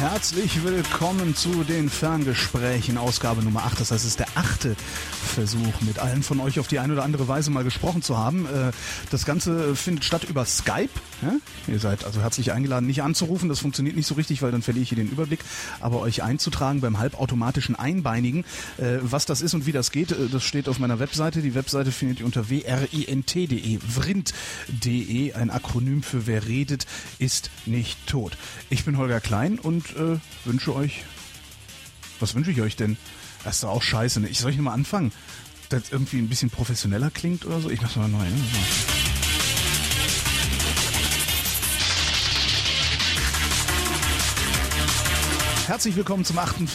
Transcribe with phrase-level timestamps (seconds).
[0.00, 3.80] Herzlich willkommen zu den Ferngesprächen, Ausgabe Nummer 8.
[3.80, 4.74] Das heißt, es ist der achte
[5.30, 8.46] Versuch, mit allen von euch auf die eine oder andere Weise mal gesprochen zu haben.
[8.46, 8.72] Äh,
[9.10, 10.90] das Ganze findet statt über Skype.
[11.68, 13.48] Ihr seid also herzlich eingeladen, nicht anzurufen.
[13.48, 15.40] Das funktioniert nicht so richtig, weil dann verliere ich hier den Überblick.
[15.78, 18.44] Aber euch einzutragen beim halbautomatischen Einbeinigen.
[18.76, 21.42] Äh, was das ist und wie das geht, äh, das steht auf meiner Webseite.
[21.42, 26.86] Die Webseite findet ihr unter wrint.de, vrint.de, ein Akronym für wer redet,
[27.18, 28.36] ist nicht tot.
[28.68, 29.94] Ich bin Holger Klein und
[30.44, 31.04] wünsche euch.
[32.18, 32.96] Was wünsche ich euch denn?
[33.44, 34.20] Das ist doch auch scheiße.
[34.20, 34.28] Ne?
[34.28, 35.12] Ich soll ich nochmal anfangen?
[35.68, 37.70] Das irgendwie ein bisschen professioneller klingt oder so?
[37.70, 38.18] Ich mach's mal neu.
[38.18, 38.30] Ne?
[45.66, 46.68] Herzlich willkommen zum achten.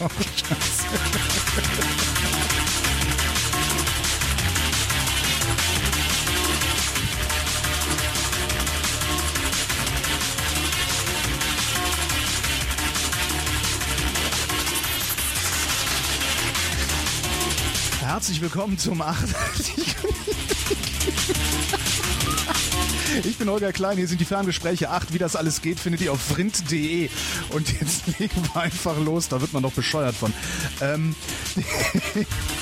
[0.00, 0.08] oh,
[18.22, 19.18] Herzlich willkommen zum 8.
[23.24, 25.12] Ich bin Holger Klein, hier sind die Ferngespräche 8.
[25.12, 27.10] Wie das alles geht, findet ihr auf vrind.de.
[27.48, 30.32] Und jetzt legen wir einfach los, da wird man doch bescheuert von.
[30.80, 31.16] Ähm,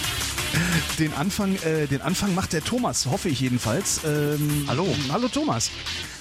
[0.98, 4.00] den, Anfang, äh, den Anfang macht der Thomas, hoffe ich jedenfalls.
[4.04, 4.86] Ähm, hallo.
[5.10, 5.70] Hallo Thomas.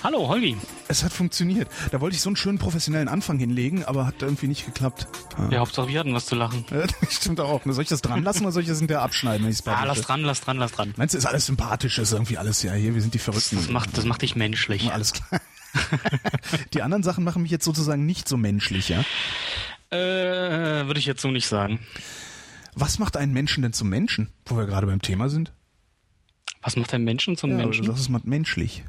[0.04, 0.58] Hallo Holgi.
[0.88, 1.68] Es hat funktioniert.
[1.92, 5.08] Da wollte ich so einen schönen professionellen Anfang hinlegen, aber hat irgendwie nicht geklappt.
[5.50, 6.66] Ja, Hauptsache wir hatten was zu lachen.
[6.72, 7.62] Ja, stimmt auch.
[7.66, 9.84] Soll ich das dran lassen oder soll ich das hinterher abschneiden, wenn ich es Ah,
[9.86, 10.94] lass dran, lass dran, lass dran.
[10.98, 13.58] Meinst du, ist alles sympathisch, ist irgendwie alles, ja, hier, wir sind die Verrückten.
[13.58, 14.92] Das macht, das macht dich menschlich.
[14.92, 15.42] Alles klar.
[16.74, 19.04] die anderen Sachen machen mich jetzt sozusagen nicht so menschlich, ja?
[19.92, 21.80] Äh, würde ich jetzt so nicht sagen.
[22.76, 25.54] Was macht einen Menschen denn zum Menschen, wo wir gerade beim Thema sind?
[26.62, 27.86] Was macht einen Menschen zum ja, Menschen?
[27.86, 28.84] Das ist menschlich.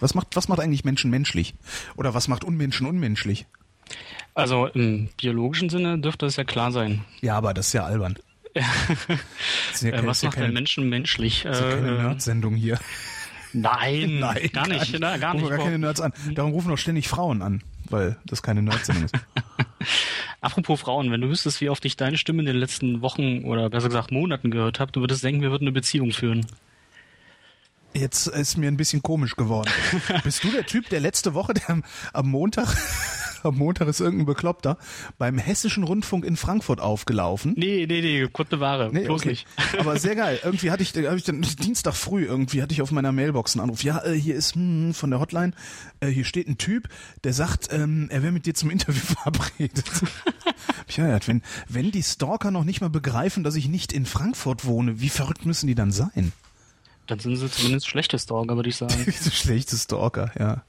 [0.00, 1.54] Was macht, was macht eigentlich Menschen menschlich?
[1.96, 3.46] Oder was macht Unmenschen unmenschlich?
[4.34, 7.04] Also im biologischen Sinne dürfte es ja klar sein.
[7.20, 8.18] Ja, aber das ist ja albern.
[8.54, 11.42] ja äh, was macht einen Menschen menschlich?
[11.42, 12.78] Das ist ja keine Nerd-Sendung hier.
[13.52, 15.00] Nein, Nein, gar nicht.
[15.00, 15.48] Gar, gar nicht.
[15.48, 16.12] gar keine Nerds an.
[16.34, 19.14] Darum rufen auch ständig Frauen an, weil das keine Nerd-Sendung ist.
[20.40, 23.70] Apropos Frauen, wenn du wüsstest, wie oft ich deine Stimme in den letzten Wochen oder
[23.70, 26.46] besser gesagt Monaten gehört habe, du würdest denken, wir würden eine Beziehung führen.
[27.94, 29.70] Jetzt ist mir ein bisschen komisch geworden.
[30.24, 32.30] Bist du der Typ, der letzte Woche, der am, am
[33.42, 34.78] Am Montag ist irgendein Bekloppter
[35.18, 37.54] beim Hessischen Rundfunk in Frankfurt aufgelaufen.
[37.56, 39.30] Nee, nee, nee, kurze Ware, nee, bloß okay.
[39.30, 39.46] nicht.
[39.78, 40.40] Aber sehr geil.
[40.44, 43.64] Irgendwie hatte ich, hab ich dann Dienstag früh irgendwie hatte ich auf meiner Mailbox einen
[43.64, 43.82] Anruf.
[43.84, 45.52] Ja, äh, hier ist hm, von der Hotline,
[46.00, 46.88] äh, hier steht ein Typ,
[47.24, 49.84] der sagt, ähm, er wäre mit dir zum Interview verabredet.
[50.90, 55.00] ja, wenn, wenn die Stalker noch nicht mal begreifen, dass ich nicht in Frankfurt wohne,
[55.00, 56.32] wie verrückt müssen die dann sein?
[57.06, 59.12] Dann sind sie zumindest schlechte Stalker, würde ich sagen.
[59.32, 60.62] schlechte Stalker, ja.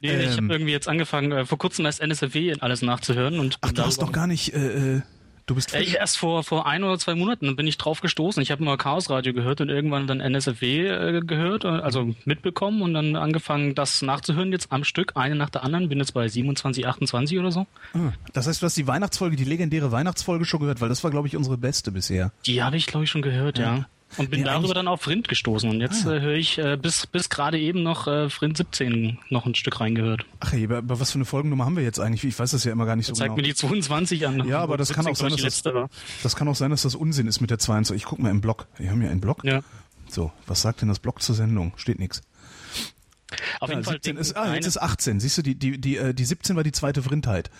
[0.00, 3.38] Nee, ähm, ich habe irgendwie jetzt angefangen, äh, vor kurzem erst NSFW alles nachzuhören.
[3.38, 4.54] und Ach, du hast doch gar nicht...
[4.54, 5.02] Äh,
[5.46, 5.72] Du bist.
[5.76, 8.42] Ich erst vor vor ein oder zwei Monaten bin ich drauf gestoßen.
[8.42, 12.94] Ich habe mal Chaos Radio gehört und irgendwann dann NSFW äh, gehört, also mitbekommen und
[12.94, 15.88] dann angefangen, das nachzuhören jetzt am Stück, eine nach der anderen.
[15.88, 17.66] Bin jetzt bei 27, 28 oder so.
[17.94, 21.12] Ah, das heißt, du hast die Weihnachtsfolge, die legendäre Weihnachtsfolge schon gehört, weil das war,
[21.12, 22.32] glaube ich, unsere beste bisher.
[22.44, 23.76] Die habe ich, glaube ich, schon gehört, ja.
[23.76, 23.86] ja.
[24.18, 25.68] Und bin ja, darüber dann auf Frind gestoßen.
[25.68, 29.18] Und jetzt ah, äh, höre ich äh, bis, bis gerade eben noch äh, Frind 17
[29.30, 30.24] noch ein Stück reingehört.
[30.40, 32.24] Ach hey, aber, aber was für eine Folgennummer haben wir jetzt eigentlich?
[32.24, 33.36] Ich weiß das ja immer gar nicht so zeigt genau.
[33.36, 34.48] Zeigt mir die 22 an.
[34.48, 35.90] Ja, aber das kann auch sein, dass das,
[36.22, 37.96] das kann auch sein, dass das Unsinn ist mit der 22.
[37.96, 38.66] Ich gucke mal im Blog.
[38.78, 39.44] Wir haben ja einen Blog.
[39.44, 39.60] Ja.
[40.08, 41.72] So, was sagt denn das Blog zur Sendung?
[41.76, 42.22] Steht nichts.
[43.58, 45.18] Auf ja, jeden Fall 17 ist, ah, jetzt ist 18.
[45.18, 47.50] Siehst du, die, die, die, äh, die 17 war die zweite Vrindheit.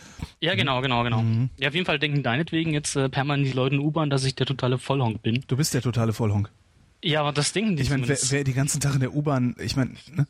[0.41, 1.23] Ja, genau, genau, genau.
[1.23, 1.51] Mhm.
[1.57, 4.37] Ja, auf jeden Fall denken deinetwegen jetzt äh, permanent die Leute in U-Bahn, dass ich
[4.37, 5.45] der totale Vollhonk bin.
[5.49, 6.51] Du bist der totale Vollhonk.
[7.03, 9.77] Ja, aber das Ding, ich meine, wer, wer die ganzen Tag in der U-Bahn, ich
[9.77, 10.27] meine, ne?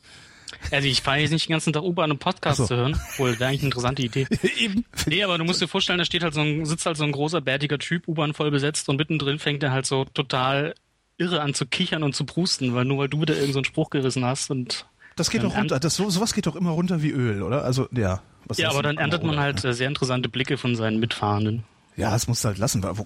[0.70, 2.66] Also ich fahre jetzt nicht den ganzen Tag U-Bahn und Podcast so.
[2.66, 2.98] zu hören.
[3.16, 4.26] Wohl, wäre eigentlich eine interessante Idee.
[4.58, 4.84] Eben.
[5.06, 7.12] Nee, aber du musst dir vorstellen, da steht halt so ein, sitzt halt so ein
[7.12, 10.74] großer, bärtiger Typ, U-Bahn voll besetzt und mittendrin fängt er halt so total
[11.18, 13.90] irre an zu kichern und zu prusten, weil nur weil du wieder irgendeinen so Spruch
[13.90, 14.86] gerissen hast und
[15.16, 15.80] das geht doch runter.
[15.80, 17.64] Das, so, sowas geht doch immer runter wie Öl, oder?
[17.64, 18.20] Also, ja.
[18.54, 19.72] ja, aber dann erntet man halt ja.
[19.72, 21.64] sehr interessante Blicke von seinen Mitfahrenden.
[21.96, 22.84] Ja, das musst du halt lassen.
[22.84, 23.04] Wo,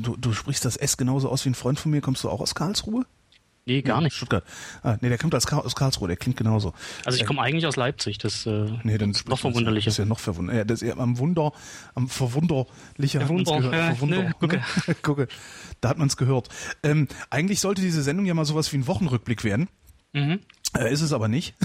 [0.00, 2.00] du, du sprichst das S genauso aus wie ein Freund von mir.
[2.00, 3.04] Kommst du auch aus Karlsruhe?
[3.66, 4.16] Nee, gar nicht.
[4.16, 4.42] Stuttgart.
[4.82, 6.72] Ah, nee, der kommt aus, Karlsruhe, der klingt genauso.
[7.04, 9.86] Also ich komme eigentlich aus Leipzig, das äh, nee, dann ist noch verwunderlicher.
[9.86, 10.62] Das ist ja noch verwunderlicher.
[10.62, 11.52] Ja, das ist ja am Wunder,
[11.94, 13.74] am verwunderlicher Wunder, gehört.
[13.74, 14.56] Äh, Verwunder, ne, gucke.
[14.56, 14.94] Ne?
[15.02, 15.28] gucke.
[15.80, 16.48] Da hat man es gehört.
[16.82, 19.68] Ähm, eigentlich sollte diese Sendung ja mal sowas wie ein Wochenrückblick werden.
[20.14, 20.40] Mhm.
[20.78, 21.54] Äh, ist es aber nicht.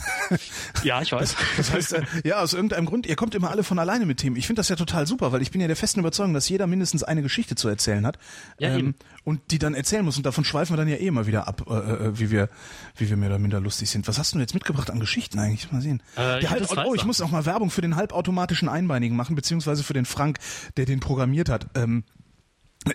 [0.84, 1.36] Ja, ich weiß.
[1.58, 4.36] Das heißt, äh, ja, aus irgendeinem Grund, ihr kommt immer alle von alleine mit Themen.
[4.36, 6.68] Ich finde das ja total super, weil ich bin ja der festen Überzeugung, dass jeder
[6.68, 8.18] mindestens eine Geschichte zu erzählen hat.
[8.60, 8.96] Ja, ähm, eben.
[9.24, 10.18] und die dann erzählen muss.
[10.18, 12.50] Und davon schweifen wir dann ja eh immer wieder ab, äh, äh, wie wir,
[12.98, 14.08] wie wir mehr oder minder lustig sind.
[14.08, 15.72] Was hast du denn jetzt mitgebracht an Geschichten eigentlich?
[15.72, 16.02] Mal sehen.
[16.18, 19.36] Äh, ich der halb, oh, ich muss auch mal Werbung für den halbautomatischen Einbeinigen machen,
[19.36, 20.40] beziehungsweise für den Frank,
[20.78, 21.68] der den programmiert hat.
[21.76, 22.04] Ähm,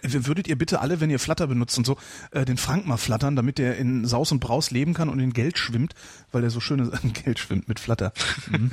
[0.03, 1.97] Würdet ihr bitte alle, wenn ihr Flutter benutzt und so,
[2.31, 5.33] äh, den Frank mal flattern, damit der in Saus und Braus leben kann und in
[5.33, 5.95] Geld schwimmt,
[6.31, 6.91] weil er so schöne
[7.25, 8.13] Geld schwimmt mit Flutter.
[8.51, 8.71] Mhm.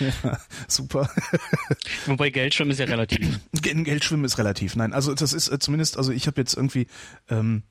[0.00, 1.10] ja, super.
[2.06, 3.40] Wobei Geldschirm ist ja relativ.
[3.66, 4.76] In Geld schwimmen ist relativ.
[4.76, 6.86] Nein, also das ist äh, zumindest, also ich habe jetzt irgendwie
[7.28, 7.64] ähm,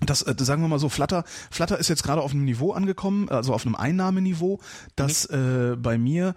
[0.00, 3.28] das, äh, sagen wir mal so, Flutter, Flutter ist jetzt gerade auf einem Niveau angekommen,
[3.28, 4.60] also auf einem Einnahmeniveau,
[4.96, 6.34] das äh, bei mir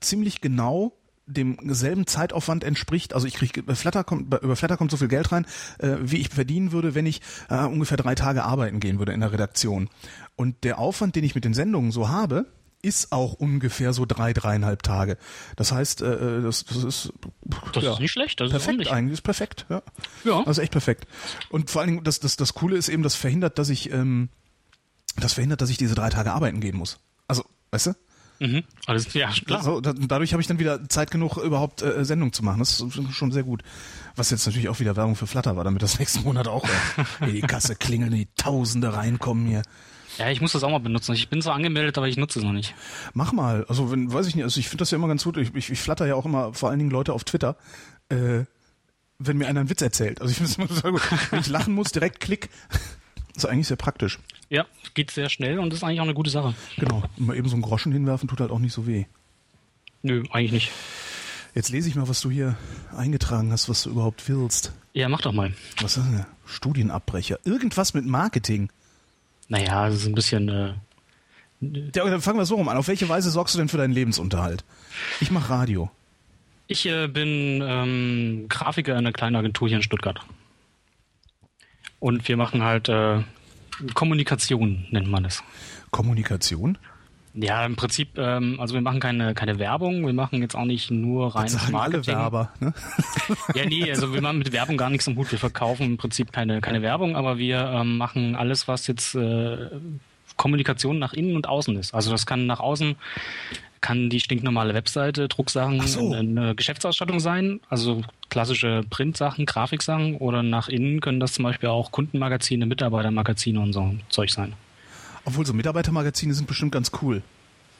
[0.00, 0.99] ziemlich genau
[1.30, 3.14] dem selben Zeitaufwand entspricht.
[3.14, 5.46] Also ich kriege Flatter kommt über Flatter kommt so viel Geld rein,
[5.78, 9.20] äh, wie ich verdienen würde, wenn ich äh, ungefähr drei Tage arbeiten gehen würde in
[9.20, 9.88] der Redaktion.
[10.36, 12.46] Und der Aufwand, den ich mit den Sendungen so habe,
[12.82, 15.18] ist auch ungefähr so drei, dreieinhalb Tage.
[15.56, 17.12] Das heißt, äh, das, das ist
[17.72, 18.40] Das ja, ist nicht schlecht.
[18.40, 19.66] Das ist perfekt eigentlich, ist perfekt.
[19.68, 19.82] Ja.
[20.24, 20.42] Ja.
[20.44, 21.06] Also echt perfekt.
[21.50, 24.30] Und vor allen Dingen, das, das, das Coole ist eben, das verhindert, dass ich, ähm,
[25.16, 26.98] das verhindert, dass ich diese drei Tage arbeiten gehen muss.
[27.28, 27.94] Also, weißt du?
[28.40, 28.64] Mhm.
[28.86, 29.62] Alles, ja, klar.
[29.62, 32.58] So, da, dadurch habe ich dann wieder Zeit genug, überhaupt äh, Sendung zu machen.
[32.58, 33.62] Das ist schon sehr gut.
[34.16, 37.26] Was jetzt natürlich auch wieder Werbung für Flutter war, damit das nächsten Monat auch äh,
[37.26, 39.62] in die Kasse klingeln, die Tausende reinkommen hier.
[40.18, 41.14] Ja, ich muss das auch mal benutzen.
[41.14, 42.74] Ich bin zwar angemeldet, aber ich nutze es noch nicht.
[43.12, 43.64] Mach mal.
[43.68, 45.36] Also, wenn, weiß ich nicht, also ich finde das ja immer ganz gut.
[45.36, 47.56] Ich, ich, ich flatter ja auch immer vor allen Dingen Leute auf Twitter,
[48.08, 48.44] äh,
[49.18, 50.22] wenn mir einer einen Witz erzählt.
[50.22, 51.02] Also ich finde es immer total gut.
[51.30, 52.48] Wenn ich lachen muss, direkt klick.
[53.36, 54.18] ist eigentlich sehr praktisch.
[54.50, 56.54] Ja, geht sehr schnell und ist eigentlich auch eine gute Sache.
[56.76, 57.02] Genau.
[57.16, 59.04] Und mal eben so einen Groschen hinwerfen tut halt auch nicht so weh.
[60.02, 60.70] Nö, eigentlich nicht.
[61.54, 62.56] Jetzt lese ich mal, was du hier
[62.96, 64.72] eingetragen hast, was du überhaupt willst.
[64.92, 65.52] Ja, mach doch mal.
[65.80, 66.26] Was ist denn?
[66.46, 67.38] Studienabbrecher.
[67.44, 68.70] Irgendwas mit Marketing.
[69.48, 70.48] Naja, das ist ein bisschen.
[70.48, 70.74] Äh,
[71.60, 72.76] Ja, dann fangen wir so rum an.
[72.76, 74.64] Auf welche Weise sorgst du denn für deinen Lebensunterhalt?
[75.20, 75.90] Ich mache Radio.
[76.66, 80.20] ich äh, bin ähm, Grafiker in einer kleinen Agentur hier in Stuttgart.
[81.98, 83.22] Und wir machen halt äh,
[83.94, 85.42] Kommunikation, nennt man es.
[85.90, 86.78] Kommunikation?
[87.32, 90.90] Ja, im Prinzip, ähm, also wir machen keine, keine Werbung, wir machen jetzt auch nicht
[90.90, 92.50] nur rein Sagen alle Werber.
[92.58, 92.74] Ne?
[93.54, 95.30] Ja, nee, also wir machen mit Werbung gar nichts am Hut.
[95.30, 99.70] Wir verkaufen im Prinzip keine, keine Werbung, aber wir ähm, machen alles, was jetzt äh,
[100.36, 101.94] Kommunikation nach innen und außen ist.
[101.94, 102.96] Also das kann nach außen,
[103.80, 106.12] kann die stinknormale Webseite, Drucksachen, Ach so.
[106.12, 111.90] eine Geschäftsausstattung sein, also klassische Printsachen, Grafiksachen oder nach innen können das zum Beispiel auch
[111.92, 114.54] Kundenmagazine, Mitarbeitermagazine und so Zeug sein.
[115.24, 117.22] Obwohl so Mitarbeitermagazine sind bestimmt ganz cool.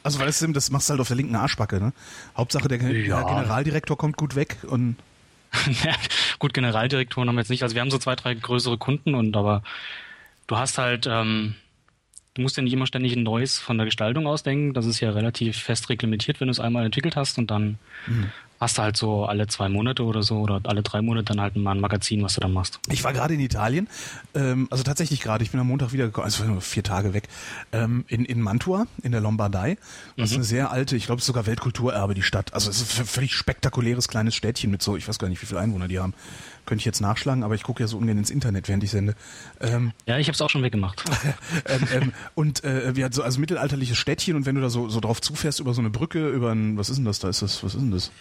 [0.03, 1.79] Also weil das, das machst du halt auf der linken Arschbacke.
[1.79, 1.93] Ne?
[2.37, 3.23] Hauptsache der, Ja.
[3.23, 4.95] der Generaldirektor kommt gut weg und
[6.39, 7.61] Gut, Generaldirektoren haben wir jetzt nicht.
[7.63, 9.63] Also wir haben so zwei, drei größere Kunden und aber
[10.47, 11.55] du hast halt, ähm,
[12.35, 14.73] du musst ja nicht immer ständig ein neues von der Gestaltung ausdenken.
[14.73, 17.77] Das ist ja relativ fest reglementiert, wenn du es einmal entwickelt hast und dann
[18.61, 21.55] hast du halt so alle zwei Monate oder so oder alle drei Monate dann halt
[21.55, 22.79] mal ein Magazin, was du dann machst.
[22.89, 23.87] Ich war gerade in Italien,
[24.35, 27.27] ähm, also tatsächlich gerade, ich bin am Montag wiedergekommen, also nur vier Tage weg,
[27.71, 29.77] ähm, in, in Mantua, in der Lombardei.
[30.15, 32.53] Das ist eine sehr alte, ich glaube, es ist sogar Weltkulturerbe, die Stadt.
[32.53, 35.47] Also es ist ein völlig spektakuläres kleines Städtchen mit so, ich weiß gar nicht, wie
[35.47, 36.13] viele Einwohner die haben.
[36.67, 39.15] Könnte ich jetzt nachschlagen, aber ich gucke ja so ungern ins Internet, während ich sende.
[39.59, 41.03] Ähm, Ja, ich habe es auch schon weggemacht.
[41.65, 44.87] ähm, ähm, und äh, wir hatten so also mittelalterliches Städtchen und wenn du da so,
[44.87, 47.29] so drauf zufährst über so eine Brücke, über ein, was ist denn das da?
[47.29, 48.11] Ist das, was ist denn das?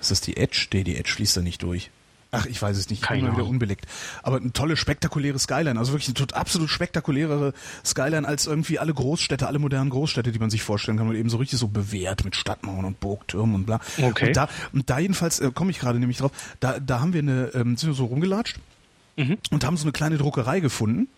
[0.00, 0.68] Ist das die Edge?
[0.72, 1.90] Nee, die Edge fließt da nicht durch.
[2.32, 3.02] Ach, ich weiß es nicht.
[3.02, 3.86] Ich bin Keine mal wieder unbelegt.
[4.22, 5.78] Aber eine tolle, spektakuläre Skyline.
[5.78, 10.50] Also wirklich eine absolut spektakulärere Skyline als irgendwie alle Großstädte, alle modernen Großstädte, die man
[10.50, 11.08] sich vorstellen kann.
[11.08, 13.80] Und eben so richtig so bewährt mit Stadtmauern und Burgtürmen und bla.
[14.02, 14.28] Okay.
[14.28, 16.32] Und da, und da jedenfalls äh, komme ich gerade nämlich drauf.
[16.60, 18.58] Da, da haben wir eine, ähm, sind wir so rumgelatscht
[19.50, 21.08] und haben so eine kleine Druckerei gefunden.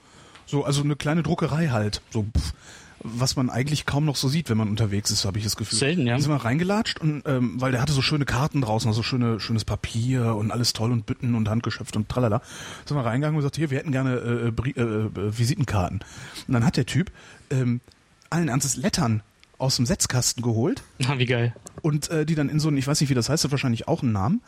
[0.46, 2.00] So, also eine kleine Druckerei halt.
[2.10, 2.54] So, pff,
[3.02, 5.78] was man eigentlich kaum noch so sieht, wenn man unterwegs ist, habe ich das Gefühl.
[5.78, 6.16] Selten, ja.
[6.16, 9.40] Da sind wir reingelatscht und ähm, weil der hatte so schöne Karten draußen, also schöne,
[9.40, 12.42] schönes Papier und alles toll und Bütten und Handgeschäft und tralala.
[12.86, 16.00] Sind wir reingegangen und gesagt, hier, wir hätten gerne äh, Brie äh, äh, Visitenkarten.
[16.46, 17.10] Und dann hat der Typ
[17.50, 17.80] ähm,
[18.30, 19.22] allen Ernstes Lettern
[19.58, 21.54] aus dem Setzkasten geholt Na, wie geil.
[21.82, 24.02] und äh, die dann in so ein, ich weiß nicht, wie das heißt, wahrscheinlich auch
[24.02, 24.42] einen Namen,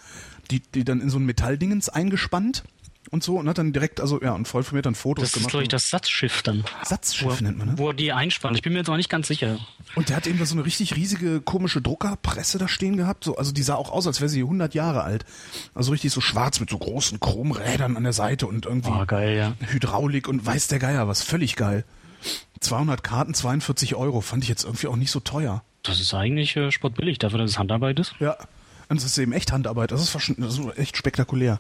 [0.51, 2.65] die, die dann in so ein Metalldingens eingespannt
[3.11, 5.29] und so und hat dann direkt, also ja, und voll von mir dann Fotos Das
[5.31, 5.51] ist, gemacht.
[5.51, 6.65] glaube ich, das Satzschiff dann.
[6.85, 7.75] Satzschiff nennt man, ne?
[7.79, 8.57] Wo er die einspannt.
[8.57, 9.59] Ich bin mir jetzt auch nicht ganz sicher.
[9.97, 13.25] Und der hat eben da so eine richtig riesige, komische Druckerpresse da stehen gehabt.
[13.25, 15.25] So, also die sah auch aus, als wäre sie 100 Jahre alt.
[15.75, 19.37] Also richtig so schwarz mit so großen Chromrädern an der Seite und irgendwie Oh, geil,
[19.37, 19.53] ja.
[19.73, 21.23] Hydraulik und weiß der Geier was.
[21.23, 21.85] Völlig geil.
[22.61, 24.21] 200 Karten, 42 Euro.
[24.21, 25.65] Fand ich jetzt irgendwie auch nicht so teuer.
[25.83, 28.15] Das ist eigentlich äh, sportbillig, dafür, dass es Handarbeit ist.
[28.21, 28.37] Ja.
[28.89, 29.93] Und das ist eben echt Handarbeit.
[29.93, 31.59] Das ist, das ist echt spektakulär.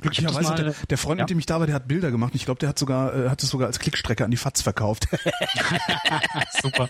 [0.00, 1.24] Glücklicherweise, der, der, Freund, ja.
[1.24, 2.34] mit dem ich da war, der hat Bilder gemacht.
[2.34, 5.08] Ich glaube, der hat sogar, äh, hat es sogar als Klickstrecke an die FATS verkauft.
[6.62, 6.88] Super.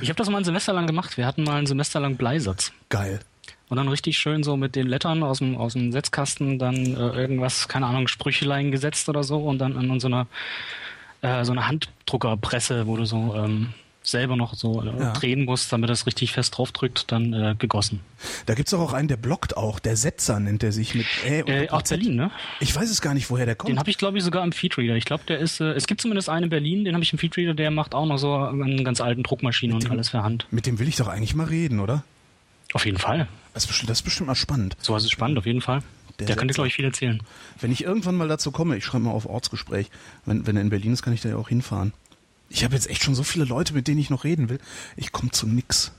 [0.00, 1.16] ich habe das mal ein Semester lang gemacht.
[1.16, 2.72] Wir hatten mal ein Semester lang Bleisatz.
[2.88, 3.20] Geil.
[3.68, 7.20] Und dann richtig schön so mit den Lettern aus dem, aus dem Setzkasten dann äh,
[7.20, 10.26] irgendwas, keine Ahnung, Sprüchelein gesetzt oder so und dann an so einer,
[11.22, 13.74] äh, so einer Handdruckerpresse, wo du so ähm,
[14.06, 15.12] selber noch so äh, ja.
[15.12, 18.00] drehen musst, damit das richtig fest draufdrückt, dann äh, gegossen.
[18.46, 21.40] Da gibt's doch auch einen, der blockt auch, der Setzer nennt er sich mit Ä
[21.40, 22.30] äh, Auch Berlin, ne?
[22.60, 23.70] Ich weiß es gar nicht, woher der kommt.
[23.70, 24.96] Den habe ich, glaube ich, sogar im Feedreader.
[24.96, 27.18] Ich glaube, der ist, äh, es gibt zumindest einen in Berlin, den habe ich im
[27.18, 30.46] Feedreader, der macht auch noch so einen ganz alten Druckmaschine und alles für Hand.
[30.50, 32.04] Mit dem will ich doch eigentlich mal reden, oder?
[32.72, 33.28] Auf jeden Fall.
[33.54, 34.76] Das ist bestimmt, das ist bestimmt mal spannend.
[34.80, 35.82] So was ist spannend, auf jeden Fall.
[36.18, 37.22] Der, der könnte, glaube ich, viel erzählen.
[37.60, 39.90] Wenn ich irgendwann mal dazu komme, ich schreibe mal auf Ortsgespräch,
[40.24, 41.92] wenn, wenn er in Berlin ist, kann ich da ja auch hinfahren.
[42.48, 44.58] Ich habe jetzt echt schon so viele Leute, mit denen ich noch reden will.
[44.96, 45.92] Ich komme zu nix.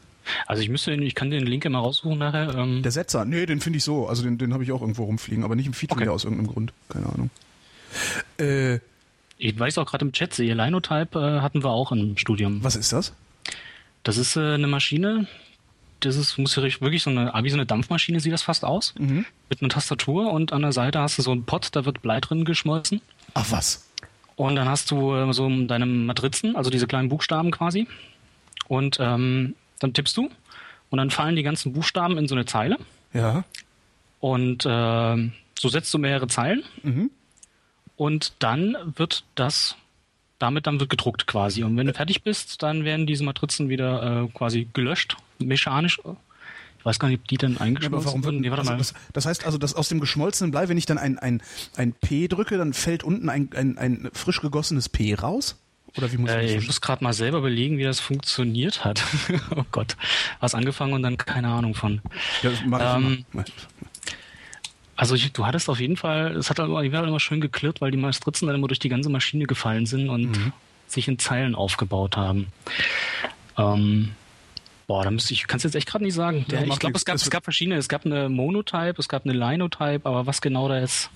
[0.46, 2.56] Also ich müsste, ich kann den Link immer raussuchen nachher.
[2.56, 4.08] Ähm der Setzer, nee, den finde ich so.
[4.08, 6.08] Also den, den habe ich auch irgendwo rumfliegen, aber nicht im Feed okay.
[6.10, 6.74] aus irgendeinem Grund.
[6.90, 7.30] Keine Ahnung.
[8.38, 8.80] Äh,
[9.38, 12.64] ich weiß auch gerade im Chat sehe, Linotype äh, hatten wir auch im Studium.
[12.64, 13.14] Was ist das?
[14.04, 15.28] Das ist äh, eine Maschine,
[16.00, 18.94] das ist, muss ja wirklich so eine, wie so eine Dampfmaschine sieht das fast aus.
[18.98, 19.26] Mhm.
[19.50, 22.20] Mit einer Tastatur und an der Seite hast du so einen Pot, da wird Blei
[22.20, 23.02] drin geschmolzen.
[23.34, 23.87] Ach was.
[24.38, 27.88] Und dann hast du äh, so deine Matrizen, also diese kleinen Buchstaben quasi.
[28.68, 30.30] Und ähm, dann tippst du
[30.90, 32.78] und dann fallen die ganzen Buchstaben in so eine Zeile.
[33.14, 33.44] Ja.
[34.20, 36.64] Und äh, so setzt du mehrere Zeilen.
[36.84, 37.10] Mhm.
[37.96, 39.76] Und dann wird das,
[40.38, 41.64] damit dann wird gedruckt quasi.
[41.64, 46.00] Und wenn du fertig bist, dann werden diese Matrizen wieder äh, quasi gelöscht, mechanisch
[46.88, 48.42] weiß gar nicht, ob die dann eingeschmolzen ja, warum würden.
[48.42, 48.78] Nee, warte also mal.
[48.78, 51.42] Das, das, heißt also, dass aus dem geschmolzenen Blei, wenn ich dann ein, ein,
[51.76, 55.58] ein P drücke, dann fällt unten ein, ein, ein frisch gegossenes P raus?
[55.98, 59.04] Oder wie muss äh, ich muss gerade mal selber überlegen, wie das funktioniert hat.
[59.56, 59.98] oh Gott.
[60.40, 62.02] Was angefangen und dann keine Ahnung von.
[62.42, 63.26] Ja, das mach ich ähm,
[64.96, 67.98] also ich, du hattest auf jeden Fall, es hat aber, immer schön geklirrt, weil die
[67.98, 70.54] Mastrizen dann immer durch die ganze Maschine gefallen sind und mhm.
[70.88, 72.48] sich in Zeilen aufgebaut haben.
[73.58, 74.14] Ähm,
[74.88, 76.46] Boah, da müsste ich, kannst jetzt echt gerade nicht sagen.
[76.50, 77.76] Der, ja, ich glaube, es gab, es gab verschiedene.
[77.76, 81.10] Es gab eine Monotype, es gab eine Linotype, aber was genau da ist.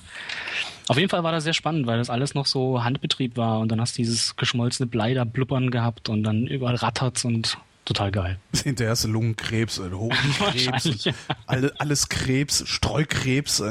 [0.89, 3.71] Auf jeden Fall war das sehr spannend, weil das alles noch so Handbetrieb war und
[3.71, 8.11] dann hast du dieses geschmolzene Blei da blubbern gehabt und dann überall rattert's und total
[8.11, 8.39] geil.
[8.63, 11.09] Hinterher hast du Lungenkrebs, äh, Hodenkrebs,
[11.45, 13.61] alle, alles Krebs, Streukrebs.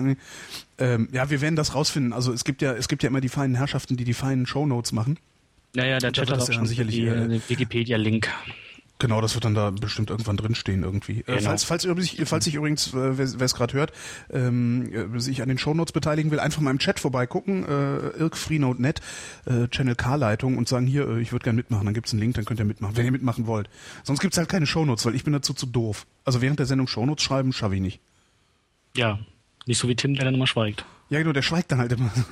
[0.78, 2.14] Ähm, ja, wir werden das rausfinden.
[2.14, 4.92] Also es gibt ja, es gibt ja immer die feinen Herrschaften, die die feinen Shownotes
[4.92, 5.19] machen.
[5.75, 8.30] Ja, ja, der Chat hat auch schon sicherlich die, äh, Wikipedia-Link.
[9.00, 11.21] Genau, das wird dann da bestimmt irgendwann drinstehen irgendwie.
[11.21, 11.38] Äh, genau.
[11.38, 11.88] Äh, falls, falls,
[12.26, 13.92] falls sich übrigens, äh, wer es gerade hört,
[14.30, 19.00] ähm, äh, sich an den Shownotes beteiligen will, einfach mal im Chat vorbeigucken, äh, irkfreenode.net,
[19.47, 22.35] äh, Channel K-Leitung und sagen, hier, äh, ich würde gerne mitmachen, dann gibt's einen Link,
[22.35, 23.71] dann könnt ihr mitmachen, wenn ihr mitmachen wollt.
[24.04, 26.07] Sonst gibt's halt keine Shownotes, weil ich bin dazu zu doof.
[26.26, 28.00] Also während der Sendung Shownotes schreiben, schaffe ich nicht.
[28.95, 29.19] Ja,
[29.66, 30.85] nicht so wie Tim, der dann immer schweigt.
[31.11, 32.11] Ja, genau, der schweigt dann halt immer.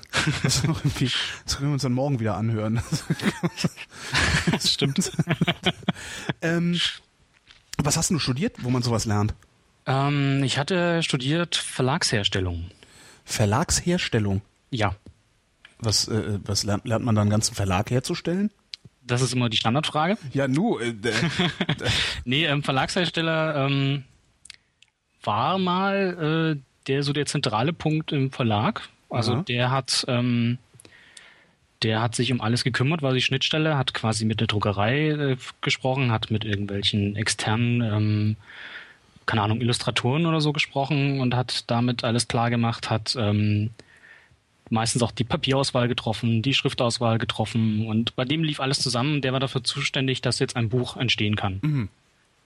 [0.42, 1.10] Das, noch irgendwie,
[1.44, 2.80] das können wir uns dann morgen wieder anhören.
[4.50, 5.10] Das stimmt.
[6.42, 6.78] ähm,
[7.76, 9.34] was hast du studiert, wo man sowas lernt?
[9.86, 12.70] Ähm, ich hatte studiert Verlagsherstellung.
[13.24, 14.42] Verlagsherstellung?
[14.70, 14.94] Ja.
[15.78, 18.50] Was, äh, was lernt, lernt man da einen ganzen Verlag herzustellen?
[19.02, 20.18] Das ist immer die Standardfrage.
[20.32, 20.78] Ja, nu.
[20.78, 20.94] Äh,
[22.24, 24.04] nee, ähm, Verlagshersteller ähm,
[25.22, 28.88] war mal äh, der so der zentrale Punkt im Verlag.
[29.10, 29.42] Also Aha.
[29.42, 30.58] der hat ähm,
[31.82, 35.36] der hat sich um alles gekümmert, war die Schnittstelle, hat quasi mit der Druckerei äh,
[35.60, 38.36] gesprochen, hat mit irgendwelchen externen, ähm,
[39.26, 43.70] keine Ahnung, Illustratoren oder so gesprochen und hat damit alles klar gemacht, hat ähm,
[44.70, 49.20] meistens auch die Papierauswahl getroffen, die Schriftauswahl getroffen und bei dem lief alles zusammen.
[49.20, 51.60] Der war dafür zuständig, dass jetzt ein Buch entstehen kann.
[51.62, 51.88] Mhm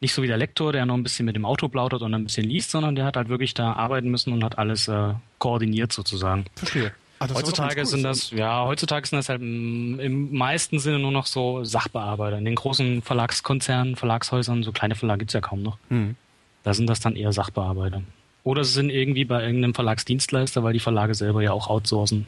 [0.02, 2.24] nicht so wie der Lektor, der noch ein bisschen mit dem Auto plaudert und ein
[2.24, 5.92] bisschen liest, sondern der hat halt wirklich da arbeiten müssen und hat alles äh, koordiniert
[5.92, 6.44] sozusagen.
[6.56, 6.92] Verstehe.
[7.20, 11.62] Ah, heutzutage sind das, ja, heutzutage sind das halt im, meisten Sinne nur noch so
[11.62, 12.36] Sachbearbeiter.
[12.36, 15.78] In den großen Verlagskonzernen, Verlagshäusern, so kleine Verlage gibt's ja kaum noch.
[15.88, 16.16] Hm.
[16.64, 18.02] Da sind das dann eher Sachbearbeiter.
[18.42, 22.26] Oder sie sind irgendwie bei irgendeinem Verlagsdienstleister, weil die Verlage selber ja auch outsourcen.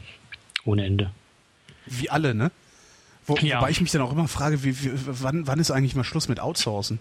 [0.65, 1.11] Ohne Ende.
[1.87, 2.53] Wie alle, ne?
[3.27, 3.59] Wo, ja.
[3.59, 6.29] Wobei ich mich dann auch immer frage, wie, wie, wann, wann ist eigentlich mal Schluss
[6.29, 6.99] mit Outsourcen?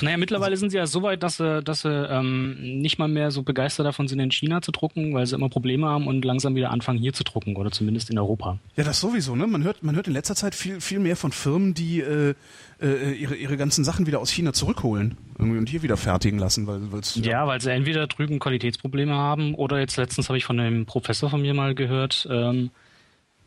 [0.00, 3.30] Naja, mittlerweile sind sie ja so weit, dass sie, dass sie ähm, nicht mal mehr
[3.30, 6.54] so begeistert davon sind, in China zu drucken, weil sie immer Probleme haben und langsam
[6.54, 8.58] wieder anfangen, hier zu drucken oder zumindest in Europa.
[8.76, 9.36] Ja, das sowieso.
[9.36, 9.46] Ne?
[9.46, 12.34] Man, hört, man hört in letzter Zeit viel, viel mehr von Firmen, die äh,
[12.80, 16.66] äh, ihre, ihre ganzen Sachen wieder aus China zurückholen und hier wieder fertigen lassen.
[16.66, 20.44] Weil, weil's, ja, ja, weil sie entweder drüben Qualitätsprobleme haben oder jetzt letztens habe ich
[20.44, 22.70] von einem Professor von mir mal gehört, ähm,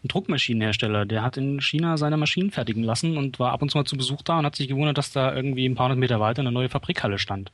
[0.03, 3.77] ein Druckmaschinenhersteller, der hat in China seine Maschinen fertigen lassen und war ab und zu
[3.77, 6.19] mal zu Besuch da und hat sich gewundert, dass da irgendwie ein paar hundert Meter
[6.19, 7.51] weiter eine neue Fabrikhalle stand.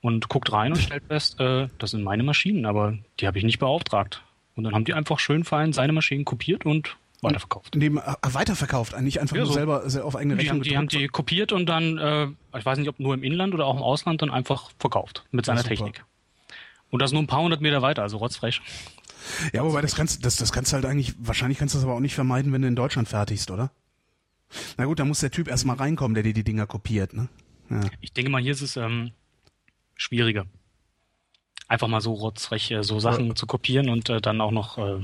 [0.00, 3.44] und guckt rein und stellt fest, äh, das sind meine Maschinen, aber die habe ich
[3.44, 4.22] nicht beauftragt.
[4.54, 7.74] Und dann haben die einfach schön fein seine Maschinen kopiert und weiterverkauft.
[7.74, 9.54] Neben, äh, weiterverkauft, eigentlich einfach Ja, nur so.
[9.54, 12.26] selber äh, auf eigene Die Rechnung haben, die haben die kopiert und dann, äh,
[12.58, 15.46] ich weiß nicht, ob nur im Inland oder auch im Ausland, dann einfach verkauft mit
[15.46, 15.62] seiner.
[15.64, 16.04] Technik.
[16.90, 18.60] Und das nur ein paar hundert Meter weiter, also rotzfrech.
[19.52, 21.94] Ja, wobei das kannst, das, das kannst du halt eigentlich, wahrscheinlich kannst du das aber
[21.94, 23.70] auch nicht vermeiden, wenn du in Deutschland fertigst, oder?
[24.76, 27.28] Na gut, da muss der Typ erstmal reinkommen, der dir die Dinger kopiert, ne?
[27.70, 27.80] Ja.
[28.00, 29.12] Ich denke mal, hier ist es ähm,
[29.94, 30.46] schwieriger.
[31.68, 35.00] Einfach mal so rotzfrech äh, so Sachen zu kopieren und äh, dann auch noch äh,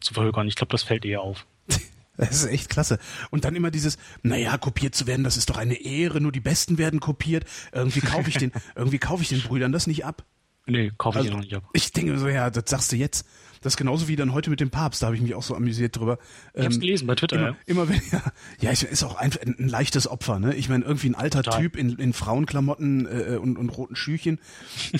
[0.00, 0.46] zu verhökern.
[0.46, 1.46] Ich glaube, das fällt eher auf.
[2.16, 2.98] Das ist echt klasse.
[3.30, 6.40] Und dann immer dieses, naja, kopiert zu werden, das ist doch eine Ehre, nur die
[6.40, 7.44] Besten werden kopiert.
[7.70, 10.24] Irgendwie kaufe ich den, irgendwie kaufe ich den Brüdern das nicht ab.
[10.66, 11.62] Nee, kaufe ich Also, dir noch nicht ab.
[11.74, 13.24] Ich denke so, ja, das sagst du jetzt.
[13.62, 15.54] Das ist genauso wie dann heute mit dem Papst, da habe ich mich auch so
[15.54, 16.18] amüsiert drüber.
[16.54, 17.56] Ich hab's Ähm, gelesen bei Twitter, Immer, ja.
[17.66, 18.22] immer wenn, ja,
[18.60, 20.54] ja, ist auch einfach ein, ein leichtes Opfer, ne?
[20.54, 21.60] Ich meine, irgendwie ein alter Total.
[21.62, 24.38] Typ in, in Frauenklamotten äh, und, und roten Schüchen.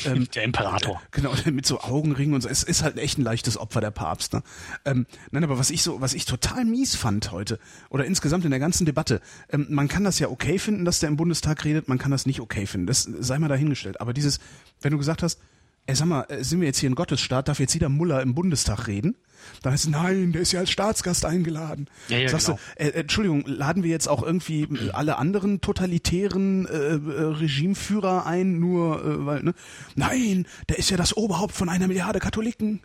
[0.04, 1.00] Ähm, Der Imperator.
[1.10, 2.48] Genau, mit so Augenringen und so.
[2.48, 4.32] Es ist halt echt ein leichtes Opfer, der Papst.
[4.32, 4.42] Ne?
[4.84, 7.58] Ähm, nein, aber was ich so, was ich total mies fand heute,
[7.90, 11.08] oder insgesamt in der ganzen Debatte, ähm, man kann das ja okay finden, dass der
[11.08, 12.86] im Bundestag redet, man kann das nicht okay finden.
[12.86, 14.00] Das sei mal dahingestellt.
[14.00, 14.38] Aber dieses,
[14.80, 15.40] wenn du gesagt hast,
[15.88, 18.34] ey, sag mal, äh, sind wir jetzt hier ein Gottesstaat, darf jetzt jeder Muller im
[18.34, 19.16] Bundestag reden?
[19.62, 21.88] Dann heißt es, nein, der ist ja als Staatsgast eingeladen.
[22.08, 22.58] Ja, ja, Sagst genau.
[22.76, 26.98] du, äh, äh, Entschuldigung, laden wir jetzt auch irgendwie äh, alle anderen totalitären äh, äh,
[26.98, 29.54] Regimeführer ein, nur äh, weil, ne?
[29.94, 32.80] Nein, der ist ja das Oberhaupt von einer Milliarde Katholiken.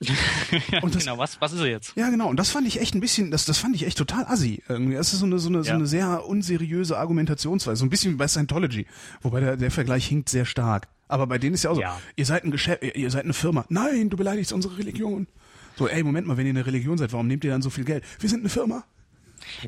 [0.82, 1.92] Und das- genau, was, was ist er jetzt?
[1.96, 2.28] Ja, genau.
[2.28, 4.62] Und das fand ich echt ein bisschen, das, das fand ich echt total assi.
[4.68, 4.94] Irgendwie.
[4.94, 5.74] Das ist so eine, so eine, so Ja.
[5.74, 7.76] eine sehr unseriöse Argumentationsweise.
[7.76, 8.86] So ein bisschen wie bei Scientology.
[9.22, 10.88] Wobei der, der Vergleich hinkt sehr stark.
[11.08, 12.00] Aber bei denen ist ja auch so, Ja.
[12.16, 13.64] ihr seid ein Geschäft, ihr, ihr seid eine Firma.
[13.68, 15.26] Nein, du beleidigst unsere Religion.
[15.76, 17.84] So, ey, Moment mal, wenn ihr eine Religion seid, warum nehmt ihr dann so viel
[17.84, 18.04] Geld?
[18.20, 18.84] Wir sind eine Firma.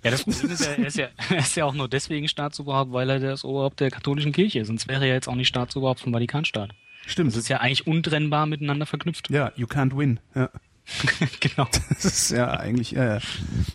[0.05, 2.93] Ja, das Problem ist ja, er ist ja, er ist ja auch nur deswegen Staatsoberhaupt,
[2.93, 4.67] weil er das Oberhaupt der katholischen Kirche ist.
[4.69, 6.71] Sonst wäre er jetzt auch nicht Staatsoberhaupt vom Vatikanstaat.
[7.07, 7.33] Stimmt.
[7.33, 9.31] Das ist ja eigentlich untrennbar miteinander verknüpft.
[9.31, 10.21] Ja, you can't win.
[10.35, 10.51] Ja.
[11.41, 11.69] genau.
[11.91, 13.19] Das ist ja eigentlich, ja.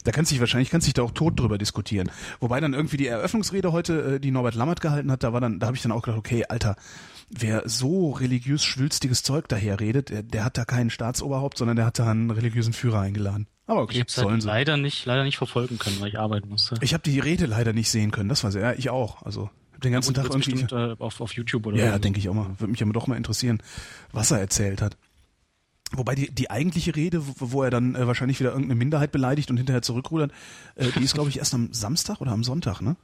[0.04, 2.12] Da kannst dich wahrscheinlich, kannst dich da auch tot drüber diskutieren.
[2.40, 5.60] Wobei dann irgendwie die Eröffnungsrede heute, äh, die Norbert Lammert gehalten hat, da war dann,
[5.60, 6.76] da habe ich dann auch gedacht, okay, Alter,
[7.30, 11.86] wer so religiös schwülstiges Zeug daher redet, der, der hat da keinen Staatsoberhaupt, sondern der
[11.86, 13.48] hat da einen religiösen Führer eingeladen.
[13.68, 14.48] Aber Ich okay, habe sollen halt sie.
[14.48, 16.76] leider nicht, leider nicht verfolgen können, weil ich arbeiten musste.
[16.82, 19.24] Ich habe die Rede leider nicht sehen können, das war sehr, ja, ich auch.
[19.24, 19.50] Also
[19.84, 20.52] den ganzen Tag irgendwie.
[20.52, 22.00] bestimmt äh, auf, auf YouTube oder Ja, so.
[22.00, 22.50] denke ich auch mal.
[22.60, 23.62] Würde mich aber doch mal interessieren,
[24.12, 24.98] was er erzählt hat.
[25.94, 29.50] Wobei die, die eigentliche Rede, wo, wo er dann äh, wahrscheinlich wieder irgendeine Minderheit beleidigt
[29.52, 30.32] und hinterher zurückrudert,
[30.76, 32.98] äh, die ist, glaube ich, erst am Samstag oder am Sonntag, ne?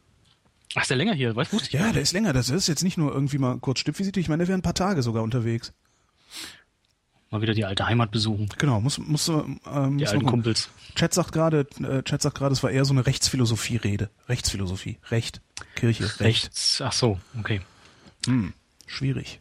[0.75, 1.35] Ach, ist der länger hier?
[1.35, 2.33] Weißt wusste ich Ja, der ist länger.
[2.33, 4.19] Das ist jetzt nicht nur irgendwie mal kurz Stippvisite.
[4.19, 5.71] Ich meine, der wäre ein paar Tage sogar unterwegs.
[7.33, 8.47] Mal wieder die alte Heimat besuchen.
[8.59, 10.23] Genau, muss, muss, äh, muss Die alten.
[10.23, 10.69] Kumpels.
[10.93, 14.11] Chat sagt gerade, äh, Chat sagt gerade, es war eher so eine Rechtsphilosophie-Rede.
[14.29, 14.99] Rechtsphilosophie.
[15.09, 15.41] Recht.
[15.73, 16.03] Kirche.
[16.03, 16.19] Recht.
[16.19, 16.79] Rechts.
[16.79, 17.61] Ach so, okay.
[18.27, 18.53] Hm,
[18.85, 19.39] schwierig.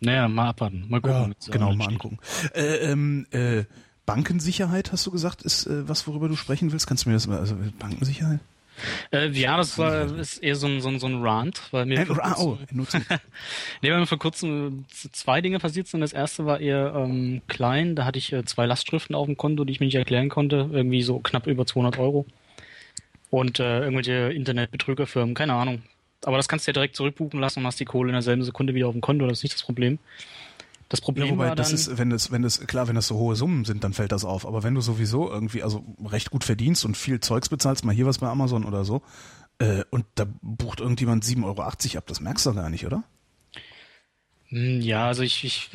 [0.00, 0.84] Naja, mal abwarten.
[0.88, 1.34] Mal gucken.
[1.46, 2.18] Ja, genau, mal angucken.
[2.52, 3.64] Äh, ähm, äh,
[4.04, 6.86] Bankensicherheit, hast du gesagt, ist äh, was, worüber du sprechen willst?
[6.86, 8.40] Kannst du mir das mal, also Bankensicherheit?
[9.12, 12.00] Äh, ja, das war, ist eher so ein, so ein, so ein Rant, weil mir
[12.00, 13.06] Äh, vor oh, kurzem- Nutzen.
[13.82, 16.00] Nee, weil mir vor kurzem äh, zwei Dinge passiert sind.
[16.00, 17.96] Das erste war eher ähm, klein.
[17.96, 20.68] Da hatte ich äh, zwei Lastschriften auf dem Konto, die ich mir nicht erklären konnte.
[20.72, 22.26] Irgendwie so knapp über 200 Euro.
[23.30, 25.82] Und äh, irgendwelche Internetbetrügerfirmen, keine Ahnung.
[26.24, 28.74] Aber das kannst du ja direkt zurückbuchen lassen und hast die Kohle in derselben Sekunde
[28.74, 29.26] wieder auf dem Konto.
[29.26, 29.98] Das ist nicht das Problem.
[30.90, 33.06] Das Ja, Problem wobei, war dann, das ist, wenn das, wenn das, klar, wenn das
[33.06, 34.44] so hohe Summen sind, dann fällt das auf.
[34.46, 38.06] Aber wenn du sowieso irgendwie, also recht gut verdienst und viel Zeugs bezahlst, mal hier
[38.06, 39.00] was bei Amazon oder so,
[39.58, 43.04] äh, und da bucht irgendjemand 7,80 Euro ab, das merkst du gar nicht, oder?
[44.48, 45.70] Hm, Ja, also ich, ich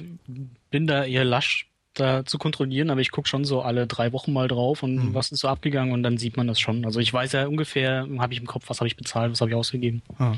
[0.70, 4.34] bin da eher lasch, da zu kontrollieren, aber ich gucke schon so alle drei Wochen
[4.34, 5.14] mal drauf und Mhm.
[5.14, 6.84] was ist so abgegangen und dann sieht man das schon.
[6.84, 9.52] Also ich weiß ja ungefähr, habe ich im Kopf, was habe ich bezahlt, was habe
[9.52, 10.02] ich ausgegeben.
[10.20, 10.34] Ah.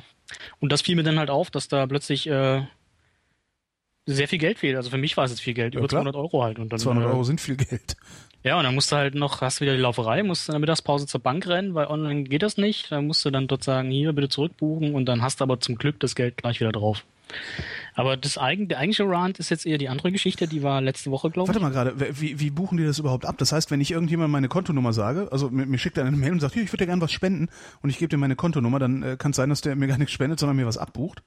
[0.60, 2.62] Und das fiel mir dann halt auf, dass da plötzlich äh,
[4.08, 4.76] sehr viel Geld fehlt.
[4.76, 6.02] Also für mich war es jetzt viel Geld, Ja, über klar.
[6.02, 6.58] 200 Euro halt.
[6.58, 7.96] Und dann, 200 äh, Euro sind viel Geld.
[8.44, 11.06] Ja, und dann musst du halt noch, hast wieder die Lauferei, musst in der Mittagspause
[11.06, 12.92] zur Bank rennen, weil online geht das nicht.
[12.92, 15.76] Dann musst du dann dort sagen, hier bitte zurückbuchen und dann hast du aber zum
[15.76, 17.04] Glück das Geld gleich wieder drauf.
[17.94, 21.12] Aber das eigen, der eigentliche Rant ist jetzt eher die andere Geschichte, die war letzte
[21.12, 21.64] Woche, glaube Warte ich.
[21.64, 23.38] mal gerade, wie, wie buchen die das überhaupt ab?
[23.38, 26.32] Das heißt, wenn ich irgendjemand meine Kontonummer sage, also mir, mir schickt er eine Mail
[26.32, 27.50] und sagt, hier, ich würde dir gerne was spenden
[27.82, 29.98] und ich gebe dir meine Kontonummer, dann äh, kann es sein, dass der mir gar
[29.98, 31.22] nichts spendet, sondern mir was abbucht.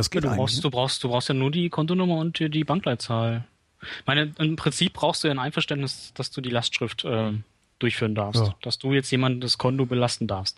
[0.00, 0.38] Das geht Du eigentlich.
[0.38, 3.44] brauchst, du brauchst, du brauchst ja nur die Kontonummer und die, Bankleitzahl.
[3.82, 7.32] Ich meine, im Prinzip brauchst du ja ein Einverständnis, dass du die Lastschrift äh,
[7.78, 8.42] durchführen darfst.
[8.42, 8.54] Ja.
[8.62, 10.56] Dass du jetzt jemanden das Konto belasten darfst.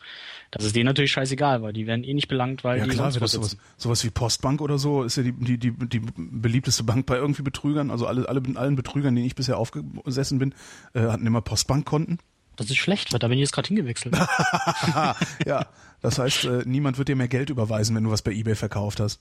[0.51, 3.11] Das ist denen natürlich scheißegal, weil die werden eh nicht belangt, weil Ja die klar,
[3.11, 6.85] sonst wo sowas, sowas wie Postbank oder so, ist ja die, die, die, die beliebteste
[6.85, 7.91] Bank bei irgendwie Betrügern.
[7.91, 10.55] Also alle, alle allen Betrügern, denen ich bisher aufgesessen bin,
[10.95, 12.19] äh, hatten immer Postbankkonten.
[12.63, 14.17] Das ist schlecht, weil da bin ich jetzt gerade hingewechselt.
[15.47, 15.67] ja,
[16.01, 19.01] das heißt, äh, niemand wird dir mehr Geld überweisen, wenn du was bei eBay verkauft
[19.01, 19.21] hast.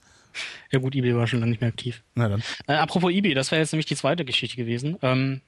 [0.71, 2.03] Ja gut, eBay war schon lange nicht mehr aktiv.
[2.13, 2.43] Na dann.
[2.67, 4.97] Äh, apropos eBay, das wäre jetzt nämlich die zweite Geschichte gewesen.
[5.01, 5.41] Ähm,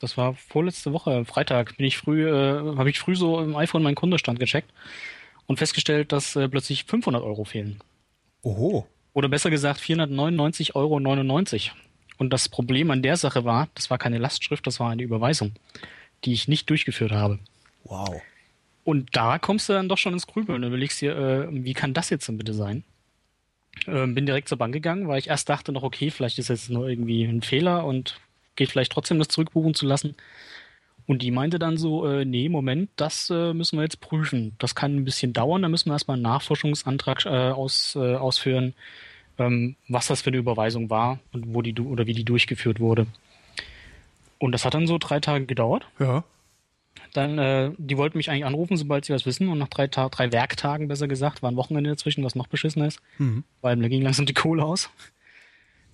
[0.00, 3.84] das war vorletzte Woche, Freitag, bin ich früh, äh, habe ich früh so im iPhone
[3.84, 4.72] meinen Kundenstand gecheckt
[5.46, 7.78] und festgestellt, dass äh, plötzlich 500 Euro fehlen.
[8.42, 8.86] Oho.
[9.12, 11.76] Oder besser gesagt 499,99 Euro.
[12.18, 15.52] Und das Problem an der Sache war, das war keine Lastschrift, das war eine Überweisung,
[16.24, 17.38] die ich nicht durchgeführt habe.
[17.84, 18.20] Wow.
[18.84, 21.94] Und da kommst du dann doch schon ins Grübeln und überlegst dir, äh, wie kann
[21.94, 22.84] das jetzt denn bitte sein?
[23.86, 26.70] Ähm, bin direkt zur Bank gegangen, weil ich erst dachte noch, okay, vielleicht ist jetzt
[26.70, 28.18] nur irgendwie ein Fehler und
[28.56, 30.14] geht vielleicht trotzdem das zurückbuchen zu lassen.
[31.06, 34.54] Und die meinte dann so, äh, nee, Moment, das äh, müssen wir jetzt prüfen.
[34.58, 38.74] Das kann ein bisschen dauern, da müssen wir erstmal einen Nachforschungsantrag äh, aus, äh, ausführen,
[39.38, 43.06] ähm, was das für eine Überweisung war und wo die oder wie die durchgeführt wurde.
[44.38, 45.86] Und das hat dann so drei Tage gedauert.
[45.98, 46.24] Ja.
[47.12, 49.48] Dann, äh, die wollten mich eigentlich anrufen, sobald sie was wissen.
[49.48, 52.86] Und nach drei, Ta drei Werktagen, besser gesagt, war ein Wochenende dazwischen, was noch beschissener
[52.86, 53.00] ist.
[53.18, 53.44] Mhm.
[53.60, 54.90] Weil mir ging langsam die Kohle aus.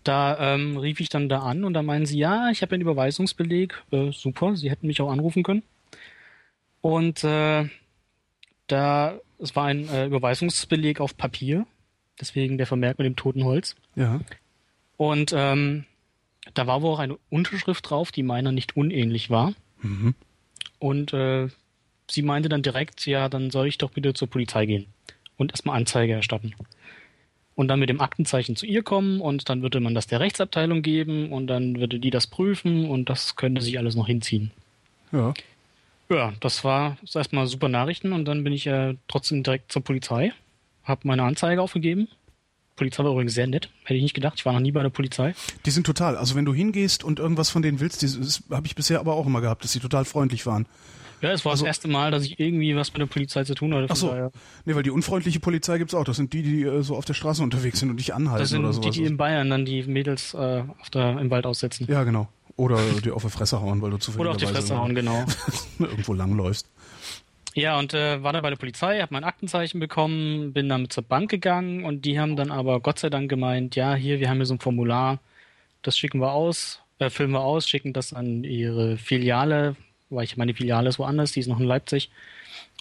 [0.02, 2.82] Da ähm, rief ich dann da an und da meinen sie, ja, ich habe einen
[2.82, 3.82] Überweisungsbeleg.
[3.90, 5.62] Äh, super, sie hätten mich auch anrufen können.
[6.82, 7.68] Und äh,
[8.66, 11.66] da, es war ein äh, Überweisungsbeleg auf Papier.
[12.20, 13.74] Deswegen der Vermerk mit dem toten Holz.
[13.96, 14.20] Ja.
[14.96, 15.86] Und ähm,
[16.52, 19.54] da war wohl auch eine Unterschrift drauf, die meiner nicht unähnlich war.
[19.80, 20.14] Mhm.
[20.78, 21.48] Und äh,
[22.10, 24.86] sie meinte dann direkt, ja, dann soll ich doch bitte zur Polizei gehen
[25.36, 26.54] und erstmal Anzeige erstatten.
[27.54, 30.82] Und dann mit dem Aktenzeichen zu ihr kommen und dann würde man das der Rechtsabteilung
[30.82, 34.50] geben und dann würde die das prüfen und das könnte sich alles noch hinziehen.
[35.12, 35.32] Ja.
[36.10, 40.32] Ja, das war erstmal super Nachrichten und dann bin ich äh, trotzdem direkt zur Polizei,
[40.82, 42.08] habe meine Anzeige aufgegeben.
[42.74, 44.34] Die Polizei war übrigens sehr nett, hätte ich nicht gedacht.
[44.38, 45.34] Ich war noch nie bei der Polizei.
[45.64, 46.16] Die sind total.
[46.16, 49.26] Also wenn du hingehst und irgendwas von denen willst, das habe ich bisher aber auch
[49.26, 50.66] immer gehabt, dass sie total freundlich waren.
[51.20, 53.54] Ja, es war Also- das erste Mal, dass ich irgendwie was mit der Polizei zu
[53.54, 53.86] tun hatte.
[53.90, 54.08] Ach so.
[54.08, 54.32] daher-
[54.64, 56.02] Nee, weil die unfreundliche Polizei gibt's auch.
[56.04, 58.50] Das sind die, die äh, so auf der Straße unterwegs sind und dich anhalten Das
[58.50, 58.90] sind oder die, sowas.
[58.96, 61.86] die in Bayern dann die Mädels äh, auf der, im Wald aussetzen.
[61.88, 62.28] ja, genau.
[62.56, 65.24] Oder dir auf die Fresse hauen, weil du Oder zufälligerweise auf die Fresse hauen, genau.
[65.80, 66.68] irgendwo langläufst.
[67.54, 71.04] Ja, und äh, war da bei der Polizei, habe mein Aktenzeichen bekommen, bin dann zur
[71.04, 74.38] Bank gegangen und die haben dann aber Gott sei Dank gemeint, ja, hier, wir haben
[74.38, 75.20] hier so ein Formular,
[75.82, 79.76] das schicken wir aus, äh, füllen wir aus, schicken das an ihre Filiale,
[80.10, 82.10] weil ich meine Filiale ist woanders, die ist noch in Leipzig.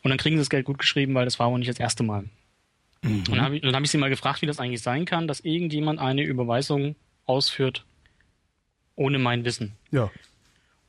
[0.04, 2.04] Und dann kriegen sie das Geld gut geschrieben, weil das war wohl nicht das erste
[2.04, 2.26] Mal.
[3.04, 5.28] Und dann habe ich, dann hab ich sie mal gefragt, wie das eigentlich sein kann,
[5.28, 7.86] dass irgendjemand eine Überweisung ausführt
[8.96, 9.74] ohne mein Wissen.
[9.92, 10.10] Ja.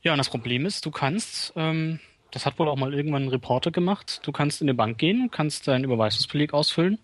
[0.01, 1.99] Ja, und das Problem ist, du kannst, ähm,
[2.35, 5.29] das hat wohl auch mal irgendwann ein Reporter gemacht, du kannst in die Bank gehen,
[5.31, 6.99] kannst deinen Überweisungsbeleg ausfüllen.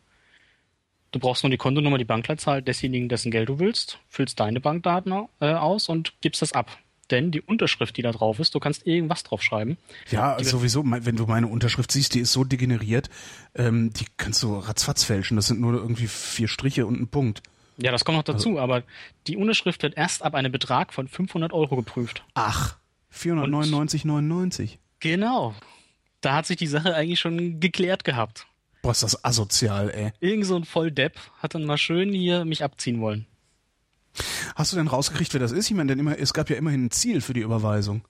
[1.12, 5.13] Du brauchst nur die Kontonummer, die Bankleitzahl desjenigen, dessen Geld du willst, füllst deine Bankdaten
[5.39, 6.78] äh, aus und gibst das ab.
[7.12, 9.78] Denn die Unterschrift, die da drauf ist, du kannst irgendwas draufschreiben.
[10.10, 13.10] Ja, sowieso, wenn du meine Unterschrift siehst, die ist so degeneriert,
[13.56, 15.38] ähm, die kannst du ratzfatz fälschen.
[15.38, 17.41] Das sind nur irgendwie vier Striche und ein Punkt.
[17.78, 18.84] Ja, das kommt noch dazu, aber
[19.28, 22.22] die Unterschrift wird erst ab einem Betrag von 500 Euro geprüft.
[22.34, 22.76] Ach,
[23.13, 24.78] 499,99.
[25.02, 25.54] Genau.
[26.22, 28.48] Da hat sich die Sache eigentlich schon geklärt gehabt.
[28.82, 30.12] Boah, ist das asozial, ey.
[30.22, 33.26] Irgend so ein Volldepp hat dann mal schön hier mich abziehen wollen.
[34.56, 35.70] Hast du denn rausgekriegt, wer das ist?
[35.70, 38.04] Ich meine, denn immer, es gab ja immerhin ein Ziel für die Überweisung.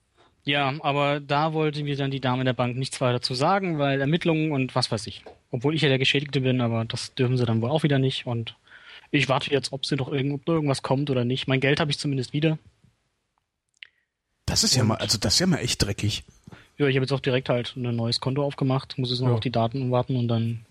[0.43, 4.01] Ja, aber da wollte mir dann die Dame der Bank nichts weiter zu sagen, weil
[4.01, 5.23] Ermittlungen und was weiß ich.
[5.51, 8.25] Obwohl ich ja der Geschädigte bin, aber das dürfen sie dann wohl auch wieder nicht.
[8.25, 8.55] Und
[9.11, 11.47] ich warte jetzt, ob sie doch irgend, irgendwas kommt oder nicht.
[11.47, 12.57] Mein Geld habe ich zumindest wieder.
[14.45, 16.23] Das ist ja Und- mal, also das ist ja mal echt dreckig.
[16.77, 19.33] Ja, ich habe jetzt auch direkt halt ein neues Konto aufgemacht, muss jetzt noch Ja.
[19.35, 20.61] auf die Daten warten und dann.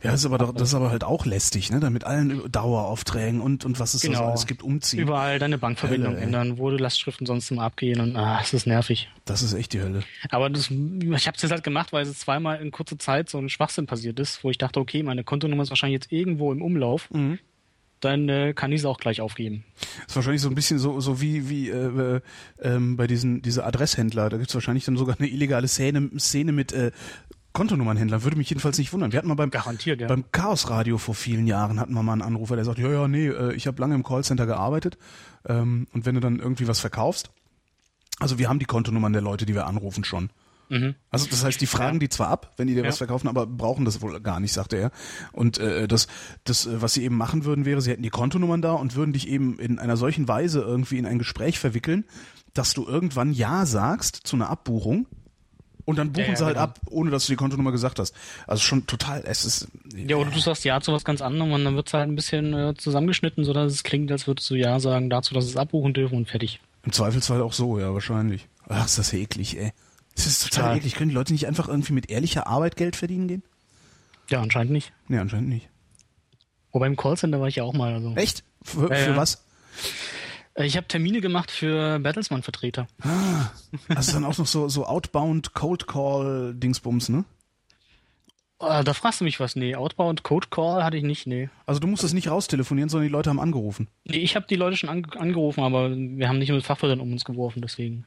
[0.00, 1.80] Ja, das ist aber doch, das ist aber halt auch lästig, ne?
[1.80, 4.28] Da mit allen Daueraufträgen und, und was es da so Genau.
[4.28, 5.00] alles gibt, umziehen.
[5.00, 8.66] Überall deine Bankverbindung Hölle, ändern, wo du Lastschriften sonst immer abgehen und ah, es ist
[8.68, 9.08] nervig.
[9.24, 10.04] Das ist echt die Hölle.
[10.30, 13.38] Aber das, ich habe es jetzt halt gemacht, weil es zweimal in kurzer Zeit so
[13.38, 16.62] ein Schwachsinn passiert ist, wo ich dachte, okay, meine Kontonummer ist wahrscheinlich jetzt irgendwo im
[16.62, 17.40] Umlauf, Mhm.
[18.00, 19.64] Dann äh, kann ich sie auch gleich aufgeben.
[19.80, 22.20] Das ist wahrscheinlich so ein bisschen so, so wie, wie äh, äh,
[22.62, 24.28] ähm, bei diesen diese Adresshändler.
[24.28, 26.92] Da gibt's wahrscheinlich dann sogar eine illegale Szene, Szene mit äh,
[27.52, 28.22] Kontonummernhändlern.
[28.22, 29.12] Würde mich jedenfalls nicht wundern.
[29.12, 30.06] Wir hatten mal beim, Garantiert, ja.
[30.06, 33.26] beim Chaosradio vor vielen Jahren hatten wir mal einen Anrufer, der sagt, ja, ja, nee,
[33.26, 34.96] äh, ich habe lange im Callcenter gearbeitet.
[35.46, 37.30] Ähm, und wenn du dann irgendwie was verkaufst,
[38.20, 40.30] also wir haben die Kontonummern der Leute, die wir anrufen schon.
[40.68, 40.94] Mhm.
[41.10, 42.88] Also das heißt, die fragen die zwar ab, wenn die dir Ja.
[42.88, 44.90] was verkaufen, aber brauchen das wohl gar nicht, sagte er.
[45.32, 46.06] Und äh, das,
[46.44, 49.12] das, äh, was sie eben machen würden, wäre, sie hätten die Kontonummern da und würden
[49.12, 52.04] dich eben in einer solchen Weise irgendwie in ein Gespräch verwickeln,
[52.54, 55.06] dass du irgendwann Ja sagst zu einer Abbuchung
[55.84, 56.64] und dann buchen Ja, ja, sie halt genau.
[56.64, 58.14] ab, ohne dass du die Kontonummer gesagt hast.
[58.46, 61.64] Also schon total, es ist Ja, oder du sagst Ja zu was ganz anderem und
[61.64, 65.08] dann wird's halt ein bisschen äh, zusammengeschnitten, sodass es klingt, als würdest du Ja sagen
[65.08, 66.60] dazu, dass es abbuchen dürfen und fertig.
[66.84, 68.48] im Zweifelsfall auch so, ja, wahrscheinlich.
[68.68, 69.72] Ach, ist das eklig, ey.
[70.18, 70.94] Das ist total eklig.
[70.96, 73.44] Können die Leute nicht einfach irgendwie mit ehrlicher Arbeit Geld verdienen gehen?
[74.28, 74.92] Ja, anscheinend nicht.
[75.06, 75.68] Nee, anscheinend nicht.
[76.72, 77.94] Wobei im Callcenter war ich ja auch mal.
[77.94, 78.14] Also.
[78.16, 78.42] Echt?
[78.62, 79.16] Für, ja.
[79.16, 79.44] was?
[80.54, 82.88] Äh, Ich habe Termine gemacht für Bertelsmann-Vertreter.
[83.88, 87.24] Also dann auch noch so, so Outbound Cold Call Dingsbums, ne?
[88.60, 89.54] Äh, da fragst du mich was.
[89.54, 91.48] Nee, Outbound Code Call hatte ich nicht, nee.
[91.64, 93.86] Also du musst das nicht raustelefonieren, sondern die Leute haben angerufen.
[94.04, 97.12] Nee, ich habe die Leute schon ange angerufen, aber wir haben nicht mit Fachwörtern um
[97.12, 98.04] uns geworfen, deswegen.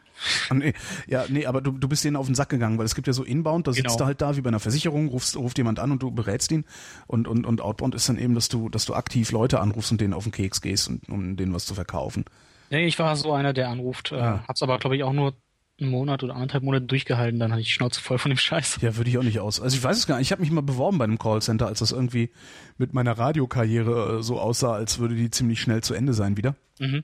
[0.49, 0.73] Ah, nee.
[1.07, 3.13] Ja, nee, aber du, du bist denen auf den Sack gegangen, weil es gibt ja
[3.13, 3.97] so Inbound, da sitzt Genau.
[3.97, 6.65] du halt da wie bei einer Versicherung, rufst, ruft jemand an und du berätst ihn.
[7.07, 10.01] Und, und, und Outbound ist dann eben, dass du, dass du aktiv Leute anrufst und
[10.01, 12.25] denen auf den Keks gehst, und, um denen was zu verkaufen.
[12.71, 14.11] Nee, ich war so einer, der anruft.
[14.11, 14.43] Äh, Ah.
[14.49, 15.33] Hab's aber, glaube ich, auch nur
[15.81, 17.39] einen Monat oder anderthalb Monate durchgehalten.
[17.39, 18.77] Dann hatte ich die Schnauze voll von dem Scheiß.
[18.81, 19.59] Ja, würde ich auch nicht aus.
[19.59, 20.27] Also ich weiß es gar nicht.
[20.27, 22.29] Ich habe mich mal beworben bei einem Callcenter, als das irgendwie
[22.77, 26.55] mit meiner Radiokarriere äh, so aussah, als würde die ziemlich schnell zu Ende sein wieder.
[26.79, 27.03] Mhm.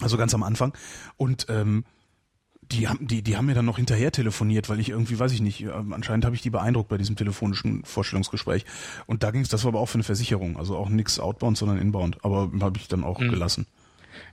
[0.00, 0.72] Also ganz am Anfang.
[1.16, 1.84] Und ähm,
[2.70, 5.40] die haben, die, die haben mir dann noch hinterher telefoniert, weil ich irgendwie, weiß ich
[5.40, 8.66] nicht, ähm, anscheinend habe ich die beeindruckt bei diesem telefonischen Vorstellungsgespräch.
[9.06, 11.56] Und da ging es, das war aber auch für eine Versicherung, also auch nix Outbound,
[11.56, 12.24] sondern Inbound.
[12.24, 13.30] Aber habe ich dann auch Mhm.
[13.30, 13.66] gelassen.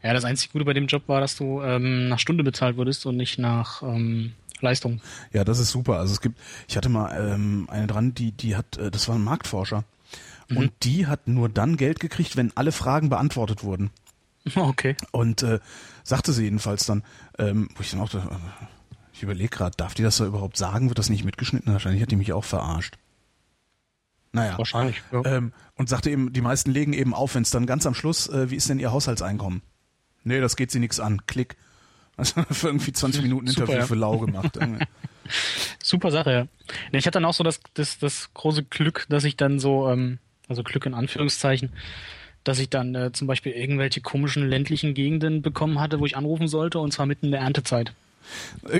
[0.04, 3.06] Ja, das einzige Gute bei dem Job war, dass du ähm, nach Stunde bezahlt wurdest
[3.06, 5.02] und nicht nach ähm, Leistung.
[5.34, 5.98] Ja, das ist super.
[5.98, 9.16] Also es gibt, ich hatte mal ähm, eine dran, die, die hat, äh, das war
[9.16, 9.84] ein Marktforscher.
[10.50, 13.90] Und die hat nur dann Geld gekriegt, wenn alle Fragen beantwortet wurden.
[14.56, 14.96] Okay.
[15.12, 15.58] Und äh,
[16.04, 17.02] sagte sie jedenfalls dann,
[17.40, 18.20] ähm, wo ich dann auch, äh,
[19.12, 20.88] ich überlege gerade, darf die das da überhaupt sagen?
[20.90, 21.74] Wird das nicht mitgeschnitten?
[21.74, 23.00] Wahrscheinlich hat die mich auch verarscht.
[24.34, 24.56] Naja.
[24.58, 25.02] Wahrscheinlich.
[25.12, 25.26] Ja.
[25.26, 28.28] Ähm, und sagte eben, die meisten legen eben auf, wenn es dann ganz am Schluss,
[28.28, 29.64] äh, wie ist denn ihr Haushaltseinkommen?
[30.26, 31.26] Nee, das geht sie nix an.
[31.28, 31.56] Klick.
[32.18, 33.86] Also für irgendwie 20 Minuten Super, Interview ja.
[33.88, 34.60] für lau gemacht.
[35.84, 36.48] Super Sache, ja.
[36.92, 39.90] Nee, ich hatte dann auch so das, das, das große Glück, dass ich dann so,
[39.90, 41.72] ähm, also Glück in Anführungszeichen,
[42.44, 46.48] dass ich dann äh, zum Beispiel irgendwelche komischen ländlichen Gegenden bekommen hatte, wo ich anrufen
[46.48, 47.94] sollte, und zwar mitten in der Erntezeit.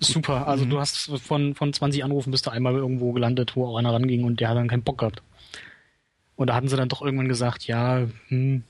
[0.00, 0.48] Super.
[0.48, 3.92] Also du hast von, von 20 Anrufen bist du einmal irgendwo gelandet, wo auch einer
[3.92, 5.22] ranging und der hat dann keinen Bock gehabt.
[6.36, 8.64] Und da hatten sie dann doch irgendwann gesagt, ja, hm,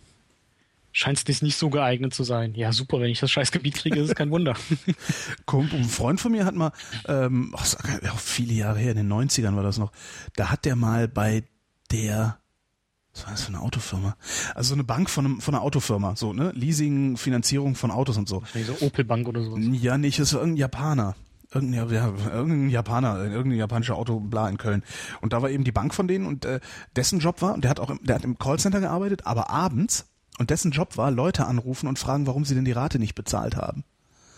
[0.92, 2.54] scheint es nicht so geeignet zu sein.
[2.54, 4.54] Ja, super, wenn ich das Scheißgebiet kriege, ist es kein Wunder.
[5.46, 6.72] Kumpel, ein Freund von mir hat mal,
[7.06, 9.92] ähm, ach, sag- ja, viele Jahre her, in den 90ern war das noch,
[10.36, 11.44] da hat der mal bei
[11.90, 12.38] der,
[13.14, 14.16] was war das für eine Autofirma?
[14.54, 16.52] Also so eine Bank von, einem, von einer Autofirma, so, ne?
[16.54, 18.42] Leasing, Finanzierung von Autos und so.
[18.66, 19.60] So Opel Bank oder sowas.
[19.72, 21.14] Ja, nicht, es war irgendein Japaner.
[21.54, 24.82] Irgendein, ja, irgendein Japaner, irgendein japanischer Auto, bla, in Köln.
[25.20, 26.60] Und da war eben die Bank von denen und äh,
[26.96, 30.06] dessen Job war, und der hat auch im, der hat im Callcenter gearbeitet, aber abends,
[30.38, 33.56] und dessen Job war, Leute anrufen und fragen, warum sie denn die Rate nicht bezahlt
[33.56, 33.84] haben.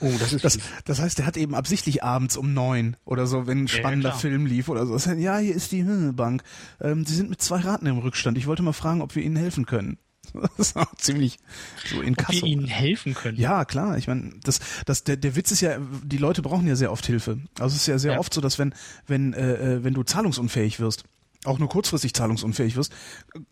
[0.01, 3.47] Oh, das ist Das, das heißt, der hat eben absichtlich abends um neun oder so,
[3.47, 4.21] wenn ein Ja, spannender klar.
[4.21, 4.97] Film lief oder so.
[5.13, 6.43] Ja, hier ist die Bank.
[6.81, 8.37] Ähm, Sie sind mit zwei Raten im Rückstand.
[8.37, 9.99] Ich wollte mal fragen, ob wir Ihnen helfen können.
[10.57, 11.39] Das ist auch ziemlich
[11.85, 13.39] so in Ob wir ihnen helfen können.
[13.39, 13.99] Ja, klar.
[13.99, 17.07] Ich meine, das, das, der, der Witz ist ja, die Leute brauchen ja sehr oft
[17.07, 17.39] Hilfe.
[17.61, 18.19] Also es ist ja sehr Ja.
[18.19, 18.75] oft so, dass wenn,
[19.07, 21.05] wenn, äh, äh, wenn du zahlungsunfähig wirst,
[21.45, 22.93] auch nur kurzfristig zahlungsunfähig wirst,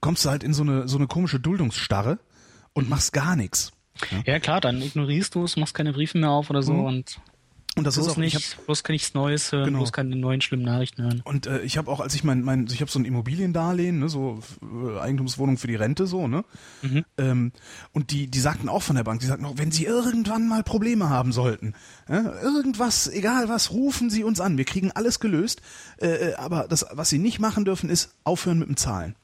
[0.00, 2.18] kommst du halt in so eine, so eine komische Duldungsstarre
[2.74, 3.72] und machst gar nichts.
[4.26, 6.84] Ja, klar, dann ignorierst du es, machst keine Briefe mehr auf oder so Mhm.
[6.84, 7.20] und
[7.74, 9.78] Und das bloß ist auch, ich hab, nicht, bloß nichts Neues hören, Genau.
[9.78, 11.22] bloß keine neuen schlimmen Nachrichten hören.
[11.24, 14.08] Und äh, ich habe auch, als ich mein, mein ich habe so ein Immobiliendarlehen, ne,
[14.10, 16.44] so äh, Eigentumswohnung für die Rente, so, ne?
[16.82, 17.04] Mhm.
[17.16, 17.52] Ähm,
[17.92, 20.62] und die, die sagten auch von der Bank, die sagten auch, wenn Sie irgendwann mal
[20.64, 21.74] Probleme haben sollten,
[22.10, 25.62] ja, irgendwas, egal was, rufen Sie uns an, wir kriegen alles gelöst.
[25.98, 29.14] Äh, äh, aber das, was Sie nicht machen dürfen, ist aufhören mit dem Zahlen,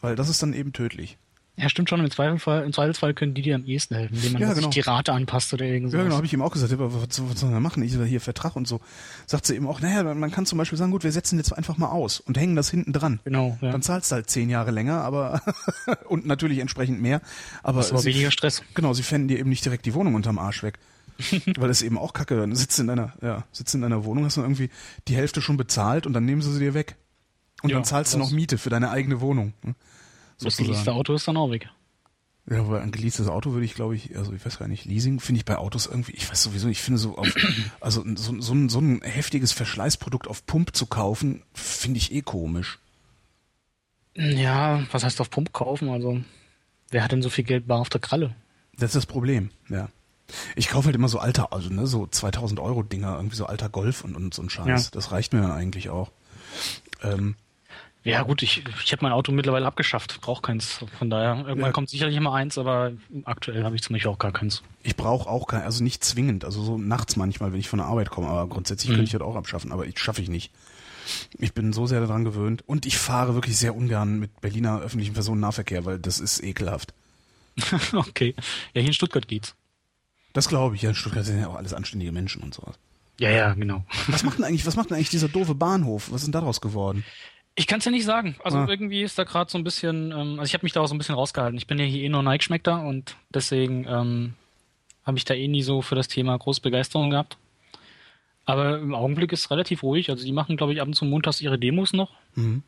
[0.00, 1.18] weil das ist dann eben tödlich.
[1.60, 4.42] Ja, stimmt schon, im Zweifelsfall, im Zweifelsfall können die dir am ehesten helfen, indem man
[4.42, 4.70] Ja, sich genau.
[4.70, 7.40] die Rate anpasst oder irgend Ja, genau, habe ich ihm auch gesagt, aber was, was
[7.40, 7.82] soll man machen?
[7.82, 8.80] Ich hier Vertrag und so.
[9.26, 11.76] Sagt sie eben auch, naja, man kann zum Beispiel sagen, gut, wir setzen jetzt einfach
[11.76, 13.18] mal aus und hängen das hinten dran.
[13.24, 13.72] Genau, ja.
[13.72, 15.42] Dann zahlst du halt zehn Jahre länger, aber
[16.08, 17.20] und natürlich entsprechend mehr.
[17.64, 18.62] Aber, Das war sie, weniger Stress.
[18.74, 20.78] Genau, sie fänden dir eben nicht direkt die Wohnung unterm Arsch weg.
[21.58, 22.36] Weil das eben auch kacke.
[22.36, 24.70] Dann sitzt in deiner, ja, sitzt in deiner Wohnung, hast du irgendwie
[25.08, 26.94] die Hälfte schon bezahlt und dann nehmen sie sie dir weg.
[27.62, 29.52] Und Ja, dann zahlst du noch Miete für deine eigene Wohnung.
[29.64, 29.74] ne?
[30.40, 31.68] Das geleaste Auto ist dann auch weg.
[32.50, 35.20] Ja, aber ein geleastes Auto würde ich, glaube ich, also ich weiß gar nicht, Leasing
[35.20, 37.28] finde ich bei Autos irgendwie, ich weiß sowieso, ich finde so auf,
[37.80, 42.22] also so, so, ein, so ein heftiges Verschleißprodukt auf Pump zu kaufen, finde ich eh
[42.22, 42.78] komisch.
[44.14, 45.90] Ja, was heißt auf Pump kaufen?
[45.90, 46.20] Also,
[46.90, 48.34] wer hat denn so viel Geld bar auf der Kralle?
[48.72, 49.88] Das ist das Problem, ja.
[50.56, 53.68] Ich kaufe halt immer so alter, also ne, so 2000 Euro Dinger, irgendwie so alter
[53.68, 54.84] Golf und, und so ein Scheiß.
[54.84, 54.90] Ja.
[54.92, 56.10] Das reicht mir dann eigentlich auch.
[57.02, 57.36] Ähm,
[58.10, 60.84] Ja gut, ich, ich habe mein Auto mittlerweile abgeschafft, brauche keins.
[60.98, 61.72] Von daher, irgendwann Ja.
[61.72, 62.92] kommt sicherlich immer eins, aber
[63.24, 64.62] aktuell habe ich zum Beispiel auch gar keins.
[64.82, 67.86] ich brauche auch kein, also nicht zwingend, also so nachts manchmal, wenn ich von der
[67.86, 68.94] Arbeit komme, aber grundsätzlich Mhm.
[68.96, 70.50] könnte ich das auch abschaffen, aber ich schaffe ich nicht.
[71.38, 75.14] Ich bin so sehr daran gewöhnt und ich fahre wirklich sehr ungern mit Berliner öffentlichen
[75.14, 76.92] Personennahverkehr, weil das ist ekelhaft.
[77.92, 78.34] okay.
[78.74, 79.54] Ja, hier in Stuttgart geht's.
[80.34, 82.76] Das glaube ich, ja, in Stuttgart sind ja auch alles anständige Menschen und sowas.
[83.18, 83.84] Ja, ja, genau.
[84.06, 86.10] Was macht denn eigentlich, was macht denn eigentlich dieser doofe Bahnhof?
[86.12, 87.04] Was ist denn daraus geworden?
[87.58, 88.36] Ich kann es ja nicht sagen.
[88.44, 88.66] Also Ah.
[88.68, 90.94] irgendwie ist da gerade so ein bisschen, ähm, also ich habe mich da auch so
[90.94, 91.58] ein bisschen rausgehalten.
[91.58, 94.34] Ich bin ja hier eh nur Nike-Schmeckter und deswegen ähm,
[95.04, 97.36] habe ich da eh nie so für das Thema große Begeisterung gehabt.
[98.44, 100.08] Aber im Augenblick ist es relativ ruhig.
[100.08, 102.12] Also die machen, glaube ich, ab und zu montags ihre Demos noch.
[102.36, 102.62] Mhm.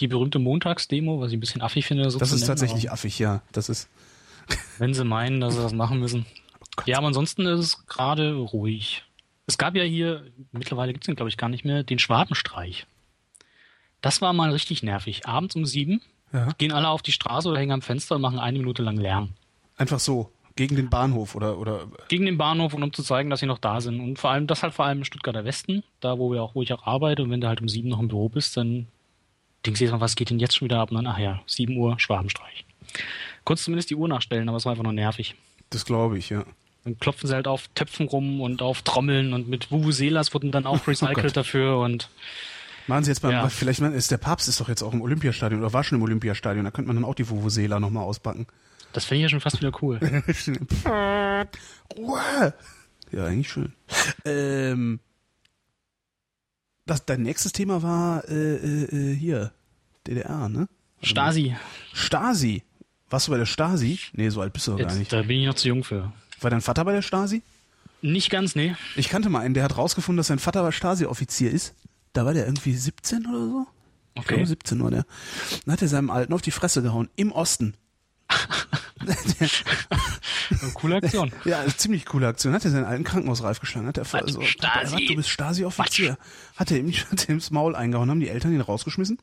[0.00, 2.10] Die berühmte Montagsdemo, was ich ein bisschen affig finde.
[2.10, 3.40] So Das ist nennen, tatsächlich affig, ja.
[3.52, 3.88] Das ist.
[4.78, 6.26] Wenn sie meinen, dass sie das machen müssen.
[6.76, 6.88] Gott.
[6.88, 9.04] Ja, aber ansonsten ist es gerade ruhig.
[9.46, 12.86] Es gab ja hier, mittlerweile gibt es den, glaube ich, gar nicht mehr, den Schwabenstreich.
[14.04, 15.26] Das war mal richtig nervig.
[15.26, 16.50] Abends um sieben Ja.
[16.58, 19.30] gehen alle auf die Straße oder hängen am Fenster und machen eine Minute lang Lärm.
[19.78, 20.30] Einfach so.
[20.56, 21.86] Gegen den Bahnhof oder, oder.
[22.08, 24.00] Gegen den Bahnhof und um zu zeigen, dass sie noch da sind.
[24.00, 26.60] Und vor allem, das halt vor allem im Stuttgarter Westen, da wo wir auch, wo
[26.60, 27.22] ich auch arbeite.
[27.22, 28.88] Und wenn du halt um sieben noch im Büro bist, dann
[29.64, 30.90] denkst du dir, was geht denn jetzt schon wieder ab?
[30.90, 32.66] Und dann, ach ja, sieben Uhr, Schwabenstreich.
[33.44, 35.34] Kurz zumindest die Uhr nachstellen, aber es war einfach nur nervig.
[35.70, 36.44] Das glaube ich, ja.
[36.84, 40.66] Dann klopfen sie halt auf Töpfen rum und auf Trommeln und mit Vuvuzelas wurden dann
[40.66, 42.10] auch recycelt Oh dafür und
[42.86, 43.48] Machen Sie jetzt mal, Ja.
[43.48, 46.64] vielleicht ist der Papst ist doch jetzt auch im Olympiastadion oder war schon im Olympiastadion,
[46.64, 48.46] da könnte man dann auch die Vuvuzela nochmal auspacken.
[48.92, 49.98] das finde ich ja schon fast wieder cool.
[51.96, 52.54] Ruhe!
[53.12, 53.72] Ja, eigentlich schön.
[54.24, 54.98] Ähm,
[56.84, 59.52] das, dein nächstes Thema war äh, äh, äh, hier,
[60.06, 60.68] DDR, ne?
[61.00, 61.54] Stasi.
[61.92, 62.62] Stasi.
[63.10, 64.00] Warst du bei der Stasi?
[64.14, 65.12] Nee, so alt bist du doch gar nicht.
[65.12, 66.12] da bin ich noch zu jung für.
[66.40, 67.42] War dein Vater bei der Stasi?
[68.02, 68.74] Nicht ganz, nee.
[68.96, 71.74] Ich kannte mal einen, der hat rausgefunden, dass sein Vater Stasi-Offizier ist.
[72.14, 73.66] Da war der irgendwie 17 oder so.
[74.14, 74.34] Ich Okay.
[74.34, 75.04] glaube 17 war der.
[75.66, 77.10] Dann hat er seinem Alten auf die Fresse gehauen.
[77.16, 77.74] Im Osten.
[80.74, 81.32] Coole Aktion.
[81.44, 82.54] Ja, ziemlich coole Aktion.
[82.54, 83.86] Hat er seinen alten Krankenhausreif geschlagen.
[83.86, 84.32] Hat er Was?
[84.32, 84.92] so, Stasi?
[84.94, 86.16] Papa, du bist Stasi-Offizier.
[86.56, 89.18] Hat er ihm hat er ihm ins Maul eingehauen, haben die Eltern ihn rausgeschmissen.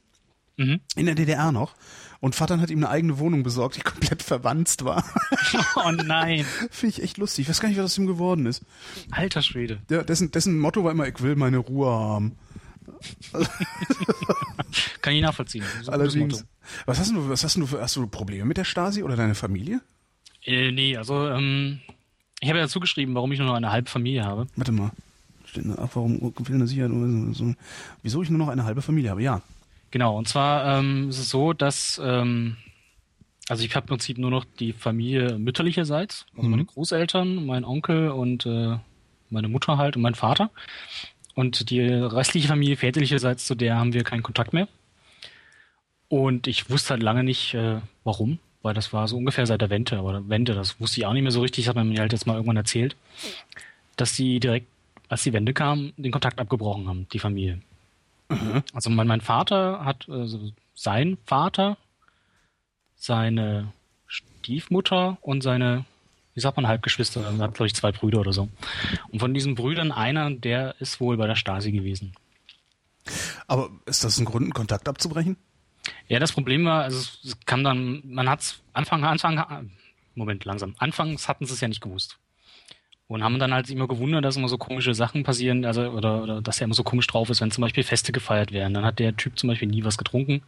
[0.58, 0.82] Mhm.
[0.96, 1.76] In der DDR noch.
[2.20, 5.04] Und Vater hat ihm eine eigene Wohnung besorgt, die komplett verwanzt war.
[5.76, 6.46] Oh nein.
[6.70, 7.44] Finde ich echt lustig.
[7.44, 8.62] Ich weiß gar nicht, was aus ihm geworden ist.
[9.10, 9.82] Alter Schwede.
[9.90, 12.38] Der, dessen, dessen Motto war immer, ich will meine Ruhe haben.
[15.02, 15.64] Kann ich nachvollziehen.
[15.88, 16.46] Allerdings.
[16.86, 19.36] Was hast du, was hast du für, hast du Probleme mit der Stasi oder deine
[19.36, 19.82] Familie?
[20.44, 21.80] Äh, nee, also ähm,
[22.40, 24.48] ich habe ja dazu geschrieben, warum ich nur noch eine halbe Familie habe.
[24.56, 24.92] Warte mal.
[25.46, 26.92] Steht da, warum eine Sicherheit,
[27.34, 27.54] so,
[28.04, 29.22] wieso ich nur noch eine halbe Familie habe?
[29.22, 29.42] Ja.
[29.92, 32.56] Genau, und zwar ähm, ist es so, dass ähm,
[33.50, 36.52] also ich habe im Prinzip nur noch die Familie mütterlicherseits, also Mhm.
[36.52, 38.78] meine Großeltern, mein Onkel und äh,
[39.30, 40.52] meine Mutter halt und mein Vater.
[41.36, 44.68] Und die restliche Familie väterlicherseits, zu der haben wir keinen Kontakt mehr.
[46.10, 49.70] Und ich wusste halt lange nicht, äh, warum, weil das war so ungefähr seit der
[49.70, 52.02] Wende, aber Wende, das wusste ich auch nicht mehr so richtig, das hat man mir
[52.02, 52.98] halt jetzt mal irgendwann erzählt,
[53.96, 54.68] dass die direkt,
[55.08, 57.62] als die Wende kam, den Kontakt abgebrochen haben, die Familie.
[58.74, 61.78] Also mein, mein Vater hat, also sein Vater,
[62.96, 63.74] seine
[64.08, 65.86] Stiefmutter und seine,
[66.34, 68.50] wie sagt man, Halbgeschwister, er hat glaube ich zwei Brüder oder so.
[69.10, 72.14] Und von diesen Brüdern einer, der ist wohl bei der Stasi gewesen.
[73.48, 75.38] Aber ist das ein Grund, einen Kontakt abzubrechen?
[76.08, 79.70] Ja, das Problem war, also es es kam dann, man hat's Anfang, Anfang,
[80.16, 80.76] Moment, langsam.
[80.78, 82.18] Anfangs hatten sie es ja nicht gewusst.
[83.08, 86.42] Und haben dann halt immer gewundert, dass immer so komische Sachen passieren, also, oder, oder
[86.42, 88.74] dass er immer so komisch drauf ist, wenn zum Beispiel Feste gefeiert werden.
[88.74, 90.44] Dann hat der Typ zum Beispiel nie was getrunken.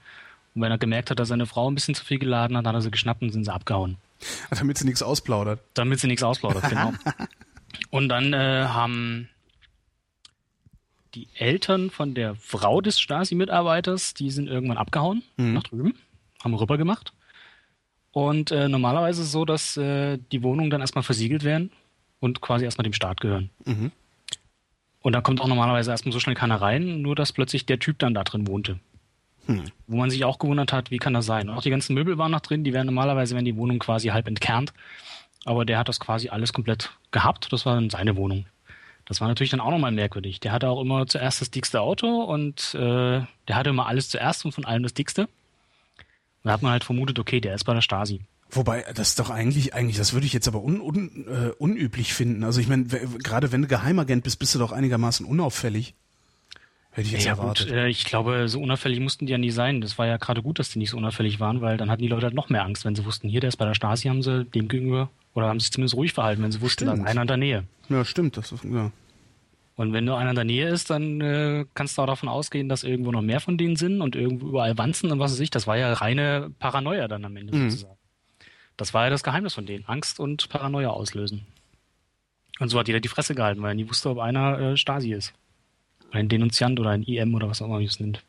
[0.55, 2.75] Und wenn er gemerkt hat, dass seine Frau ein bisschen zu viel geladen hat, hat
[2.75, 3.97] er sie geschnappt und sind sie abgehauen.
[4.51, 5.59] Damit sie nichts ausplaudert.
[5.73, 6.93] Damit sie nichts ausplaudert, genau.
[7.89, 9.29] Und dann äh, haben
[11.15, 15.53] die Eltern von der Frau des Stasi-Mitarbeiters, die sind irgendwann abgehauen Mhm.
[15.53, 15.93] nach drüben,
[16.43, 17.13] haben rüber gemacht.
[18.11, 21.71] Und äh, normalerweise ist es so, dass äh, die Wohnungen dann erstmal versiegelt werden
[22.19, 23.49] und quasi erstmal dem Staat gehören.
[23.65, 23.91] Mhm.
[25.01, 27.99] Und da kommt auch normalerweise erstmal so schnell keiner rein, nur dass plötzlich der Typ
[27.99, 28.79] dann da drin wohnte.
[29.45, 29.63] Hm.
[29.87, 31.49] Wo man sich auch gewundert hat, wie kann das sein?
[31.49, 34.09] Und auch die ganzen Möbel waren noch drin, die werden normalerweise, werden die Wohnung quasi
[34.09, 34.73] halb entkernt.
[35.45, 37.51] Aber der hat das quasi alles komplett gehabt.
[37.51, 38.45] Das war dann seine Wohnung.
[39.05, 40.39] Das war natürlich dann auch nochmal merkwürdig.
[40.39, 44.45] Der hatte auch immer zuerst das dickste Auto und äh, der hatte immer alles zuerst
[44.45, 45.27] und von allem das dickste.
[46.43, 48.21] Da hat man halt vermutet, okay, der ist bei der Stasi.
[48.49, 52.13] Wobei, das ist doch eigentlich, eigentlich, das würde ich jetzt aber un, un, äh, unüblich
[52.13, 52.43] finden.
[52.43, 55.95] Also ich meine, gerade wenn du Geheimagent bist, bist du doch einigermaßen unauffällig.
[56.95, 57.67] Hätte ich jetzt Ja erwartet.
[57.67, 59.81] gut, äh, ich glaube, so unauffällig mussten die ja nie sein.
[59.81, 62.07] Das war ja gerade gut, dass die nicht so unauffällig waren, weil dann hatten die
[62.07, 64.21] Leute halt noch mehr Angst, wenn sie wussten, hier, der ist bei der Stasi, haben
[64.21, 67.21] sie dem gegenüber, oder haben sich zumindest ruhig verhalten, wenn sie wussten, da ist einer
[67.21, 67.63] in der Nähe.
[67.89, 68.37] Ja, stimmt.
[68.37, 68.91] Das ist, ja.
[69.75, 72.69] Und wenn nur einer in der Nähe ist, dann äh, kannst du auch davon ausgehen,
[72.69, 75.49] dass irgendwo noch mehr von denen sind und irgendwo überall Wanzen und was weiß ich.
[75.49, 77.71] Das war ja reine Paranoia dann am Ende Mhm.
[77.71, 77.97] sozusagen.
[78.77, 79.83] Das war ja das Geheimnis von denen.
[79.87, 81.47] Angst und Paranoia auslösen.
[82.59, 85.11] Und so hat jeder die Fresse gehalten, weil er nie wusste, ob einer äh, Stasi
[85.11, 85.33] ist.
[86.13, 88.21] Oder ein Denunziant oder ein IM oder was auch immer man es nennt.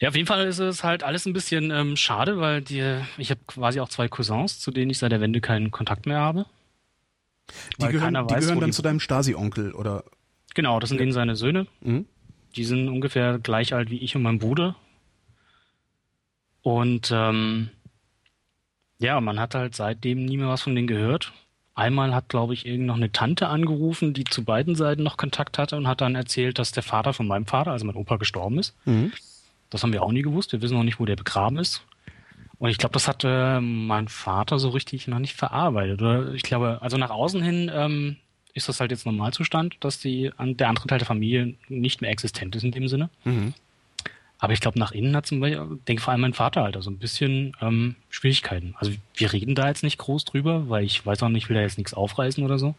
[0.00, 3.30] Ja, auf jeden Fall ist es halt alles ein bisschen ähm, schade, weil die, ich
[3.30, 6.46] habe quasi auch zwei Cousins, zu denen ich seit der Wende keinen Kontakt mehr habe.
[7.80, 10.04] Die gehören, keiner die weiß, gehören dann die- zu deinem Stasi-Onkel oder
[10.54, 11.66] Genau, das sind eben seine Söhne.
[11.80, 12.06] Mhm.
[12.54, 14.76] Die sind ungefähr gleich alt wie ich und mein Bruder.
[16.62, 17.70] Und ähm,
[19.00, 21.32] ja, man hat halt seitdem nie mehr was von denen gehört.
[21.74, 25.58] Einmal hat, glaube ich, irgend noch eine Tante angerufen, die zu beiden Seiten noch Kontakt
[25.58, 28.58] hatte und hat dann erzählt, dass der Vater von meinem Vater, also mein Opa, gestorben
[28.58, 28.76] ist.
[28.84, 29.12] Mhm.
[29.70, 30.52] Das haben wir auch nie gewusst.
[30.52, 31.82] Wir wissen noch nicht, wo der begraben ist.
[32.58, 36.00] Und ich glaube, das hat äh, mein Vater so richtig noch nicht verarbeitet.
[36.00, 38.16] Oder ich glaube, also nach außen hin ähm,
[38.52, 42.54] ist das halt jetzt Normalzustand, dass die, der andere Teil der Familie nicht mehr existent
[42.54, 43.10] ist in dem Sinne.
[43.24, 43.52] Mhm.
[44.44, 46.90] Aber ich glaube, nach innen hat zum Beispiel, denke vor allem mein Vater halt, also
[46.90, 48.74] ein bisschen ähm, Schwierigkeiten.
[48.76, 51.62] Also wir reden da jetzt nicht groß drüber, weil ich weiß auch nicht, will da
[51.62, 52.74] jetzt nichts aufreißen oder so.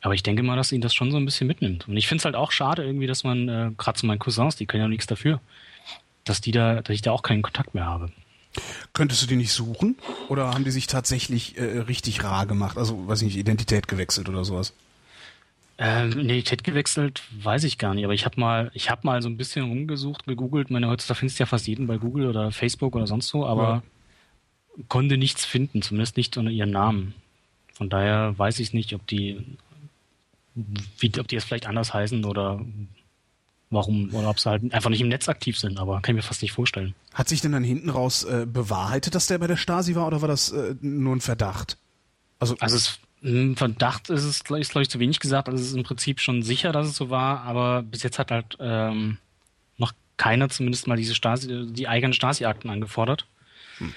[0.00, 1.86] Aber ich denke mal, dass ihn das schon so ein bisschen mitnimmt.
[1.86, 4.56] Und ich finde es halt auch schade irgendwie, dass man, äh, gerade zu meinen Cousins,
[4.56, 5.40] die können ja nichts dafür,
[6.24, 8.10] dass die da, dass ich da auch keinen Kontakt mehr habe.
[8.94, 9.94] Könntest du die nicht suchen?
[10.28, 12.76] Oder haben die sich tatsächlich äh, richtig rar gemacht?
[12.76, 14.74] Also, weiß ich nicht, Identität gewechselt oder sowas?
[15.80, 19.28] Ähm, Identität gewechselt, weiß ich gar nicht, aber ich habe mal, ich habe mal so
[19.28, 20.70] ein bisschen rumgesucht, gegoogelt.
[20.70, 23.82] Meine heutzutage findest du ja fast jeden bei Google oder Facebook oder sonst so, aber
[24.76, 24.84] ja.
[24.88, 27.14] konnte nichts finden, zumindest nicht unter ihren Namen.
[27.74, 29.56] Von daher weiß ich nicht, ob die,
[30.54, 32.60] wie, ob die jetzt vielleicht anders heißen oder
[33.70, 36.26] warum oder ob sie halt einfach nicht im Netz aktiv sind, aber kann ich mir
[36.26, 36.96] fast nicht vorstellen.
[37.14, 40.22] Hat sich denn dann hinten raus äh, bewahrheitet, dass der bei der Stasi war oder
[40.22, 41.76] war das äh, nur ein Verdacht?
[42.40, 45.48] Also, also es, Verdacht ist es, ist glaube ich zu wenig gesagt.
[45.48, 48.30] Also es ist im Prinzip schon sicher, dass es so war, aber bis jetzt hat
[48.30, 49.18] halt ähm,
[49.76, 53.26] noch keiner zumindest mal diese Stasi, die eigenen Stasi-Akten angefordert.
[53.78, 53.92] Hm.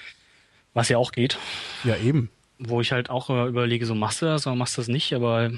[0.74, 1.38] Was ja auch geht.
[1.84, 2.30] Ja, eben.
[2.58, 5.12] Wo ich halt auch äh, überlege, so machst du das oder machst du das nicht,
[5.14, 5.52] aber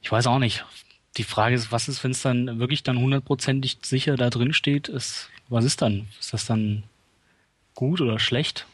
[0.00, 0.64] ich weiß auch nicht
[1.16, 4.88] die Frage ist, was ist, wenn es dann wirklich dann hundertprozentig sicher da drin steht,
[4.88, 6.08] ist, was ist dann?
[6.18, 6.84] Ist das dann
[7.74, 8.66] gut oder schlecht?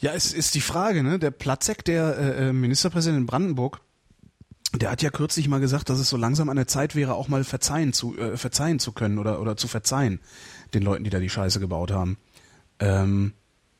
[0.00, 1.18] Ja, es ist die Frage, ne?
[1.18, 3.80] Der Platzek, der äh, äh, Ministerpräsident in Brandenburg,
[4.74, 7.28] der hat ja kürzlich mal gesagt, dass es so langsam an der Zeit wäre, auch
[7.28, 10.20] mal verzeihen zu, äh, verzeihen zu können oder, oder zu verzeihen
[10.72, 12.16] den Leuten, die da die Scheiße gebaut haben.
[12.78, 13.32] Ähm,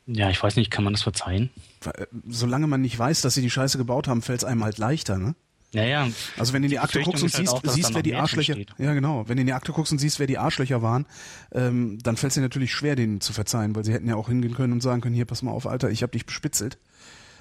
[0.05, 1.49] ja, ich weiß nicht, kann man das verzeihen?
[1.85, 4.77] Äh, solange man nicht weiß, dass sie die Scheiße gebaut haben, fällt es einem halt
[4.77, 5.35] leichter, ne?
[5.73, 6.07] Ja, ja.
[6.37, 8.57] Also wenn du in die, Akte guckst und halt siehst, auch, siehst wer die Arschlöcher,
[8.77, 11.05] ja genau, wenn du in die Akte guckst und siehst, wer die Arschlöcher waren,
[11.53, 14.27] ähm, dann fällt es dir natürlich schwer, denen zu verzeihen, weil sie hätten ja auch
[14.27, 16.77] hingehen können und sagen können, hier, pass mal auf, Alter, ich hab dich bespitzelt.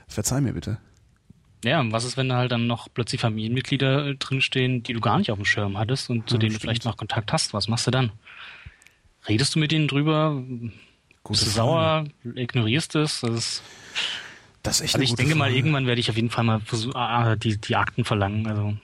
[0.07, 0.79] Verzeih mir bitte.
[1.65, 5.19] Ja, was ist, wenn da halt dann noch plötzlich Familienmitglieder äh, drinstehen, die du gar
[5.19, 6.63] nicht auf dem Schirm hattest und zu ja, denen stimmt.
[6.63, 7.53] du vielleicht noch Kontakt hast?
[7.53, 8.13] Was machst du dann?
[9.29, 10.43] Redest du mit denen drüber?
[11.23, 12.07] Gute Bist du sauer?
[12.25, 13.21] Ignorierst es?
[13.21, 13.63] Das ist
[14.63, 15.39] das ist echt also ich denke Frage.
[15.39, 18.47] mal, irgendwann werde ich auf jeden Fall mal versuchen, ah, die, die Akten verlangen.
[18.47, 18.77] Also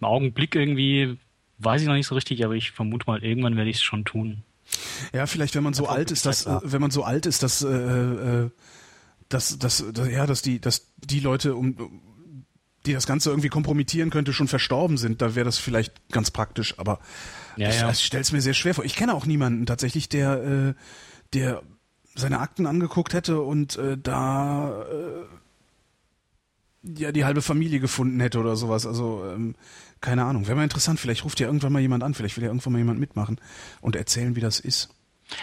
[0.00, 1.18] im Augenblick irgendwie
[1.58, 4.04] weiß ich noch nicht so richtig, aber ich vermute mal, irgendwann werde ich es schon
[4.04, 4.42] tun.
[5.12, 7.62] Ja, vielleicht, wenn man so alt ist, dass, äh, wenn man so alt ist, dass,
[7.62, 8.50] äh, äh,
[9.28, 12.02] dass, dass, dass, ja, dass die, dass die Leute, um,
[12.86, 16.78] die das Ganze irgendwie kompromittieren könnte, schon verstorben sind, da wäre das vielleicht ganz praktisch,
[16.78, 16.98] aber
[17.56, 17.90] ja, ich, ja.
[17.90, 18.84] ich stelle es mir sehr schwer vor.
[18.84, 20.74] Ich kenne auch niemanden tatsächlich, der, äh,
[21.32, 21.62] der
[22.14, 25.24] seine Akten angeguckt hätte und äh, da äh,
[27.00, 28.86] ja die halbe Familie gefunden hätte oder sowas.
[28.86, 29.54] Also ähm,
[30.00, 30.46] keine Ahnung.
[30.46, 31.00] Wäre mal interessant.
[31.00, 32.14] Vielleicht ruft ja irgendwann mal jemand an.
[32.14, 33.40] Vielleicht will ja irgendwann mal jemand mitmachen
[33.80, 34.90] und erzählen, wie das ist.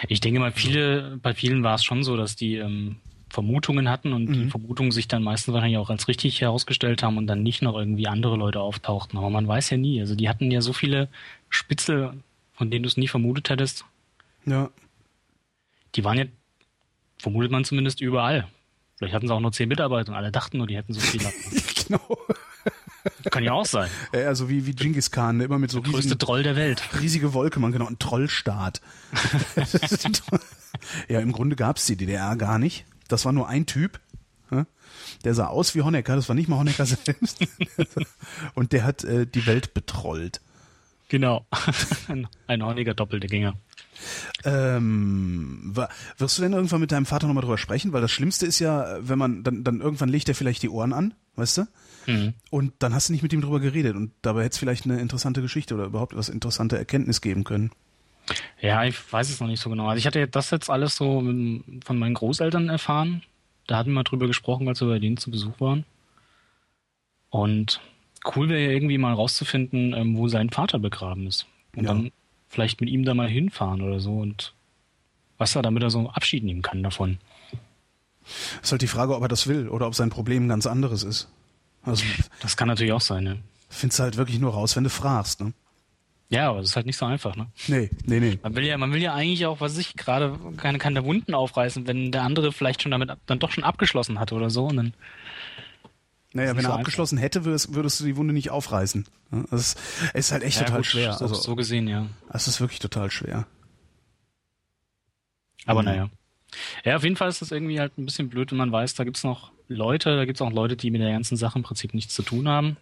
[0.07, 2.97] Ich denke mal, viele, bei vielen war es schon so, dass die ähm,
[3.30, 4.34] Vermutungen hatten und mhm.
[4.34, 7.76] die Vermutungen sich dann meistens wahrscheinlich auch als richtig herausgestellt haben und dann nicht noch
[7.76, 9.17] irgendwie andere Leute auftauchten.
[9.17, 9.99] Aber man weiß ja nie.
[9.99, 11.09] Also die hatten ja so viele
[11.49, 12.13] Spitzel,
[12.53, 13.86] von denen du es nie vermutet hättest.
[14.45, 14.69] Ja.
[15.95, 16.26] Die waren ja
[17.22, 18.47] vermutet man zumindest überall.
[18.97, 21.22] Vielleicht hatten sie auch nur zehn Mitarbeiter und alle dachten nur, die hätten so viel.
[21.88, 22.17] genau.
[23.32, 23.89] Kann ja auch sein.
[24.13, 25.45] Also wie, wie Genghis Khan, ne?
[25.45, 26.84] immer mit so der größte Troll der Welt.
[26.99, 28.82] Riesige Wolke, man genau, ein Trollstaat.
[31.09, 32.86] ja, im Grunde gab es die DDR gar nicht.
[33.07, 33.99] Das war nur ein Typ.
[35.24, 37.45] Der sah aus wie Honecker, das war nicht mal Honecker selbst.
[38.55, 40.41] und der hat äh, die Welt betrollt.
[41.09, 41.45] Genau.
[42.47, 43.55] ein Honecker doppelte Gänger.
[44.43, 45.74] Ähm,
[46.18, 47.93] wirst du denn irgendwann mit deinem Vater nochmal drüber sprechen?
[47.93, 50.93] Weil das Schlimmste ist ja, wenn man, dann, dann irgendwann legt er vielleicht die Ohren
[50.93, 51.68] an, weißt du?
[52.08, 52.34] Mhm.
[52.49, 54.99] Und dann hast du nicht mit ihm drüber geredet und dabei hätte es vielleicht eine
[54.99, 57.72] interessante Geschichte oder überhaupt was interessante Erkenntnis geben können.
[58.60, 59.88] Ja, ich weiß es noch nicht so genau.
[59.88, 63.24] Also ich hatte das jetzt alles so von meinen Großeltern erfahren.
[63.68, 65.86] Da hatten wir drüber gesprochen, als wir bei denen zu Besuch waren.
[67.30, 67.82] Und
[68.36, 71.47] cool wäre ja irgendwie mal rauszufinden, ähm, wo sein Vater begraben ist.
[71.76, 71.89] Und ja.
[71.89, 72.12] dann
[72.52, 74.54] vielleicht mit ihm da mal hinfahren oder so und
[75.38, 77.18] was er, damit er so Abschied nehmen kann davon.
[78.62, 81.04] Ist halt die Frage, ob er das will oder ob sein Problem ein ganz anderes
[81.04, 81.30] ist.
[81.82, 82.04] Also,
[82.41, 83.38] das kann natürlich auch sein, ne?
[83.70, 85.54] Findest du halt wirklich nur raus, wenn du fragst, ne?
[86.30, 87.47] Ja, aber das ist halt nicht so einfach, ne?
[87.68, 88.38] Nee, nee, nee.
[88.43, 91.88] Man will ja, man will ja eigentlich auch, was ich gerade keine, keine Wunden aufreißen,
[91.88, 94.93] wenn der andere vielleicht schon damit dann doch schon abgeschlossen hat oder so und dann
[96.34, 97.26] Naja, wenn er abgeschlossen einfach.
[97.26, 99.06] hätte, würdest, würdest, du die Wunde nicht aufreißen.
[99.50, 99.76] Das
[100.14, 101.14] ist halt echt ja, total gut, schwer.
[101.14, 102.08] So, also, so gesehen, ja.
[102.32, 103.48] Es ist wirklich total schwer.
[105.66, 105.86] Aber mhm.
[105.86, 106.10] naja.
[106.84, 109.04] Ja, auf jeden Fall ist das irgendwie halt ein bisschen blöd, wenn man weiß, da
[109.04, 112.14] gibt's noch Leute, da gibt's auch Leute, die mit der ganzen Sache im Prinzip nichts
[112.14, 112.78] zu tun haben.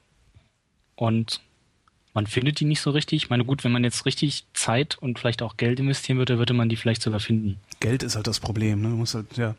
[0.96, 1.42] Und
[2.14, 3.24] man findet die nicht so richtig.
[3.24, 6.54] Ich meine, gut, wenn man jetzt richtig Zeit und vielleicht auch Geld investieren würde, würde
[6.54, 7.60] man die vielleicht sogar finden.
[7.80, 8.90] Geld ist halt das Problem, ne?
[8.90, 9.56] Du musst halt, ja.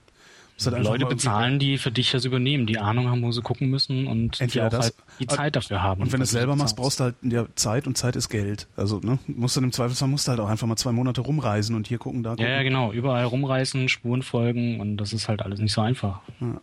[0.66, 4.06] Halt Leute bezahlen, die für dich das übernehmen, die Ahnung haben, wo sie gucken müssen
[4.06, 6.02] und Entweder die auch das, halt die Zeit dafür haben.
[6.02, 8.68] Und wenn du es selber machst, brauchst du halt ja, Zeit und Zeit ist Geld.
[8.76, 11.74] Also ne, musst du im Zweifelsfall musst du halt auch einfach mal zwei Monate rumreisen
[11.76, 12.44] und hier gucken, da gucken.
[12.44, 12.92] Ja, ja, genau.
[12.92, 16.20] Überall rumreisen, Spuren folgen und das ist halt alles nicht so einfach.
[16.40, 16.60] Ja.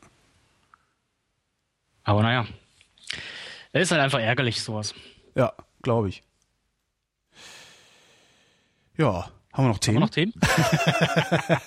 [2.03, 2.45] Aber naja.
[3.73, 4.95] Es ist halt einfach ärgerlich, sowas.
[5.35, 6.23] Ja, glaube ich.
[8.97, 10.01] Ja, haben wir noch Themen?
[10.01, 10.33] Haben wir noch Themen?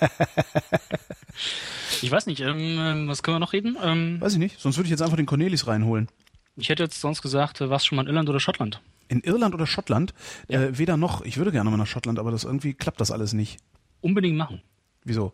[2.02, 3.76] ich weiß nicht, ähm, was können wir noch reden?
[3.82, 6.08] Ähm, weiß ich nicht, sonst würde ich jetzt einfach den Cornelis reinholen.
[6.56, 8.80] Ich hätte jetzt sonst gesagt, äh, warst du schon mal in Irland oder Schottland?
[9.08, 10.14] In Irland oder Schottland?
[10.48, 10.62] Ja.
[10.62, 11.22] Äh, weder noch.
[11.22, 13.58] Ich würde gerne mal nach Schottland, aber das irgendwie klappt das alles nicht.
[14.00, 14.62] Unbedingt machen.
[15.04, 15.32] Wieso?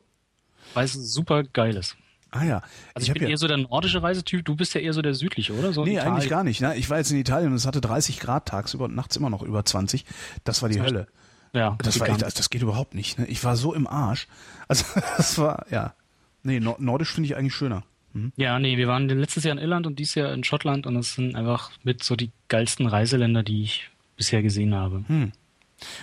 [0.72, 1.96] Weil es super geil ist.
[2.30, 2.62] Ah ja.
[2.94, 5.02] Also ich, ich bin ja eher so der nordische Reisetyp, du bist ja eher so
[5.02, 5.72] der südliche, oder?
[5.72, 6.12] So nee, Italien.
[6.12, 6.60] eigentlich gar nicht.
[6.60, 6.76] Ne?
[6.76, 9.42] Ich war jetzt in Italien und es hatte 30 Grad tagsüber und nachts immer noch
[9.42, 10.04] über 20.
[10.44, 11.06] Das war die das Hölle.
[11.52, 13.18] Ja, das, war echt, das, das geht überhaupt nicht.
[13.18, 13.26] Ne?
[13.26, 14.28] Ich war so im Arsch.
[14.68, 14.84] Also
[15.16, 15.94] das war, ja.
[16.42, 17.84] Nee, nordisch finde ich eigentlich schöner.
[18.14, 18.32] Mhm.
[18.34, 21.14] Ja, nee, wir waren letztes Jahr in Irland und dieses Jahr in Schottland und das
[21.14, 25.04] sind einfach mit so die geilsten Reiseländer, die ich bisher gesehen habe.
[25.06, 25.30] Hm.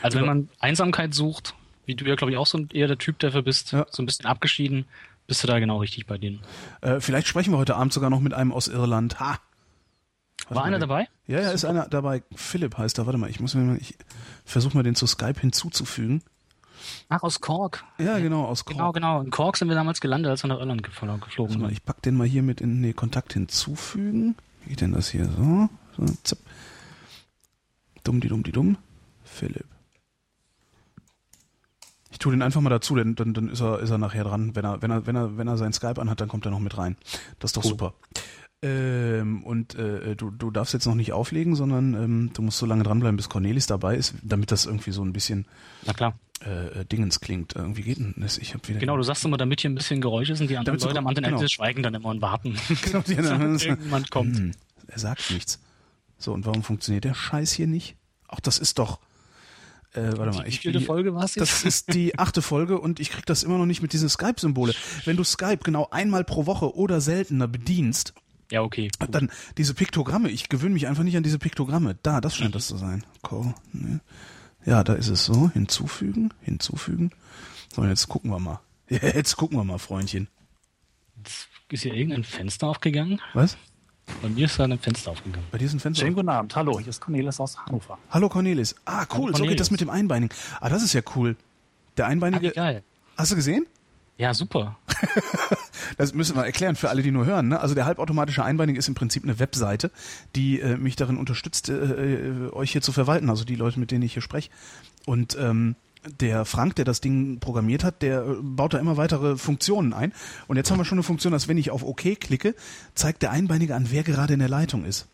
[0.01, 3.19] Also wenn man Einsamkeit sucht, wie du ja glaube ich auch so eher der Typ
[3.19, 3.85] dafür bist, ja.
[3.89, 4.85] so ein bisschen abgeschieden,
[5.27, 6.39] bist du da genau richtig bei denen.
[6.81, 9.19] Äh, vielleicht sprechen wir heute Abend sogar noch mit einem aus Irland.
[9.19, 9.39] Ha!
[10.49, 11.07] War einer dabei?
[11.27, 12.23] Ja, ja, ist einer dabei.
[12.35, 13.05] Philipp heißt er.
[13.05, 13.97] Warte mal, ich muss mir mal, ich
[14.45, 16.21] versuche mal den zu Skype hinzuzufügen.
[17.09, 17.83] Ach, aus Cork.
[17.97, 18.77] Ja, genau, aus Cork.
[18.77, 19.21] Genau, genau.
[19.21, 21.71] In Cork sind wir damals gelandet, als wir nach Irland geflogen sind.
[21.71, 24.35] Ich pack den mal hier mit in nee, Kontakt hinzufügen.
[24.63, 25.69] Wie geht denn das hier so?
[25.97, 26.39] so zapp.
[28.03, 28.77] Dumm, die dumm, die dumm.
[29.23, 29.65] Philipp.
[32.11, 34.55] Ich tue den einfach mal dazu, denn dann, dann ist er, ist er nachher dran.
[34.55, 36.59] Wenn er, wenn er, wenn er, wenn er sein Skype anhat, dann kommt er noch
[36.59, 36.95] mit rein.
[37.39, 37.71] Das ist doch cool.
[37.71, 37.93] super.
[38.63, 42.65] Ähm, und äh, du, du darfst jetzt noch nicht auflegen, sondern ähm, du musst so
[42.65, 45.45] lange dranbleiben, bis Cornelis dabei ist, damit das irgendwie so ein bisschen
[45.85, 46.17] Na klar.
[46.45, 47.57] Äh, äh Dingens klingt.
[47.57, 48.37] Irgendwie geht denn das?
[48.37, 50.79] Ich hab wieder genau, du sagst immer, damit hier ein bisschen Geräusche sind, die anderen
[50.79, 51.37] Leute am anderen genau.
[51.37, 52.55] Ende schweigen dann immer und warten.
[52.83, 54.37] Genau, die dann, irgendjemand kommt.
[54.37, 54.51] Hm,
[54.87, 55.59] er sagt nichts.
[56.17, 57.97] So, und warum funktioniert der Scheiß hier nicht?
[58.29, 58.99] Ach, das ist doch.
[59.91, 61.51] Äh, warte mal, ich viele Folge war es jetzt?
[61.51, 64.73] Das ist die achte Folge und ich krieg das immer noch nicht mit diesen Skype-Symbole.
[65.03, 68.13] Wenn du Skype genau einmal pro Woche oder seltener bedienst,
[68.53, 68.91] ja, okay.
[68.99, 69.09] Gut.
[69.13, 70.29] Dann diese Piktogramme.
[70.29, 71.97] Ich gewöhne mich einfach nicht an diese Piktogramme.
[72.03, 73.03] Da, das scheint das zu sein.
[73.23, 73.99] Co ne?
[74.63, 75.49] Ja, da ist es so.
[75.49, 77.09] Hinzufügen, hinzufügen.
[77.73, 78.59] So, jetzt gucken wir mal.
[78.89, 80.27] Jetzt gucken wir mal, Freundchen.
[81.17, 83.19] Jetzt ist hier irgendein Fenster aufgegangen.
[83.33, 83.57] Was?
[84.21, 85.47] Bei mir ist da ein Fenster aufgegangen.
[85.49, 86.01] Bei dir ist ein Fenster?
[86.01, 86.55] Schönen guten Abend.
[86.55, 87.97] Hallo, hier ist Cornelis aus Hannover.
[88.11, 88.75] Hallo Cornelis.
[88.85, 89.35] Ah, cool.
[89.35, 90.35] So geht das mit dem Einbeinigen.
[90.61, 91.37] Ah, das ist ja cool.
[91.97, 92.49] Der Einbeinige.
[92.49, 92.83] Ah, geil.
[93.17, 93.65] Hast du gesehen?
[94.17, 94.77] Ja, super.
[95.97, 97.47] das müssen wir erklären für alle, die nur hören.
[97.47, 97.59] Ne?
[97.59, 99.91] Also der halbautomatische Einbeining ist im Prinzip eine Webseite,
[100.35, 103.91] die äh, mich darin unterstützt, äh, äh, euch hier zu verwalten, also die Leute, mit
[103.91, 104.49] denen ich hier spreche.
[105.05, 105.75] Und ähm,
[106.19, 110.13] der Frank, der das Ding programmiert hat, der äh, baut da immer weitere Funktionen ein.
[110.47, 112.55] Und jetzt haben wir schon eine Funktion, dass wenn ich auf OK klicke,
[112.93, 115.07] zeigt der Einbeinige an, wer gerade in der Leitung ist.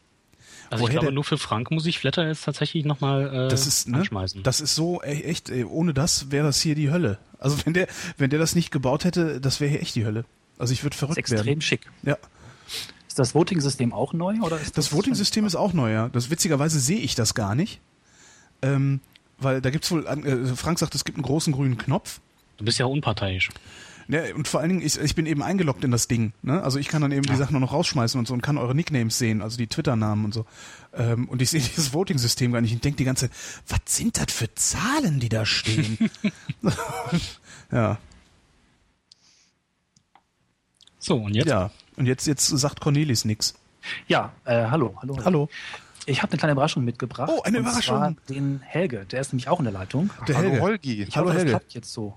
[0.70, 3.66] Also Woher ich glaube, nur für Frank muss ich Flatter jetzt tatsächlich nochmal äh, das
[3.66, 4.44] ist, ne, anschmeißen.
[4.44, 7.18] Das ist so, echt, ohne das wäre das hier die Hölle.
[7.40, 10.26] Also wenn der, wenn der das nicht gebaut hätte, das wäre hier echt die Hölle.
[10.58, 11.62] Also ich würde verrückt das ist extrem werden.
[11.62, 11.82] schick.
[12.04, 12.18] Ja.
[13.08, 14.36] Ist das Voting-System auch neu?
[14.42, 16.10] Oder ist das, das Voting-System ist auch neu, ja.
[16.10, 17.82] Das, witzigerweise sehe ich das gar nicht.
[18.62, 19.00] Ähm,
[19.40, 22.20] weil da gibt's wohl, äh, Frank sagt, es gibt einen großen grünen Knopf.
[22.58, 23.50] Du bist ja unparteiisch.
[24.10, 26.34] Ja, und vor allen Dingen, ich, ich bin eben eingeloggt in das Ding.
[26.42, 26.64] Ne?
[26.64, 27.34] Also ich kann dann eben ja.
[27.34, 30.26] die Sachen nur noch rausschmeißen und so und kann eure Nicknames sehen, also die Twitter-Namen
[30.26, 30.48] und so.
[30.96, 32.74] Ähm, und ich sehe dieses Voting-System gar nicht.
[32.74, 33.38] Ich denke die ganze Zeit,
[33.68, 36.10] was sind das für Zahlen, die da stehen?
[37.72, 38.00] ja.
[40.98, 41.48] So, und jetzt?
[41.48, 43.54] Ja, und jetzt, jetzt sagt Cornelis nix.
[44.08, 45.18] Ja, äh, hallo, hallo.
[45.24, 45.50] Hallo.
[46.08, 47.32] Ich habe eine kleine Überraschung mitgebracht.
[47.32, 47.98] Oh, eine Überraschung.
[47.98, 50.10] Zwar den Helge, der ist nämlich auch in der Leitung.
[50.28, 50.62] Der hallo Helge.
[50.64, 51.04] Holgi.
[51.04, 51.52] Ich hallo hoffe, Helge.
[51.52, 52.16] Das klappt jetzt so.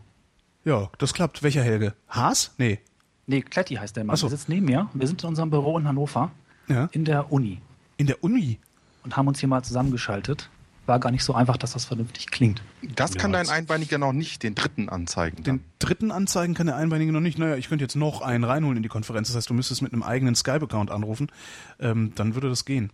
[0.64, 1.42] Ja, das klappt.
[1.42, 1.94] Welcher Helge?
[2.08, 2.54] Haas?
[2.58, 2.80] Nee.
[3.26, 4.16] Nee, Kletti heißt der Mann.
[4.16, 4.28] So.
[4.28, 4.88] Der sitzt neben mir.
[4.94, 6.30] Wir sind in unserem Büro in Hannover.
[6.68, 6.88] Ja.
[6.92, 7.60] In der Uni.
[7.96, 8.58] In der Uni?
[9.04, 10.48] Und haben uns hier mal zusammengeschaltet.
[10.86, 12.62] War gar nicht so einfach, dass das vernünftig klingt.
[12.96, 15.44] Das kann dein Einbeiniger noch nicht, den dritten anzeigen.
[15.44, 17.38] Den dritten anzeigen kann der Einbeinige noch nicht.
[17.38, 19.28] Naja, ich könnte jetzt noch einen reinholen in die Konferenz.
[19.28, 21.30] Das heißt, du müsstest mit einem eigenen Skype-Account anrufen.
[21.78, 22.90] Ähm, dann würde das gehen.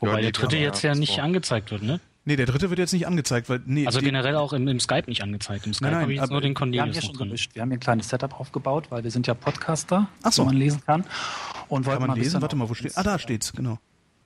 [0.00, 2.00] Wobei ja, der dritte jetzt ja nicht angezeigt wird, ne?
[2.24, 3.84] Nee, der dritte wird jetzt nicht angezeigt, weil nee.
[3.86, 5.66] Also generell auch im, im Skype nicht angezeigt.
[5.66, 7.28] Im Skype Nein, nein, habe ich jetzt nur den Wir haben Cornelius hier schon drin.
[7.28, 7.54] gemischt.
[7.54, 10.42] Wir haben hier ein kleines Setup aufgebaut, weil wir sind ja Podcaster, Ach so.
[10.42, 11.04] wo man lesen kann.
[11.68, 12.40] Und Kann man lesen?
[12.40, 12.96] Warte mal, wo steht?
[12.96, 13.78] Ah, da steht's, genau.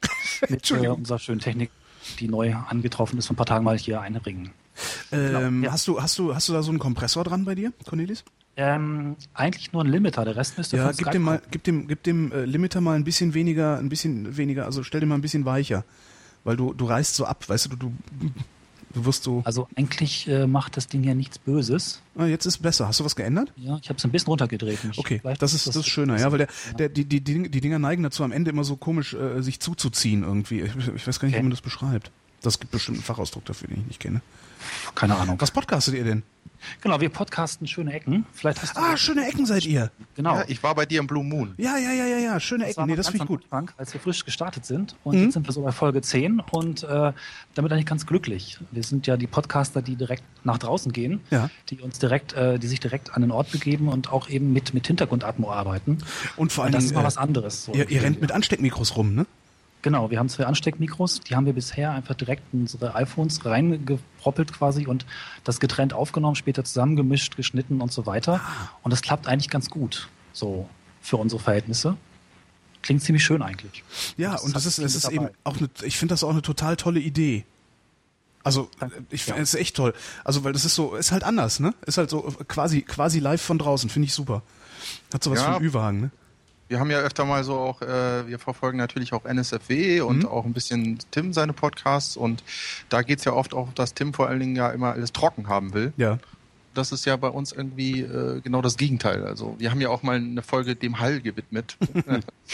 [0.49, 1.71] mit äh, unserer schönen Technik,
[2.21, 4.51] die neu angetroffen ist, vor ein paar Tagen mal hier einbringen.
[5.11, 5.73] Ähm, ja.
[5.73, 8.25] Hast du, hast du, hast du da so einen Kompressor dran bei dir, Cornelis?
[8.59, 11.65] Ähm, eigentlich nur ein Limiter, der Rest müsste Ja, von gib Skype dem mal, gib
[11.65, 15.09] dem, gib dem äh, Limiter mal ein bisschen weniger, ein bisschen weniger, also stell den
[15.09, 15.85] mal ein bisschen weicher,
[16.47, 17.93] weil du, du reißt so ab, weißt du, du,
[18.95, 19.43] du, wirst so.
[19.45, 22.01] Also eigentlich äh, macht das Ding ja nichts Böses.
[22.17, 22.89] Ah, jetzt ist besser.
[22.89, 23.53] Hast du was geändert?
[23.57, 24.79] Ja, ich habe es ein bisschen runtergedreht.
[24.97, 27.61] Okay, Vielleicht das ist das ist schöner, ja, weil der, der die, die, die die
[27.61, 30.61] Dinger neigen dazu am Ende immer so komisch äh, sich zuzuziehen irgendwie.
[30.61, 31.39] Ich, ich weiß gar nicht, Okay.
[31.39, 32.11] wie man das beschreibt.
[32.43, 34.21] Das gibt bestimmt einen Fachausdruck dafür, den ich nicht kenne.
[34.95, 35.41] Keine Ahnung.
[35.41, 36.23] Was podcastet ihr denn?
[36.81, 38.27] Genau, wir podcasten schöne Ecken.
[38.33, 39.91] Vielleicht hast du Ah, schöne Ecken seid ihr.
[40.15, 40.37] genau.
[40.37, 41.55] Ja, ich war bei dir im Blue Moon.
[41.57, 42.81] Ja, ja, ja, ja, ja, schöne Das Ecken.
[42.81, 43.43] war Nee, das finde ich gut.
[43.45, 44.97] Anfang, als wir frisch gestartet sind.
[45.05, 45.23] Und Mhm.
[45.25, 47.13] jetzt sind wir so bei Folge 10 und äh,
[47.55, 48.59] damit eigentlich ganz glücklich.
[48.71, 51.51] Wir sind ja die Podcaster, die direkt nach draußen gehen, Ja.
[51.71, 54.75] die uns direkt, äh, die sich direkt an den Ort begeben und auch eben mit,
[54.75, 55.99] mit Hintergrundatmo arbeiten.
[56.37, 57.65] Und vor Und allen das ist mal was äh, anderes.
[57.65, 59.27] So ihr, ihr rennt mit Ansteckmikros rum, ne?
[59.83, 64.53] Genau, wir haben zwei Ansteckmikros, die haben wir bisher einfach direkt in unsere iPhones reingeproppelt
[64.53, 65.07] quasi und
[65.45, 68.41] das getrennt aufgenommen, später zusammengemischt, geschnitten und so weiter.
[68.45, 68.71] Ah.
[68.83, 70.69] Und das klappt eigentlich ganz gut, so
[71.01, 71.97] für unsere Verhältnisse.
[72.83, 73.85] Klingt ziemlich schön eigentlich.
[74.17, 75.15] Ja, Das und das ist, es ist dabei.
[75.15, 77.45] eben auch eine, ich finde das auch eine total tolle Idee.
[78.43, 78.71] Also,
[79.11, 79.43] ich finde Ja.
[79.43, 79.93] es ist echt toll.
[80.25, 81.75] Also, weil das ist so, ist halt anders, ne?
[81.85, 84.43] Ist halt so quasi, quasi live von draußen, finde ich super.
[85.13, 85.55] Hat sowas Ja.
[85.55, 86.11] von Ü-Wagen, ne?
[86.69, 90.27] Wir haben ja öfter mal so auch, äh, wir verfolgen natürlich auch NSFW und Mhm.
[90.27, 92.43] auch ein bisschen Tim seine Podcasts und
[92.89, 95.75] da geht's ja oft auch, dass Tim vor allen Dingen ja immer alles trocken haben
[95.75, 95.93] will.
[95.97, 96.19] Ja.
[96.75, 99.25] Das ist ja bei uns irgendwie äh, genau das Gegenteil.
[99.25, 101.77] Also wir haben ja auch mal eine Folge dem Hall gewidmet.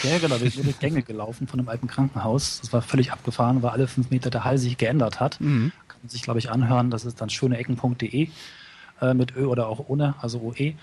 [0.03, 2.59] Ja, genau, wir sind durch Gänge gelaufen von einem alten Krankenhaus.
[2.61, 5.39] Das war völlig abgefahren, weil alle fünf Meter der Hall sich geändert hat.
[5.41, 5.71] Mhm.
[5.87, 6.89] Kann man sich, glaube ich, anhören.
[6.89, 8.29] Das ist dann schöneecken.de
[9.01, 10.73] äh, mit Ö oder auch ohne, also OE.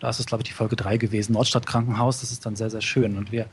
[0.00, 1.32] Da ist es, glaube ich, die Folge 3 gewesen.
[1.32, 3.16] Nordstadt Krankenhaus, das ist dann sehr, sehr schön.
[3.16, 3.46] Und wir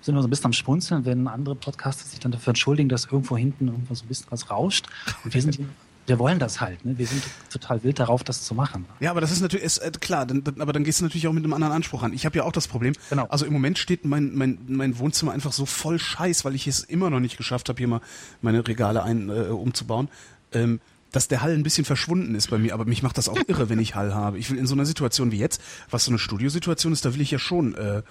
[0.00, 3.06] sind immer so ein bisschen am Schmunzeln, wenn andere Podcaster sich dann dafür entschuldigen, dass
[3.06, 4.86] irgendwo hinten irgendwo so ein bisschen was rauscht.
[5.24, 5.58] Und wir sind,
[6.06, 6.84] wir wollen das halt.
[6.84, 6.96] Ne?
[6.98, 8.86] Wir sind total wild darauf, das zu machen.
[9.00, 11.26] Ja, aber das ist natürlich, ist, äh, klar, dann, dann, aber dann gehst du natürlich
[11.26, 12.12] auch mit einem anderen Anspruch an.
[12.12, 12.94] Ich habe ja auch das Problem.
[13.10, 13.26] Genau.
[13.26, 16.80] Also im Moment steht mein, mein, mein Wohnzimmer einfach so voll Scheiß, weil ich es
[16.80, 18.00] immer noch nicht geschafft habe, hier mal
[18.40, 20.08] meine Regale ein, äh, umzubauen.
[20.52, 20.80] Ähm,
[21.12, 23.68] dass der Hall ein bisschen verschwunden ist bei mir, aber mich macht das auch irre,
[23.68, 24.38] wenn ich Hall habe.
[24.38, 27.20] Ich will in so einer Situation wie jetzt, was so eine Studiosituation ist, da will
[27.20, 28.02] ich ja schon äh,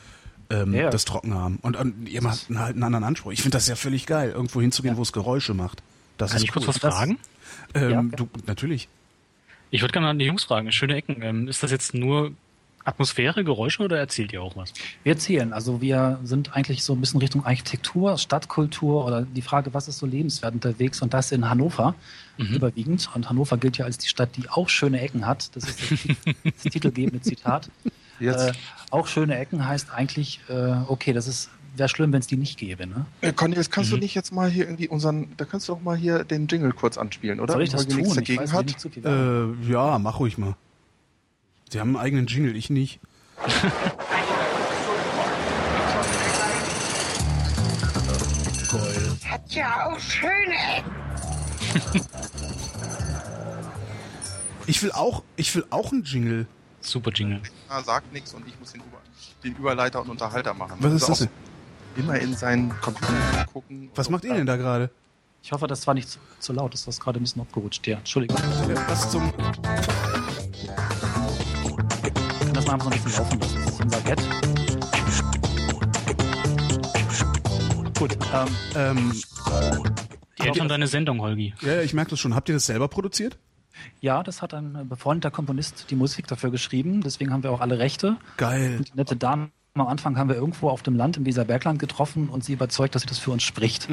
[0.50, 0.90] ähm, Ja.
[0.90, 1.60] das trocken haben.
[1.62, 3.32] Und, und ihr macht halt einen anderen Anspruch.
[3.32, 5.84] Ich finde das ja völlig geil, irgendwo hinzugehen, wo es Geräusche macht.
[6.18, 6.70] Das Kann ist ich kurz cool.
[6.70, 7.20] was fragen?
[7.74, 8.02] Ähm, Ja.
[8.18, 8.88] du, natürlich.
[9.70, 10.72] Ich würde gerne an die Jungs fragen.
[10.72, 11.22] Schöne Ecken.
[11.22, 12.32] Ähm, ist das jetzt nur
[12.88, 14.72] Atmosphäre, Geräusche oder erzählt ihr auch was?
[15.04, 19.74] Wir erzählen, also wir sind eigentlich so ein bisschen Richtung Architektur, Stadtkultur oder die Frage,
[19.74, 21.96] was ist so lebenswert unterwegs und das in Hannover
[22.38, 23.10] überwiegend.
[23.14, 25.56] Und Hannover gilt ja als die Stadt, die auch schöne Ecken hat.
[25.56, 27.70] Das ist das, das titelgebende Zitat.
[28.20, 28.54] Jetzt, Äh,
[28.90, 32.58] auch schöne Ecken heißt eigentlich, äh, okay, das ist wäre schlimm, wenn es die nicht
[32.58, 32.88] gäbe.
[32.88, 33.06] Ne?
[33.22, 33.96] äh, Cornelis, kannst Mhm.
[33.98, 36.72] du nicht jetzt mal hier irgendwie unseren, da kannst du doch mal hier den Jingle
[36.74, 37.54] kurz anspielen, oder?
[37.54, 38.24] Soll ich das Weil nichts tun?
[38.24, 38.66] Ich dagegen weiß hat.
[38.66, 39.04] nicht zu viel.
[39.04, 39.58] Werbung.
[39.68, 40.56] Äh, ja, mach ruhig mal.
[41.70, 43.00] Sie haben einen eigenen Jingle, ich nicht.
[49.30, 50.92] Hat ja auch schöne Ecken.
[54.66, 56.48] Ich will auch, ich will auch einen Jingle.
[56.82, 57.42] Super Jingle.
[57.70, 58.98] Ah, sagt nichts und ich muss den, Über
[59.44, 60.78] den Überleiter und Unterhalter machen.
[60.80, 62.04] Was ist Also das denn?
[62.04, 63.90] Immer in seinen Computer gucken.
[63.96, 64.90] Was macht ihr denn da gerade?
[65.42, 66.74] Ich hoffe, das war nicht zu, zu laut.
[66.74, 67.86] Das ist gerade ein bisschen abgerutscht.
[67.88, 68.38] Ja, Entschuldigung.
[68.88, 69.34] Was zum.
[72.68, 73.56] Mal einfach so ein bisschen laufen lassen.
[73.64, 74.20] Das ist unser Get.
[77.98, 79.14] Gut, ähm, Ähm,
[80.38, 81.54] Eltern deine Sendung, Holgi.
[81.62, 82.36] ja, ich merke das schon.
[82.36, 83.38] Habt ihr das selber produziert?
[84.02, 87.02] ja, das hat ein befreundeter Komponist die Musik dafür geschrieben.
[87.02, 88.18] Deswegen haben wir auch alle Rechte.
[88.38, 88.78] Geil.
[88.80, 92.44] Und nette Dame am Anfang haben wir irgendwo auf dem Land im Weserbergland getroffen und
[92.44, 93.88] sie überzeugt, dass sie das für uns spricht.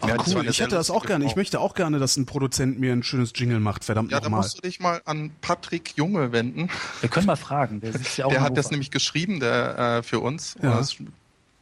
[0.00, 1.24] Ach Ja, cool, ich hätte das auch gerne.
[1.24, 1.38] Ich Frau.
[1.40, 3.84] möchte auch gerne, dass ein Produzent mir ein schönes Jingle macht.
[3.84, 4.40] Verdammt Ja, da nochmal.
[4.40, 6.68] musst du dich mal an Patrick Junge wenden.
[7.00, 7.80] Wir können mal fragen.
[7.80, 10.56] Der sitzt ja auch der hat das nämlich geschrieben, der äh, für uns.
[10.62, 10.80] Ja.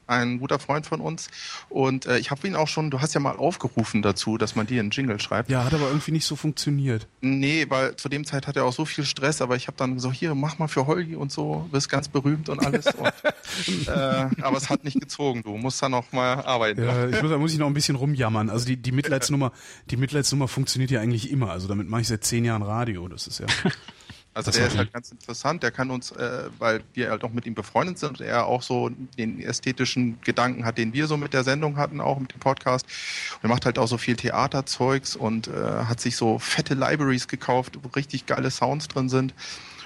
[0.06, 1.28] Ein guter Freund von uns.
[1.68, 4.66] Und äh, ich habe ihn auch schon, du hast ja mal aufgerufen dazu, dass man
[4.66, 5.50] dir einen Jingle schreibt.
[5.50, 7.06] Ja, hat aber irgendwie nicht so funktioniert.
[7.20, 9.94] Nee, weil zu dem Zeit hat er auch so viel Stress, aber ich habe dann
[9.94, 12.86] gesagt, hier, mach mal für Holgi und so, wirst ganz berühmt und alles.
[12.86, 13.06] und,
[13.88, 13.90] äh,
[14.42, 16.84] aber es hat nicht gezogen, du musst da noch mal arbeiten.
[16.84, 18.50] Ja, ich muss, da muss ich noch ein bisschen rumjammern.
[18.50, 19.52] Also die, die Mitleidsnummer,
[19.90, 21.50] die Mitleidsnummer funktioniert ja eigentlich immer.
[21.50, 23.08] Also damit mache ich seit zehn Jahren Radio.
[23.08, 23.46] Das ist ja.
[24.34, 27.46] Also der ist halt ganz interessant, der kann uns, äh, weil wir halt auch mit
[27.46, 31.32] ihm befreundet sind und er auch so den ästhetischen Gedanken hat, den wir so mit
[31.32, 32.84] der Sendung hatten, auch mit dem Podcast.
[33.36, 37.28] Und er macht halt auch so viel Theaterzeugs und äh, hat sich so fette Libraries
[37.28, 39.34] gekauft, wo richtig geile Sounds drin sind.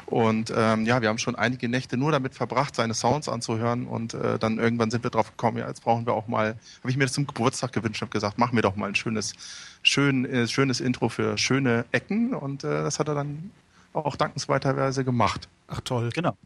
[0.06, 3.86] Und ähm, ja, wir haben schon einige Nächte nur damit verbracht, seine Sounds anzuhören.
[3.86, 6.90] Und äh, dann irgendwann sind wir drauf gekommen, ja, jetzt brauchen wir auch mal, habe
[6.90, 9.34] ich mir das zum Geburtstag gewünscht und gesagt, machen wir doch mal ein schönes,
[9.82, 12.32] schön, äh, schönes Intro für schöne Ecken.
[12.32, 13.50] Und äh, das hat er dann
[13.92, 15.48] auch dankenswerterweise gemacht.
[15.66, 16.10] Ach toll.
[16.14, 16.36] Genau.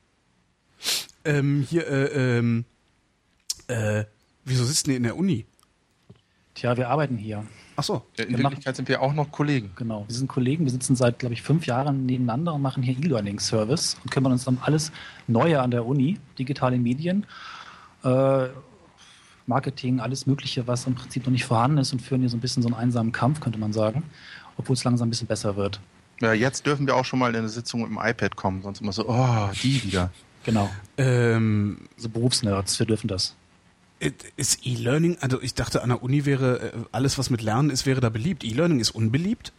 [1.24, 2.64] Ähm, hier, äh, ähm,
[3.68, 4.04] äh,
[4.44, 5.46] wieso sitzt ihr in der Uni?
[6.54, 7.46] Tja, wir arbeiten hier.
[7.76, 8.02] Ach so.
[8.18, 9.70] In Wir Wirklichkeit sind wir auch noch Kollegen.
[9.76, 10.04] Genau.
[10.06, 13.96] Wir sind Kollegen, wir sitzen seit, glaube ich, fünf Jahren nebeneinander und machen hier E-Learning-Service
[14.02, 14.92] und kümmern uns um alles
[15.26, 17.26] Neue an der Uni, digitale Medien,
[18.04, 18.48] äh,
[19.46, 22.40] Marketing, alles Mögliche, was im Prinzip noch nicht vorhanden ist und führen hier so ein
[22.40, 24.04] bisschen so einen einsamen Kampf, könnte man sagen,
[24.56, 25.80] obwohl es langsam ein bisschen besser wird.
[26.22, 28.80] Ja, jetzt dürfen wir auch schon mal in eine Sitzung mit dem iPad kommen, sonst
[28.80, 30.10] immer so, oh, die wieder.
[30.44, 30.70] Genau.
[30.96, 33.34] Ähm, So Berufsnerds, wir dürfen das.
[34.36, 37.86] ist E-Learning, also ich dachte an der Uni wäre äh, alles, was mit Lernen ist,
[37.86, 38.44] wäre da beliebt.
[38.44, 39.52] E-Learning ist unbeliebt?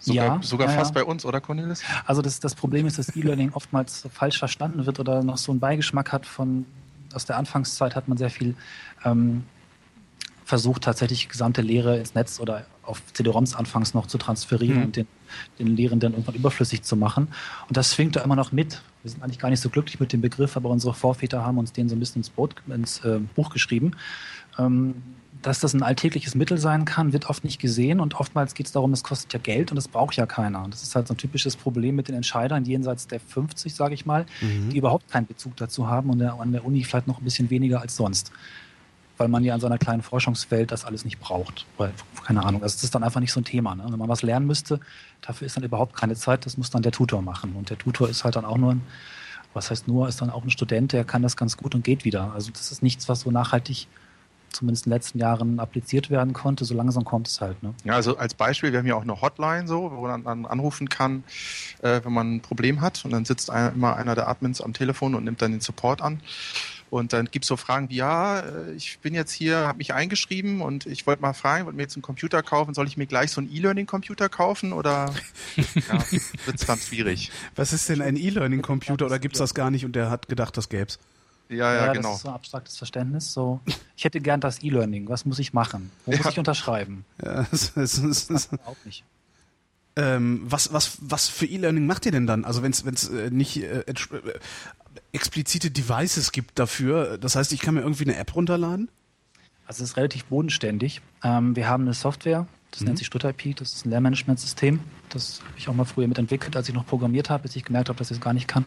[0.00, 1.02] Sogar, Ja, sogar ja, fast ja.
[1.02, 1.82] bei uns, oder Cornelis?
[2.06, 5.60] Also das, das Problem ist, dass E-Learning oftmals falsch verstanden wird oder noch so einen
[5.60, 6.66] Beigeschmack hat von,
[7.14, 8.56] aus der Anfangszeit hat man sehr viel
[9.04, 9.44] ähm,
[10.44, 14.84] versucht, tatsächlich gesamte Lehre ins Netz oder auf CD-ROMs anfangs noch zu transferieren Mhm.
[14.84, 15.06] und den,
[15.58, 17.28] den Lehrenden irgendwann überflüssig zu machen.
[17.68, 18.82] Und das schwingt da immer noch mit.
[19.02, 21.72] Wir sind eigentlich gar nicht so glücklich mit dem Begriff, aber unsere Vorväter haben uns
[21.72, 23.92] den so ein bisschen ins, Boot, ins äh, Buch geschrieben.
[24.58, 24.94] Ähm,
[25.40, 28.72] dass das ein alltägliches Mittel sein kann, wird oft nicht gesehen und oftmals geht es
[28.72, 30.62] darum, es kostet ja Geld und das braucht ja keiner.
[30.62, 33.94] Und das ist halt so ein typisches Problem mit den Entscheidern jenseits der 50, sage
[33.94, 34.24] ich mal,
[34.70, 37.80] die überhaupt keinen Bezug dazu haben und an der Uni vielleicht noch ein bisschen weniger
[37.80, 38.30] als sonst.
[39.18, 41.66] Weil man ja an so einer kleinen Forschungswelt das alles nicht braucht.
[41.76, 41.92] Weil,
[42.24, 43.74] keine Ahnung, das ist dann einfach nicht so ein Thema.
[43.74, 43.84] Ne?
[43.88, 44.80] Wenn man was lernen müsste,
[45.20, 47.54] dafür ist dann überhaupt keine Zeit, das muss dann der Tutor machen.
[47.54, 48.82] Und der Tutor ist halt dann auch nur ein,
[49.54, 52.04] was heißt nur, ist dann auch ein Student, der kann das ganz gut und geht
[52.04, 52.32] wieder.
[52.32, 53.86] Also das ist nichts, was so nachhaltig
[54.52, 56.64] zumindest in den letzten Jahren appliziert werden konnte.
[56.64, 57.62] So langsam kommt es halt.
[57.62, 57.74] Ne?
[57.84, 60.88] Ja, also als Beispiel, wir haben ja auch eine Hotline so, wo man dann anrufen
[60.88, 61.24] kann,
[61.80, 63.04] äh, wenn man ein Problem hat.
[63.04, 66.02] Und dann sitzt ein, immer einer der Admins am Telefon und nimmt dann den Support
[66.02, 66.20] an.
[66.92, 70.60] Und dann gibt's so Fragen wie, ja, äh, ich bin jetzt hier, habe mich eingeschrieben
[70.60, 73.30] und ich wollte mal fragen, wollte mir jetzt einen Computer kaufen, soll ich mir gleich
[73.30, 75.14] so einen E-Learning-Computer kaufen oder
[75.56, 76.04] ja,
[76.44, 77.32] wird's dann schwierig?
[77.56, 80.68] Was ist denn ein E-Learning-Computer oder gibt's das gar nicht und der hat gedacht, das
[80.68, 80.98] gäb's?
[81.48, 82.12] Ja, ja, das genau.
[82.14, 83.32] ist so ein abstraktes Verständnis.
[83.32, 83.60] So,
[83.96, 85.08] ich hätte gern das E-Learning.
[85.08, 85.90] Was muss ich machen?
[86.04, 86.30] Wo muss Ja.
[86.30, 87.06] ich unterschreiben?
[87.24, 89.02] Ja, das, das, das, das, Auch nicht.
[89.96, 92.44] ähm, was, was, was für E-Learning macht ihr denn dann?
[92.44, 93.94] Also wenn es äh, nicht äh, äh,
[95.12, 98.88] explizite Devices gibt dafür, das heißt, ich kann mir irgendwie eine App runterladen?
[99.66, 101.00] Also es ist relativ bodenständig.
[101.22, 102.86] Ähm, wir haben eine Software, das Mhm.
[102.86, 104.80] nennt sich StudIP, das ist ein Lehrmanagementsystem.
[105.10, 107.88] Das habe ich auch mal früher mitentwickelt, als ich noch programmiert habe, bis ich gemerkt
[107.90, 108.64] habe, dass ich es gar nicht kann.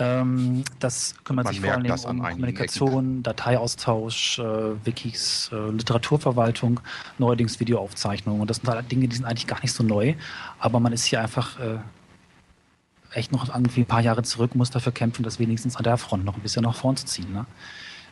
[0.00, 4.42] Ähm, das kümmert Man sich vor allem um Kommunikation, Dateiaustausch, äh,
[4.84, 6.80] Wikis, äh, Literaturverwaltung,
[7.18, 8.40] neuerdings Videoaufzeichnungen.
[8.40, 10.14] Und das sind halt Dinge, die sind eigentlich gar nicht so neu,
[10.58, 11.78] aber man ist hier einfach äh,
[13.12, 16.24] echt noch irgendwie ein paar Jahre zurück, muss dafür kämpfen, das wenigstens an der Front
[16.24, 17.32] noch ein bisschen nach vorn zu ziehen.
[17.32, 17.46] Ne?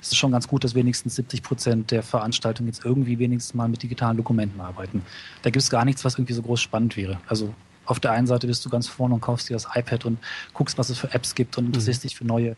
[0.00, 3.68] Es ist schon ganz gut, dass wenigstens 70 Prozent der Veranstaltungen jetzt irgendwie wenigstens mal
[3.68, 5.02] mit digitalen Dokumenten arbeiten.
[5.42, 7.18] Da gibt es gar nichts, was irgendwie so groß spannend wäre.
[7.26, 7.54] Also
[7.86, 10.18] auf der einen Seite bist du ganz vorne und kaufst dir das iPad und
[10.52, 12.56] guckst, was es für Apps gibt und interessierst dich für neue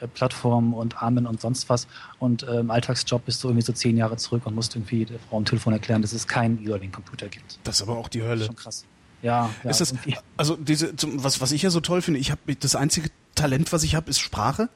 [0.00, 1.86] äh, Plattformen und Armen und sonst was.
[2.18, 5.18] Und äh, im Alltagsjob bist du irgendwie so zehn Jahre zurück und musst irgendwie der
[5.18, 7.58] Frau am Telefon erklären, dass es keinen E-Learning-Computer gibt.
[7.64, 8.44] Das ist aber auch die Das ist Hölle.
[8.46, 8.84] schon krass.
[9.22, 9.94] Ja, ja ist das,
[10.36, 13.82] also diese, was, was ich ja so toll finde, ich habe das einzige Talent, was
[13.84, 14.68] ich habe, ist Sprache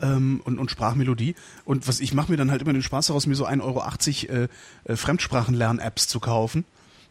[0.00, 1.34] ähm, und, und Sprachmelodie.
[1.64, 4.34] Und was ich mache mir dann halt immer den Spaß daraus, mir so 1,80 Euro
[4.34, 4.48] äh,
[4.84, 6.64] äh, Fremdsprachenlern-Apps zu kaufen.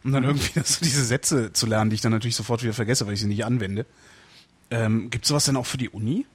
[0.03, 3.05] Und dann irgendwie so diese Sätze zu lernen, die ich dann natürlich sofort wieder vergesse,
[3.07, 3.85] weil ich sie nicht anwende.
[4.69, 6.25] Ähm, Gibt es sowas denn auch für die Uni?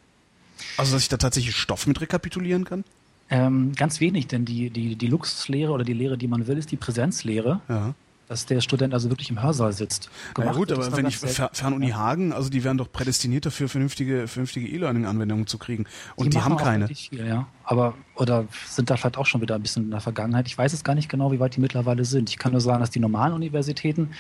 [0.77, 2.85] Also, dass ich da tatsächlich Stoff mit rekapitulieren kann?
[3.29, 6.71] Ähm, ganz wenig, denn die, die, die Luxuslehre oder die Lehre, die man will, ist
[6.71, 7.95] die Präsenzlehre, Ja.
[8.29, 10.11] Dass der Student also wirklich im Hörsaal sitzt.
[10.37, 13.69] Na ja, gut, aber wenn ich Fer- Fernuni Hagen, also die wären doch prädestiniert dafür,
[13.69, 15.85] vernünftige, vernünftige E-Learning-Anwendungen zu kriegen.
[16.17, 16.89] Und die, machen haben keine.
[16.89, 17.47] Viel, ja.
[17.63, 20.47] Aber, oder sind da vielleicht auch schon wieder ein bisschen in der Vergangenheit.
[20.49, 22.29] Ich weiß es gar nicht genau, wie weit die mittlerweile sind.
[22.31, 24.11] Ich kann nur sagen, dass die normalen Universitäten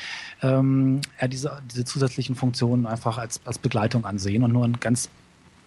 [0.42, 5.08] ähm, eher diese, diese zusätzlichen Funktionen einfach als, als Begleitung ansehen und nur in ganz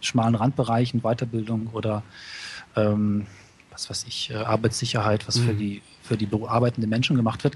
[0.02, 2.04] schmalen Randbereichen, Weiterbildung oder
[2.78, 3.26] ähm,
[3.72, 5.58] was weiß ich, äh, Arbeitssicherheit, was für Mhm.
[5.58, 7.56] die für die arbeitenden Menschen gemacht wird.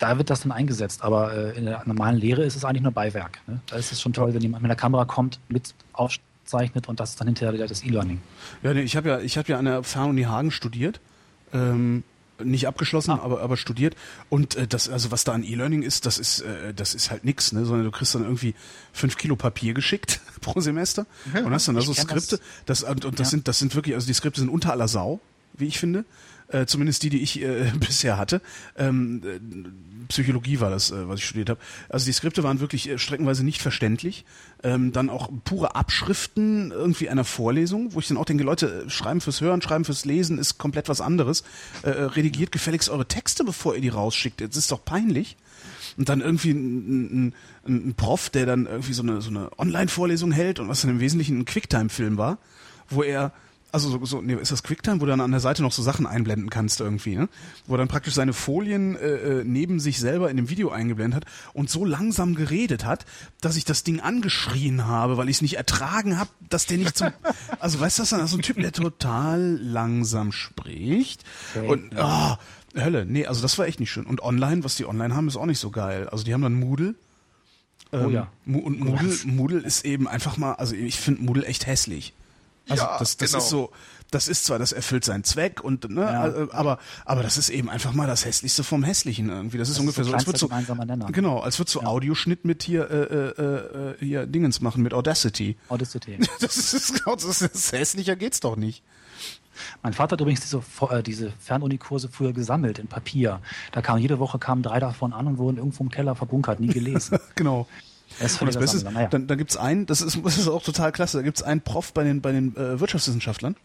[0.00, 2.90] Da wird das dann eingesetzt, aber äh, in der normalen Lehre ist es eigentlich nur
[2.90, 3.38] Beiwerk.
[3.46, 3.60] Ne?
[3.66, 7.10] Da ist es schon toll, wenn jemand mit der Kamera kommt, mit aufzeichnet und das
[7.10, 8.18] ist dann hinterher wieder das E-Learning.
[8.62, 11.00] Ja, nee, ich habe ja, ich habe ja an der Fernuni Hagen studiert.
[11.52, 12.02] Ähm,
[12.42, 13.20] Nicht abgeschlossen, ah.
[13.22, 13.94] aber, aber studiert.
[14.30, 17.24] Und äh, das, also was da an E-Learning ist, das ist, äh, das ist halt
[17.24, 17.66] nix, ne?
[17.66, 18.54] Sondern du kriegst dann irgendwie
[18.94, 22.40] fünf Kilo Papier geschickt pro Semester ja, und hast dann da so Skripte.
[22.64, 23.30] Das, das und, und das ja.
[23.32, 25.20] sind, das sind wirklich, also die Skripte sind unter aller Sau,
[25.52, 26.06] wie ich finde.
[26.52, 28.40] Äh, zumindest die, die ich äh, bisher hatte.
[28.76, 29.38] Ähm, äh,
[30.10, 31.60] Psychologie war das, äh, was ich studiert habe.
[31.88, 34.24] Also die Skripte waren wirklich äh, streckenweise nicht verständlich.
[34.62, 38.90] Ähm, dann auch pure Abschriften irgendwie einer Vorlesung, wo ich dann auch denke, Leute, äh,
[38.90, 41.44] schreiben fürs Hören, schreiben fürs Lesen ist komplett was anderes.
[41.82, 44.40] Redigiert gefälligst eure Texte, bevor ihr die rausschickt.
[44.40, 45.36] Das ist doch peinlich.
[45.96, 47.34] Und dann irgendwie ein, ein,
[47.66, 51.00] ein Prof, der dann irgendwie so eine, so eine Online-Vorlesung hält und was dann im
[51.00, 52.38] Wesentlichen ein Quicktime-Film war,
[52.88, 53.32] wo er
[53.72, 55.82] also so, so nee, ist das QuickTime, wo du dann an der Seite noch so
[55.82, 57.28] Sachen einblenden kannst irgendwie, ne?
[57.66, 61.24] Wo er dann praktisch seine Folien äh, äh, neben sich selber in dem Video eingeblendet
[61.24, 63.06] hat und so langsam geredet hat,
[63.40, 66.96] dass ich das Ding angeschrien habe, weil ich es nicht ertragen habe, dass der nicht
[66.96, 67.12] zum
[67.58, 72.36] Also weißt du, das ist so ein Typ, der total langsam spricht okay, und oh,
[72.74, 74.06] Hölle, nee, also das war echt nicht schön.
[74.06, 76.08] Und online, was die online haben, ist auch nicht so geil.
[76.08, 76.94] Also die haben dann Moodle.
[77.92, 78.28] Ähm, oh ja.
[78.46, 82.12] Und Moodle, Moodle ist eben einfach mal, also ich finde Moodle echt hässlich.
[82.70, 83.42] Also ja, das, das genau.
[83.42, 83.72] ist so,
[84.10, 86.26] das ist zwar, das erfüllt seinen Zweck und ne, ja.
[86.26, 89.58] Äh, aber aber das ist eben einfach mal das hässlichste vom hässlichen irgendwie.
[89.58, 91.86] Das ist das ungefähr ist so, als würdest du genau, als würdest du ja.
[91.86, 95.56] Audioschnitt mit hier äh, äh, äh, hier Dingens machen mit Audacity.
[95.68, 96.18] Audacity.
[96.40, 98.82] Das ist genau, das ist hässlicher geht's doch nicht.
[99.82, 103.40] Mein Vater hat übrigens diese, äh, diese Fernunikurse früher gesammelt in Papier.
[103.72, 106.68] Da kam jede Woche kamen drei davon an und wurden irgendwo im Keller verbunkert, nie
[106.68, 107.18] gelesen.
[107.34, 107.66] genau.
[108.18, 109.08] Das, das Beste ist, naja.
[109.08, 111.42] dann, dann gibt es einen, das ist, das ist auch total klasse, da gibt es
[111.42, 113.56] einen Prof bei den, bei den äh, Wirtschaftswissenschaftlern,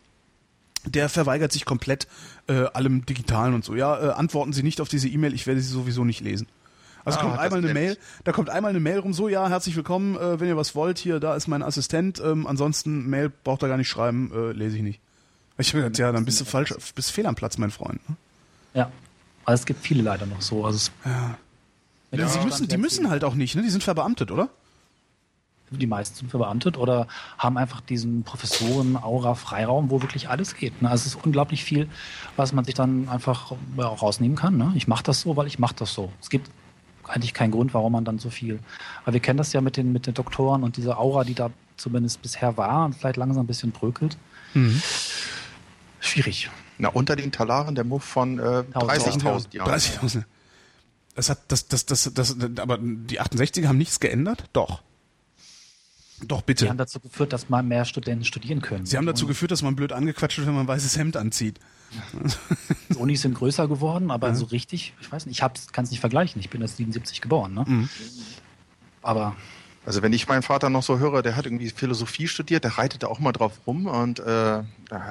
[0.85, 2.07] der verweigert sich komplett
[2.47, 3.75] äh, allem Digitalen und so.
[3.75, 6.47] Ja, äh, antworten Sie nicht auf diese E-Mail, ich werde sie sowieso nicht lesen.
[7.03, 9.75] Also ah, kommt einmal eine Mail, da kommt einmal eine Mail rum, so ja, herzlich
[9.75, 13.61] willkommen, äh, wenn ihr was wollt, hier, da ist mein Assistent, ähm, ansonsten Mail braucht
[13.61, 14.99] er gar nicht schreiben, äh, lese ich nicht.
[15.57, 18.01] Ich habe gedacht, ja, dann bist du falsch, bist fehl am Platz, mein Freund.
[18.09, 18.15] Ne?
[18.73, 18.91] Ja,
[19.45, 20.65] also es gibt viele leider noch so.
[20.65, 21.37] Also ja.
[22.11, 23.61] Ja, sie müssen, die müssen halt auch nicht, ne?
[23.61, 24.49] Die sind verbeamtet, oder?
[25.71, 30.81] Die meisten sind verbeamtet oder haben einfach diesen Professoren-Aura-Freiraum, wo wirklich alles geht.
[30.81, 30.89] Ne?
[30.89, 31.89] Also es ist unglaublich viel,
[32.35, 34.57] was man sich dann einfach ja, auch rausnehmen kann.
[34.57, 34.71] Ne?
[34.75, 36.11] Ich mache das so, weil ich mache das so.
[36.21, 36.51] Es gibt
[37.03, 38.59] eigentlich keinen Grund, warum man dann so viel.
[39.05, 41.49] Weil wir kennen das ja mit den, mit den Doktoren und diese Aura, die da
[41.77, 44.17] zumindest bisher war und vielleicht langsam ein bisschen bröckelt.
[44.53, 44.81] Mhm.
[45.99, 46.49] Schwierig.
[46.77, 49.69] Na, unter den Talaren der Muff von äh, 30.000 Jahren.
[49.71, 50.23] 30.000.
[51.15, 54.43] Das hat, das, das, das, das, aber die 68er haben nichts geändert?
[54.53, 54.81] Doch.
[56.23, 56.65] Doch, bitte.
[56.65, 58.85] Sie haben dazu geführt, dass mal mehr Studenten studieren können.
[58.85, 61.59] Sie haben dazu geführt, dass man blöd angequatscht wird, wenn man ein weißes Hemd anzieht.
[62.89, 64.35] Die Unis sind größer geworden, aber ja.
[64.35, 66.39] so richtig, ich weiß nicht, ich kann es nicht vergleichen.
[66.39, 67.65] Ich bin erst 77 geboren, ne?
[67.67, 67.89] Mhm.
[69.01, 69.35] Aber
[69.85, 73.03] also wenn ich meinen Vater noch so höre, der hat irgendwie Philosophie studiert, der reitet
[73.03, 74.63] da auch mal drauf rum und äh,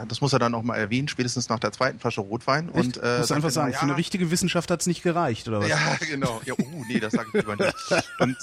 [0.08, 2.68] das muss er dann auch mal erwähnen, spätestens nach der zweiten Flasche Rotwein.
[2.68, 2.76] Echt?
[2.76, 5.68] Und äh, muss einfach sagen, ja, für eine richtige Wissenschaft hat's nicht gereicht, oder was?
[5.68, 6.40] Ja, genau.
[6.44, 7.74] Ja, oh, nee, das sage ich lieber nicht.
[8.18, 8.36] Und,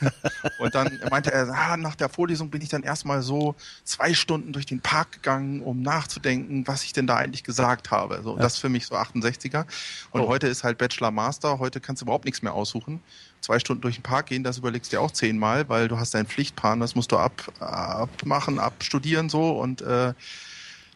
[0.58, 3.54] und dann meinte er, ah, nach der Vorlesung bin ich dann erstmal so
[3.84, 8.20] zwei Stunden durch den Park gegangen, um nachzudenken, was ich denn da eigentlich gesagt habe.
[8.22, 8.42] So, ja.
[8.42, 9.66] Das für mich so 68er.
[10.10, 10.28] Und oh.
[10.28, 13.00] heute ist halt Bachelor Master, heute kannst du überhaupt nichts mehr aussuchen
[13.40, 16.14] zwei Stunden durch den Park gehen, das überlegst du dir auch zehnmal, weil du hast
[16.14, 20.14] deinen Pflichtplan, das musst du ab, abmachen, abstudieren so und äh,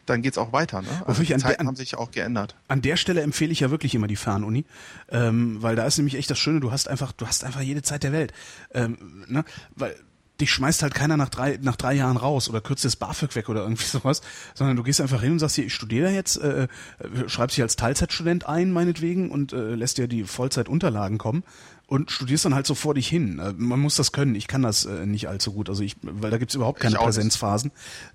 [0.05, 0.81] dann geht's auch weiter.
[0.81, 1.03] Ne?
[1.05, 2.55] Also die Zeiten an, haben sich auch geändert.
[2.67, 4.65] An der Stelle empfehle ich ja wirklich immer die Fernuni,
[5.09, 7.81] ähm, weil da ist nämlich echt das Schöne, du hast einfach, du hast einfach jede
[7.81, 8.33] Zeit der Welt.
[8.73, 9.43] Ähm, ne?
[9.75, 9.95] Weil
[10.41, 13.49] dich schmeißt halt keiner nach drei, nach drei Jahren raus oder kürzt das BAföG weg
[13.49, 14.21] oder irgendwie sowas,
[14.53, 16.63] sondern du gehst einfach hin und sagst hier, ich studiere jetzt, äh,
[16.99, 21.43] äh schreibst dich als Teilzeitstudent ein, meinetwegen, und äh, lässt dir die Vollzeitunterlagen kommen
[21.87, 23.39] und studierst dann halt so vor dich hin.
[23.39, 24.35] Äh, man muss das können.
[24.35, 25.69] Ich kann das äh, nicht allzu gut.
[25.69, 27.71] Also ich, weil da gibt's überhaupt keine Präsenzphasen.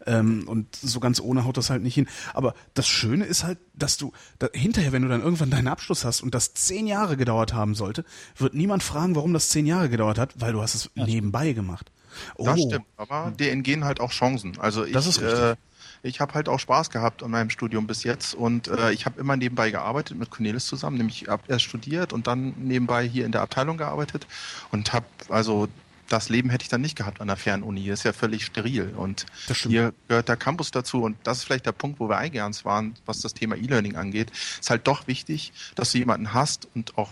[0.07, 2.09] Ähm, und so ganz ohne haut das halt nicht hin.
[2.35, 6.05] Aber das Schöne ist halt, dass du da, hinterher, wenn du dann irgendwann deinen Abschluss
[6.05, 8.05] hast und das zehn Jahre gedauert haben sollte,
[8.37, 11.05] wird niemand fragen, warum das zehn Jahre gedauert hat, weil du hast es ja.
[11.05, 11.91] nebenbei gemacht.
[12.37, 12.45] Oh.
[12.45, 14.59] Das stimmt, aber dir entgehen halt auch Chancen.
[14.59, 15.41] Also ich, das ist richtig.
[15.41, 15.57] Äh,
[16.03, 19.21] ich habe halt auch Spaß gehabt an meinem Studium bis jetzt und äh, ich habe
[19.21, 23.33] immer nebenbei gearbeitet mit Cornelis zusammen, nämlich habe erst studiert und dann nebenbei hier in
[23.33, 24.27] der Abteilung gearbeitet
[24.71, 25.69] und habe also
[26.09, 27.87] das Leben hätte ich dann nicht gehabt an der Fernuni.
[27.87, 28.95] Das ist ja völlig steril.
[28.97, 29.27] Und
[29.63, 31.05] hier gehört der Campus dazu.
[31.05, 34.33] Und das ist vielleicht der Punkt, wo wir eingegangen waren, was das Thema E-Learning angeht.
[34.33, 37.11] Es ist halt doch wichtig, dass du jemanden hast und auch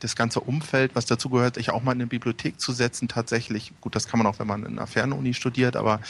[0.00, 3.72] das ganze Umfeld, was dazu gehört, sich auch mal in eine Bibliothek zu setzen, tatsächlich.
[3.80, 6.00] Gut, das kann man auch, wenn man in einer Fernuni studiert, aber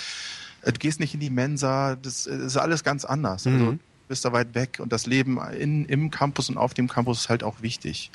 [0.64, 3.46] du gehst nicht in die Mensa, das, das ist alles ganz anders.
[3.46, 3.64] Also, mhm.
[3.64, 6.88] Also, du bist da weit weg und das Leben in, im Campus und auf dem
[6.88, 8.10] Campus ist halt auch wichtig.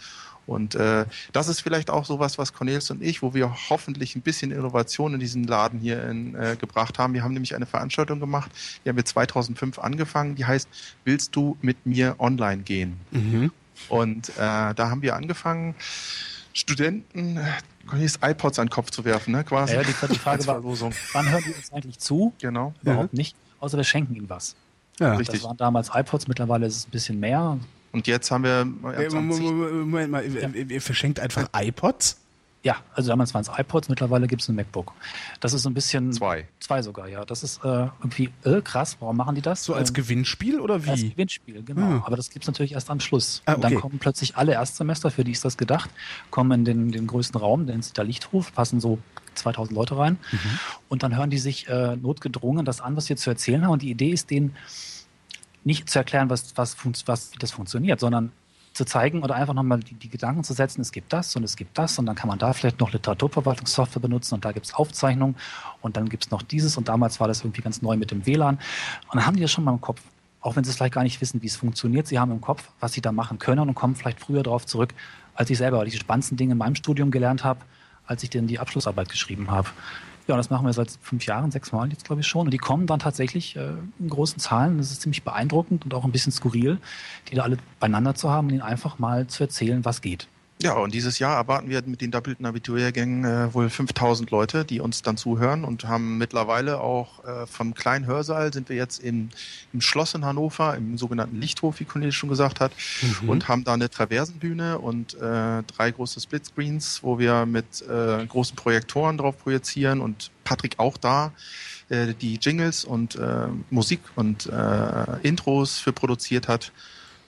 [0.47, 4.21] Und äh, das ist vielleicht auch sowas, was Cornelis und ich, wo wir hoffentlich ein
[4.21, 7.13] bisschen Innovation in diesen Laden hier in, äh, gebracht haben.
[7.13, 8.49] Wir haben nämlich eine Veranstaltung gemacht,
[8.83, 10.69] die haben wir 2005 angefangen, die heißt,
[11.03, 12.97] willst du mit mir online gehen?
[13.11, 13.51] Mhm.
[13.89, 15.75] Und äh, da haben wir angefangen,
[16.53, 17.39] Studenten
[17.87, 19.43] Cornelis iPods an den Kopf zu werfen, ne?
[19.43, 19.73] quasi.
[19.73, 22.33] Ja, die, die Frage war, wann hören die uns eigentlich zu?
[22.39, 22.73] Genau.
[22.81, 23.35] Überhaupt nicht.
[23.59, 24.55] Außer wir schenken ihnen was.
[24.99, 25.15] Ja.
[25.15, 25.41] Richtig.
[25.41, 27.57] Das waren damals iPods, mittlerweile ist es ein bisschen mehr.
[27.91, 32.17] Und jetzt haben wir Äh, Moment mal, ihr, ihr verschenkt einfach iPods?
[32.67, 34.91] Ja, also damals waren es iPods, mittlerweile gibt es ein MacBook.
[35.39, 36.11] Das ist so ein bisschen.
[36.11, 36.49] Zwei.
[36.59, 37.23] Zwei sogar, ja.
[37.23, 38.97] Das ist äh, irgendwie äh, krass.
[38.99, 39.63] Warum machen die das?
[39.63, 41.11] So als Ähm, Gewinnspiel oder Als wie?
[41.11, 41.99] Gewinnspiel, genau.
[41.99, 42.03] Ah.
[42.05, 43.41] Aber das gibt's natürlich erst am Schluss.
[43.45, 43.81] Ah, Und dann okay.
[43.81, 45.89] kommen plötzlich alle Erstsemester, für die ist das gedacht,
[46.29, 48.99] kommen in den, den größten Raum, nennt sich der Lichthof, passen so
[49.35, 50.17] 2000 Leute rein.
[50.29, 50.37] Mhm.
[50.89, 53.71] Und dann hören die sich äh, notgedrungen das an, was wir zu erzählen haben.
[53.71, 54.57] Und die Idee ist denen
[55.63, 58.33] nicht zu erklären, was, was, was, wie das funktioniert, sondern
[58.77, 61.57] zu zeigen oder einfach nochmal die, die Gedanken zu setzen, es gibt das und es
[61.57, 64.73] gibt das und dann kann man da vielleicht noch Literaturverwaltungssoftware benutzen und da gibt es
[64.73, 65.35] Aufzeichnungen
[65.81, 68.25] und dann gibt es noch dieses und damals war das irgendwie ganz neu mit dem
[68.25, 68.55] WLAN.
[68.55, 70.01] Und dann haben die das schon mal im Kopf,
[70.41, 72.07] auch wenn sie es vielleicht gar nicht wissen, wie es funktioniert.
[72.07, 74.93] Sie haben im Kopf, was sie da machen können und kommen vielleicht früher darauf zurück,
[75.35, 77.59] als ich selber, weil ich die spannendsten Dinge in meinem Studium gelernt habe,
[78.05, 79.67] als ich denn die Abschlussarbeit geschrieben habe.
[80.27, 82.47] Ja, das machen wir seit fünf Jahren, sechs Mal jetzt, glaube ich, schon.
[82.47, 84.77] Und die kommen dann tatsächlich äh, in großen Zahlen.
[84.77, 86.79] Das ist ziemlich beeindruckend und auch ein bisschen skurril,
[87.29, 90.27] die da alle beieinander zu haben und ihnen einfach mal zu erzählen, was geht.
[90.59, 94.79] Ja, und dieses Jahr erwarten wir mit den doppelten Abiturjahrgängen äh, wohl 5000 Leute, die
[94.79, 99.29] uns dann zuhören und haben mittlerweile auch äh, vom kleinen Hörsaal sind wir jetzt im,
[99.71, 102.71] im Schloss in Hannover, im sogenannten Lichthof, wie Cornelis schon gesagt hat,
[103.27, 108.55] und haben da eine Traversenbühne und äh, drei große Splitscreens, wo wir mit äh, großen
[108.55, 111.33] Projektoren drauf projizieren und Patrick auch da
[111.89, 114.49] äh, die Jingles und äh, Musik und
[115.21, 116.71] Intros für produziert hat.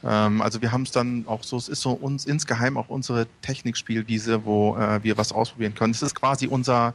[0.03, 3.27] Ähm, also wir haben es dann auch so, es ist so uns insgeheim auch unsere
[3.41, 5.91] Technikspielwiese, wo äh, wir was ausprobieren können.
[5.91, 6.93] Es ist quasi unser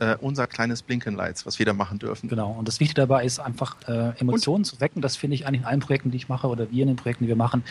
[0.00, 2.28] äh, unser kleines Blinkenlights, was wir da machen dürfen.
[2.28, 2.52] Genau.
[2.52, 5.02] Und das Wichtige dabei ist einfach äh, Emotionen zu wecken.
[5.02, 7.24] Das finde ich eigentlich in allen Projekten, die ich mache oder wir in den Projekten,
[7.24, 7.64] die wir machen.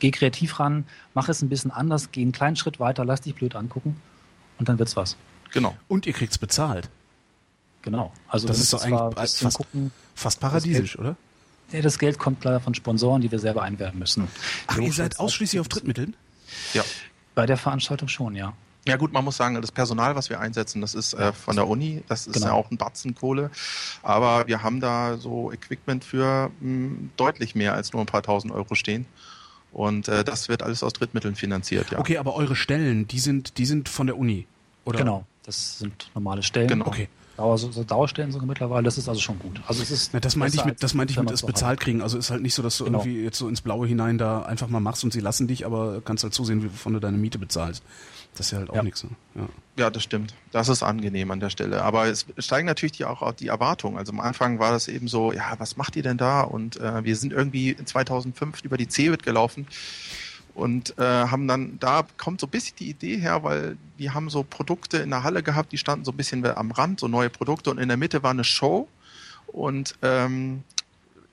[0.00, 0.84] Geh kreativ ran,
[1.14, 3.96] mach es ein bisschen anders, geh einen kleinen Schritt weiter, lass dich blöd angucken
[4.58, 5.16] und dann wird's was.
[5.52, 5.76] Genau.
[5.88, 6.90] Und ihr kriegt's bezahlt.
[7.82, 8.12] Genau.
[8.28, 9.92] Also Das ist zwar eigentlich fast- gucken.
[10.14, 11.16] Fast paradiesisch, oder?
[11.72, 14.28] Ja, das Geld kommt leider von Sponsoren, die wir selber einwerben müssen.
[14.66, 16.14] Ach, So ihr seid ausschließlich auf Drittmitteln?
[16.74, 16.84] Ja.
[17.34, 18.52] Bei der Veranstaltung schon, ja.
[18.86, 21.68] Ja gut, man muss sagen, das Personal, was wir einsetzen, das ist äh, von der
[21.68, 22.46] Uni, das ist Genau.
[22.46, 23.50] ja auch ein Batzen Kohle,
[24.02, 28.52] aber wir haben da so Equipment für mh, deutlich mehr als nur ein paar tausend
[28.52, 29.06] Euro stehen
[29.70, 32.00] und äh, das wird alles aus Drittmitteln finanziert, ja.
[32.00, 34.46] Okay, aber eure Stellen, die sind, die sind von der Uni,
[34.84, 34.98] oder?
[34.98, 35.26] Genau.
[35.44, 36.66] Das sind normale Stellen.
[36.68, 36.86] Genau.
[36.86, 37.08] Okay.
[37.42, 39.60] Dauer, so, so Dauerstellen sogar mittlerweile, das ist also schon gut.
[39.66, 41.46] Also es ist Na, das meinte ich mit, das meinte ich mit haben.
[41.46, 42.00] bezahlt kriegen.
[42.00, 43.00] Also ist halt nicht so, dass du Genau.
[43.00, 46.00] irgendwie jetzt so ins Blaue hinein da einfach mal machst und sie lassen dich, aber
[46.04, 47.82] kannst halt zusehen, wovon du deine Miete bezahlst.
[48.36, 48.82] Das ist ja halt auch Ja.
[48.84, 49.02] nichts.
[49.04, 49.10] Ne?
[49.34, 49.48] Ja.
[49.76, 50.34] Ja, das stimmt.
[50.52, 51.82] Das ist angenehm an der Stelle.
[51.82, 53.96] Aber es steigen natürlich die, auch die Erwartungen.
[53.98, 56.42] Also am Anfang war das eben so, ja, was macht ihr denn da?
[56.42, 59.66] Und äh, wir sind irgendwie in 2005 über die CeBIT gelaufen
[60.54, 64.28] und äh, haben dann, da kommt so ein bisschen die Idee her, weil wir haben
[64.30, 67.30] so Produkte in der Halle gehabt, die standen so ein bisschen am Rand, so neue
[67.30, 68.88] Produkte und in der Mitte war eine Show
[69.46, 70.62] und ähm,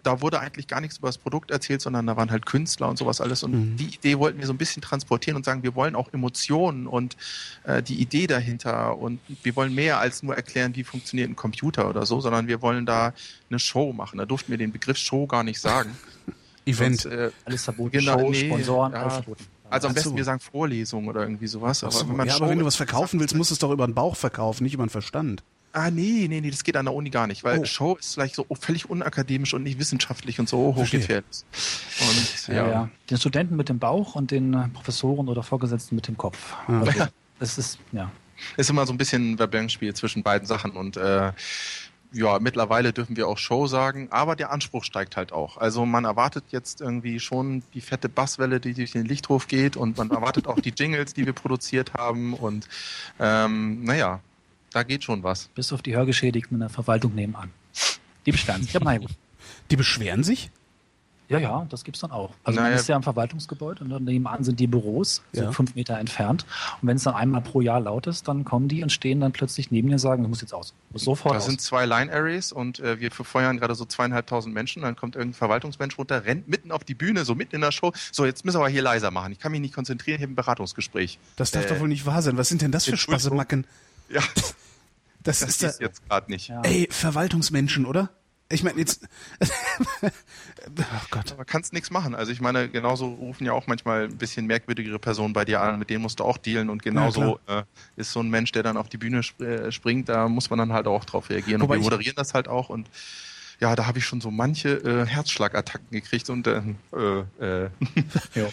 [0.02, 2.98] da wurde eigentlich gar nichts über das Produkt erzählt, sondern da waren halt Künstler und
[2.98, 3.44] sowas alles.
[3.44, 3.76] Und Mhm.
[3.76, 7.18] die Idee wollten wir so ein bisschen transportieren und sagen, wir wollen auch Emotionen und
[7.66, 8.98] äh, die Idee dahinter.
[8.98, 12.62] Und wir wollen mehr als nur erklären, wie funktioniert ein Computer oder so, sondern wir
[12.62, 13.14] wollen da
[13.50, 14.20] eine Show machen.
[14.20, 15.96] Da durften wir den Begriff Show gar nicht sagen.
[16.66, 17.02] Event.
[17.02, 19.02] Sonst, äh, Alles verboten, Genau, Show, nee, Sponsoren, ja.
[19.02, 19.46] alles verboten.
[19.70, 21.84] also am besten wir sagen Vorlesung oder irgendwie sowas.
[21.84, 22.08] Aber so.
[22.10, 23.94] wenn man ja, aber wenn du was verkaufen willst, musst du es doch über den
[23.96, 25.44] Bauch verkaufen, nicht über den Verstand.
[25.72, 27.66] Ah, nee, nee, nee, das geht an der Uni gar nicht, weil Oh.
[27.66, 31.44] Show ist vielleicht so völlig unakademisch und nicht wissenschaftlich und so hochgefährlich.
[32.02, 32.54] Und Ja.
[32.56, 32.90] ja, ja.
[33.10, 36.56] Den Studenten mit dem Bauch und den äh, Professoren oder Vorgesetzten mit dem Kopf.
[36.68, 36.80] Ja.
[36.82, 37.06] Also,
[37.40, 38.12] das ist, ja.
[38.58, 41.32] ist immer so ein bisschen ein Verbindungsspiel zwischen beiden Sachen und äh,
[42.12, 45.58] ja, mittlerweile dürfen wir auch Show sagen, aber der Anspruch steigt halt auch.
[45.58, 49.98] Also man erwartet jetzt irgendwie schon die fette Basswelle, die durch den Lichthof geht und
[49.98, 52.68] man erwartet auch die Jingles, die wir produziert haben und
[53.20, 54.22] ähm, naja,
[54.72, 55.50] da geht schon was.
[55.56, 57.52] Bis auf die Hörgeschädigten in der Verwaltung nebenan.
[58.26, 58.74] Die beschweren sich.
[58.74, 59.00] Ja.
[59.72, 60.52] Die beschweren sich?
[61.30, 62.32] Ja, ja, das gibt's dann auch.
[62.44, 62.76] Also man Naja.
[62.82, 65.52] ist ja im Verwaltungsgebäude und dann nebenan sind die Büros, so Ja.
[65.52, 66.44] fünf Meter entfernt.
[66.82, 69.32] Und wenn es dann einmal pro Jahr laut ist, dann kommen die und stehen dann
[69.32, 70.74] plötzlich neben mir und sagen, ich muss jetzt aus.
[70.90, 71.46] Muss sofort Da aus.
[71.46, 74.82] sind zwei Line Arrays und äh, wir verfeuern gerade so zweieinhalbtausend Menschen.
[74.82, 77.94] Dann kommt irgendein Verwaltungsmensch runter, rennt mitten auf die Bühne, so mitten in der Show.
[78.12, 79.32] So, jetzt müssen wir aber hier leiser machen.
[79.32, 81.20] Ich kann mich nicht konzentrieren, ich habe ein Beratungsgespräch.
[81.36, 82.38] Das darf Äh, doch wohl nicht wahr sein.
[82.38, 82.98] Was sind denn das für.
[82.98, 83.68] Spassemacken?
[84.10, 84.22] Ja,
[85.22, 86.48] Das, das ist da, ist jetzt gerade nicht.
[86.48, 86.62] Ja.
[86.64, 88.10] Ey, Verwaltungsmenschen, oder?
[88.52, 89.08] Ich meine, jetzt.
[90.02, 90.10] oh
[91.12, 91.32] Gott.
[91.32, 92.16] Aber kannst nichts machen.
[92.16, 95.78] Also ich meine, genauso rufen ja auch manchmal ein bisschen merkwürdigere Personen bei dir an,
[95.78, 97.64] mit denen musst du auch dealen und genauso äh,
[97.96, 100.58] ist so ein Mensch, der dann auf die Bühne sp äh, springt, da muss man
[100.58, 101.62] dann halt auch drauf reagieren.
[101.62, 102.90] Wobei und wir moderieren das halt auch und
[103.60, 106.62] ja, da habe ich schon so manche äh, Herzschlagattacken gekriegt und äh,
[106.94, 107.70] äh, äh,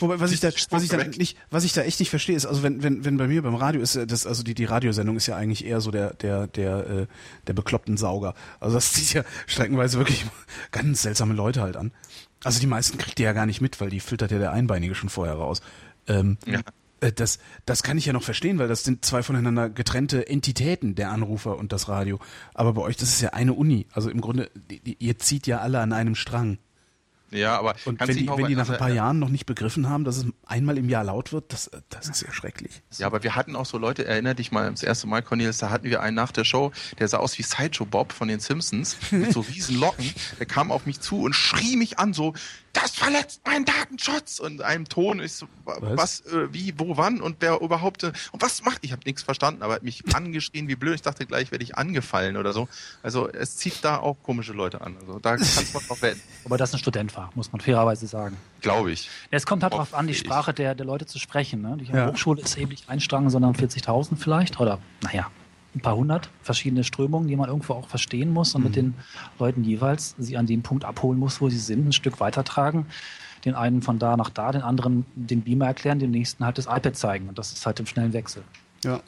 [0.01, 2.45] Wobei, was ich da, was ich da nicht, was ich da echt nicht verstehe, ist,
[2.45, 5.17] also wenn, wenn, wenn bei mir beim Radio ist, äh, das, also die, die Radiosendung
[5.17, 7.07] ist ja eigentlich eher so der, der, der, äh,
[7.47, 8.35] der bekloppten Sauger.
[8.59, 10.25] Also das zieht ja streckenweise wirklich
[10.73, 11.93] ganz seltsame Leute halt an.
[12.43, 14.95] Also die meisten kriegt ihr ja gar nicht mit, weil die filtert ja der Einbeinige
[14.95, 15.61] schon vorher raus.
[16.09, 16.61] Ähm, Ja.
[17.01, 20.95] Äh, Das, das kann ich ja noch verstehen, weil das sind zwei voneinander getrennte Entitäten,
[20.95, 22.19] der Anrufer und das Radio.
[22.55, 23.87] Aber bei euch, das ist ja eine Uni.
[23.93, 26.59] Also im Grunde, die, ihr zieht ja alle an einem Strang.
[27.31, 29.47] ja, aber Und wenn die, wenn die nach ein also, paar äh, Jahren noch nicht
[29.47, 32.83] begriffen haben, dass es einmal im Jahr laut wird, das, das ist ja schrecklich.
[32.99, 35.71] Ja, aber wir hatten auch so Leute, erinner dich mal das erste Mal, Cornelis, da
[35.71, 38.97] hatten wir einen nach der Show, der sah aus wie Sideshow Bob von den Simpsons,
[39.11, 40.13] mit so riesen Locken.
[40.39, 42.35] Der kam auf mich zu und schrie mich an, so,
[42.77, 44.39] das verletzt meinen Datenschutz!
[44.39, 46.23] Und in einem Ton ist so, wa- Was?
[46.25, 48.79] was, äh, wie, wo, wann und wer überhaupt, und was macht?
[48.83, 50.95] Ich habe nichts verstanden, aber er hat mich angeschrien wie blöd.
[50.97, 52.69] Ich dachte gleich, werde ich angefallen oder so.
[53.03, 54.97] Also es zieht da auch komische Leute an.
[55.01, 58.37] Also da kannst man noch werden, Aber das ein Student war, muss man fairerweise sagen.
[58.61, 59.09] glaube ich.
[59.31, 60.15] Es kommt halt darauf an, die.
[60.15, 61.63] Sprache der, der Leute zu sprechen.
[61.63, 61.77] Ne?
[61.81, 62.09] Die Ja.
[62.11, 64.59] Hochschule ist eben nicht ein Strang, sondern 40.000 vielleicht.
[64.61, 65.31] Oder, naja,
[65.77, 68.95] ein paar hundert verschiedene Strömungen, die man irgendwo auch verstehen muss und mit den
[69.39, 72.87] Leuten jeweils sie an dem Punkt abholen muss, wo sie sind, ein Stück weitertragen.
[73.45, 76.67] Den einen von da nach da, den anderen den Beamer erklären, dem nächsten halt das
[76.67, 77.29] iPad zeigen.
[77.29, 78.43] Und das ist halt im schnellen Wechsel.
[78.83, 79.01] Ja.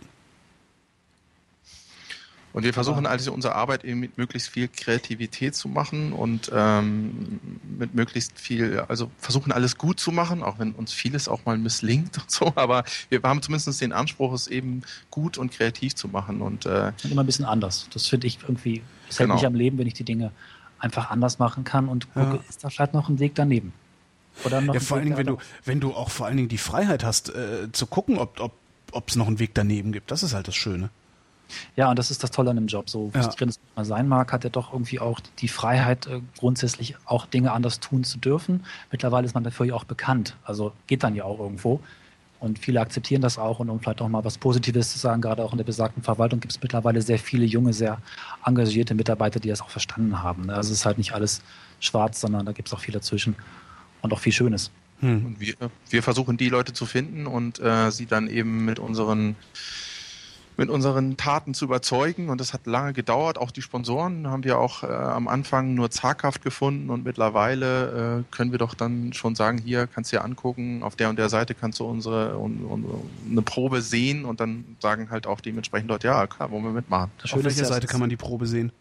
[2.58, 7.38] Und wir versuchen also unsere Arbeit eben mit möglichst viel Kreativität zu machen und ähm,
[7.78, 11.56] mit möglichst viel, also versuchen alles gut zu machen, auch wenn uns vieles auch mal
[11.56, 16.08] misslingt und so, aber wir haben zumindest den Anspruch, es eben gut und kreativ zu
[16.08, 17.88] machen und äh, Und immer ein bisschen anders.
[17.94, 19.34] Das finde ich irgendwie, das hält Genau.
[19.36, 20.32] mich am Leben, wenn ich die Dinge
[20.80, 22.40] einfach anders machen kann und gucke, Ja.
[22.48, 23.72] ist da vielleicht noch ein Weg daneben.
[24.44, 26.36] Oder noch ja, ein vor allen Weg Dingen, wenn du, wenn du auch vor allen
[26.38, 28.52] Dingen die Freiheit hast, äh, zu gucken, ob ob
[28.90, 30.10] ob es noch einen Weg daneben gibt.
[30.10, 30.90] Das ist halt das Schöne.
[31.76, 32.88] Ja, und das ist das Tolle an dem Job.
[32.90, 33.22] So Ja.
[33.22, 37.26] frustrierend es mal sein mag, hat er doch irgendwie auch die Freiheit, äh, grundsätzlich auch
[37.26, 38.64] Dinge anders tun zu dürfen.
[38.90, 40.36] Mittlerweile ist man dafür ja auch bekannt.
[40.44, 41.80] Also geht dann ja auch irgendwo.
[42.40, 43.58] Und viele akzeptieren das auch.
[43.58, 46.38] Und um vielleicht auch mal was Positives zu sagen, gerade auch in der besagten Verwaltung
[46.38, 47.98] gibt es mittlerweile sehr viele junge, sehr
[48.44, 50.46] engagierte Mitarbeiter, die das auch verstanden haben.
[50.46, 50.54] ne?
[50.54, 51.42] Also es ist halt nicht alles
[51.80, 53.34] schwarz, sondern da gibt es auch viel dazwischen
[54.02, 54.70] und auch viel Schönes.
[55.00, 55.26] Hm.
[55.26, 55.54] und wir,
[55.90, 59.36] wir versuchen die Leute zu finden und äh, sie dann eben mit unseren
[60.58, 63.38] mit unseren Taten zu überzeugen und das hat lange gedauert.
[63.38, 68.34] Auch die Sponsoren haben wir auch äh, am Anfang nur zaghaft gefunden und mittlerweile äh,
[68.34, 71.28] können wir doch dann schon sagen, hier kannst du dir angucken, auf der und der
[71.28, 72.84] Seite kannst du unsere un, un,
[73.30, 77.12] eine Probe sehen und dann sagen halt auch dementsprechend Leute, ja klar, wollen wir mitmachen.
[77.22, 78.72] Auf welcher Seite kann man die Probe sehen?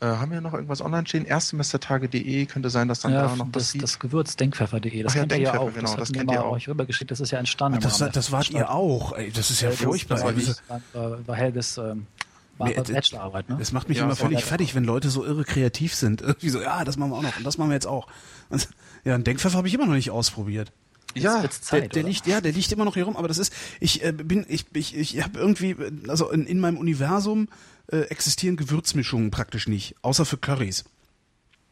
[0.00, 1.24] Äh, haben wir noch irgendwas online stehen?
[1.24, 3.82] Erstsemestertage.de könnte sein, dass dann ja, da noch das, sieht.
[3.82, 5.74] das Gewürz denkpfeffer.de, das Ach ja, kennt ihr ja Denkpfeffer, auch.
[5.74, 6.52] genau, das das kennt ihr auch.
[6.52, 7.80] euch rübergeschickt, das ist ja entstanden.
[7.80, 9.12] Das, im Rahmen das der wart ihr auch.
[9.16, 10.16] Ey, das ist ja Ja, furchtbar.
[10.16, 10.32] das war.
[10.32, 12.06] Das, Das war, war Helges ähm,
[12.58, 13.56] war Nee, das- Bachelorarbeit, ne?
[13.58, 16.20] das macht mich Ja, immer das völlig fertig, wenn Leute so irre kreativ sind.
[16.22, 18.06] Irgendwie so, ja, das machen wir auch noch und das machen wir jetzt auch.
[18.50, 18.68] Und,
[19.04, 20.72] ja, einen Denkpfeffer habe ich immer noch nicht ausprobiert.
[21.14, 23.38] ja, Jetzt Zeit, der, der liegt, ja, der liegt immer noch hier rum, aber das
[23.38, 27.48] ist, ich äh, bin, ich, ich, ich habe irgendwie, äh, also in, in meinem Universum
[27.88, 30.84] äh, existieren Gewürzmischungen praktisch nicht, außer für Currys.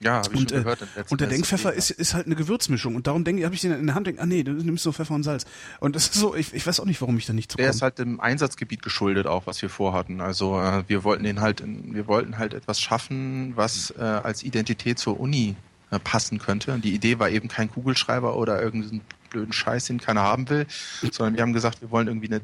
[0.01, 0.87] ja, habe ich Und, schon äh, gehört.
[1.11, 1.29] und der.
[1.29, 3.95] Denkpfeffer ist, ist halt eine Gewürzmischung und darum denke ich, habe ich den in der
[3.95, 5.47] Hand, denke, ah nee, du nimmst so Pfeffer und Salz.
[5.81, 7.71] Und das ist so, ich, ich weiß auch nicht, warum ich da nicht zu Der
[7.71, 10.21] ist halt dem Einsatzgebiet geschuldet auch, was wir vorhatten.
[10.21, 14.99] Also äh, wir wollten den halt, wir wollten halt etwas schaffen, was äh, als Identität
[14.99, 15.57] zur Uni
[15.91, 16.73] äh, passen könnte.
[16.73, 19.01] Und die Idee war eben kein Kugelschreiber oder irgendeinen
[19.35, 20.67] blöden Scheiß, den keiner haben will,
[21.11, 22.41] sondern wir haben gesagt, wir wollen irgendwie eine,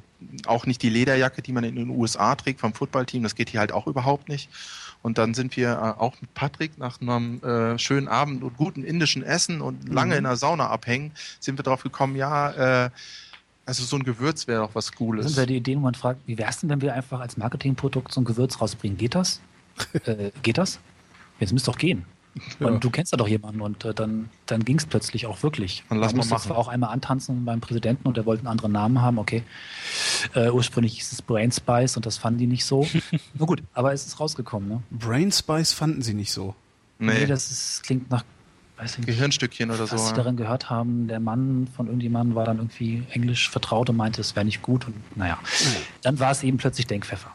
[0.47, 3.23] auch nicht die Lederjacke, die man in den USA trägt vom Footballteam.
[3.23, 4.51] Das geht hier halt auch überhaupt nicht.
[5.03, 8.83] Und dann sind wir äh, auch mit Patrick nach einem äh, schönen Abend und guten
[8.83, 12.91] indischen Essen und lange in der Sauna abhängen, sind wir drauf gekommen, ja, äh,
[13.65, 15.27] also so ein Gewürz wäre doch was Das Cooles.
[15.27, 18.13] sind ja die Ideen, wo man fragt, wie wär's denn, wenn wir einfach als Marketingprodukt
[18.13, 18.99] so ein Gewürz rausbringen?
[18.99, 19.41] Geht das?
[20.05, 20.81] äh, geht das?
[21.39, 22.05] Jetzt müsste doch gehen.
[22.59, 25.85] Und du kennst ja doch jemanden und äh, dann, dann ging es plötzlich auch wirklich.
[25.89, 26.47] Dann lass Man mal musste machen.
[26.49, 29.43] zwar auch einmal antanzen beim Präsidenten und der wollte einen anderen Namen haben, okay.
[30.35, 32.87] Äh, ursprünglich hieß es Brain Spice und das fanden die nicht so.
[33.35, 34.83] Na gut, aber es ist rausgekommen, ne?
[34.91, 36.55] Brain Spice fanden sie nicht so.
[36.99, 38.25] nee, das ist, klingt nach,
[38.83, 39.07] nicht.
[39.07, 39.93] Gehirnstückchen oder so.
[39.93, 40.17] was sie ja.
[40.17, 44.35] darin gehört haben, der Mann von irgendjemandem war dann irgendwie englisch vertraut und meinte, es
[44.37, 45.39] wäre nicht gut und naja.
[46.03, 47.35] Dann war es eben plötzlich Denkpfeffer.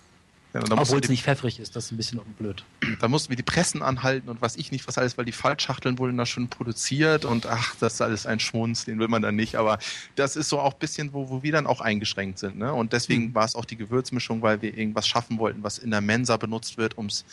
[0.55, 2.63] Ja, Obwohl es nicht pfeffrig ist, das ist ein bisschen blöd.
[3.01, 5.99] da mussten wir die Pressen anhalten und was ich nicht, was alles, weil die Faltschachteln
[5.99, 9.35] wurden da schon produziert und ach, das ist alles ein Schmunz, den will man dann
[9.35, 9.57] nicht.
[9.57, 9.79] Aber
[10.15, 12.57] das ist so auch ein bisschen, wo, wo wir dann auch eingeschränkt sind.
[12.57, 12.71] Ne?
[12.71, 15.99] Und deswegen war es auch die Gewürzmischung, weil wir irgendwas schaffen wollten, was in der
[15.99, 17.25] Mensa benutzt wird, ums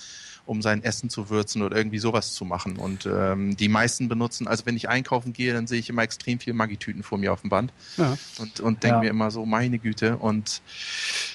[0.45, 2.77] um sein Essen zu würzen oder irgendwie sowas zu machen.
[2.77, 6.41] Und ähm, die meisten benutzen, also wenn ich einkaufen gehe, dann sehe ich immer extrem
[6.41, 8.17] viel Maggi-Tüten vor mir auf dem Band Ja.
[8.39, 9.01] und, und denke Ja.
[9.03, 10.17] mir immer so, meine Güte.
[10.17, 10.61] Und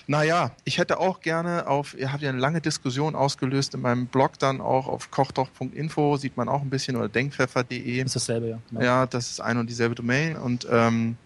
[0.07, 4.07] naja, ich hätte auch gerne auf, ihr habt ja eine lange Diskussion ausgelöst in meinem
[4.07, 8.03] Blog dann auch auf kochdoch.info, sieht man auch ein bisschen, oder denkpfeffer.de.
[8.03, 8.59] Ist dasselbe, ja.
[8.69, 8.81] Genau.
[8.81, 10.35] Ja, das ist ein und dieselbe Domain.
[10.35, 11.17] Und ähm,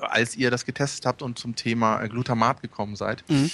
[0.00, 3.50] als ihr das getestet habt und zum Thema Glutamat gekommen seid, Mhm.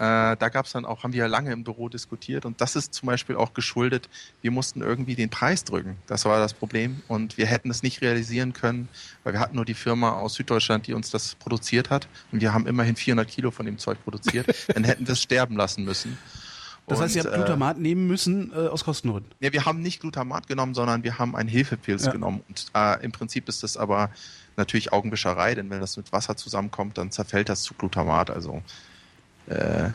[0.00, 2.74] Äh, da gab es dann auch, haben wir ja lange im Büro diskutiert und das
[2.74, 4.08] ist zum Beispiel auch geschuldet,
[4.40, 5.98] wir mussten irgendwie den Preis drücken.
[6.06, 8.88] Das war das Problem und wir hätten es nicht realisieren können,
[9.24, 12.54] weil wir hatten nur die Firma aus Süddeutschland, die uns das produziert hat und wir
[12.54, 14.46] haben immerhin 400 Kilo von dem Zeug produziert.
[14.74, 16.16] dann hätten wir es sterben lassen müssen.
[16.86, 19.30] Das heißt, ihr habt Und, äh, Glutamat nehmen müssen äh, aus Kostengründen.
[19.38, 22.12] ja, wir haben nicht Glutamat genommen, sondern wir haben einen Hefepilz Ja.
[22.12, 22.42] genommen.
[22.48, 24.10] Und äh, im Prinzip ist das aber
[24.56, 28.30] natürlich Augenwischerei, denn wenn das mit Wasser zusammenkommt, dann zerfällt das zu Glutamat.
[28.30, 28.62] Also
[29.46, 29.90] äh,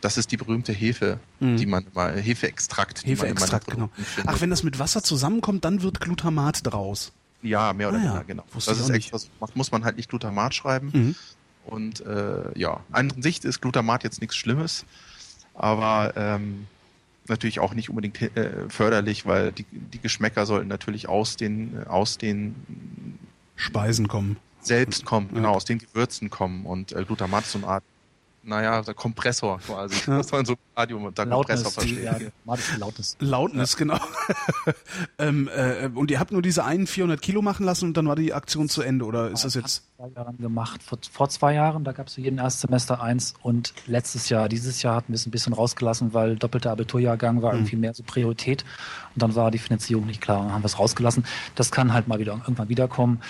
[0.00, 1.56] das ist die berühmte Hefe, Mhm.
[1.56, 3.04] die man immer, Hefeextrakt.
[3.06, 3.90] die man immer in Hefeextrakt, genau.
[4.26, 7.12] Ach, wenn das mit Wasser zusammenkommt, dann wird Glutamat draus.
[7.42, 8.44] Ja, mehr oder Ah ja, weniger, genau.
[8.52, 9.56] wusste Das ist so gemacht.
[9.56, 10.90] muss man halt nicht Glutamat schreiben.
[10.92, 11.14] Mhm.
[11.66, 14.84] Und äh, ja, an sich ist Glutamat jetzt nichts Schlimmes,
[15.54, 16.66] aber ähm,
[17.26, 22.18] natürlich auch nicht unbedingt äh, förderlich, weil die, die Geschmäcker sollten natürlich aus den, aus
[22.18, 22.54] den
[23.56, 24.36] Speisen kommen.
[24.60, 25.36] selbst kommen, Ja.
[25.36, 26.66] genau, aus den Gewürzen kommen.
[26.66, 27.84] Und äh, Glutamat ist so eine Art,
[28.44, 29.96] naja, ein Kompressor quasi.
[30.06, 30.16] Ja.
[30.18, 32.04] Muss man so Radio unter Kompressor Lautness, die, verstehen.
[32.26, 33.16] ja, Tomatische Lautness.
[33.20, 33.98] Lautnis, genau.
[35.18, 38.16] ähm, äh, und ihr habt nur diese einen 400 Kilo machen lassen und dann war
[38.16, 39.82] die Aktion zu Ende, oder ist das jetzt?
[39.96, 40.82] Vor zwei Jahren gemacht.
[40.82, 44.96] Vor, vor zwei Jahren, da gab es jeden Erstsemester eins und letztes Jahr, dieses Jahr
[44.96, 47.58] hatten wir es ein bisschen rausgelassen, weil doppelter Abiturjahrgang war Mhm.
[47.60, 48.64] irgendwie mehr so Priorität
[49.14, 51.24] und dann war die Finanzierung nicht klar und dann haben wir es rausgelassen.
[51.54, 53.20] Das kann halt mal wieder irgendwann wiederkommen.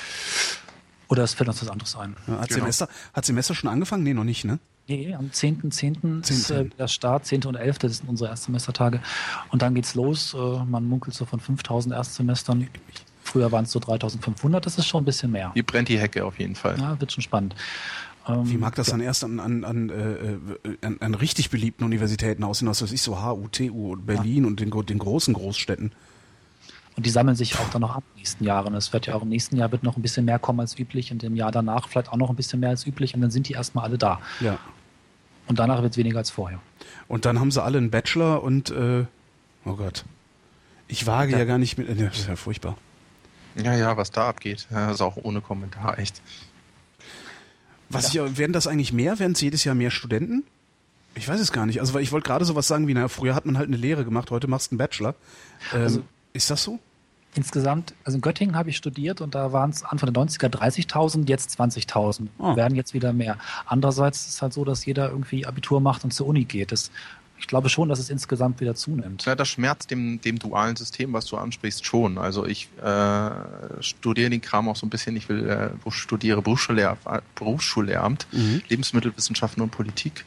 [1.09, 2.16] Oder es fällt uns was anderes ein.
[2.27, 2.61] Ja, hat, Genau.
[2.61, 4.03] Semester, hat Semester schon angefangen?
[4.03, 4.59] Nee, noch nicht, ne?
[4.86, 6.28] Nee, am 10.10.
[6.28, 6.55] ist 10..
[6.55, 7.44] äh, der Start, 10.
[7.44, 7.78] und 11.
[7.78, 9.01] Das sind unsere Erstsemestertage.
[9.51, 10.35] Und dann geht's los.
[10.35, 12.69] Äh, man munkelt so von 5000 Erstsemestern.
[13.23, 14.65] Früher waren es so 3500.
[14.65, 15.52] Das ist schon ein bisschen mehr.
[15.55, 16.78] Hier brennt die Hecke auf jeden Fall.
[16.78, 17.55] Ja, wird schon spannend.
[18.28, 18.93] Ähm, Wie mag das ja.
[18.93, 22.93] dann erst an, an, an, äh, äh, an, an richtig beliebten Universitäten aussehen, was weiß
[22.93, 25.93] ich, so HU, TU und Berlin und den, den großen Großstädten?
[26.97, 28.75] Und die sammeln sich auch dann noch ab in den nächsten Jahren.
[28.75, 31.11] Es wird ja auch im nächsten Jahr wird noch ein bisschen mehr kommen als üblich
[31.11, 33.49] und im Jahr danach vielleicht auch noch ein bisschen mehr als üblich und dann sind
[33.49, 34.21] die erstmal alle da.
[34.41, 34.59] Ja.
[35.49, 36.61] Und danach wird es weniger als vorher.
[37.09, 39.05] Und dann haben sie alle einen Bachelor und, äh,
[39.65, 40.05] oh Gott.
[40.87, 41.45] Ich wage ja, Ja.
[41.45, 42.77] gar nicht mit, äh, das ist ja furchtbar.
[43.57, 46.23] Ja, ja, was da abgeht, ja, ist auch ohne Kommentar, echt.
[47.89, 49.19] Was ich, werden das eigentlich mehr?
[49.19, 50.45] Werden es jedes Jahr mehr Studenten?
[51.15, 51.81] Ich weiß es gar nicht.
[51.81, 54.05] Also, weil ich wollte gerade sowas sagen wie, naja, früher hat man halt eine Lehre
[54.05, 55.15] gemacht, heute machst du einen Bachelor.
[55.73, 56.03] Ähm, Also-
[56.35, 56.78] ist das so?
[57.36, 61.28] Insgesamt, also in Göttingen habe ich studiert und da waren es Anfang der 90er 30.000,
[61.28, 62.28] jetzt 20.000.
[62.39, 62.55] Ah.
[62.55, 63.39] Werden jetzt wieder mehr.
[63.66, 66.70] Andererseits ist es halt so, dass jeder irgendwie Abitur macht und zur Uni geht.
[66.70, 66.93] Das,
[67.36, 69.24] ich glaube schon, dass es insgesamt wieder zunimmt.
[69.24, 72.19] Ja, das schmerzt dem, dem dualen System, was du ansprichst, schon.
[72.19, 73.31] Also ich äh,
[73.81, 75.16] studiere den Kram auch so ein bisschen.
[75.16, 78.62] Ich will äh, studiere Berufsschullehr, äh, Berufsschullehramt, Mhm.
[78.69, 80.24] Lebensmittelwissenschaften und Politik.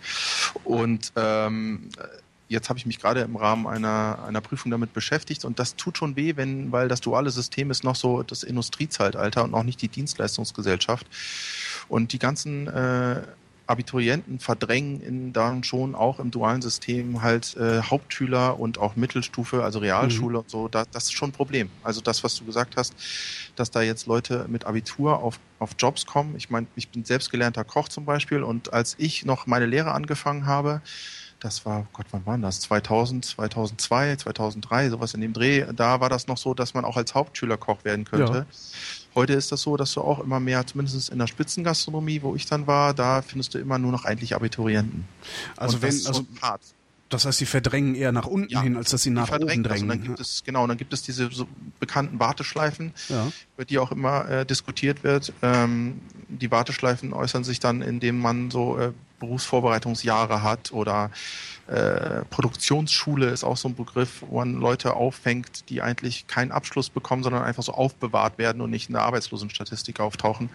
[0.65, 1.89] Und ähm,
[2.47, 5.97] jetzt habe ich mich gerade im Rahmen einer, einer Prüfung damit beschäftigt und das tut
[5.97, 9.81] schon weh, wenn, weil das duale System ist noch so das Industriezeitalter und noch nicht
[9.81, 11.07] die Dienstleistungsgesellschaft.
[11.89, 13.21] Und die ganzen äh,
[13.67, 19.63] Abiturienten verdrängen in dann schon auch im dualen System halt äh, Hauptschüler und auch Mittelstufe,
[19.63, 20.67] also Realschule und so.
[20.69, 21.69] Da, das ist schon ein Problem.
[21.83, 22.93] Also das, was du gesagt hast,
[23.55, 26.35] dass da jetzt Leute mit Abitur auf, auf Jobs kommen.
[26.37, 29.91] Ich meine, ich bin selbst gelernter Koch zum Beispiel und als ich noch meine Lehre
[29.91, 30.81] angefangen habe,
[31.39, 32.61] das war, Gott, wann war das?
[32.61, 35.65] 2000, 2002, 2003, sowas in dem Dreh.
[35.75, 38.33] Da war das noch so, dass man auch als Hauptschüler Koch werden könnte.
[38.33, 38.45] Ja.
[39.15, 42.45] Heute ist das so, dass du auch immer mehr, zumindest in der Spitzengastronomie, wo ich
[42.45, 45.07] dann war, da findest du immer nur noch eigentlich Abiturienten.
[45.55, 46.61] Also Und wenn, also so hart.
[47.09, 49.83] Das heißt, sie verdrängen eher nach unten Ja, hin, als dass sie nach oben drängen.
[49.83, 51.47] Und dann gibt es, genau, dann gibt es diese so
[51.79, 53.31] bekannten Warteschleifen, ja.
[53.55, 55.33] über die auch immer äh, diskutiert wird.
[55.41, 61.09] Ähm, die Warteschleifen äußern sich dann, indem man so äh, Berufsvorbereitungsjahre hat oder
[61.67, 66.89] äh, Produktionsschule ist auch so ein Begriff, wo man Leute auffängt, die eigentlich keinen Abschluss
[66.89, 70.49] bekommen, sondern einfach so aufbewahrt werden und nicht in der Arbeitslosenstatistik auftauchen.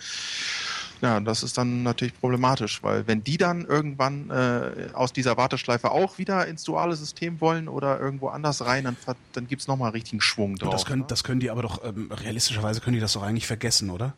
[1.03, 5.91] Ja, das ist dann natürlich problematisch, weil wenn die dann irgendwann äh, aus dieser Warteschleife
[5.91, 8.97] auch wieder ins duale System wollen oder irgendwo anders rein, dann,
[9.33, 10.71] dann gibt's noch nochmal richtigen Schwung drauf.
[10.71, 11.07] Das können, ne?
[11.09, 14.15] das können die aber doch, ähm, realistischerweise können die das doch eigentlich vergessen, oder?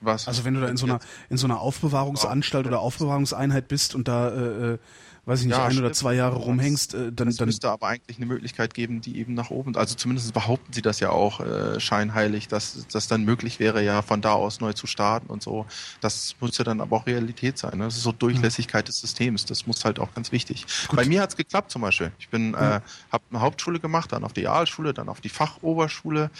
[0.00, 0.26] Was?
[0.26, 0.98] Also wenn du da in so einer
[1.28, 4.78] in so einer Aufbewahrungsanstalt oder Aufbewahrungseinheit bist und da äh, äh,
[5.26, 5.96] weiß ich nicht, Ja, ein oder stimmt.
[5.96, 9.34] zwei Jahre rumhängst, äh, dann, Es dann müsste aber eigentlich eine Möglichkeit geben, die eben
[9.34, 13.58] nach oben, also zumindest behaupten sie das ja auch äh, scheinheilig, dass das dann möglich
[13.60, 15.66] wäre, ja von da aus neu zu starten und so.
[16.00, 17.78] Das muss ja dann aber auch Realität sein.
[17.78, 17.84] Ne?
[17.84, 19.44] Das ist so Durchlässigkeit des Systems.
[19.44, 20.66] Das muss halt auch ganz wichtig.
[20.94, 22.12] Bei mir hat's geklappt zum Beispiel.
[22.18, 22.80] Ich bin, äh,
[23.12, 26.30] habe eine Hauptschule gemacht, dann auf die Realschule, dann auf die Fachoberschule.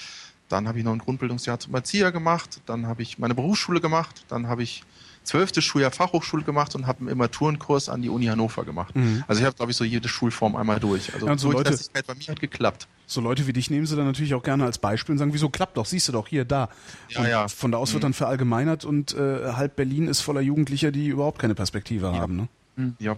[0.49, 2.61] Dann habe ich noch ein Grundbildungsjahr zum Erzieher gemacht.
[2.67, 4.25] Dann habe ich meine Berufsschule gemacht.
[4.29, 4.83] Dann habe ich
[5.25, 8.95] zwölftes Schuljahr Fachhochschule gemacht und habe einen Immaturenkurs an die Uni Hannover gemacht.
[9.29, 11.13] Also ich habe, glaube ich, so jede Schulform einmal durch.
[11.15, 12.89] Also Ja, so Leute- bei mir hat geklappt.
[13.07, 15.49] so Leute wie dich nehmen sie dann natürlich auch gerne als Beispiel und sagen, wieso
[15.51, 16.69] klappt doch, siehst du doch hier, da.
[17.11, 17.49] Ja, ja.
[17.49, 18.07] von da aus wird Mhm.
[18.07, 22.49] dann verallgemeinert und äh, halb Berlin ist voller Jugendlicher, die überhaupt keine Perspektive haben.
[22.77, 22.95] Ne?
[22.99, 23.17] Ja.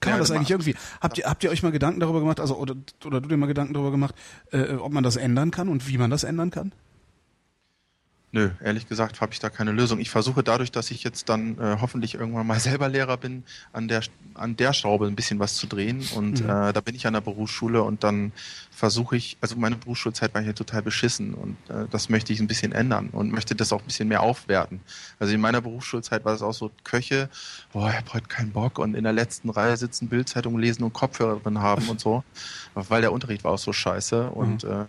[0.00, 0.74] Kann Ja, man das das eigentlich irgendwie?
[1.00, 3.46] Habt ihr, habt ihr euch mal Gedanken darüber gemacht, also oder, oder du dir mal
[3.46, 4.14] Gedanken darüber gemacht,
[4.52, 6.70] äh, ob man das ändern kann und wie man das ändern kann?
[8.30, 9.98] Nö, ehrlich gesagt habe ich da keine Lösung.
[10.00, 13.42] Ich versuche dadurch, dass ich jetzt dann äh, hoffentlich irgendwann mal selber Lehrer bin,
[13.72, 14.02] an der
[14.34, 16.06] an der Schraube ein bisschen was zu drehen.
[16.14, 16.48] Und Mhm.
[16.50, 18.32] äh, da bin ich an der Berufsschule und dann
[18.70, 22.46] versuche ich, also meine Berufsschulzeit war hier total beschissen und äh, das möchte ich ein
[22.46, 24.80] bisschen ändern und möchte das auch ein bisschen mehr aufwerten.
[25.18, 27.28] Also in meiner Berufsschulzeit war es auch so Köche,
[27.72, 30.92] boah, ich habe heute keinen Bock und in der letzten Reihe sitzen, Bildzeitung lesen und
[30.92, 32.22] Kopfhörer drin haben und so,
[32.74, 34.84] weil der Unterricht war auch so scheiße und äh,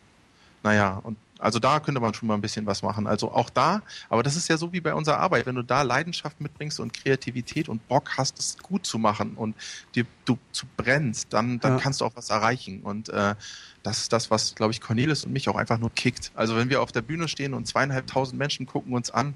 [0.62, 3.08] naja, und also da könnte man schon mal ein bisschen was machen.
[3.08, 5.82] Also auch da, aber das ist ja so wie bei unserer Arbeit, wenn du da
[5.84, 9.58] Leidenschaft mitbringst und Kreativität und Bock hast, es gut zu machen und
[9.96, 11.80] dir du zu brennst, dann, dann Ja.
[11.80, 12.84] kannst du auch was erreichen.
[12.84, 13.36] Und äh,
[13.84, 16.32] das ist das, was, glaube ich, Cornelis und mich auch einfach nur kickt.
[16.36, 19.36] Also wenn wir auf der Bühne stehen und zweieinhalbtausend Menschen gucken uns an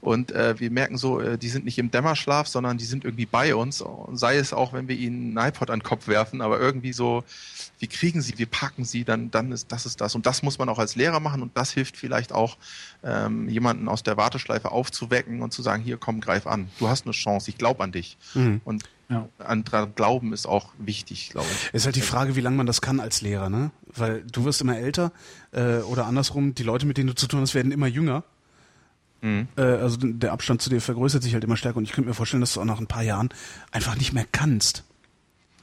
[0.00, 3.26] und äh, wir merken so, äh, die sind nicht im Dämmerschlaf, sondern die sind irgendwie
[3.26, 3.80] bei uns.
[3.80, 6.92] Und sei es auch, wenn wir ihnen einen iPod an den Kopf werfen, aber irgendwie
[6.92, 7.24] so,
[7.78, 10.14] wir kriegen sie, wir packen sie, dann, dann ist das ist das.
[10.14, 12.56] Und das muss man auch als Lehrer machen und das hilft vielleicht auch,
[13.02, 16.68] ähm, jemanden aus der Warteschleife aufzuwecken und zu sagen, hier komm, greif an.
[16.78, 18.16] Du hast eine Chance, ich glaube an dich.
[18.34, 18.60] Mhm.
[18.64, 18.84] Und
[19.14, 19.28] Ja.
[19.46, 21.74] an dran Glauben ist auch wichtig, glaube ich.
[21.74, 23.70] Ist halt die Frage, wie lange man das kann als Lehrer, ne?
[23.94, 25.12] Weil du wirst immer älter
[25.52, 28.24] äh, oder andersrum, die Leute, mit denen du zu tun hast, werden immer jünger.
[29.22, 29.48] Mhm.
[29.56, 32.14] Äh, also der Abstand zu dir vergrößert sich halt immer stärker und ich könnte mir
[32.14, 33.30] vorstellen, dass du auch nach ein paar Jahren
[33.72, 34.84] einfach nicht mehr kannst.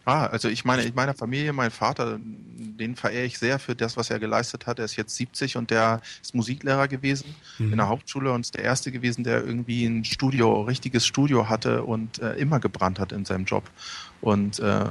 [0.05, 3.97] Ah, also ich meine, in meiner Familie, mein Vater, den verehre ich sehr für das,
[3.97, 4.79] was er geleistet hat.
[4.79, 8.63] Er ist jetzt 70 und der ist Musiklehrer gewesen in der Hauptschule und ist der
[8.63, 13.25] erste gewesen, der irgendwie ein Studio, richtiges Studio hatte und äh, immer gebrannt hat in
[13.25, 13.69] seinem Job.
[14.21, 14.85] Und äh,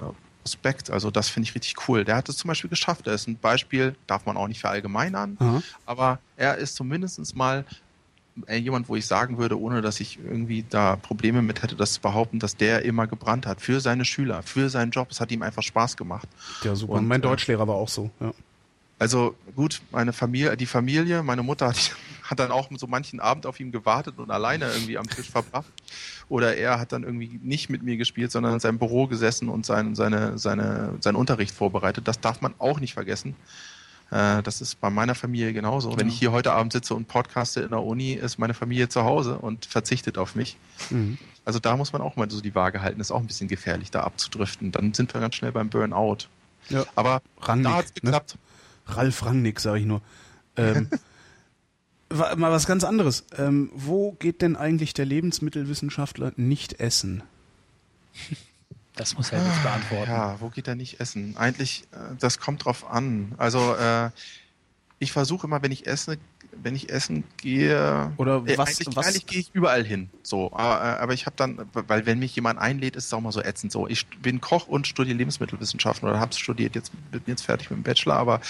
[0.44, 2.04] Respekt, also das finde ich richtig cool.
[2.04, 3.06] Der hat es zum Beispiel geschafft.
[3.06, 5.62] Er ist ein Beispiel, darf man auch nicht verallgemeinern, Aha.
[5.86, 7.64] aber er ist zumindest mal
[8.48, 12.00] jemand, wo ich sagen würde, ohne dass ich irgendwie da Probleme mit hätte, das zu
[12.00, 15.08] behaupten, dass der immer gebrannt hat für seine Schüler, für seinen Job.
[15.10, 16.28] Es hat ihm einfach Spaß gemacht.
[16.62, 16.94] Ja, super.
[16.94, 18.32] Und, mein äh, Deutschlehrer war auch so, ja.
[19.00, 23.46] Also gut, meine Familie, die Familie, meine Mutter hat, hat dann auch so manchen Abend
[23.46, 25.72] auf ihn gewartet und alleine irgendwie am Tisch verbracht.
[26.28, 29.64] Oder er hat dann irgendwie nicht mit mir gespielt, sondern in seinem Büro gesessen und
[29.64, 32.06] sein, seine, seine, seinen Unterricht vorbereitet.
[32.06, 33.34] Das darf man auch nicht vergessen.
[34.10, 35.96] Äh, Das ist bei meiner Familie genauso.
[35.98, 39.04] Wenn ich hier heute Abend sitze und podcaste in der Uni, ist meine Familie zu
[39.04, 40.56] Hause und verzichtet auf mich.
[40.90, 41.18] Mhm.
[41.44, 43.00] Also da muss man auch mal so die Waage halten.
[43.00, 44.72] Ist auch ein bisschen gefährlich, da abzudriften.
[44.72, 46.28] Dann sind wir ganz schnell beim Burnout.
[46.68, 46.84] Ja.
[46.94, 48.00] Aber Rangnick, da hat's ne?
[48.02, 48.36] geklappt.
[48.86, 50.02] Ralf Rangnick, sage ich nur.
[50.56, 50.88] Ähm,
[52.10, 53.24] mal was ganz anderes.
[53.38, 57.22] Ähm, wo geht denn eigentlich der Lebensmittelwissenschaftler nicht essen?
[59.00, 60.10] Das muss er jetzt beantworten.
[60.10, 61.34] Ja, wo geht er nicht essen?
[61.38, 63.32] Eigentlich, äh, das kommt drauf an.
[63.38, 64.10] Also äh,
[64.98, 66.18] ich versuche immer, wenn ich esse,
[66.52, 70.10] wenn ich essen gehe, Oder äh, was- eigentlich, was- eigentlich gehe ich überall hin.
[70.22, 73.22] So, aber, äh, aber ich habe dann, weil wenn mich jemand einlädt, ist es auch
[73.22, 73.72] mal so ätzend.
[73.72, 76.74] So, ich bin Koch und studiere Lebensmittelwissenschaften oder habe studiert.
[76.74, 78.42] Jetzt bin jetzt fertig mit dem Bachelor, aber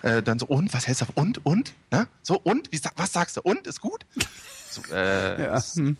[0.00, 1.06] äh, dann so und was hältst du?
[1.14, 2.06] Und und ne?
[2.22, 3.42] So und wie was sagst du?
[3.42, 4.06] Und ist gut?
[4.70, 5.96] So, äh, Ja, ist hm.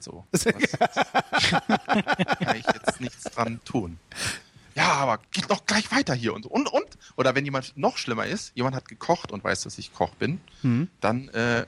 [0.00, 0.24] So.
[0.32, 3.98] Was, kann ich jetzt nichts dran tun.
[4.74, 6.48] Ja, aber geht noch gleich weiter hier und so.
[6.48, 6.84] Und, und?
[7.16, 10.40] Oder wenn jemand noch schlimmer ist, jemand hat gekocht und weiß, dass ich Koch bin,
[10.62, 10.88] Hm.
[11.00, 11.64] dann äh,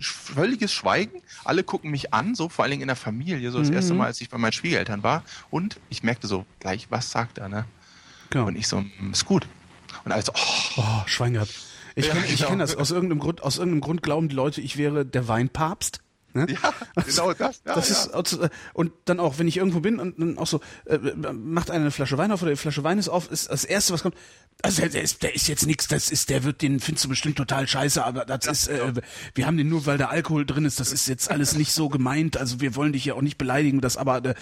[0.00, 1.22] völliges Schweigen.
[1.44, 3.74] Alle gucken mich an, so vor allen Dingen in der Familie, so das Mhm.
[3.74, 5.24] erste Mal, als ich bei meinen Schwiegereltern war.
[5.50, 7.64] Und ich merkte so gleich, was sagt er, ne?
[8.30, 8.46] Genau.
[8.46, 9.46] Und ich so, "Mm, ist gut.
[10.04, 11.52] Und also, oh, Oh, Schwein gehabt.
[11.96, 12.48] Ich Ja, kenne genau.
[12.48, 12.76] kenn das.
[12.76, 16.02] Aus irgendeinem, Grund, aus irgendeinem Grund glauben die Leute, ich wäre der Weinpapst.
[16.34, 16.46] Ne?
[16.50, 16.74] ja,
[17.06, 17.62] genau das.
[17.66, 18.20] Ja, das ja.
[18.20, 20.98] ist äh, und dann auch, wenn ich irgendwo bin und dann auch so, äh,
[21.32, 23.94] macht einer eine Flasche Wein auf oder die Flasche Wein ist auf, ist das erste,
[23.94, 24.16] was kommt.
[24.60, 27.08] Also der, der ist, der ist jetzt nichts, das ist, der wird den findest du
[27.08, 28.92] bestimmt total scheiße, aber das ist, äh,
[29.34, 30.78] wir haben den nur, weil da Alkohol drin ist.
[30.78, 32.36] Das ist jetzt alles nicht so gemeint.
[32.36, 34.34] Also wir wollen dich ja auch nicht beleidigen, das aber, äh,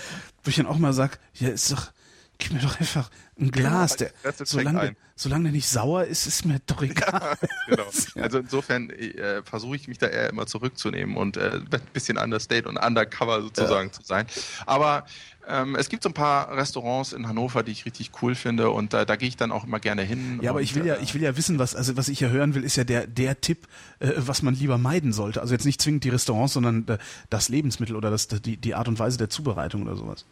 [0.42, 1.92] wo ich dann auch mal sag, ja ist doch,
[2.38, 3.96] Gib mir doch einfach ein Glas.
[3.96, 4.10] Der,
[4.44, 7.36] solange, der, solange der nicht sauer ist, ist mir doch egal.
[7.68, 7.84] genau.
[8.16, 12.68] Also insofern äh, versuche ich mich da eher immer zurückzunehmen und äh, ein bisschen understate
[12.68, 13.92] und undercover sozusagen ja.
[13.92, 14.26] zu sein.
[14.66, 15.06] Aber
[15.46, 18.94] ähm, es gibt so ein paar Restaurants in Hannover, die ich richtig cool finde und
[18.94, 20.38] äh, da gehe ich dann auch immer gerne hin.
[20.42, 22.54] Ja, aber ich will ja, ich will ja wissen, was, also was ich ja hören
[22.54, 23.68] will, ist ja der, der Tipp,
[24.00, 25.40] äh, was man lieber meiden sollte.
[25.40, 26.98] Also jetzt nicht zwingend die Restaurants, sondern äh,
[27.30, 30.24] das Lebensmittel oder das, die, die Art und Weise der Zubereitung oder sowas.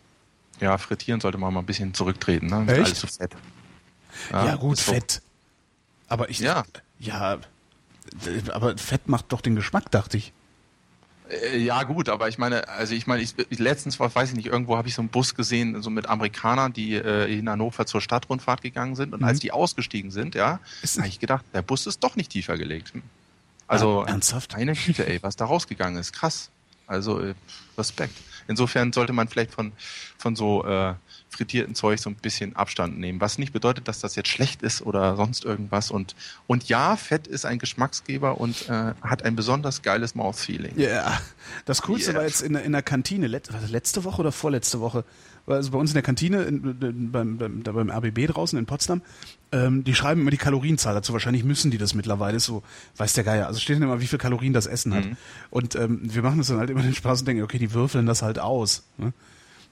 [0.60, 2.64] Ja, frittieren sollte man mal ein bisschen zurücktreten, ne?
[2.68, 2.78] Echt?
[2.78, 3.34] Alles zu fett.
[4.30, 5.22] Ja, ja gut, Fett.
[6.08, 6.64] Aber ich, ja.
[6.98, 7.38] ja,
[8.52, 10.32] aber Fett macht doch den Geschmack, dachte ich.
[11.30, 14.76] Äh, ja, gut, aber ich meine, also ich meine, ich, letztens, weiß ich nicht, irgendwo
[14.76, 18.62] habe ich so einen Bus gesehen, so mit Amerikanern, die äh, in Hannover zur Stadtrundfahrt
[18.62, 19.14] gegangen sind.
[19.14, 19.26] Und mhm.
[19.26, 20.60] als die ausgestiegen sind, ja,
[20.96, 22.92] habe ich gedacht, der Bus ist doch nicht tiefer gelegt.
[23.66, 24.54] Also, ja, ernsthaft?
[24.54, 26.12] Eine Güte, ey, was da rausgegangen ist.
[26.12, 26.50] Krass.
[26.86, 27.34] Also, äh,
[27.78, 28.14] Respekt.
[28.48, 29.73] Insofern sollte man vielleicht von,
[30.19, 30.94] von so äh,
[31.28, 33.20] frittierten Zeug so ein bisschen Abstand nehmen.
[33.20, 35.90] Was nicht bedeutet, dass das jetzt schlecht ist oder sonst irgendwas.
[35.90, 36.14] Und,
[36.47, 40.78] und ja, Fett ist ein Geschmacksgeber und äh, hat ein besonders geiles Mouthfeeling.
[40.78, 41.20] Ja, yeah.
[41.64, 42.20] das Coolste yeah.
[42.20, 45.05] war jetzt in, in der Kantine, Let, letzte Woche oder vorletzte Woche,
[45.47, 48.66] also bei uns in der Kantine, in, in, beim, beim, da beim RBB draußen in
[48.66, 49.02] Potsdam,
[49.52, 51.12] ähm, die schreiben immer die Kalorienzahl dazu.
[51.12, 52.62] Wahrscheinlich müssen die das mittlerweile, so
[52.96, 53.46] weiß der Geier.
[53.46, 55.04] Also steht dann immer, wie viel Kalorien das Essen hat.
[55.04, 55.16] Mhm.
[55.50, 58.06] Und ähm, wir machen das dann halt immer den Spaß und denken, okay, die würfeln
[58.06, 58.84] das halt aus.
[58.96, 59.12] Ne?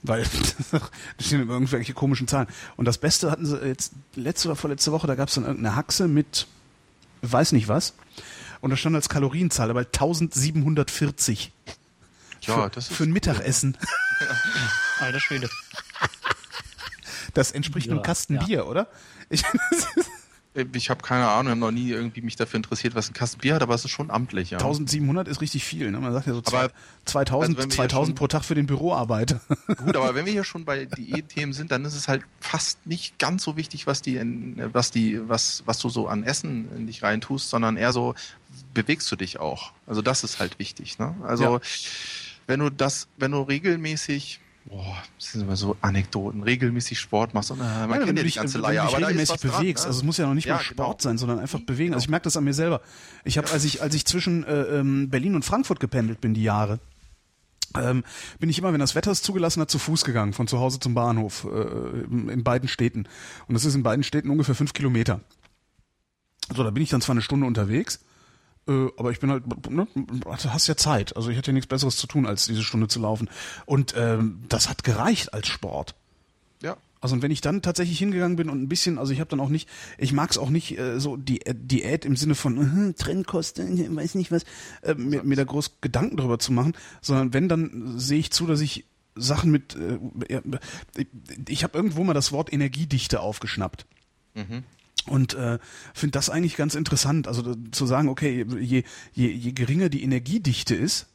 [0.02, 0.24] Weil
[0.70, 0.80] da
[1.20, 2.48] stehen immer irgendwelche komischen Zahlen.
[2.76, 5.76] Und das Beste hatten sie jetzt letzte oder vorletzte Woche, da gab es dann irgendeine
[5.76, 6.46] Haxe mit
[7.22, 7.94] weiß nicht was.
[8.60, 11.52] Und da stand als Kalorienzahl dabei 1740.
[12.42, 13.76] Ja, für, das ist für ein Mittagessen.
[14.20, 14.26] Ja.
[15.06, 15.48] Alter Schwede.
[17.34, 18.44] Das entspricht ja, einem Kasten ja.
[18.44, 18.88] Bier, oder?
[19.30, 19.42] Ich,
[20.72, 23.54] ich habe keine Ahnung, habe noch nie irgendwie mich dafür interessiert, was ein Kasten Bier
[23.54, 24.50] hat, aber es ist schon amtlich.
[24.50, 24.58] Ja.
[24.58, 25.90] 1700 ist richtig viel.
[25.92, 26.00] Ne?
[26.00, 26.72] Man sagt ja so aber,
[27.04, 29.36] 2000, also 2000 pro Tag für den Büroarbeit.
[29.66, 33.18] Gut, aber wenn wir hier schon bei Diät-Themen sind, dann ist es halt fast nicht
[33.20, 34.20] ganz so wichtig, was die,
[34.72, 38.14] was die, was, was du so an Essen in dich reintust, sondern eher so,
[38.74, 39.72] bewegst du dich auch.
[39.86, 40.98] Also das ist halt wichtig.
[40.98, 41.14] Ne?
[41.22, 41.60] Also ja.
[42.48, 44.40] wenn du das, wenn du regelmäßig
[44.70, 47.50] boah, das sind immer so Anekdoten, regelmäßig Sport machst.
[47.50, 49.54] Und, äh, man ja, kennt ja die ganze Leier, aber regelmäßig bewegst.
[49.56, 49.74] Dran, ne?
[49.88, 51.10] Also es muss ja noch nicht ja, mal Sport genau.
[51.10, 51.92] sein, sondern einfach bewegen.
[51.92, 52.80] Also ich merke das an mir selber.
[53.24, 56.44] Ich habe, als ich, als ich zwischen äh, ähm, Berlin und Frankfurt gependelt bin, die
[56.44, 56.78] Jahre,
[57.76, 58.04] ähm,
[58.38, 60.80] bin ich immer, wenn das Wetter es zugelassen hat, zu Fuß gegangen, von zu Hause
[60.80, 63.06] zum Bahnhof, äh, in, in beiden Städten.
[63.48, 65.20] Und das ist in beiden Städten ungefähr fünf Kilometer.
[66.54, 68.00] So, da bin ich dann zwar eine Stunde unterwegs,
[68.70, 69.86] äh, aber ich bin halt, ne,
[70.26, 71.16] hast ja Zeit.
[71.16, 73.28] Also ich hatte ja nichts Besseres zu tun, als diese Stunde zu laufen.
[73.66, 75.94] Und ähm, das hat gereicht als Sport.
[76.62, 76.76] Ja.
[77.00, 79.40] Also und wenn ich dann tatsächlich hingegangen bin und ein bisschen, also ich habe dann
[79.40, 79.68] auch nicht,
[79.98, 83.96] ich mag es auch nicht äh, so die äh, Diät im Sinne von äh, Trennkosten,
[83.96, 84.44] weiß nicht was,
[84.82, 88.46] äh, mir, mir da groß Gedanken drüber zu machen, sondern wenn dann sehe ich zu,
[88.46, 88.84] dass ich
[89.16, 89.98] Sachen mit, äh,
[91.48, 93.86] ich habe irgendwo mal das Wort Energiedichte aufgeschnappt.
[94.34, 94.64] Mhm.
[95.06, 95.58] Und äh,
[95.94, 97.26] finde das eigentlich ganz interessant.
[97.26, 98.82] Also zu sagen, okay, je,
[99.12, 101.06] je, je geringer die Energiedichte ist,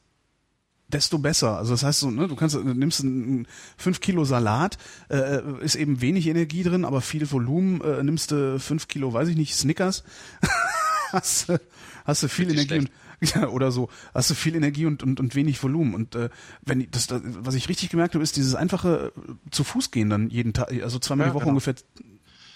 [0.87, 1.57] desto besser.
[1.57, 3.47] Also das heißt so, ne, du kannst, nimmst einen
[3.77, 4.77] 5 Kilo Salat,
[5.09, 9.29] äh, ist eben wenig Energie drin, aber viel Volumen, äh, nimmst du 5 Kilo, weiß
[9.29, 10.03] ich nicht, Snickers,
[11.11, 11.51] hast,
[12.05, 12.91] hast du viel Energie und
[13.33, 15.93] ja, oder so, hast du viel Energie und, und, und wenig Volumen.
[15.95, 16.29] Und äh,
[16.63, 20.09] wenn das, das, was ich richtig gemerkt habe, ist dieses einfache äh, zu Fuß gehen
[20.09, 21.51] dann jeden Tag, also zweimal ja, die Woche genau.
[21.51, 21.75] ungefähr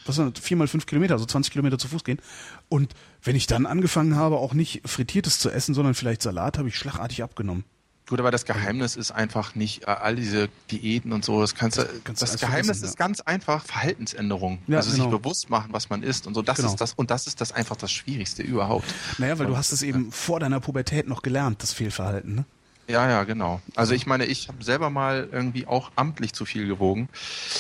[0.09, 2.19] was sind vier mal fünf Kilometer, also 20 Kilometer zu Fuß gehen.
[2.67, 6.67] Und wenn ich dann angefangen habe, auch nicht frittiertes zu essen, sondern vielleicht Salat, habe
[6.67, 7.63] ich schlagartig abgenommen.
[8.09, 11.41] Gut, aber das Geheimnis ist einfach nicht äh, all diese Diäten und so.
[11.41, 14.57] Das kannst du, das, das Geheimnis ist ganz einfach Verhaltensänderung.
[14.65, 15.11] Ja, also genau.
[15.11, 16.41] sich bewusst machen, was man isst und so.
[16.41, 16.69] Das genau.
[16.69, 18.85] ist das und das ist das einfach das Schwierigste überhaupt.
[19.19, 22.33] Naja, weil und, du hast es eben vor deiner Pubertät noch gelernt, das Fehlverhalten.
[22.33, 22.45] Ne?
[22.89, 23.61] Ja, ja, genau.
[23.75, 27.07] Also ich meine, ich habe selber mal irgendwie auch amtlich zu viel gewogen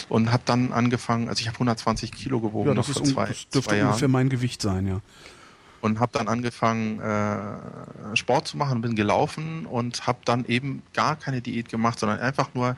[0.09, 3.25] und habe dann angefangen, also ich habe 120 Kilo gewogen ja, das noch vor zwei,
[3.27, 5.01] das dürfte zwei ungefähr mein Gewicht sein, ja.
[5.81, 11.15] Und habe dann angefangen, äh, Sport zu machen, bin gelaufen und habe dann eben gar
[11.15, 12.75] keine Diät gemacht, sondern einfach nur,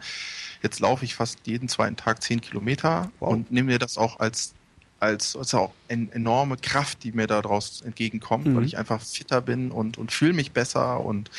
[0.62, 3.32] jetzt laufe ich fast jeden zweiten Tag 10 Kilometer wow.
[3.32, 4.54] und nehme mir das auch als
[5.00, 8.56] als also auch eine enorme Kraft, die mir daraus entgegenkommt, mhm.
[8.56, 11.32] weil ich einfach fitter bin und, und fühle mich besser und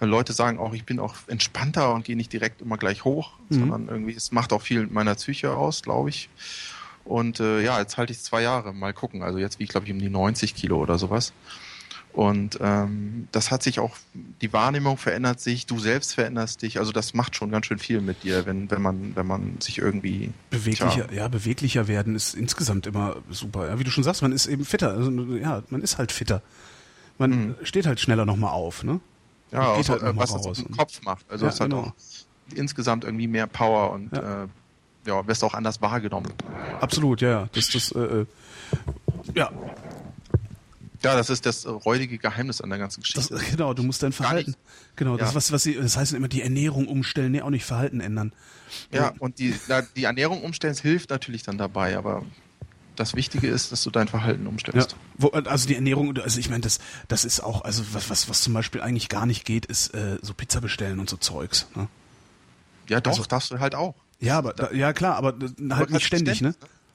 [0.00, 3.58] Leute sagen auch, ich bin auch entspannter und gehe nicht direkt immer gleich hoch, mhm.
[3.60, 6.28] sondern irgendwie, es macht auch viel mit meiner Psyche aus, glaube ich.
[7.04, 9.22] Und äh, ja, jetzt halte ich zwei Jahre, mal gucken.
[9.22, 11.32] Also jetzt wie ich glaube ich um die 90 Kilo oder sowas.
[12.12, 13.94] Und ähm, das hat sich auch,
[14.40, 16.78] die Wahrnehmung verändert sich, du selbst veränderst dich.
[16.78, 19.78] Also das macht schon ganz schön viel mit dir, wenn, wenn man, wenn man sich
[19.78, 21.12] irgendwie beweglicher, tja.
[21.12, 23.68] ja, beweglicher werden ist insgesamt immer super.
[23.68, 24.92] Ja, wie du schon sagst, man ist eben fitter.
[24.92, 26.40] Also ja, man ist halt fitter.
[27.18, 27.54] Man mhm.
[27.64, 29.00] steht halt schneller nochmal auf, ne?
[29.52, 31.24] Ja, auch, halt was das im Kopf macht.
[31.30, 31.82] Also ja, es hat genau.
[31.82, 31.92] auch
[32.54, 34.44] insgesamt irgendwie mehr Power und ja.
[34.44, 34.48] äh,
[35.06, 36.32] ja, wirst auch anders wahrgenommen.
[36.80, 37.48] Absolut, ja, ja.
[37.52, 38.26] Das, das, äh, äh,
[39.34, 39.50] ja,
[41.02, 43.50] Ja, das ist das äh, räudige Geheimnis an der ganzen das, Geschichte.
[43.56, 44.56] genau, du musst dein Verhalten,
[44.96, 45.34] genau, das Ja.
[45.36, 48.32] was, was sie, das heißt immer die Ernährung umstellen, nee, auch nicht Verhalten ändern.
[48.92, 49.54] ja, und die,
[49.94, 52.24] die Ernährung umstellen hilft natürlich dann dabei, aber
[52.96, 54.96] das Wichtige ist, dass du dein Verhalten Ja, umstellst.
[55.18, 56.78] wo, also die Ernährung, also ich meine, das,
[57.08, 60.18] das ist auch, also was, was, was zum Beispiel eigentlich gar nicht geht, ist äh,
[60.22, 61.66] so Pizza bestellen und so Zeugs.
[61.74, 61.88] Ne?
[62.88, 63.94] Ja, doch, Also- darfst du halt auch.
[64.18, 66.54] Ja, aber da, ja klar, aber äh, halt nicht ständig, ne?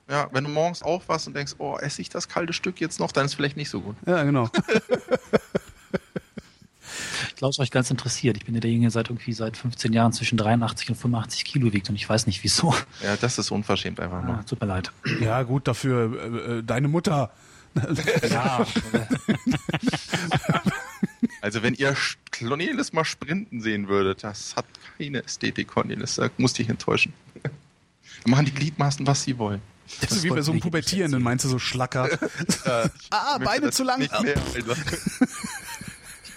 [0.10, 3.11] Ja, wenn du morgens aufwachst und denkst, oh, esse ich das kalte Stück jetzt noch,
[3.11, 3.95] dann ist es vielleicht nicht so gut.
[4.06, 4.49] Ja, genau.
[7.41, 8.38] Ich glaube, es euch ganz interessiert.
[8.38, 11.73] Ich bin ja derjenige, der seit irgendwie seit 15 Jahren zwischen 83 und 85 Kilo
[11.73, 12.72] wiegt und ich weiß nicht wieso.
[13.01, 14.35] Ja, das ist unverschämt einfach nur.
[14.35, 14.91] Ah, tut mir leid.
[15.19, 17.31] Ja, gut, dafür äh, äh, deine Mutter.
[18.30, 18.63] Ja,
[21.41, 21.97] Also wenn ihr
[22.30, 24.65] Cornelis mal sprinten sehen würdet, das hat
[24.99, 26.18] keine Ästhetik, Cornelis.
[26.18, 27.11] Da musst dich enttäuschen.
[27.41, 27.49] Da
[28.26, 29.63] machen die Gliedmaßen, was sie wollen.
[29.99, 32.07] Das ist wie bei so einem Pubertierenden, meinst du, so Schlacker.
[32.65, 33.97] ah, Ich Beine das zu lang.
[33.97, 34.76] Nicht mehr, Alter.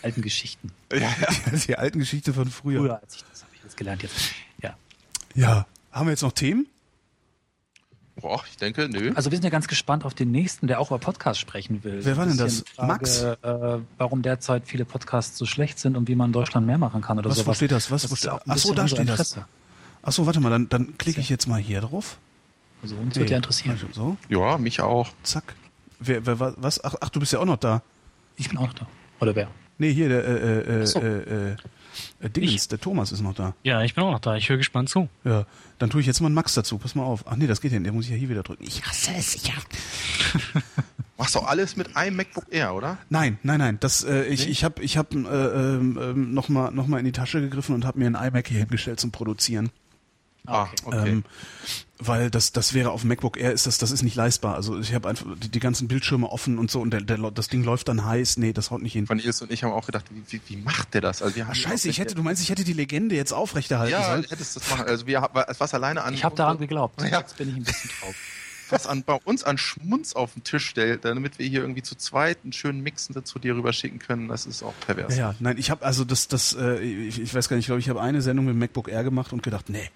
[0.02, 0.70] alten Geschichten.
[0.95, 1.27] Ja, ja.
[1.45, 2.81] Das ist die alten Geschichte von früher.
[2.81, 4.15] Früher als ich das habe ich jetzt gelernt jetzt.
[4.62, 4.75] Ja.
[5.35, 5.66] Ja.
[5.93, 6.66] Haben wir jetzt noch Themen?
[8.21, 9.12] Boah, ich denke, nö.
[9.16, 12.05] Also wir sind ja ganz gespannt auf den nächsten, der auch über Podcasts sprechen will.
[12.05, 12.62] Wer war denn das?
[12.62, 13.23] bisschen Max?
[13.23, 13.37] Äh,
[13.99, 17.19] warum derzeit viele Podcasts so schlecht sind und wie man in Deutschland mehr machen kann
[17.19, 17.57] oder Was, wo sowas.
[17.57, 17.91] steht das?
[17.91, 19.39] Was, wo ist steht- auch ein Ach so, bisschen da steht das.
[20.03, 22.19] Achso, warte mal, dann, dann klicke ich jetzt mal hier drauf.
[22.83, 23.79] Also uns wird ja interessieren.
[23.93, 25.11] So, Ja, mich auch.
[25.25, 25.55] zack.
[25.99, 26.85] Wer, wer, wa- was?
[26.85, 27.83] Ach, ach, du bist ja auch noch da.
[28.37, 28.87] Ich bin auch da.
[29.21, 29.49] Oder wer?
[29.79, 31.01] Nee, hier, der, äh, äh, Ach so.
[31.01, 31.57] äh, äh,
[32.21, 33.55] äh, Dingens, der Thomas ist noch da.
[33.63, 34.37] Ja, ich bin auch noch da.
[34.37, 35.09] Ich höre gespannt zu.
[35.25, 35.47] Ja,
[35.79, 36.79] dann tue ich jetzt mal einen Max dazu.
[36.79, 37.25] Pass mal auf.
[37.27, 37.87] Ach nee, das geht ja nicht.
[37.87, 38.65] Der muss ich ja hier wieder drücken.
[38.65, 39.35] Ich hasse es.
[39.35, 39.67] Ich hasse
[41.17, 42.99] Machst du alles mit einem MacBook Air, oder?
[43.09, 43.77] Nein, nein, nein.
[43.81, 47.05] Das, äh, ich, ich habe ich hab, äh, ähm, ähm, noch, mal, noch mal in
[47.05, 49.71] die Tasche gegriffen und habe mir einen iMac hier hingestellt zum Produzieren.
[50.47, 51.09] Ah, okay.
[51.09, 51.25] Ähm,
[51.99, 54.57] weil das, das wäre auf dem MacBook Air ist das, das ist nicht leistbar.
[54.57, 57.49] Also ich habe einfach die, die ganzen Bildschirme offen und so und der, der, das
[57.49, 58.37] Ding läuft dann heiß.
[58.37, 59.07] Nee, das haut nicht hin.
[59.07, 61.23] Cornelis und ich haben auch gedacht, wie, wie, wie macht der das?
[61.23, 63.93] Also wir haben Ach, scheiße, ich hätte, du meinst, ich hätte die Legende jetzt aufrechterhalten
[63.93, 64.27] ja, sollen?
[64.29, 64.87] hättest das machen.
[64.87, 67.01] Also wir haben was alleine an Ich habe daran geglaubt.
[67.01, 67.21] Ja.
[67.21, 68.15] Jetzt bin ich ein bisschen drauf.
[68.71, 71.95] was an bei uns an Schmunz auf den Tisch stellt, damit wir hier irgendwie zu
[71.97, 75.16] zweit einen schönen Mixen dazu dir rüber schicken können, das ist auch pervers.
[75.16, 77.66] Ja, ja, nein, ich habe also das, das, äh, ich, ich weiß gar nicht, ich
[77.69, 79.91] glaube, ich habe eine Sendung mit dem MacBook Air gemacht und gedacht, nee,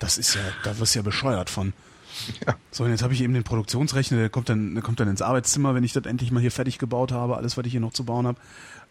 [0.00, 1.72] das ist ja, da wirst du ja bescheuert von.
[2.44, 2.56] Ja.
[2.72, 5.22] So, und jetzt habe ich eben den Produktionsrechner, der kommt dann, der kommt dann ins
[5.22, 7.92] Arbeitszimmer, wenn ich das endlich mal hier fertig gebaut habe, alles, was ich hier noch
[7.92, 8.38] zu bauen habe.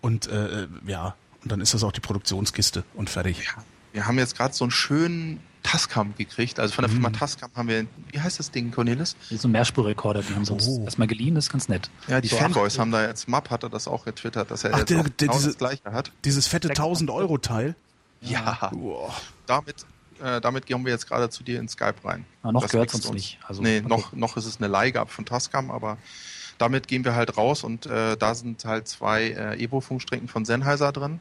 [0.01, 3.45] Und äh, ja, und dann ist das auch die Produktionskiste und fertig.
[3.91, 7.01] Wir haben jetzt gerade so einen schönen Tascam gekriegt, also von der Mhm.
[7.01, 9.17] Firma Tascam haben wir, wie heißt das Ding, Cornelis?
[9.29, 10.83] So ein Mehrspurrekorder, die haben sie uns Oh.
[10.85, 11.89] erstmal geliehen, das ist ganz nett.
[12.07, 14.73] Ja, die So Fanboys acht- haben da jetzt, Map hatte das auch getwittert, dass er
[14.73, 16.11] Ach, jetzt der- auch der- genau diese- das gleiche hat.
[16.23, 17.75] Dieses fette 1000 Euro Teil.
[18.21, 19.13] Ja, Boah.
[19.47, 19.85] damit,
[20.21, 22.25] äh, damit gehen wir jetzt gerade zu dir in Skype rein.
[22.43, 23.39] Ah, noch Das gehört's mixt uns nicht.
[23.47, 23.87] Also, nee, okay.
[23.87, 25.97] noch, noch ist es eine Leihgabe von Tascam, aber
[26.57, 30.91] damit gehen wir halt raus und äh, da sind halt zwei äh, Evo-Funkstrecken von Sennheiser
[30.91, 31.19] drin.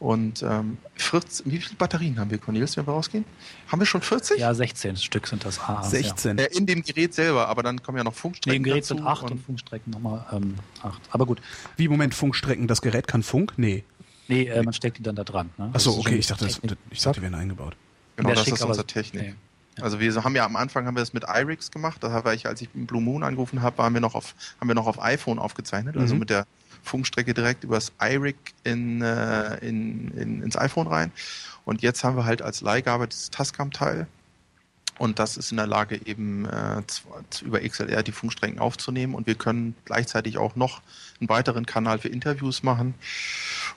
[0.00, 3.24] Und ähm, 14, wie viele Batterien haben wir, Cornelis, wenn wir rausgehen?
[3.66, 4.38] Haben wir schon 40?
[4.38, 5.58] Ja, 16 Stück sind das.
[5.58, 6.38] Ah, 16.
[6.38, 8.20] Äh, in dem Gerät selber, aber dann kommen ja noch Ja.
[8.20, 11.00] Funkstrecken Neben Gerät dazu sind 8 und, und Funkstrecken nochmal ähm, 8.
[11.10, 11.40] Aber gut.
[11.76, 13.54] Wie, Moment, Funkstrecken, das Gerät kann Funk?
[13.56, 13.82] Nee.
[14.28, 15.50] Nee, äh, man steckt die dann da dran.
[15.58, 15.70] Ne?
[15.72, 17.76] Achso, okay, ich dachte, das, ich dachte, die wären eingebaut.
[18.22, 19.22] Genau, das schick, ist unsere Technik.
[19.22, 19.34] Nee.
[19.82, 22.02] Also wir haben ja am Anfang haben wir das mit iRix gemacht.
[22.02, 24.74] Da war ich, als ich Blue Moon angerufen habe, waren wir noch auf, haben wir
[24.74, 26.20] noch auf iPhone aufgezeichnet, also Mhm.
[26.20, 26.46] mit der
[26.82, 31.12] Funkstrecke direkt übers iRig in, äh, in, in, ins iPhone rein.
[31.64, 34.06] Und jetzt haben wir halt als Leihgabe das Tascam-Teil.
[34.98, 36.82] Und das ist in der Lage, eben äh,
[37.44, 39.14] über XLR die Funkstrecken aufzunehmen.
[39.14, 40.80] Und wir können gleichzeitig auch noch
[41.20, 42.94] einen weiteren Kanal für Interviews machen.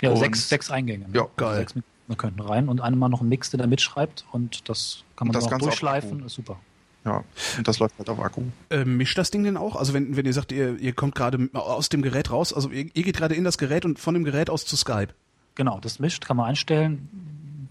[0.01, 1.07] Ja, Und- sechs, sechs Eingänge.
[1.09, 1.13] Ne?
[1.13, 1.57] Ja, geil.
[1.57, 1.75] Sechs
[2.11, 5.33] Mikrofone könnten rein und einmal noch ein Mix, der da mitschreibt und das kann man
[5.33, 6.25] das dann auch durchschleifen.
[6.25, 6.59] Ist super.
[7.03, 7.23] Ja,
[7.57, 8.43] und das läuft halt auf Akku.
[8.69, 9.75] Äh, mischt das Ding denn auch?
[9.75, 12.89] Also wenn, wenn ihr sagt, ihr, ihr kommt gerade aus dem Gerät raus, also ihr,
[12.93, 15.09] ihr geht gerade in das Gerät und von dem Gerät aus zu Skype.
[15.55, 17.67] Genau, das mischt, kann man einstellen.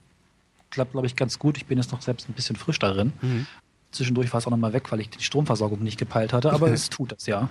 [0.71, 1.57] Klappt, glaube ich, ganz gut.
[1.57, 3.13] Ich bin jetzt noch selbst ein bisschen frisch darin.
[3.21, 3.47] Mhm.
[3.93, 6.91] Zwischendurch war es auch nochmal weg, weil ich die Stromversorgung nicht gepeilt hatte, aber es
[6.91, 7.49] tut das ja.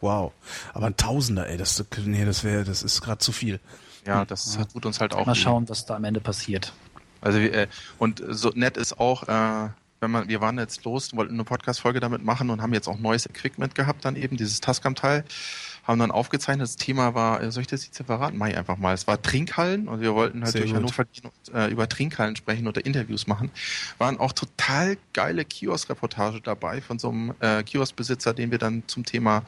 [0.00, 0.32] Wow.
[0.74, 3.60] Aber ein Tausender, ey, das, nee, das wäre, das ist gerade zu viel.
[4.06, 6.72] Ja, das tut uns halt auch Mal schauen, was da am Ende passiert.
[7.20, 7.66] Also wir, äh,
[7.98, 9.68] und so nett ist auch, äh,
[10.00, 12.98] wenn man, wir waren jetzt los, wollten eine Podcast-Folge damit machen und haben jetzt auch
[12.98, 15.24] neues Equipment gehabt, dann eben dieses Tascam-Teil,
[15.84, 16.64] haben dann aufgezeichnet.
[16.64, 18.38] Das Thema war, äh, soll ich das jetzt verraten?
[18.38, 18.94] Mach ich einfach mal.
[18.94, 20.80] Es war Trinkhallen und wir wollten halt Sehr durch gut.
[20.80, 23.50] Hannover gehen und äh, über Trinkhallen sprechen oder Interviews machen.
[23.98, 29.04] Waren auch total geile Kiosk-Reportage dabei von so einem äh, Kioskbesitzer, den wir dann zum
[29.04, 29.42] Thema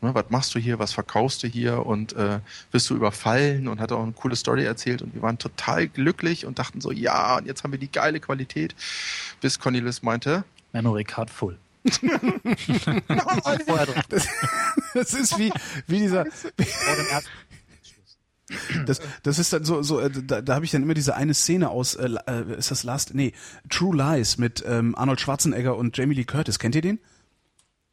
[0.00, 2.38] Ne, was machst du hier, was verkaufst du hier und äh,
[2.70, 6.46] wirst du überfallen und hat auch eine coole Story erzählt und wir waren total glücklich
[6.46, 8.76] und dachten so, ja, und jetzt haben wir die geile Qualität,
[9.40, 11.58] bis Cornelis meinte, Memory Card full.
[14.08, 14.28] Das,
[14.94, 15.52] das ist wie,
[15.86, 16.24] wie dieser.
[18.86, 21.34] Das, das ist dann so, so äh, da, da habe ich dann immer diese eine
[21.34, 23.34] Szene aus, äh, äh, ist das Last, nee,
[23.68, 26.58] True Lies mit ähm, Arnold Schwarzenegger und Jamie Lee Curtis.
[26.58, 26.98] Kennt ihr den?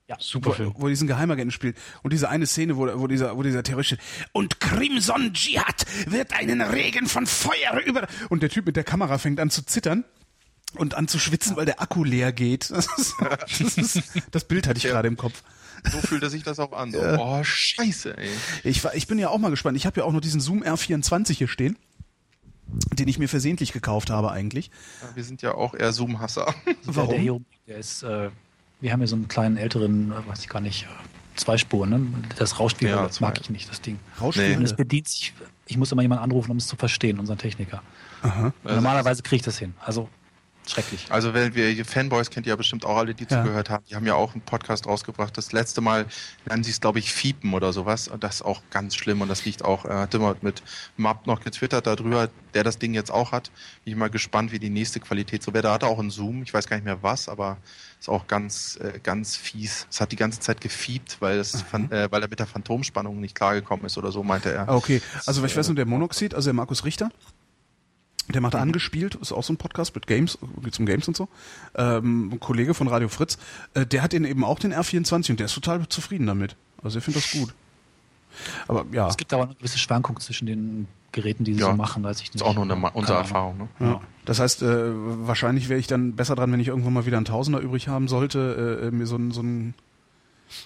[0.07, 0.71] Ja, Super Film.
[0.75, 1.77] Wo, wo diesen Geheimagenten spielt.
[2.03, 3.99] Und diese eine Szene, wo, wo dieser, wo dieser Terrorist steht.
[4.31, 8.07] Und Crimson Jihad wird einen Regen von Feuer über.
[8.29, 10.05] Und der Typ mit der Kamera fängt an zu zittern
[10.77, 12.69] und an zu schwitzen, weil der Akku leer geht.
[12.75, 14.91] Das, ist, das, ist, das Bild hatte ich Ja.
[14.91, 15.43] gerade im Kopf.
[15.91, 16.91] So fühlte sich das auch an.
[16.91, 18.29] So, oh, scheiße, ey.
[18.63, 19.77] Ich, war, ich bin ja auch mal gespannt.
[19.77, 21.77] Ich habe ja auch noch diesen Zoom R24 hier stehen,
[22.93, 24.71] den ich mir versehentlich gekauft habe eigentlich.
[25.13, 26.53] Wir sind ja auch eher Zoom-Hasser.
[26.95, 28.29] Der, der hier, der ist, äh,
[28.81, 30.87] wir haben hier so einen kleinen älteren, äh, weiß ich gar nicht, äh,
[31.35, 32.01] zwei Spuren, ne?
[32.37, 33.99] Das rauscht wieder, Ja, das mag ich nicht, das Ding.
[34.17, 34.63] Und Rauschspielende.
[34.65, 35.33] es bedient sich,
[35.67, 37.83] ich muss immer jemanden anrufen, um es zu verstehen, unseren Techniker.
[38.23, 38.53] Aha.
[38.63, 39.73] Normalerweise kriege ich das hin.
[39.81, 40.09] Also
[40.71, 41.05] schrecklich.
[41.09, 43.41] Also wenn wir Fanboys kennt ihr ja bestimmt auch alle, die Ja.
[43.43, 43.83] zugehört haben.
[43.89, 45.37] Die haben ja auch einen Podcast rausgebracht.
[45.37, 46.05] Das letzte Mal
[46.45, 48.07] nennen sie es, glaube ich, Fiepen oder sowas.
[48.07, 50.63] Und Das ist auch ganz schlimm und das liegt auch, er hat immer mit
[50.97, 53.51] Map noch getwittert darüber, der das Ding jetzt auch hat.
[53.83, 55.63] Bin ich mal gespannt, wie die nächste Qualität so wäre.
[55.63, 57.57] Da hat er auch einen Zoom, ich weiß gar nicht mehr was, aber
[57.99, 59.87] ist auch ganz, äh, ganz fies.
[59.89, 63.19] Es hat die ganze Zeit gefiebt, weil es, fan- äh, weil er mit der Phantomspannung
[63.19, 64.69] nicht klargekommen ist oder so, meinte er.
[64.69, 67.09] Ah, Okay, also ich weiß nur, der Monoxid, also der Markus Richter,
[68.29, 68.43] der Mhm.
[68.43, 71.27] macht angespielt, ist auch so ein Podcast mit Games, geht zum Games und so.
[71.75, 73.37] Ähm, ein Kollege von Radio Fritz,
[73.73, 76.55] äh, der hat den eben auch den R24 und der ist total zufrieden damit.
[76.83, 77.53] Also er findet das gut.
[78.67, 81.67] Aber ja, Es gibt aber eine gewisse Schwankung zwischen den Geräten, die sie Ja.
[81.67, 82.35] so machen, weiß ich nicht.
[82.35, 83.19] ist auch nur eine, unsere.
[83.19, 83.57] Erfahrung.
[83.57, 83.67] Ne?
[83.79, 84.01] ja.
[84.25, 84.67] das heißt, äh,
[85.25, 88.07] wahrscheinlich wäre ich dann besser dran, wenn ich irgendwann mal wieder einen Tausender übrig haben
[88.09, 89.73] sollte, äh, mir so einen so einen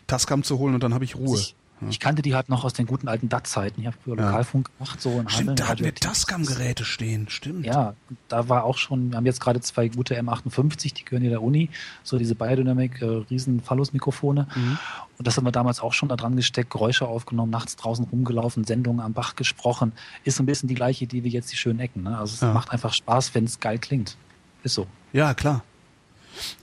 [0.07, 1.37] Tascam zu holen und dann habe ich Ruhe.
[1.37, 1.55] Ich,
[1.87, 3.79] ich kannte die halt noch aus den guten alten DAT-Zeiten.
[3.81, 4.25] Ich habe früher Ja.
[4.25, 5.29] Lokalfunk gemacht, so in Hameln.
[5.29, 6.09] Stimmt, da hatten wir radioaktiv.
[6.09, 7.65] Tascam-Geräte stehen, stimmt.
[7.65, 7.93] Ja,
[8.27, 11.41] da war auch schon, wir haben jetzt gerade zwei gute M58, die gehören hier der
[11.41, 11.69] Uni,
[12.03, 14.47] so diese Biodynamic, äh, riesen Phallus-Mikrofone.
[14.55, 14.77] Mhm.
[15.17, 18.63] Und das haben wir damals auch schon da dran gesteckt, Geräusche aufgenommen, nachts draußen rumgelaufen,
[18.63, 19.93] Sendungen am Bach gesprochen.
[20.23, 22.03] Ist so ein bisschen die gleiche Idee wie jetzt die schönen Ecken.
[22.03, 22.17] Ne?
[22.17, 22.53] Also es Ja.
[22.53, 24.17] macht einfach Spaß, wenn es geil klingt.
[24.63, 24.87] Ist so.
[25.13, 25.63] Ja, klar.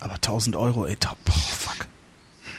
[0.01, 1.87] Aber 1000 Euro, ey, boah, fuck.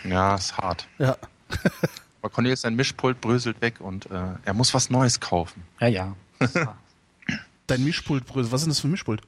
[0.04, 0.88] Ja, ist hart.
[1.00, 1.18] Ja.
[2.22, 5.64] Aber Cornelius, sein Mischpult bröselt weg und äh, er muss was Neues kaufen.
[5.80, 6.16] Ja, ja.
[7.68, 9.22] Dein Mischpult, was ist denn das für ein Mischpult?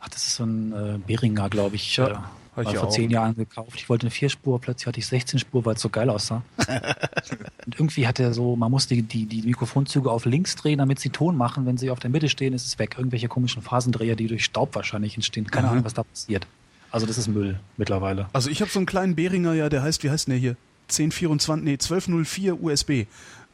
[0.00, 1.96] Ach, das ist so ein äh, Beringer, glaube ich.
[1.96, 2.92] Ja, äh, ich ja vor auch.
[2.92, 3.72] zehn Jahren gekauft.
[3.74, 6.42] Ich wollte eine Vierspur, plötzlich hatte ich 16 Spur, weil es so geil aussah.
[7.66, 10.98] und irgendwie hat er so, man muss die, die, die Mikrofonzüge auf links drehen, damit
[11.00, 11.66] sie Ton machen.
[11.66, 12.94] Wenn sie auf der Mitte stehen, ist es weg.
[12.96, 15.50] Irgendwelche komischen Phasendreher, die durch Staub wahrscheinlich entstehen.
[15.50, 15.72] Keine Mhm.
[15.72, 16.46] Ahnung, was da passiert.
[16.90, 18.28] Also das ist Müll mittlerweile.
[18.32, 20.56] Also ich habe so einen kleinen Behringer, ja, der heißt, wie heißt denn der hier?
[20.88, 22.90] 1024, nee, 1204 USB.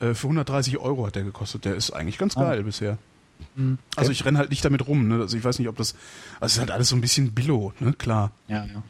[0.01, 1.65] Äh, für 130 Euro hat der gekostet.
[1.65, 2.43] Der ist eigentlich ganz Ah.
[2.45, 2.99] geil bisher.
[3.55, 3.79] Mhm.
[3.97, 5.21] Also ich renn halt nicht damit rum, ne?
[5.21, 5.95] Also ich weiß nicht, ob das.
[6.41, 7.93] Also es ist halt alles so ein bisschen Billo, ne?
[7.95, 8.33] Klar.
[8.49, 8.83] Ja, ja.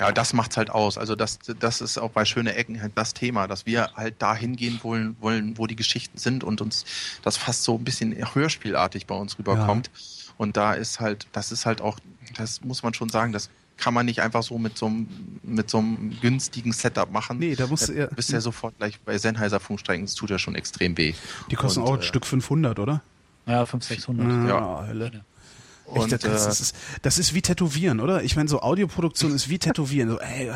[0.00, 0.96] Ja, das macht's halt aus.
[0.96, 4.32] Also das, das ist auch bei Schöne Ecken halt das Thema, dass wir halt da
[4.32, 6.84] hingehen wollen, wollen, wo die Geschichten sind und uns
[7.24, 9.90] das fast so ein bisschen hörspielartig bei uns rüberkommt.
[10.36, 11.98] Und da ist halt, das ist halt auch,
[12.36, 15.08] das muss man schon sagen, das kann man nicht einfach so mit so einem,
[15.42, 17.38] mit so einem günstigen Setup machen.
[17.38, 20.30] Nee, da musst du Du eher- bist ja sofort gleich bei Sennheiser Funkstrecken, das tut
[20.30, 21.14] ja schon extrem weh.
[21.50, 23.02] Die kosten Und, auch ein äh, Stück 500, oder?
[23.46, 24.48] Ja, 500, 600.
[24.48, 24.86] Ja.
[24.86, 25.24] Hölle.
[25.86, 28.22] Und, Echt, das, äh, das, ist, das ist wie Tätowieren, oder?
[28.22, 30.10] Ich meine, so Audioproduktion ist wie Tätowieren.
[30.10, 30.52] So, ey,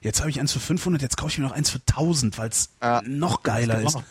[0.00, 2.48] jetzt habe ich eins für 500, jetzt kaufe ich mir noch eins für 1000, weil
[2.48, 3.02] es Ja.
[3.04, 3.92] noch geiler ist.
[3.94, 4.02] noch.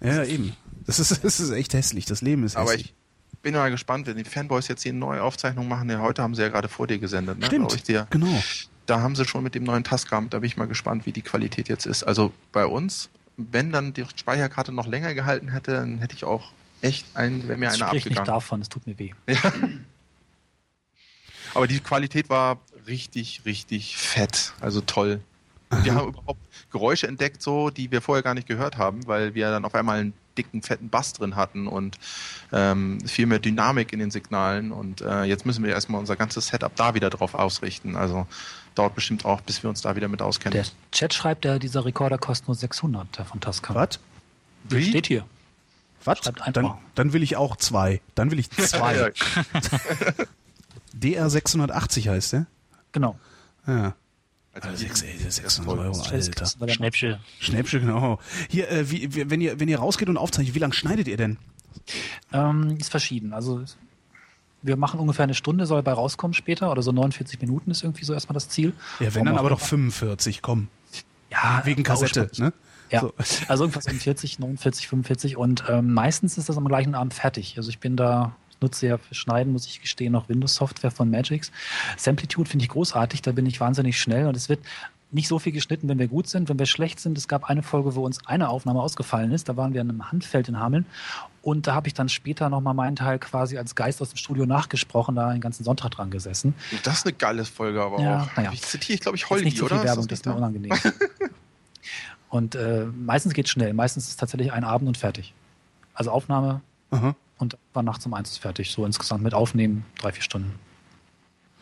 [0.00, 0.52] Ja, eben.
[0.86, 2.04] Das ist, das ist echt hässlich.
[2.06, 2.86] Das Leben ist Aber hässlich.
[2.86, 2.94] ich
[3.42, 5.90] bin mal gespannt, wenn die Fanboys jetzt hier eine neue Aufzeichnung machen.
[5.90, 7.46] Ja, heute haben sie ja gerade vor dir gesendet, ne?
[7.46, 8.06] Stimmt, Ich dir.
[8.10, 8.42] genau.
[8.86, 11.22] da haben sie schon mit dem neuen Tascam, da bin ich mal gespannt, wie die
[11.22, 12.02] Qualität jetzt ist.
[12.04, 16.52] Also bei uns, wenn dann die Speicherkarte noch länger gehalten hätte, dann hätte ich auch
[16.80, 18.26] echt ein, wäre mir Ich einer sprich nicht abgegangen.
[18.40, 19.12] davon, es tut mir weh.
[21.54, 24.52] Aber die Qualität war richtig, richtig fett.
[24.60, 25.20] Also toll.
[25.72, 26.40] Und wir haben überhaupt
[26.70, 30.00] Geräusche entdeckt, so, die wir vorher gar nicht gehört haben, weil wir dann auf einmal
[30.00, 31.98] einen dicken, fetten Bass drin hatten und
[32.52, 34.72] ähm, viel mehr Dynamik in den Signalen.
[34.72, 37.96] Und äh, jetzt müssen wir erstmal unser ganzes Setup da wieder drauf ausrichten.
[37.96, 38.26] Also
[38.74, 40.52] dauert bestimmt auch, bis wir uns da wieder mit auskennen.
[40.52, 43.76] Der Chat schreibt, der, dieser Rekorder kostet nur 600, der von Tascam.
[43.76, 43.98] Was?
[44.64, 44.84] Wie?
[44.84, 45.24] Steht hier.
[46.04, 46.18] Was?
[46.18, 46.52] Schreibt einfach.
[46.62, 48.00] Dann, dann will ich auch zwei.
[48.14, 48.96] Dann will ich zwei.
[48.96, 49.08] Ja,
[50.92, 52.46] DR 680 heißt der.
[52.92, 53.18] Genau.
[53.66, 53.94] Ja.
[54.54, 55.78] Also, Sechs- ey, 600 toll.
[55.86, 56.68] Euro, Das Alter.
[56.68, 57.16] Schnäppchen.
[57.40, 58.18] Schnäppchen, genau.
[58.48, 61.16] Hier, äh, wie, wie- wenn ihr wenn ihr rausgeht und aufzeichnet, wie lange schneidet ihr
[61.16, 61.38] denn?
[62.32, 63.32] Ähm, ist verschieden.
[63.32, 63.62] Also
[64.62, 68.04] wir machen ungefähr eine Stunde, soll bei rauskommen später, oder so 49 Minuten ist irgendwie
[68.04, 68.72] so erstmal das Ziel.
[69.00, 70.68] Ja, wenn dann aber doch 45, komm.
[71.30, 72.52] Ja, Wegen Kassette, ne?
[72.90, 73.14] Ja, So.
[73.48, 77.54] also irgendwas um 40, 49, 45 und ähm, meistens ist das am gleichen Abend fertig.
[77.56, 81.50] Also ich bin da nutze ja für Schneiden, muss ich gestehen, noch Windows-Software von Magix.
[81.96, 84.60] Samplitude finde ich großartig, da bin ich wahnsinnig schnell und es wird
[85.14, 86.48] nicht so viel geschnitten, wenn wir gut sind.
[86.48, 89.46] Wenn wir schlecht sind, es gab eine Folge, wo uns eine Aufnahme ausgefallen ist.
[89.46, 90.86] Da waren wir an einem Handfeld in Hameln.
[91.42, 94.46] Und da habe ich dann später nochmal meinen Teil quasi als Geist aus dem Studio
[94.46, 96.54] nachgesprochen, da den ganzen Sonntag dran gesessen.
[96.84, 98.36] Das ist eine geile Folge, aber Ja, auch.
[98.38, 98.50] naja.
[98.54, 99.84] Ich zitiere, glaube ich, Jetzt Holdi, nicht so viel oder?
[99.84, 100.72] Werbung, Ist das ist mir unangenehm.
[102.30, 103.74] und äh, meistens geht schnell.
[103.74, 105.34] Meistens ist es tatsächlich ein Abend und fertig.
[105.94, 107.14] Also Aufnahme Aha.
[107.42, 108.70] Und war nachts um eins ist fertig.
[108.70, 110.54] So insgesamt mit Aufnehmen drei, vier Stunden.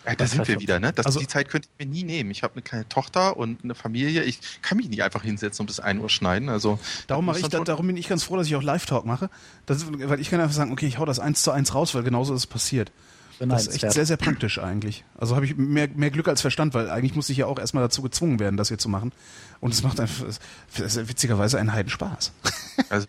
[0.07, 0.93] Ja, da sind wir wieder, ne?
[0.93, 2.31] Das, Also- die Zeit könnte ich mir nie nehmen.
[2.31, 4.23] Ich habe eine kleine Tochter und eine Familie.
[4.25, 6.49] Ich kann mich nicht einfach hinsetzen und bis 1 Uhr schneiden.
[6.49, 9.05] Also Darum, da mache ich, da, darum bin ich ganz froh, dass ich auch Live-Talk
[9.05, 9.29] mache.
[9.67, 11.95] Das ist, weil ich kann einfach sagen, okay, ich hau das eins zu eins raus,
[11.95, 12.93] weil genauso ist es passiert.
[13.49, 15.05] Das ist echt sehr, sehr praktisch eigentlich.
[15.19, 17.83] Also habe ich mehr, mehr Glück als Verstand, weil eigentlich musste ich ja auch erstmal
[17.83, 19.13] dazu gezwungen werden, das hier zu machen.
[19.61, 20.27] Und es macht einfach,
[20.75, 22.33] witzigerweise einen Heidenspaß.
[22.89, 23.07] Also,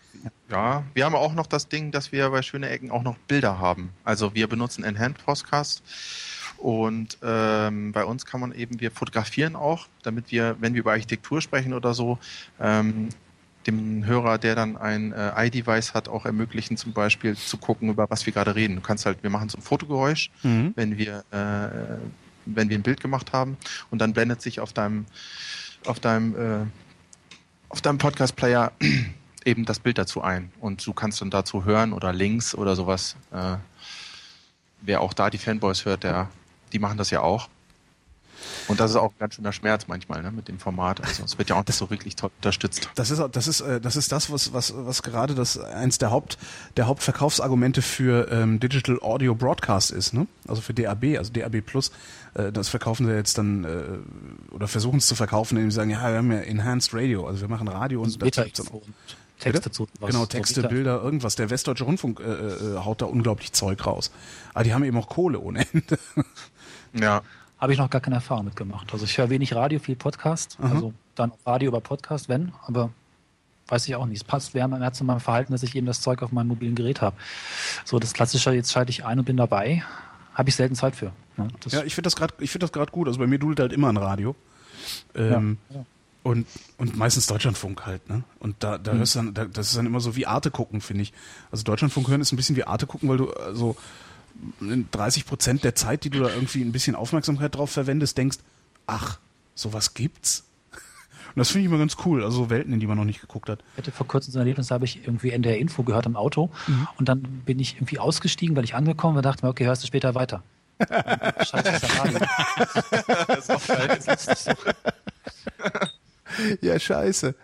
[0.50, 3.58] ja, wir haben auch noch das Ding, dass wir bei Schöne Ecken auch noch Bilder
[3.58, 3.88] haben.
[4.04, 5.82] Also wir benutzen Enhanced Podcast
[6.62, 10.92] und ähm, bei uns kann man eben, wir fotografieren auch, damit wir, wenn wir über
[10.92, 12.18] Architektur sprechen oder so,
[12.60, 13.08] ähm,
[13.66, 18.08] dem Hörer, der dann ein äh, iDevice hat, auch ermöglichen, zum Beispiel zu gucken, über
[18.10, 18.76] was wir gerade reden.
[18.76, 20.72] Du kannst halt, wir machen so ein Fotogeräusch, Mhm.
[20.76, 21.98] wenn wir äh,
[22.44, 23.56] wenn wir ein Bild gemacht haben
[23.90, 25.06] und dann blendet sich auf deinem
[25.86, 26.66] auf deinem äh,
[27.68, 28.72] auf deinem Podcast Player
[29.44, 33.16] eben das Bild dazu ein und du kannst dann dazu hören oder Links oder sowas.
[33.32, 33.56] Äh,
[34.80, 36.28] wer auch da die Fanboys hört, der
[36.72, 37.48] die machen das ja auch.
[38.68, 41.02] Und das ist auch ein ganz schöner Schmerz manchmal, ne, mit dem Format.
[41.02, 42.88] Also es wird ja auch nicht so wirklich toll unterstützt.
[42.94, 46.10] Das ist, das ist, äh, das ist das, was, was, was gerade das eins der
[46.10, 46.38] Haupt,
[46.76, 50.26] der Hauptverkaufsargumente für ähm, Digital Audio Broadcast ist, ne?
[50.46, 51.90] Also für DAB, also DAB Plus.
[52.34, 55.90] Äh, das verkaufen sie jetzt dann äh, oder versuchen es zu verkaufen, indem sie sagen,
[55.90, 58.22] ja, wir haben ja Enhanced Radio, also wir machen Radio und
[58.70, 58.94] auch- und
[59.42, 59.88] Texte zu.
[59.98, 61.34] was Genau, so Texte, Bilder, irgendwas.
[61.36, 64.10] Der Westdeutsche Rundfunk äh, äh, haut da unglaublich Zeug raus.
[64.54, 65.98] Aber die haben eben auch Kohle ohne Ende.
[66.94, 67.22] Ja.
[67.62, 68.92] Habe ich noch gar keine Erfahrung mitgemacht.
[68.92, 70.58] Also ich höre wenig Radio, viel Podcast.
[70.60, 70.74] Aha.
[70.74, 72.90] Also dann Radio über Podcast, wenn, aber
[73.68, 74.16] weiß ich auch nicht.
[74.16, 76.74] Es passt mehr, mehr zu meinem Verhalten, dass ich eben das Zeug auf meinem mobilen
[76.74, 77.14] Gerät habe.
[77.84, 79.84] So das klassische, jetzt schalte ich ein und bin dabei,
[80.34, 81.12] habe ich selten Zeit für.
[81.36, 81.46] Ne?
[81.68, 83.06] Ja, ich finde das gerade, ich finde das gerade gut.
[83.06, 84.34] Also bei mir dudelt halt immer ein Radio.
[85.14, 85.86] Ähm, Ja, ja.
[86.24, 86.48] Und,
[86.78, 88.24] und meistens Deutschlandfunk halt, ne?
[88.40, 90.80] Und da, da hörst du dann, da, das ist dann immer so wie Arte gucken,
[90.80, 91.12] finde ich.
[91.52, 93.76] Also Deutschlandfunk hören ist ein bisschen wie Arte gucken, weil du also
[94.60, 98.38] 30 Prozent der Zeit, die du da irgendwie ein bisschen Aufmerksamkeit drauf verwendest, denkst,
[98.86, 99.18] ach,
[99.54, 100.44] sowas gibt's.
[101.34, 102.22] Und das finde ich immer ganz cool.
[102.24, 103.60] Also so Welten, in die man noch nicht geguckt hat.
[103.74, 106.16] Ich hatte vor kurzem so ein Erlebnis, da habe ich irgendwie NDR Info gehört im
[106.16, 106.88] Auto Mhm.
[106.98, 109.86] und dann bin ich irgendwie ausgestiegen, weil ich angekommen war, dachte mir, okay, hörst du
[109.86, 110.42] später weiter.
[110.82, 112.20] Scheiße, ist ja Radio.
[116.60, 117.34] Ja, scheiße.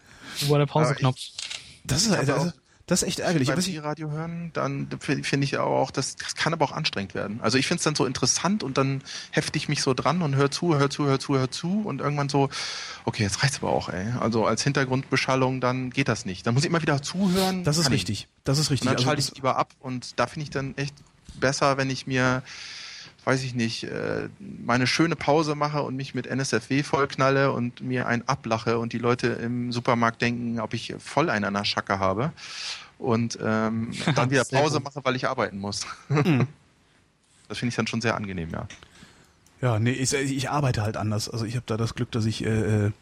[0.41, 1.19] Wo war der Pauseknopf?
[1.85, 2.53] Das ist, hab
[2.89, 3.47] das, ist- echt ärgerlich.
[3.49, 6.73] beim Was ich, E-Radio hören, dann finde find ich auch, das, das kann aber auch
[6.73, 7.39] anstrengend werden.
[7.41, 10.35] Also ich finde es dann so interessant und dann hefte ich mich so dran und
[10.35, 12.49] hör zu, hör zu, hör zu, hör zu und irgendwann so,
[13.05, 14.13] okay, jetzt reicht's aber auch, ey.
[14.19, 16.47] Also als Hintergrundbeschallung, dann geht das nicht.
[16.47, 17.63] Dann muss ich immer wieder zuhören.
[17.63, 18.29] das ist Kann ich richtig.
[18.45, 18.87] Das ist Und richtig.
[18.89, 20.95] dann Also schalte ich lieber ab und da finde ich dann echt
[21.39, 22.43] besser, wenn ich mir,
[23.29, 28.07] weiß ich nicht, äh, meine schöne Pause mache und mich mit NSFW vollknalle und mir
[28.07, 31.99] einen ablache und die Leute im Supermarkt denken, ob ich voll einen an der Schacke
[31.99, 32.33] habe
[32.97, 35.87] und ähm, dann wieder Pause mache, weil ich arbeiten muss.
[36.09, 38.67] das finde ich dann schon sehr angenehm, ja.
[39.61, 41.29] Ja, nee, ich, ich arbeite halt anders.
[41.29, 42.93] Also ich habe da das Glück, dass ich äh, äh,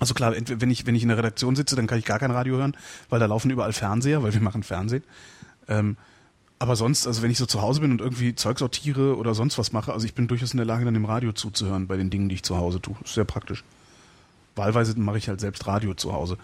[0.00, 2.30] also klar, wenn ich wenn ich in der Redaktion sitze, dann kann ich gar kein
[2.30, 2.76] Radio hören,
[3.08, 5.02] weil da laufen überall Fernseher, weil wir machen Fernsehen.
[5.66, 5.96] Ähm,
[6.64, 9.58] aber sonst, also wenn ich so zu Hause bin und irgendwie Zeug sortiere oder sonst
[9.58, 12.08] was mache, also ich bin durchaus in der Lage, dann dem Radio zuzuhören bei den
[12.08, 12.96] Dingen, die ich zu Hause tue.
[13.04, 13.64] Ist sehr praktisch.
[14.56, 16.38] Wahlweise mache ich halt selbst Radio zu Hause.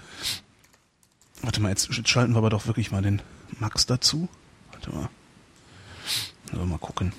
[1.40, 3.22] Warte mal, jetzt, jetzt schalten wir aber doch wirklich mal den
[3.60, 4.28] Max dazu.
[4.72, 5.09] Warte mal.
[6.52, 7.14] Also mal gucken.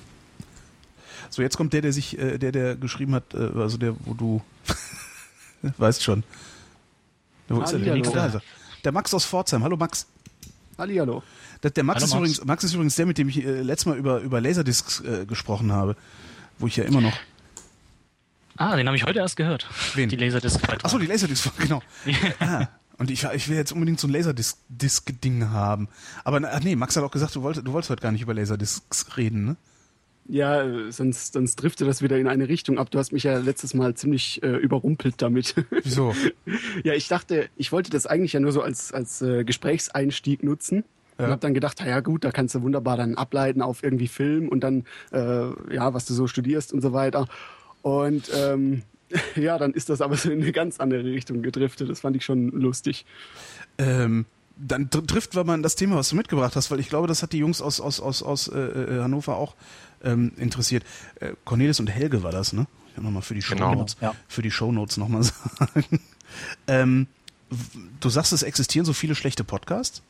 [1.32, 4.14] So, jetzt kommt der, der sich, äh, der, der geschrieben hat, äh, also der, wo
[4.14, 4.44] du
[5.80, 6.23] weißt schon.
[7.48, 7.90] Wo ist er denn?
[7.90, 8.14] Hallihallo.
[8.14, 8.45] Da ist.
[8.84, 9.64] Der Max aus Pforzheim.
[9.64, 10.06] Hallo Max.
[10.78, 11.23] Hallihallo.
[11.64, 12.16] Der, der Max, Hallo, ist Max.
[12.16, 15.26] Übrigens, Max ist übrigens der, mit dem ich äh, letztes Mal über, über Laserdiscs äh,
[15.26, 15.96] gesprochen habe.
[16.58, 17.18] Wo ich ja immer noch.
[18.58, 19.68] Ah, den habe ich heute erst gehört.
[19.96, 20.10] Wen?
[20.10, 21.82] Die Laserdisc Achso, die Laserdiscs, genau.
[22.40, 22.68] ah,
[22.98, 25.88] und ich, ich will jetzt unbedingt so ein Laserdisc-Ding haben.
[26.24, 28.34] Aber ach nee, Max hat auch gesagt, du wolltest, du wolltest heute gar nicht über
[28.34, 29.56] Laserdiscs reden, ne?
[30.28, 32.92] Ja, äh, sonst, sonst driftet das wieder in eine Richtung ab.
[32.92, 35.56] Du hast mich ja letztes Mal ziemlich äh, überrumpelt damit.
[35.84, 36.16] Wieso?
[36.84, 40.84] ja, ich dachte, ich wollte das eigentlich ja nur so als, als äh, Gesprächseinstieg nutzen.
[41.22, 41.27] Ja.
[41.27, 44.49] Und habe dann gedacht, ja gut, da kannst du wunderbar dann ableiten auf irgendwie Film
[44.49, 47.27] und dann, äh, ja, was du so studierst und so weiter.
[47.81, 48.84] Und ähm,
[49.35, 51.89] ja, dann ist das aber so in eine ganz andere Richtung gedriftet.
[51.89, 53.06] Das fand ich schon lustig.
[53.77, 54.26] Ähm,
[54.57, 57.34] dann tr trifft man das Thema, was du mitgebracht hast, weil ich glaube, das hat
[57.34, 59.56] die Jungs aus, aus, aus, aus äh, äh Hannover auch
[60.03, 60.84] ähm, interessiert.
[61.19, 62.68] Äh, Cornelis und Helge war das, ne?
[62.89, 63.72] Ich will nochmal für die Genau.
[63.72, 64.14] Shownotes Ja.
[64.27, 66.02] für die Shownotes nochmal sagen.
[66.68, 67.07] ähm,
[67.99, 70.02] du sagst, es existieren so viele schlechte Podcasts?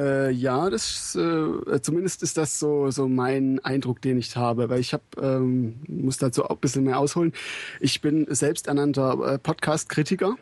[0.00, 4.80] Äh, ja, das äh, zumindest ist das so so mein Eindruck, den ich habe, weil
[4.80, 7.32] ich habe ähm, muss dazu auch ein bisschen mehr ausholen.
[7.80, 10.36] Ich bin selbsternannter äh, Podcast-Kritiker.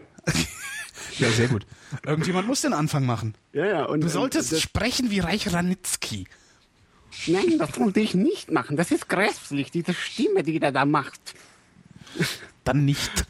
[1.18, 1.66] Ja, sehr gut.
[2.04, 3.34] Irgendjemand muss den Anfang machen.
[3.52, 3.84] Ja, ja.
[3.84, 6.26] Und, Du solltest und, sprechen wie Reich Ranitzky.
[7.26, 8.76] nein, das wollte ich nicht machen.
[8.76, 11.34] Das ist grässlich, diese Stimme, die der da macht.
[12.64, 13.26] Dann nicht.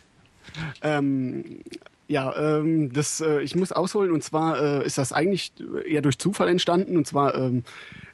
[0.83, 1.63] Ähm,
[2.09, 5.53] ja, ähm, das, äh, ich muss ausholen und zwar äh, ist das eigentlich
[5.87, 7.65] eher durch Zufall entstanden und zwar ähm,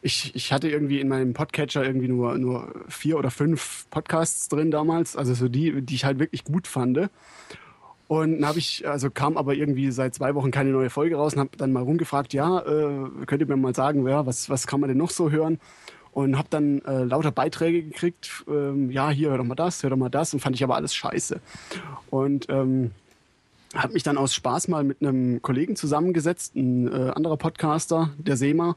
[0.02, 4.72] ich, ich hatte irgendwie in meinem Podcatcher irgendwie nur nur vier oder fünf Podcasts drin
[4.72, 7.08] damals, also so die, die ich halt wirklich gut fand.
[8.06, 11.40] Und habe ich, also kam aber irgendwie seit zwei Wochen keine neue Folge raus und
[11.40, 14.80] habe dann mal rumgefragt, ja, äh, könnt ihr mir mal sagen, ja, was, was kann
[14.80, 15.58] man denn noch so hören?
[16.12, 19.90] Und habe dann äh, lauter Beiträge gekriegt, ähm, ja, hier, hör doch mal das, hör
[19.90, 21.40] doch mal das und fand ich aber alles scheiße.
[22.10, 22.90] Und ähm,
[23.74, 28.36] habe mich dann aus Spaß mal mit einem Kollegen zusammengesetzt, ein äh, anderer Podcaster, der
[28.36, 28.76] Sema.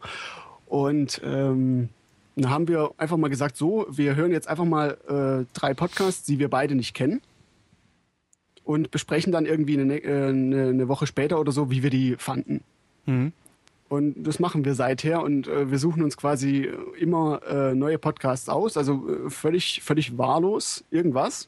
[0.65, 1.90] Und ähm,
[2.36, 6.24] dann haben wir einfach mal gesagt, so, wir hören jetzt einfach mal äh, drei Podcasts,
[6.26, 7.22] die wir beide nicht kennen.
[8.64, 12.15] Und besprechen dann irgendwie eine, äh, eine, eine Woche später oder so, wie wir die
[12.18, 12.61] fanden.
[13.06, 13.32] Mhm.
[13.90, 16.69] Und das machen wir seither und äh, wir suchen uns quasi
[16.99, 21.48] immer äh, neue Podcasts aus, also äh, völlig, völlig wahllos irgendwas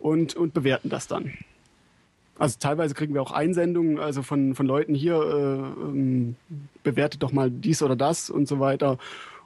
[0.00, 1.32] und, und bewerten das dann.
[2.38, 6.36] Also teilweise kriegen wir auch Einsendungen, also von, von Leuten hier, äh, ähm,
[6.82, 8.98] bewertet doch mal dies oder das und so weiter.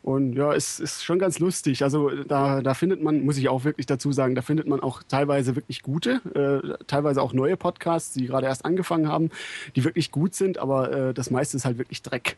[0.02, 1.82] Und ja, es ist schon ganz lustig.
[1.82, 5.02] Also da, da findet man, muss ich auch wirklich dazu sagen, da findet man auch
[5.02, 9.30] teilweise wirklich gute, äh, teilweise auch neue Podcasts, die gerade erst angefangen haben,
[9.76, 12.36] die wirklich gut sind, aber äh, das meiste ist halt wirklich Dreck.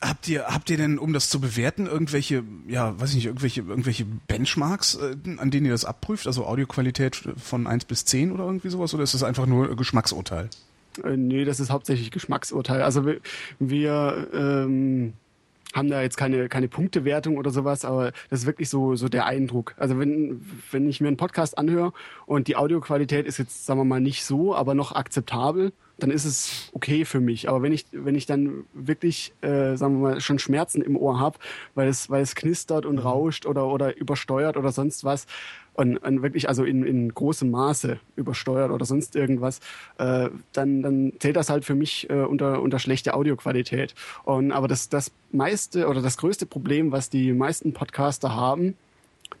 [0.00, 3.62] Habt ihr, habt ihr denn, um das zu bewerten, irgendwelche, ja, weiß ich nicht, irgendwelche,
[3.62, 6.28] irgendwelche Benchmarks, äh, an denen ihr das abprüft?
[6.28, 8.94] Also Audioqualität von 1 bis 10 oder irgendwie sowas?
[8.94, 10.50] Oder ist das einfach nur Geschmacksurteil?
[11.02, 12.82] Äh, nee, das ist hauptsächlich Geschmacksurteil.
[12.82, 13.20] Also wir,
[13.58, 15.14] wir ähm,
[15.74, 19.26] haben da jetzt keine, keine Punktewertung oder sowas, aber das ist wirklich so, so der
[19.26, 19.74] Eindruck.
[19.76, 21.92] Also wenn, wenn ich mir einen Podcast anhöre
[22.26, 26.24] und die Audioqualität ist jetzt, sagen wir mal, nicht so, aber noch akzeptabel, dann ist
[26.24, 27.48] es okay für mich.
[27.48, 31.18] Aber wenn ich, wenn ich dann wirklich, äh, sagen wir mal, schon Schmerzen im Ohr
[31.18, 31.38] habe,
[31.74, 35.26] weil es, weil es knistert und rauscht oder, oder übersteuert oder sonst was,
[35.78, 39.60] und, und wirklich also in, in großem Maße übersteuert oder sonst irgendwas,
[39.98, 43.94] äh, dann, dann zählt das halt für mich äh, unter, unter schlechte Audioqualität.
[44.24, 48.74] Und, aber das, das meiste oder das größte Problem, was die meisten Podcaster haben,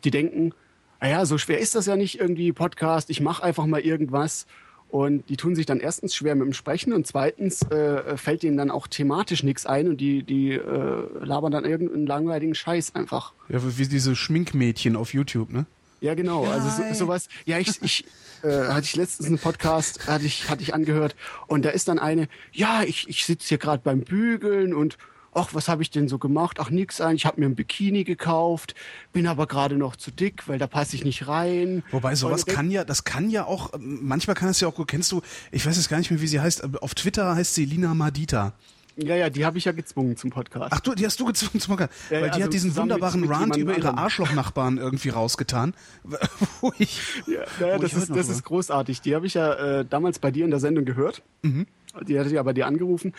[0.04, 0.52] die denken,
[1.00, 4.46] naja, so schwer ist das ja nicht irgendwie Podcast, ich mache einfach mal irgendwas.
[4.90, 8.56] Und die tun sich dann erstens schwer mit dem Sprechen und zweitens äh, fällt ihnen
[8.56, 13.32] dann auch thematisch nichts ein und die, die äh, labern dann irgendeinen langweiligen Scheiß einfach.
[13.48, 15.66] Ja, wie diese Schminkmädchen auf YouTube, ne?
[16.00, 16.44] Ja, genau.
[16.44, 17.28] Also so, sowas.
[17.44, 18.04] Ja, ich, ich
[18.42, 21.16] äh, hatte ich letztens einen Podcast, hatte ich, hatte ich angehört
[21.46, 24.96] und da ist dann eine, ja, ich, ich sitze hier gerade beim Bügeln und
[25.32, 26.58] ach, was habe ich denn so gemacht?
[26.60, 27.22] Ach, nix eigentlich.
[27.22, 28.74] Ich habe mir ein Bikini gekauft,
[29.12, 31.82] bin aber gerade noch zu dick, weil da passe ich nicht rein.
[31.90, 35.22] Wobei sowas kann ja, das kann ja auch, manchmal kann es ja auch, kennst du,
[35.50, 38.54] ich weiß jetzt gar nicht mehr, wie sie heißt, auf Twitter heißt sie Lina Madita.
[39.00, 40.72] Ja, ja, die habe ich ja gezwungen zum Podcast.
[40.72, 41.92] Ach du, die hast du gezwungen zum Podcast.
[42.10, 43.96] Ja, Weil die hat also diesen zusammen mit- wunderbaren mit Rant über ihre.
[43.96, 45.74] Arschlochnachbarn irgendwie rausgetan.
[46.60, 48.34] Wo ich, Ja, naja, wo das, ich ist, das war.
[48.34, 49.00] ist großartig.
[49.02, 51.22] Die habe ich ja äh, damals bei dir in der Sendung gehört.
[51.44, 53.12] Die hatte ja bei dir angerufen.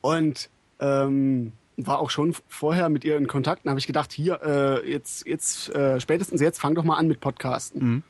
[0.00, 0.50] Und
[0.80, 3.64] ähm, war auch schon vorher mit ihr in Kontakt.
[3.64, 7.06] Dann habe ich gedacht, hier, äh, jetzt, jetzt äh, spätestens jetzt, fang doch mal an
[7.06, 8.02] mit Podcasten.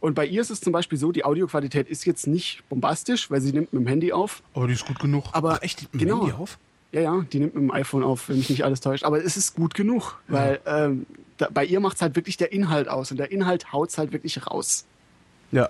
[0.00, 3.40] Und bei ihr ist es zum Beispiel so, die Audioqualität ist jetzt nicht bombastisch, weil
[3.40, 4.42] sie nimmt mit dem Handy auf.
[4.54, 5.26] aber die ist gut genug.
[5.32, 6.20] Aber Ach, echt, mit dem genau.
[6.22, 6.58] Handy auf?
[6.92, 9.04] Ja, ja, die nimmt mit dem iPhone auf, wenn mich nicht alles täuscht.
[9.04, 11.06] Aber es ist gut genug, weil ähm,
[11.36, 13.10] da, bei ihr macht's halt wirklich der Inhalt aus.
[13.10, 14.86] Und der Inhalt haut's halt wirklich raus.
[15.52, 15.68] Ja.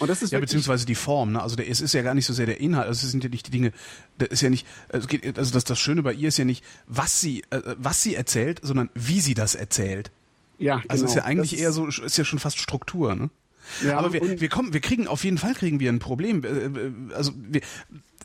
[0.00, 1.42] Und das ist Ja, beziehungsweise die Form, ne?
[1.42, 3.30] Also der, es ist ja gar nicht so sehr der Inhalt, also es sind ja
[3.30, 3.72] nicht die Dinge,
[4.18, 6.44] das ist ja nicht, also, es geht, also das, das Schöne bei ihr ist ja
[6.44, 10.10] nicht, was sie, äh, was sie erzählt, sondern wie sie das erzählt.
[10.58, 11.10] Ja, Also genau.
[11.10, 13.30] ist ja eigentlich Das eher so, ist ja schon fast Struktur, ne?
[13.84, 16.42] Ja, Aber wir, wir kommen, wir kriegen, auf jeden Fall kriegen wir ein Problem.
[16.44, 17.60] Äh, äh, Also wir,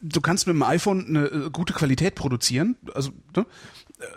[0.02, 3.46] du kannst mit dem iPhone eine äh, gute Qualität produzieren, also, ne?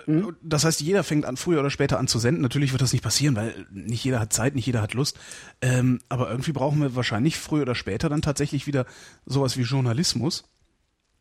[0.07, 0.37] Mhm.
[0.43, 2.43] Das heißt, jeder fängt an, früher oder später an zu senden.
[2.43, 5.19] Natürlich wird das nicht passieren, weil nicht jeder hat Zeit, nicht jeder hat Lust.
[5.61, 8.87] Ähm, aber irgendwie brauchen wir wahrscheinlich früher oder später dann tatsächlich wieder
[9.27, 10.45] sowas wie Journalismus.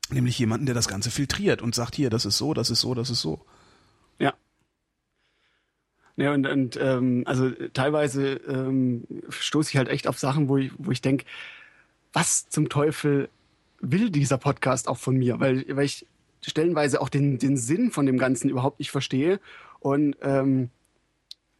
[0.09, 2.93] Nämlich jemanden, der das Ganze filtriert und sagt, hier, das ist so, das ist so,
[2.95, 3.45] das ist so.
[6.17, 6.33] Ja.
[6.33, 10.91] Und, und ähm, also teilweise ähm, stoße ich halt echt auf Sachen, wo ich, wo
[10.91, 11.25] ich denke,
[12.13, 13.29] was zum Teufel
[13.79, 16.05] will dieser Podcast auch von mir, weil, weil ich
[16.41, 19.39] stellenweise auch den, den Sinn von dem Ganzen überhaupt nicht verstehe
[19.79, 20.69] und ähm,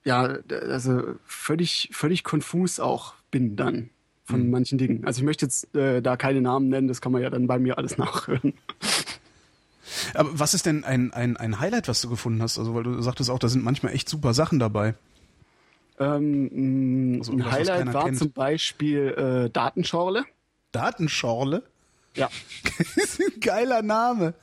[0.04, 3.90] ja, also völlig, völlig konfus auch bin dann
[4.24, 4.52] von mhm.
[4.52, 5.06] manchen Dingen.
[5.06, 7.60] Also ich möchte jetzt äh, da keine Namen nennen, das kann man ja dann bei
[7.60, 8.54] mir alles nachhören.
[10.14, 12.58] Aber was ist denn ein, ein, ein Highlight, was du gefunden hast?
[12.58, 14.96] Also, weil du sagtest auch, da sind manchmal echt super Sachen dabei.
[16.00, 18.18] Ähm, also, ein Highlight war kennt.
[18.18, 20.26] zum Beispiel äh, Datenschorle.
[20.72, 21.64] Datenschorle?
[22.16, 22.30] Ja.
[22.78, 24.34] das ist ein geiler Name.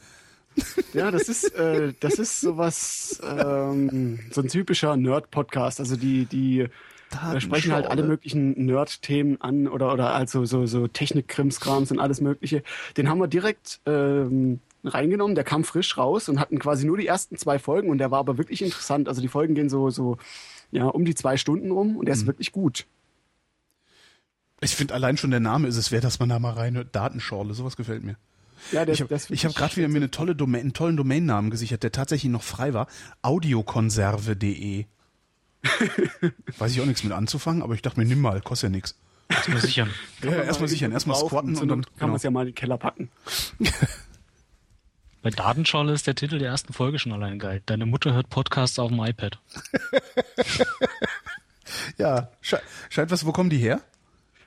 [0.92, 5.80] Ja, das ist, äh, das ist sowas, ähm, so ein typischer Nerd-Podcast.
[5.80, 6.68] Also die, die
[7.10, 12.20] da sprechen halt alle möglichen Nerd-Themen an oder, oder also so, so Technik-Krimskrams und alles
[12.20, 12.62] Mögliche.
[12.96, 15.34] Den haben wir direkt ähm, reingenommen.
[15.34, 18.18] Der kam frisch raus und hatten quasi nur die ersten zwei Folgen und der war
[18.18, 19.08] aber wirklich interessant.
[19.08, 20.16] Also die Folgen gehen so, so
[20.70, 22.28] ja, um die zwei Stunden rum und der ist mhm.
[22.28, 22.86] wirklich gut.
[24.60, 27.52] Ich finde allein schon der Name ist es wert, dass man da mal rein Datenschorle,
[27.52, 28.16] sowas gefällt mir.
[28.70, 31.82] Ja, der, ich habe hab gerade wieder mir eine tolle Domain, einen tollen Domainnamen gesichert,
[31.82, 32.86] der tatsächlich noch frei war.
[33.22, 34.84] Audiokonserve.de.
[36.58, 38.96] Weiß ich auch nichts mit anzufangen, aber ich dachte mir, nimm mal, kostet ja nichts.
[39.28, 39.90] Erstmal sichern.
[40.22, 42.06] Ja, erstmal sichern, erstmal squatten und, und dann kann genau.
[42.08, 43.10] man es ja mal in den Keller packen.
[45.22, 47.62] Bei Datenschorle ist der Titel der ersten Folge schon allein geil.
[47.66, 49.38] Deine Mutter hört Podcasts auf dem iPad.
[51.96, 53.80] ja, scheint was, wo kommen die her?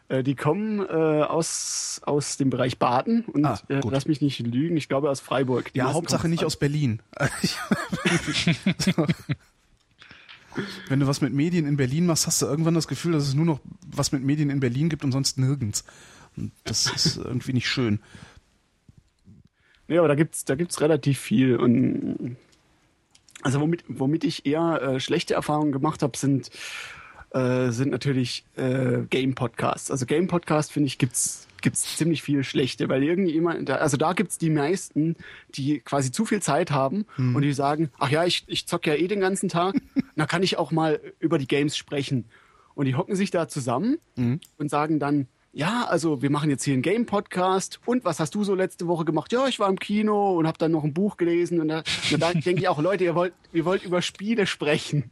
[0.10, 4.40] Äh, die kommen äh, aus, aus dem Bereich Baden und ah, äh, lass mich nicht
[4.42, 5.72] lügen, ich glaube aus Freiburg.
[5.74, 7.02] Die ja, Hauptsache nicht aus Berlin.
[10.88, 13.34] Wenn du was mit Medien in Berlin machst, hast du irgendwann das Gefühl, dass es
[13.34, 15.86] nur noch was mit Medien in Berlin gibt und sonst nirgends.
[16.36, 18.00] Und das ist irgendwie nicht schön.
[19.88, 22.38] Ja, aber da gibt's, da gibt's relativ viel und
[23.44, 26.50] also womit, womit ich eher äh, schlechte Erfahrungen gemacht habe, sind
[27.32, 29.92] äh, sind natürlich äh, Game Podcasts.
[29.92, 34.38] Also Game Podcasts finde ich gibt's gibt's ziemlich viel schlechte, weil irgendjemand, also da gibt's
[34.38, 35.16] die meisten,
[35.50, 37.36] die quasi zu viel Zeit haben hm.
[37.36, 39.76] und die sagen, ach ja, ich, ich zock ja eh den ganzen Tag,
[40.16, 42.26] da kann ich auch mal über die Games sprechen.
[42.76, 44.40] Und die hocken sich da zusammen hm.
[44.58, 48.44] und sagen dann, ja, also wir machen jetzt hier einen Game-Podcast und was hast du
[48.44, 49.32] so letzte Woche gemacht?
[49.32, 52.22] Ja, ich war im Kino und habe dann noch ein Buch gelesen und da, und
[52.22, 55.12] da denke ich auch, Leute, ihr wollt, ihr wollt über Spiele sprechen.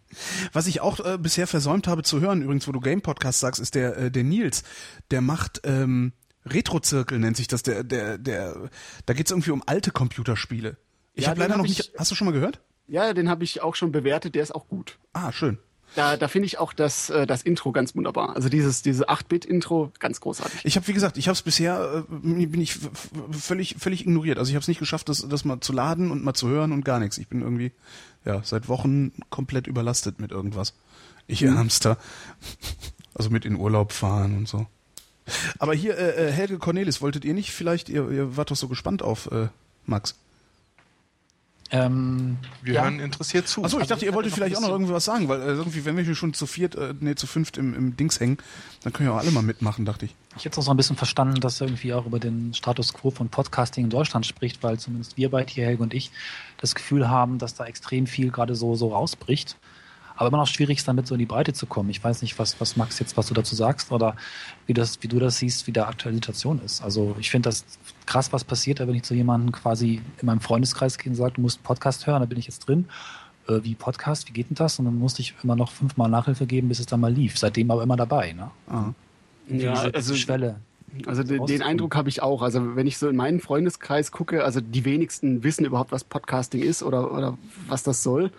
[0.52, 3.74] Was ich auch äh, bisher versäumt habe zu hören, übrigens, wo du Game-Podcast sagst, ist
[3.74, 4.64] der, äh, der Nils,
[5.12, 6.12] der macht ähm,
[6.46, 8.70] Retro-Zirkel nennt sich das, der, der, der,
[9.06, 10.76] da geht's irgendwie um alte Computerspiele.
[11.14, 12.60] Ich ja, habe leider hab noch ich, nicht, hast du schon mal gehört?
[12.88, 15.00] Ja, den habe ich auch schon bewertet, der ist auch gut.
[15.14, 15.58] Ah, schön.
[15.96, 18.36] Da, da finde ich auch das, äh, das Intro ganz wunderbar.
[18.36, 20.62] Also dieses, diese 8-Bit-Intro, ganz großartig.
[20.64, 22.80] Ich habe, wie gesagt, ich habe es bisher, äh, bin ich
[23.32, 24.40] völlig, völlig ignoriert.
[24.40, 26.72] Also ich habe es nicht geschafft, das, das mal zu laden und mal zu hören
[26.72, 27.18] und gar nichts.
[27.18, 27.72] Ich bin irgendwie,
[28.26, 30.74] ja, seit Wochen komplett überlastet mit irgendwas.
[31.28, 31.58] Ich mhm.
[31.58, 31.98] Ärmster.
[33.16, 34.66] Also mit in Urlaub fahren und so.
[35.60, 38.68] Aber hier, äh, äh, Helge Cornelis, wolltet ihr nicht vielleicht, ihr, ihr wart doch so
[38.68, 39.50] gespannt auf äh,
[39.86, 40.16] Max.
[41.74, 42.84] Ähm, wir ja.
[42.84, 43.64] hören interessiert zu.
[43.64, 46.04] Achso, ich dachte, ihr wolltet vielleicht auch noch irgendwas sagen, weil äh, irgendwie, wenn wir
[46.04, 48.38] hier schon zu viert, äh, nee, zu fünft im, im Dings hängen,
[48.84, 50.16] dann können ja auch alle mal mitmachen, dachte ich.
[50.38, 53.10] Ich hätte auch so ein bisschen verstanden, dass er irgendwie auch über den Status quo
[53.10, 56.12] von Podcasting in Deutschland spricht, weil zumindest wir beide hier, Helge und ich,
[56.58, 59.58] das Gefühl haben, dass da extrem viel gerade so, so rausbricht
[60.24, 61.90] aber immer noch schwierig ist, damit so in die Breite zu kommen.
[61.90, 64.16] Ich weiß nicht, was, was Max jetzt, was du dazu sagst oder
[64.66, 66.82] wie, das, wie du das siehst, wie der aktuelle Situation ist.
[66.82, 67.66] Also ich finde das
[68.06, 71.42] krass, was passiert, wenn ich zu jemandem quasi in meinem Freundeskreis gehe und sage, du
[71.42, 72.86] musst einen Podcast hören, da bin ich jetzt drin.
[73.48, 74.80] Äh, wie Podcast, wie geht denn das?
[74.80, 77.38] Und dann musste ich immer noch fünfmal Nachhilfe geben, bis es dann mal lief.
[77.38, 78.32] Seitdem aber immer dabei.
[78.34, 78.50] Ne?
[78.70, 78.94] Ah.
[79.50, 80.56] Ja, also Schwelle.
[81.08, 82.42] Also den, den Eindruck habe ich auch.
[82.42, 86.62] Also wenn ich so in meinen Freundeskreis gucke, also die wenigsten wissen überhaupt, was Podcasting
[86.62, 87.38] ist oder, oder
[87.68, 88.32] was das soll.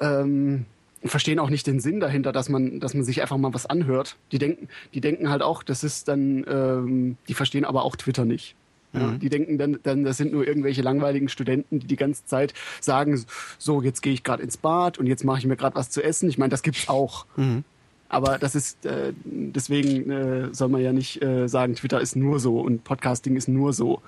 [0.00, 0.66] Ähm,
[1.04, 4.16] verstehen auch nicht den Sinn dahinter, dass man, dass man sich einfach mal was anhört.
[4.30, 8.24] Die denken, die denken halt auch, das ist dann, ähm, die verstehen aber auch Twitter
[8.24, 8.54] nicht.
[8.92, 9.18] Ja, mhm.
[9.20, 13.24] Die denken dann, dann, das sind nur irgendwelche langweiligen Studenten, die die ganze Zeit sagen,
[13.58, 16.02] so jetzt gehe ich gerade ins Bad und jetzt mache ich mir gerade was zu
[16.02, 16.28] essen.
[16.28, 17.26] Ich meine, das gibt's auch.
[17.36, 17.64] Mhm.
[18.08, 22.40] Aber das ist äh, deswegen äh, soll man ja nicht äh, sagen, Twitter ist nur
[22.40, 24.02] so und Podcasting ist nur so.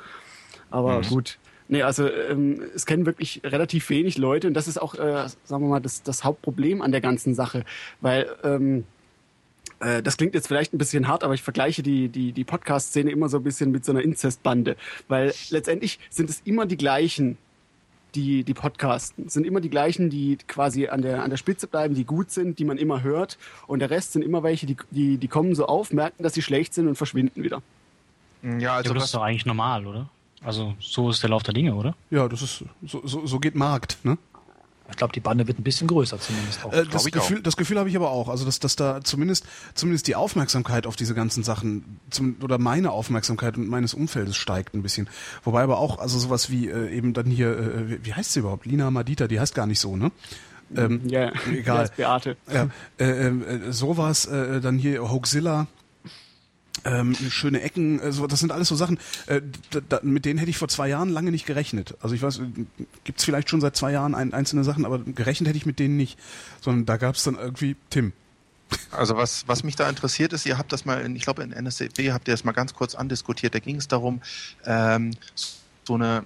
[0.70, 1.06] Aber mhm.
[1.06, 1.38] gut,
[1.68, 5.64] Nee, also ähm, es kennen wirklich relativ wenig Leute und das ist auch, äh, sagen
[5.64, 7.64] wir mal, das, das Hauptproblem an der ganzen Sache,
[8.00, 8.84] weil ähm,
[9.80, 13.10] äh, das klingt jetzt vielleicht ein bisschen hart, aber ich vergleiche die, die, die Podcast-Szene
[13.10, 14.76] immer so ein bisschen mit so einer Inzestbande,
[15.08, 17.38] weil letztendlich sind es immer die gleichen,
[18.14, 19.28] die, die Podcasten.
[19.28, 22.58] sind immer die gleichen, die quasi an der, an der Spitze bleiben, die gut sind,
[22.58, 23.38] die man immer hört.
[23.66, 26.42] Und der Rest sind immer welche, die, die, die kommen so auf, merken, dass sie
[26.42, 27.62] schlecht sind und verschwinden wieder.
[28.42, 30.10] Ja, also ja, das ist doch eigentlich normal, oder?
[30.44, 31.94] Also so ist der Lauf der Dinge, oder?
[32.10, 34.18] Ja, das ist so, so, so geht Markt, ne?
[34.90, 36.72] Ich glaube, die Bande wird ein bisschen größer zumindest auch.
[36.72, 38.28] Äh, das, Gefühl, das Gefühl habe ich aber auch.
[38.28, 42.90] Also, dass, dass da zumindest, zumindest die Aufmerksamkeit auf diese ganzen Sachen zum, oder meine
[42.90, 45.08] Aufmerksamkeit und meines Umfeldes steigt ein bisschen.
[45.42, 48.40] Wobei aber auch, also sowas wie äh, eben dann hier, äh, wie, wie heißt sie
[48.40, 48.66] überhaupt?
[48.66, 50.12] Lina Madita, die heißt gar nicht so, ne?
[50.76, 51.90] Ähm, ja, egal.
[51.96, 52.36] Beate.
[52.52, 52.68] Ja,
[52.98, 55.66] äh, äh, sowas, äh, dann hier Hoaxilla.
[56.84, 59.40] Ähm, schöne Ecken, also das sind alles so Sachen, äh,
[59.88, 61.96] da, mit denen hätte ich vor zwei Jahren lange nicht gerechnet.
[62.02, 62.40] Also ich weiß,
[63.04, 65.96] gibt's vielleicht schon seit zwei Jahren ein, einzelne Sachen, aber gerechnet hätte ich mit denen
[65.96, 66.18] nicht.
[66.60, 68.12] Sondern da gab's dann irgendwie Tim.
[68.90, 71.52] Also was, was mich da interessiert ist, ihr habt das mal, in, ich glaube in
[71.52, 74.20] NSCP habt ihr das mal ganz kurz andiskutiert, da ging es darum,
[74.64, 75.12] ähm,
[75.84, 76.24] so eine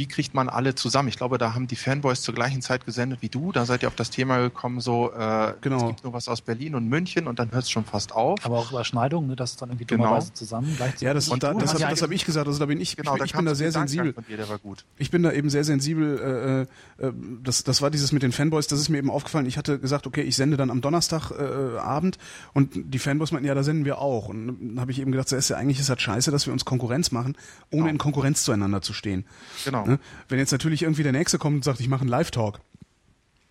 [0.00, 1.10] wie kriegt man alle zusammen?
[1.10, 3.52] Ich glaube, da haben die Fanboys zur gleichen Zeit gesendet wie du.
[3.52, 5.76] Da seid ihr auf das Thema gekommen, so äh, genau.
[5.76, 8.38] es gibt nur was aus Berlin und München und dann hört es schon fast auf.
[8.46, 10.04] Aber auch Überschneidungen, ne, dass es dann irgendwie genau.
[10.04, 11.02] dummerweise zusammen gleichzeitig.
[11.02, 12.46] Ja, das, und da, das, das habe ich gesagt.
[12.46, 14.14] Also da bin ich, genau, ich, ich bin da sehr sensibel.
[14.26, 14.86] Dir, der war gut.
[14.96, 16.66] Ich bin da eben sehr sensibel.
[16.98, 17.12] Äh, äh,
[17.42, 18.68] das, das war dieses mit den Fanboys.
[18.68, 19.44] Das ist mir eben aufgefallen.
[19.44, 23.54] Ich hatte gesagt, okay, ich sende dann am Donnerstagabend äh, und die Fanboys meinten, ja,
[23.54, 24.28] da senden wir auch.
[24.28, 26.54] Und dann habe ich eben gedacht, so ist ja eigentlich ist das scheiße, dass wir
[26.54, 27.36] uns Konkurrenz machen,
[27.70, 27.90] ohne genau.
[27.90, 29.26] in Konkurrenz zueinander zu stehen.
[29.66, 29.84] Genau.
[29.90, 29.98] Ne?
[30.28, 32.60] Wenn jetzt natürlich irgendwie der Nächste kommt und sagt, ich mache einen Live-Talk.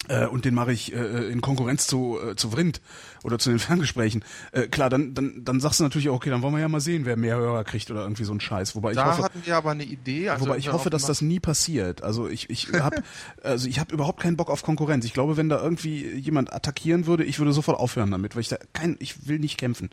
[0.07, 2.79] Äh, und den mache ich äh, in Konkurrenz zu, äh, zu Vrind
[3.23, 4.23] oder zu den Ferngesprächen.
[4.53, 6.79] Äh, klar, dann, dann, dann sagst du natürlich auch, okay, dann wollen wir ja mal
[6.79, 8.73] sehen, wer mehr Hörer kriegt oder irgendwie so ein Scheiß.
[8.75, 10.29] Wobei da ich hoffe, hatten wir aber eine Idee.
[10.29, 12.01] Also wobei ich hoffe, dass das nie passiert.
[12.01, 13.03] Also ich, ich habe
[13.43, 15.03] also ich habe überhaupt keinen Bock auf Konkurrenz.
[15.03, 18.49] Ich glaube, wenn da irgendwie jemand attackieren würde, ich würde sofort aufhören damit, weil ich
[18.49, 19.89] da kein, ich will nicht kämpfen.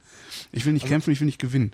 [0.52, 1.72] Ich will nicht also, kämpfen, ich will nicht gewinnen.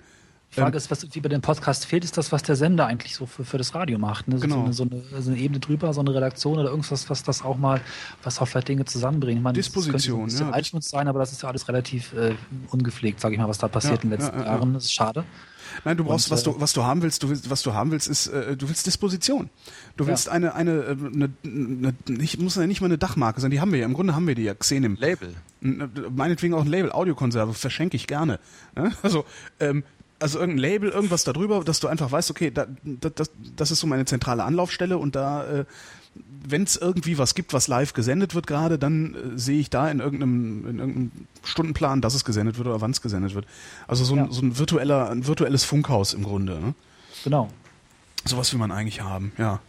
[0.53, 2.85] Die Frage ähm, ist, was wie bei dem Podcast fehlt, ist das, was der Sender
[2.85, 4.27] eigentlich so für, für das Radio macht.
[4.27, 4.37] Ne?
[4.39, 4.55] Genau.
[4.55, 7.41] So, eine, so, eine, so, eine, Ebene drüber, so eine Redaktion oder irgendwas, was das
[7.41, 7.81] auch mal,
[8.21, 9.37] was auch vielleicht Dinge zusammenbringt.
[9.37, 10.81] Ich meine, Disposition, das könnte ein bisschen ja.
[10.81, 12.35] sein, aber das ist ja alles relativ äh,
[12.69, 14.73] ungepflegt, sage ich mal, was da passiert ja, in den letzten ja, Jahren.
[14.75, 15.23] Das ist schade.
[15.85, 17.89] Nein, du brauchst, Und, was du, was du haben willst, du willst, was du haben
[17.91, 19.49] willst, ist, äh, du willst Disposition.
[19.97, 20.33] Du willst ja.
[20.33, 23.71] eine, eine, äh, eine, eine, ich muss ja nicht mal eine Dachmarke sein, die haben
[23.71, 23.85] wir ja.
[23.85, 24.97] Im Grunde haben wir die ja, Xenim.
[24.99, 25.33] Label.
[25.61, 28.39] Meinetwegen auch ein Label, Audiokonserve, verschenke ich gerne.
[29.01, 29.25] Also,
[29.59, 29.83] ähm,
[30.23, 33.87] also irgendein Label, irgendwas darüber, dass du einfach weißt, okay, da, das, das ist so
[33.87, 35.65] meine zentrale Anlaufstelle und da, äh,
[36.45, 39.89] wenn es irgendwie was gibt, was live gesendet wird gerade, dann äh, sehe ich da
[39.91, 41.11] in irgendeinem, in irgendeinem
[41.43, 43.45] Stundenplan, dass es gesendet wird oder wann es gesendet wird.
[43.85, 44.31] Also so ein, ja.
[44.31, 46.53] so ein virtueller, ein virtuelles Funkhaus im Grunde.
[46.59, 46.73] Ne?
[47.25, 47.49] Genau.
[48.23, 49.59] Sowas will man eigentlich haben, ja.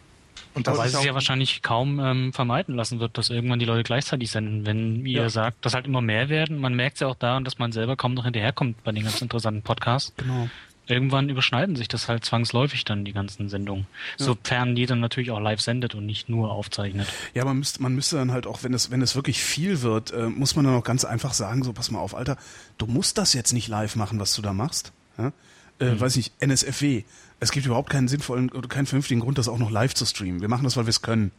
[0.55, 3.83] Und das Wobei es ja wahrscheinlich kaum ähm, vermeiden lassen wird, dass irgendwann die Leute
[3.83, 5.29] gleichzeitig senden, wenn ihr ja.
[5.29, 6.59] sagt, dass halt immer mehr werden.
[6.59, 9.21] Man merkt es ja auch daran, dass man selber kaum noch hinterherkommt bei den ganz
[9.21, 10.13] interessanten Podcasts.
[10.15, 10.49] Genau.
[10.87, 13.87] Irgendwann überschneiden sich das halt zwangsläufig dann die ganzen Sendungen.
[14.17, 14.25] Ja.
[14.25, 17.07] Sofern die dann natürlich auch live sendet und nicht nur aufzeichnet.
[17.33, 20.11] Ja, man müsste, man müsste dann halt auch, wenn es, wenn es wirklich viel wird,
[20.11, 22.37] äh, muss man dann auch ganz einfach sagen, so pass mal auf, Alter,
[22.77, 24.93] du musst das jetzt nicht live machen, was du da machst.
[25.17, 25.33] Ja?
[25.79, 25.99] Äh, mhm.
[25.99, 27.03] Weiß ich, NSFW
[27.39, 30.41] es gibt überhaupt keinen sinnvollen oder keinen vernünftigen Grund, das auch noch live zu streamen.
[30.41, 31.31] Wir machen das, weil wir es können.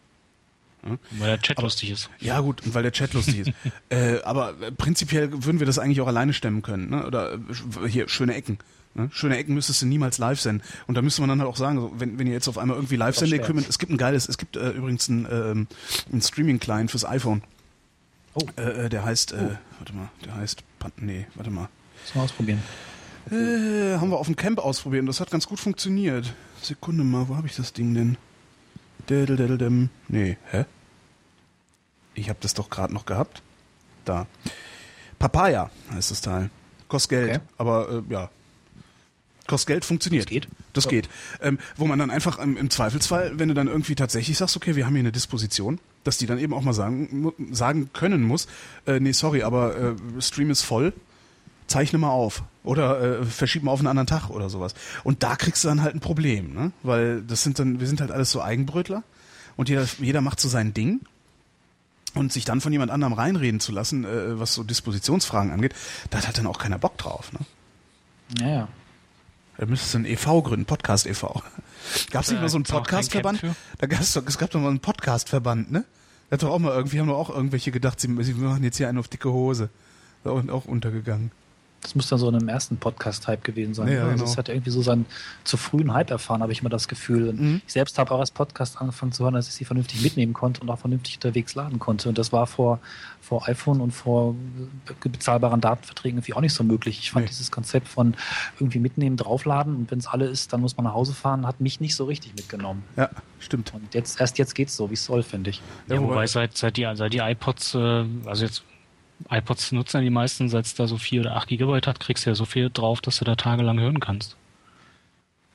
[0.85, 0.99] Ja?
[1.19, 2.11] Weil der Chat aber, lustig ist.
[2.21, 3.53] Ja, gut, und weil der Chat lustig ist.
[3.89, 6.91] äh, aber prinzipiell würden wir das eigentlich auch alleine stemmen können.
[6.91, 7.07] Ne?
[7.07, 8.59] Oder äh, hier, schöne Ecken.
[8.95, 9.11] Ne?
[9.13, 10.67] Schöne Ecken müsstest du niemals live senden.
[10.87, 12.77] Und da müsste man dann halt auch sagen, so, wenn, wenn ihr jetzt auf einmal
[12.77, 15.67] irgendwie live sendet, equipment es gibt ein geiles, es gibt äh, übrigens ein, ähm,
[16.13, 17.43] ein Streaming-Client fürs iPhone.
[18.35, 18.47] Oh.
[18.57, 19.59] Äh, äh der heißt, äh, oh.
[19.79, 20.63] warte mal, der heißt,
[20.99, 21.69] nee, warte mal.
[22.05, 22.63] Lass mal ausprobieren.
[23.31, 26.33] Äh, haben wir auf dem Camp ausprobiert und das hat ganz gut funktioniert.
[26.63, 28.17] Sekunde mal, wo habe ich das Ding denn?
[29.09, 29.91] Dädeldädeldem.
[30.09, 30.65] Nee, hä?
[32.15, 33.43] Ich habe das doch gerade noch gehabt.
[34.05, 34.27] Da.
[35.19, 36.51] Papaya heißt das Teil.
[36.89, 37.41] Kostet Geld, okay.
[37.59, 38.31] aber äh, ja.
[39.47, 40.27] Kostet Geld, funktioniert.
[40.27, 40.49] Das geht.
[40.73, 40.91] Das so.
[40.91, 41.09] geht.
[41.41, 44.77] Ähm, wo man dann einfach ähm, im Zweifelsfall, wenn du dann irgendwie tatsächlich sagst, okay,
[44.77, 48.47] wir haben hier eine Disposition, dass die dann eben auch mal sagen, sagen können muss,
[48.87, 50.93] äh, nee, sorry, aber äh, Stream ist voll,
[51.67, 54.75] zeichne mal auf oder äh, verschieb mal auf einen anderen Tag oder sowas.
[55.05, 56.73] Und da kriegst du dann halt ein Problem, ne?
[56.83, 59.03] Weil das sind dann, wir sind halt alles so Eigenbrötler
[59.57, 61.01] und jeder, jeder macht so sein Ding.
[62.15, 65.75] Und sich dann von jemand anderem reinreden zu lassen, äh, was so Dispositionsfragen angeht,
[66.09, 67.41] da hat halt dann auch keiner Bock drauf, ne?
[68.41, 68.69] Naja.
[69.59, 70.41] Da müsstest du ein e.V.
[70.41, 71.43] gründen, Podcast e.V.
[72.11, 73.43] Gab es nicht mal so einen Podcastverband?
[73.79, 75.85] Da gab's doch, es gab doch mal einen Podcastverband, ne?
[76.31, 78.79] Da hat doch auch mal irgendwie, haben doch auch irgendwelche gedacht, sie, sie machen jetzt
[78.79, 79.69] hier einen auf dicke Hose.
[80.25, 81.31] Da auch untergegangen.
[81.87, 83.87] Das muss dann so in einem ersten Podcast-Hype gewesen sein.
[83.87, 84.25] Ja, also genau.
[84.25, 85.07] Es hat irgendwie so seinen
[85.45, 87.33] zu frühen Hype erfahren, habe ich mal das Gefühl.
[87.33, 87.63] Mhm.
[87.65, 90.63] Ich selbst habe auch als Podcast angefangen zu hören, dass ich sie vernünftig mitnehmen konnte
[90.63, 92.09] und auch vernünftig unterwegs laden konnte.
[92.09, 92.81] Und das war vor,
[93.21, 94.35] vor iPhone und vor
[95.01, 96.99] bezahlbaren Datenverträgen irgendwie auch nicht so möglich.
[96.99, 97.29] Ich fand nee.
[97.29, 98.17] dieses Konzept von
[98.59, 101.61] irgendwie mitnehmen, draufladen und wenn es alle ist, dann muss man nach Hause fahren, hat
[101.61, 102.83] mich nicht so richtig mitgenommen.
[102.97, 103.73] Ja, stimmt.
[103.73, 105.63] Und jetzt, erst jetzt geht es so, wie es soll, finde ich.
[105.87, 108.65] Ja, wobei seit, seit, die, seit die iPods, äh, also jetzt
[109.31, 112.27] iPods nutzen ja die meisten, seit es da so 4 oder 8 Gigabyte hat, kriegst
[112.27, 114.37] du ja so viel drauf, dass du da tagelang hören kannst.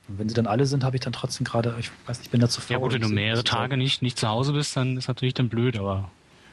[0.08, 2.30] Und wenn sie dann alle sind, habe ich dann trotzdem gerade, ich weiß nicht, ich
[2.30, 2.72] bin da zu faul.
[2.72, 5.48] Ja gut, wenn du mehrere Tage nicht, nicht zu Hause bist, dann ist natürlich dann
[5.48, 6.10] blöd, aber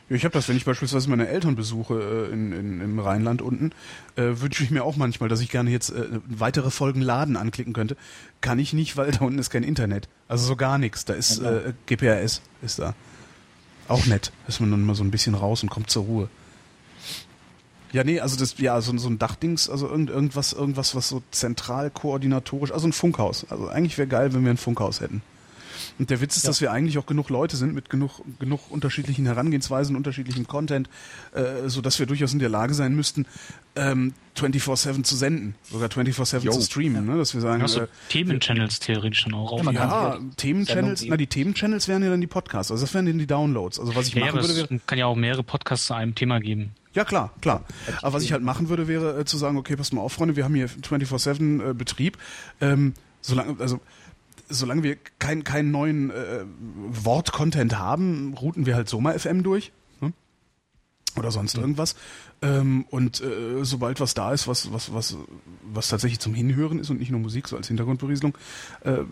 [0.07, 3.41] Ja, ich habe das, wenn ich beispielsweise meine Eltern besuche äh, in, in, im Rheinland
[3.41, 3.71] unten,
[4.15, 7.73] äh, wünsche ich mir auch manchmal, dass ich gerne jetzt äh, weitere Folgen Laden anklicken
[7.73, 7.97] könnte.
[8.39, 10.07] Kann ich nicht, weil da unten ist kein Internet.
[10.27, 11.05] Also so gar nichts.
[11.05, 12.93] Da ist äh, GPRS ist da.
[13.87, 14.31] Auch nett.
[14.47, 16.29] Ist man dann mal so ein bisschen raus und kommt zur Ruhe.
[17.91, 21.23] Ja, nee, also das, ja, so, so ein Dachdings, also irgend, irgendwas, irgendwas, was so
[21.31, 23.45] zentral koordinatorisch, also ein Funkhaus.
[23.49, 25.21] Also eigentlich wäre geil, wenn wir ein Funkhaus hätten.
[25.97, 29.25] Und der Witz ist, dass wir eigentlich auch genug Leute sind mit genug, genug unterschiedlichen
[29.25, 30.89] Herangehensweisen, unterschiedlichem Content,
[31.33, 33.25] äh, so dass wir durchaus in der Lage sein müssten,
[33.75, 37.17] ähm, 24-7 zu senden, sogar 24-7 zu streamen, ne?
[37.17, 41.17] dass wir sagen, Hast du äh, Themenchannels theoretisch dann auch ja, ja Themenchannels, Sendung na
[41.17, 43.79] die Themenchannels wären ja dann die Podcasts, also das wären dann die Downloads.
[43.79, 45.87] Also was ich Ja, ja, machen aber würde, es wäre, kann ja auch mehrere Podcasts
[45.87, 46.71] zu einem Thema geben.
[46.93, 47.63] ja klar, klar.
[48.01, 50.35] Aber was ich halt machen würde, wäre äh, zu sagen, okay, passt mal auf, Freunde,
[50.35, 52.17] wir haben hier 24-7 äh, Betrieb.
[52.61, 53.79] Ähm, solange, also
[54.49, 56.45] solange wir keinen keinen neuen äh,
[56.89, 59.71] Wort-Content haben, routen wir halt Soma FM durch.
[60.01, 60.13] Ne?
[61.15, 61.95] Oder sonst irgendwas.
[62.41, 65.17] Ähm, und äh, sobald was da ist, was, was, was,
[65.63, 68.37] was tatsächlich zum Hinhören ist und nicht nur Musik, so als Hintergrundberieselung,
[68.81, 69.03] äh,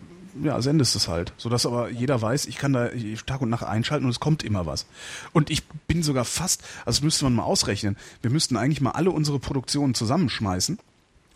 [0.42, 1.32] ja, sendest es halt.
[1.36, 2.90] Sodass aber jeder weiß, ich kann da
[3.26, 4.86] Tag und Nacht einschalten und es kommt immer was.
[5.32, 8.92] Und ich bin sogar fast, also das müsste man mal ausrechnen, wir müssten eigentlich mal
[8.92, 10.78] alle unsere Produktionen zusammenschmeißen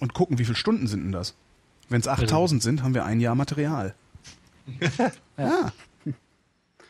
[0.01, 1.35] und gucken, wie viele Stunden sind denn das?
[1.89, 3.95] Wenn es 8000 sind, haben wir ein Jahr Material.
[5.39, 5.73] ja.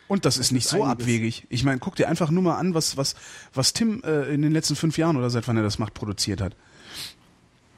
[0.08, 0.92] Und das ist nicht so einiges.
[0.92, 1.46] abwegig.
[1.48, 3.14] Ich meine, guck dir einfach nur mal an, was, was,
[3.54, 6.40] was Tim äh, in den letzten fünf Jahren oder seit wann er das macht, produziert
[6.40, 6.54] hat.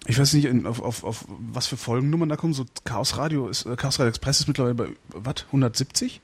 [0.07, 2.53] Ich weiß nicht, auf, auf, auf was für Folgennummern da kommen.
[2.53, 6.21] So Chaos Radio ist, äh, Chaos Radio Express ist mittlerweile bei, was, 170?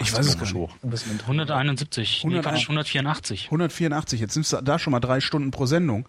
[0.00, 1.06] Ich weiß es gar nicht.
[1.06, 3.44] Mit 171, nee, 101 Quatsch, 184.
[3.46, 6.08] 184, jetzt sind es da schon mal drei Stunden pro Sendung.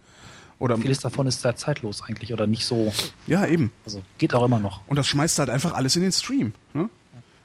[0.63, 2.93] Oder, Vieles davon ist sehr zeitlos eigentlich oder nicht so.
[3.27, 3.71] ja, eben.
[3.85, 4.79] Also geht auch immer noch.
[4.87, 6.53] Und das schmeißt halt einfach alles in den Stream.
[6.73, 6.89] Ne?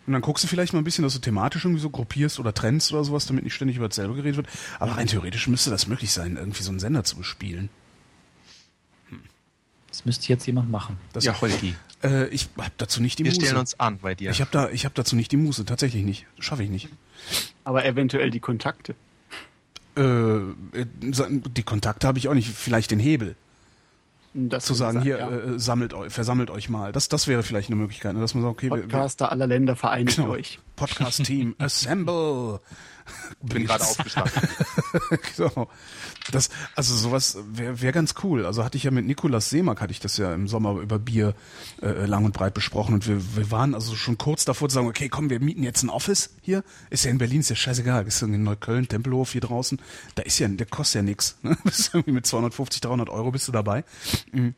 [0.07, 2.55] Und dann guckst du vielleicht mal ein bisschen, dass du thematisch irgendwie so gruppierst oder
[2.55, 4.47] trennst oder sowas, damit nicht ständig über dasselbe geredet wird.
[4.78, 7.69] Aber rein theoretisch müsste das möglich sein, irgendwie so einen Sender zu bespielen.
[9.89, 10.97] Das müsste jetzt jemand machen.
[11.12, 11.74] Das, Ja, Holgi.
[12.05, 13.40] äh, ich habe dazu nicht die Wir Muße.
[13.40, 14.31] stellen uns an bei dir.
[14.31, 16.27] ich habe da, ich habe dazu nicht die Muße, tatsächlich nicht.
[16.39, 16.89] Schaffe ich nicht.
[17.65, 18.95] Aber eventuell die Kontakte.
[19.98, 22.48] Äh, die Kontakte habe ich auch nicht.
[22.50, 23.36] Vielleicht den Hebel.
[24.34, 25.30] Das Zu sagen, hier, ja.
[25.30, 26.92] äh, sammelt euch, versammelt euch mal.
[26.92, 28.20] Das, das wäre vielleicht eine Möglichkeit, ne?
[28.20, 30.30] dass man sagt, okay, wir, wir, Podcaster aller Länder vereinigt Genau.
[30.30, 30.60] euch.
[30.76, 32.60] Podcast-Team, assemble.
[33.40, 34.32] Bin gerade aufgestanden.
[35.36, 35.68] genau.
[36.30, 38.44] Das, also sowas wäre wär ganz cool.
[38.44, 41.35] Also hatte ich ja mit Nikolas Seemack, hatte ich das ja im Sommer über Bier
[41.82, 44.89] äh, lang und breit besprochen und wir, wir waren also schon kurz davor zu sagen,
[44.89, 46.64] okay, komm, wir mieten jetzt ein Office hier.
[46.90, 48.06] Ist ja in Berlin, ist ja scheißegal.
[48.06, 49.80] Ist in Neukölln, Tempelhof hier draußen.
[50.14, 51.36] Da ist ja, der kostet ja nix.
[51.43, 51.56] Ne?
[51.64, 53.85] Bist irgendwie mit 250, 300 Euro bist du dabei.
[54.32, 54.55] Mhm.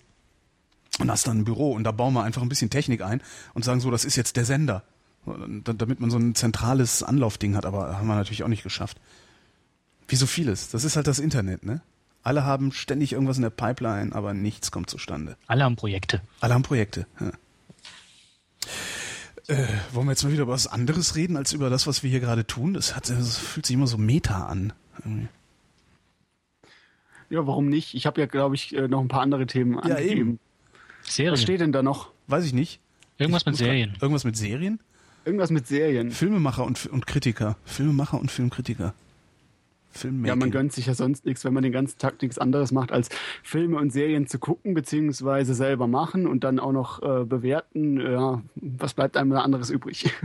[0.98, 3.22] Und hast dann ein Büro und da bauen wir einfach ein bisschen Technik ein
[3.54, 4.82] und sagen so, das ist jetzt der Sender.
[5.26, 8.98] Da- Damit man so ein zentrales Anlaufding hat, aber haben wir natürlich auch nicht geschafft.
[10.08, 10.70] Wie so vieles.
[10.70, 11.82] Das ist halt das Internet, ne?
[12.22, 15.36] Alle haben ständig irgendwas in der Pipeline, aber nichts kommt zustande.
[15.46, 16.20] Alle haben Projekte.
[16.40, 17.06] Alle haben Projekte.
[17.20, 17.32] Ja.
[19.46, 22.10] Äh, wollen wir jetzt mal wieder über was anderes reden, als über das, was wir
[22.10, 22.74] hier gerade tun?
[22.74, 24.72] Das, hat, das fühlt sich immer so meta an.
[24.98, 25.28] Irgendwie.
[27.30, 27.94] Ja, warum nicht?
[27.94, 30.20] Ich habe ja, glaube ich, äh, noch ein paar andere Themen Ja, angegeben.
[30.20, 30.38] eben.
[31.02, 31.32] Serien.
[31.32, 32.10] Was steht denn da noch?
[32.26, 32.80] Weiß ich nicht.
[33.18, 33.96] Irgendwas Ich mit muss grad- Serien.
[34.00, 34.80] Irgendwas mit Serien?
[35.24, 36.10] Irgendwas mit Serien.
[36.10, 37.56] Filmemacher und, und Kritiker.
[37.64, 38.94] Filmemacher und Filmkritiker.
[39.92, 40.26] Filmmaking.
[40.28, 42.92] Ja, man gönnt sich ja sonst nichts, wenn man den ganzen Tag nichts anderes macht,
[42.92, 43.08] als
[43.42, 48.00] Filme und Serien zu gucken, beziehungsweise selber machen und dann auch noch äh, bewerten.
[48.00, 50.10] Ja, was bleibt einem da anderes übrig?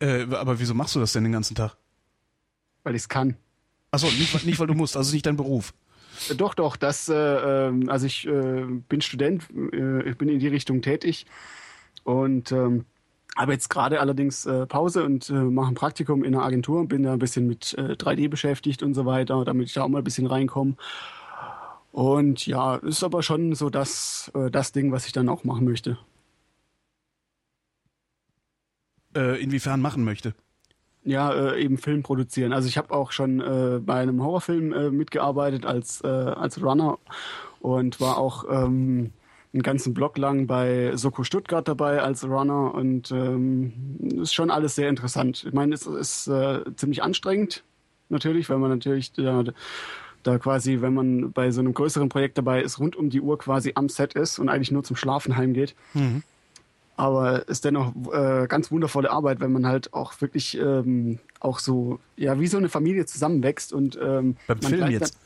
[0.00, 1.76] Äh, aber wieso machst du das denn den ganzen Tag?
[2.84, 3.34] Weil ich es kann.
[3.90, 5.74] Achso, nicht, weil- nicht weil du musst, also nicht dein Beruf.
[6.30, 10.38] Äh, Doch, doch, das, äh, ähm, also ich äh, bin Student, äh, ich bin in
[10.38, 11.26] die Richtung tätig
[12.04, 12.84] und ähm,
[13.38, 16.88] habe jetzt gerade allerdings äh, Pause und äh, mache ein Praktikum in einer Agentur und
[16.88, 19.88] bin da ein bisschen mit äh, 3D beschäftigt und so weiter, damit ich da auch
[19.88, 20.74] mal ein bisschen reinkomme.
[21.92, 25.64] Und ja, ist aber schon so das, äh, das Ding, was ich dann auch machen
[25.64, 25.98] möchte.
[29.16, 30.34] Äh, inwiefern machen möchte.
[31.04, 32.52] Ja, äh, eben Film produzieren.
[32.52, 36.98] Also ich habe auch schon äh, bei einem Horrorfilm äh, mitgearbeitet als, äh, als Runner
[37.60, 39.12] und war auch ähm,
[39.52, 43.72] einen ganzen Block lang bei Soko Stuttgart dabei als Runner und ähm,
[44.20, 45.44] ist schon alles sehr interessant.
[45.46, 47.64] Ich meine, es ist äh, ziemlich anstrengend,
[48.10, 49.44] natürlich, weil man natürlich da,
[50.22, 53.38] da quasi, wenn man bei so einem größeren Projekt dabei ist, rund um die Uhr
[53.38, 55.74] quasi am Set ist und eigentlich nur zum Schlafen heimgeht.
[56.96, 62.00] Aber ist dennoch äh, ganz wundervolle Arbeit, wenn man halt auch wirklich ähm, auch so,
[62.16, 65.16] ja, wie so eine Familie zusammenwächst und ähm, Beim Film jetzt.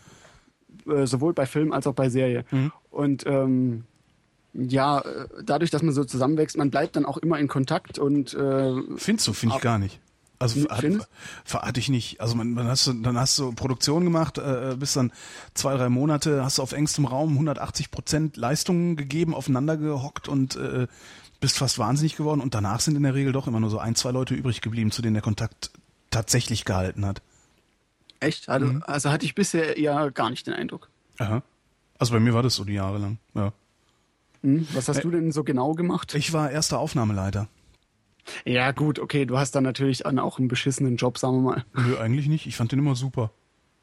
[0.87, 2.45] Dann, äh, sowohl bei Film als auch bei Serie.
[2.91, 3.85] Und ähm,
[4.55, 8.35] ja, äh, dadurch, dass man so zusammenwächst, man bleibt dann auch immer in Kontakt und
[8.35, 10.01] äh, Findest du, finde ich gar nicht.
[10.39, 11.09] Also Findest?
[11.53, 12.21] hatte ich nicht.
[12.21, 15.13] Also man, man hast du, dann hast du Produktion gemacht, äh, bis dann
[15.55, 20.57] zwei, drei Monate, hast du auf engstem Raum 180 Prozent Leistungen gegeben, aufeinander gehockt und
[20.57, 20.89] äh,
[21.41, 22.41] bist fast wahnsinnig geworden.
[22.41, 24.91] Und danach sind in der Regel doch immer nur so ein, zwei Leute übrig geblieben,
[24.91, 25.71] zu denen der Kontakt
[26.11, 27.23] tatsächlich gehalten hat.
[28.19, 28.49] Echt?
[28.49, 28.83] Also, Mhm.
[28.85, 30.91] also hatte ich bisher ja gar nicht den Eindruck.
[31.19, 31.43] Aha.
[31.99, 33.19] Also bei mir war das so die Jahre lang.
[33.35, 33.53] Ja.
[34.43, 34.67] Hm?
[34.73, 36.15] Was hast Äh, du denn so genau gemacht?
[36.15, 37.49] Ich war erster Aufnahmeleiter.
[38.45, 41.65] Ja, gut, okay, du hast dann natürlich auch einen beschissenen Job, sagen wir mal.
[41.75, 42.47] Nö, eigentlich nicht.
[42.47, 43.33] Ich fand den immer super.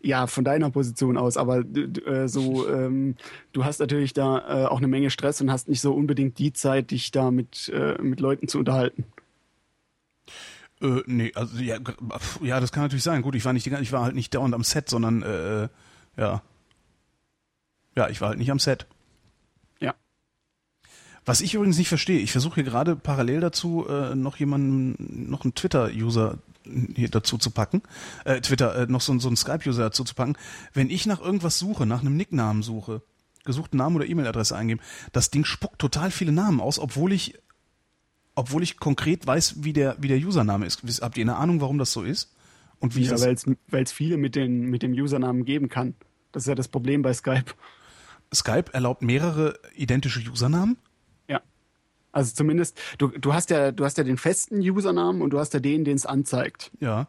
[0.02, 3.16] Ja, von deiner Position aus, aber äh, so, ähm,
[3.52, 6.54] du hast natürlich da äh, auch eine Menge Stress und hast nicht so unbedingt die
[6.54, 9.04] Zeit, dich da mit, äh, mit Leuten zu unterhalten.
[10.82, 11.78] Äh, nee, also ja,
[12.42, 13.22] ja, das kann natürlich sein.
[13.22, 15.68] Gut, ich war nicht ich war halt nicht dauernd am Set, sondern äh,
[16.16, 16.42] ja.
[17.98, 18.86] Ja, ich war halt nicht am Set.
[21.26, 25.44] Was ich übrigens nicht verstehe, ich versuche hier gerade parallel dazu äh, noch jemanden, noch
[25.44, 26.38] einen Twitter-User
[26.96, 27.82] hier dazu zu packen,
[28.26, 30.36] äh, Twitter, äh, noch so, so einen Skype-User dazu zu packen.
[30.74, 33.02] Wenn ich nach irgendwas suche, nach einem Nicknamen suche,
[33.44, 34.82] gesuchten Namen oder E-Mail-Adresse eingeben,
[35.12, 37.36] das Ding spuckt total viele Namen aus, obwohl ich
[38.36, 40.82] obwohl ich konkret weiß, wie der, wie der Username ist.
[41.02, 42.34] Habt ihr eine Ahnung, warum das so ist?
[42.80, 45.96] Und wie Ja, weil es viele mit, den, mit dem Usernamen geben kann.
[46.32, 47.52] Das ist ja das Problem bei Skype.
[48.34, 50.78] Skype erlaubt mehrere identische Usernamen?
[52.20, 55.54] Also zumindest, du, du hast ja, du hast ja den festen Usernamen und du hast
[55.54, 56.70] ja den, den es anzeigt.
[56.82, 57.08] Ja.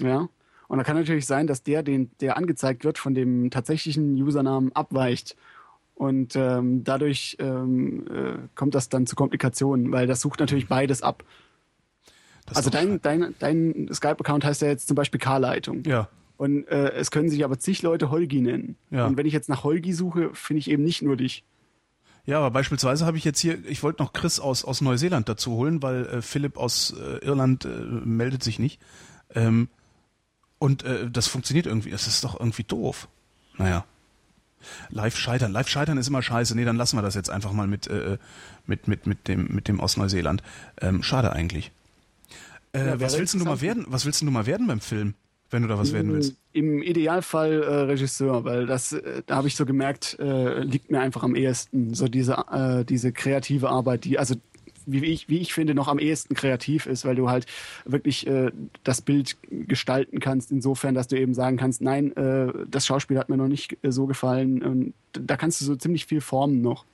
[0.00, 0.28] Ja.
[0.68, 4.70] Und da kann natürlich sein, dass der, den, der angezeigt wird, von dem tatsächlichen Usernamen
[4.70, 5.34] abweicht.
[5.96, 11.02] Und ähm, dadurch ähm, äh, kommt das dann zu Komplikationen, weil das sucht natürlich beides
[11.02, 11.24] ab.
[12.46, 15.82] Das Also dein, dein, dein Skype-Account heißt ja jetzt zum Beispiel K-Leitung.
[15.84, 16.08] Ja.
[16.36, 18.76] Und äh, es können sich aber zig Leute Holgi nennen.
[18.90, 19.06] Ja.
[19.06, 21.42] Und wenn ich jetzt nach Holgi suche, finde ich eben nicht nur dich.
[22.26, 25.52] Ja, aber beispielsweise habe ich jetzt hier, ich wollte noch Chris aus, aus Neuseeland dazu
[25.52, 28.80] holen, weil äh, Philipp aus äh, Irland äh, meldet sich nicht.
[29.34, 29.68] Ähm,
[30.58, 31.90] und äh, das funktioniert irgendwie.
[31.90, 33.08] Es ist doch irgendwie doof.
[33.58, 33.84] Naja.
[34.88, 35.52] Live scheitern.
[35.52, 36.56] Live scheitern ist immer scheiße.
[36.56, 38.16] Nee, dann lassen wir das jetzt einfach mal mit, äh,
[38.66, 40.42] mit, mit, mit, dem, mit dem aus Neuseeland.
[40.80, 41.70] Ähm, schade eigentlich.
[42.72, 43.84] Äh, Ja, was willst du mal werden?
[43.88, 45.14] Was willst du mal werden beim Film,
[45.54, 46.36] wenn du da was werden willst?
[46.52, 51.00] Im Idealfall äh, Regisseur, weil das, äh, da habe ich so gemerkt, äh, liegt mir
[51.00, 51.94] einfach am ehesten.
[51.94, 54.34] So diese, äh, diese kreative Arbeit, die, also
[54.84, 57.46] wie ich, wie ich finde, noch am ehesten kreativ ist, weil du halt
[57.84, 58.50] wirklich äh,
[58.82, 63.28] das Bild gestalten kannst, insofern, dass du eben sagen kannst, nein, äh, das Schauspiel hat
[63.28, 64.60] mir noch nicht äh, so gefallen.
[64.60, 66.84] Und da kannst du so ziemlich viel formen noch.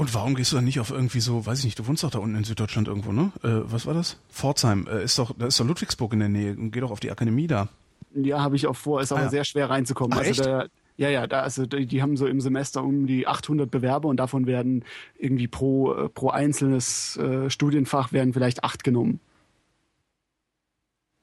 [0.00, 2.10] Und warum gehst du dann nicht auf irgendwie so, weiß ich nicht, du wohnst doch
[2.10, 3.32] da unten in Süddeutschland irgendwo, ne?
[3.42, 4.16] Äh, was war das?
[4.30, 4.88] Pforzheim.
[4.90, 6.56] Äh, ist doch, da ist doch Ludwigsburg in der Nähe.
[6.56, 7.68] Geh doch auf die Akademie da.
[8.14, 9.30] Ja, habe ich auch vor, ist aber Ah, ja.
[9.30, 10.16] sehr schwer reinzukommen.
[10.16, 10.42] Ah, also?
[10.42, 10.66] Da,
[10.96, 14.16] ja, ja, da, also die, die haben so im Semester um die 800 Bewerber und
[14.16, 14.86] davon werden
[15.18, 19.20] irgendwie pro, äh, pro einzelnes äh, Studienfach werden vielleicht acht genommen.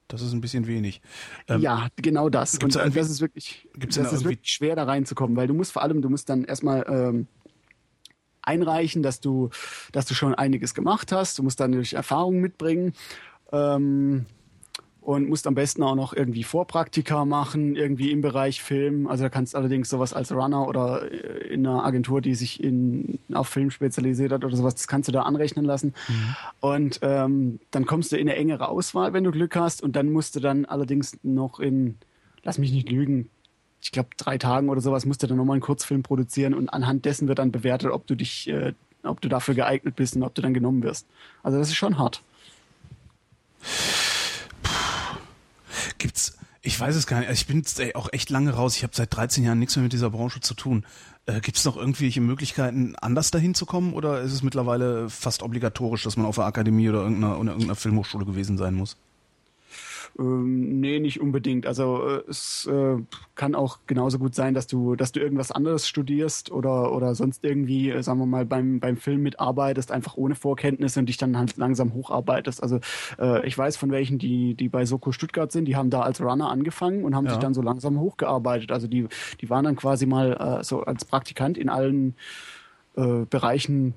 [0.08, 1.02] Das ist ein bisschen wenig.
[1.50, 2.58] Ähm, ja, genau das.
[2.60, 5.74] Und da das ist wirklich, das da ist wirklich schwer da reinzukommen, weil du musst
[5.74, 7.28] vor allem, du musst dann erstmal ähm,
[8.48, 9.50] einreichen, dass du,
[9.92, 11.38] dass du schon einiges gemacht hast.
[11.38, 12.94] Du musst dann natürlich Erfahrungen mitbringen.
[13.52, 14.26] Ähm,
[15.08, 19.08] und musst am besten auch noch irgendwie Vorpraktika machen, irgendwie im Bereich Film.
[19.08, 22.62] Also da kannst du allerdings sowas als Runner oder äh, in einer Agentur, die sich
[22.62, 25.94] in, auf Film spezialisiert hat oder sowas, das kannst du da anrechnen lassen.
[26.60, 29.82] Und ähm, dann kommst du in eine engere Auswahl, wenn du Glück hast.
[29.82, 31.96] Und dann musst du dann allerdings noch in,
[32.44, 33.30] lass mich nicht lügen,
[33.82, 37.06] ich glaube drei Tagen oder sowas, musst du dann nochmal einen Kurzfilm produzieren und anhand
[37.06, 38.74] dessen wird dann bewertet, ob du dich, äh,
[39.04, 41.08] ob du dafür geeignet bist und ob du dann genommen wirst.
[41.44, 42.22] Also das ist schon hart.
[45.98, 48.84] Gibt's, ich weiß es gar nicht, also ich bin ey, auch echt lange raus, ich
[48.84, 50.86] habe seit 13 Jahren nichts mehr mit dieser Branche zu tun.
[51.26, 55.44] Äh, Gibt es noch irgendwelche Möglichkeiten, anders dahin zu kommen oder ist es mittlerweile fast
[55.44, 58.98] obligatorisch, dass man auf der Akademie oder irgendeiner, oder irgendeiner Filmhochschule gewesen sein muss?
[60.20, 61.68] Ähm, nee, nicht unbedingt.
[61.68, 62.98] Also äh, es äh,
[63.36, 67.44] kann auch genauso gut sein, dass du, dass du irgendwas anderes studierst oder, oder sonst
[67.44, 71.38] irgendwie, äh, sagen wir mal, beim, beim Film mitarbeitest, einfach ohne Vorkenntnisse und dich dann
[71.38, 72.64] halt langsam hocharbeitest.
[72.64, 72.80] Also
[73.20, 76.20] äh, ich weiß von welchen, die, die bei Soko Stuttgart sind, die haben da als
[76.20, 77.32] Runner angefangen und haben Ja.
[77.32, 78.72] sich dann so langsam hochgearbeitet.
[78.72, 79.08] Also die,
[79.42, 82.16] die waren dann quasi mal äh, so als Praktikant in allen
[83.30, 83.94] Bereichen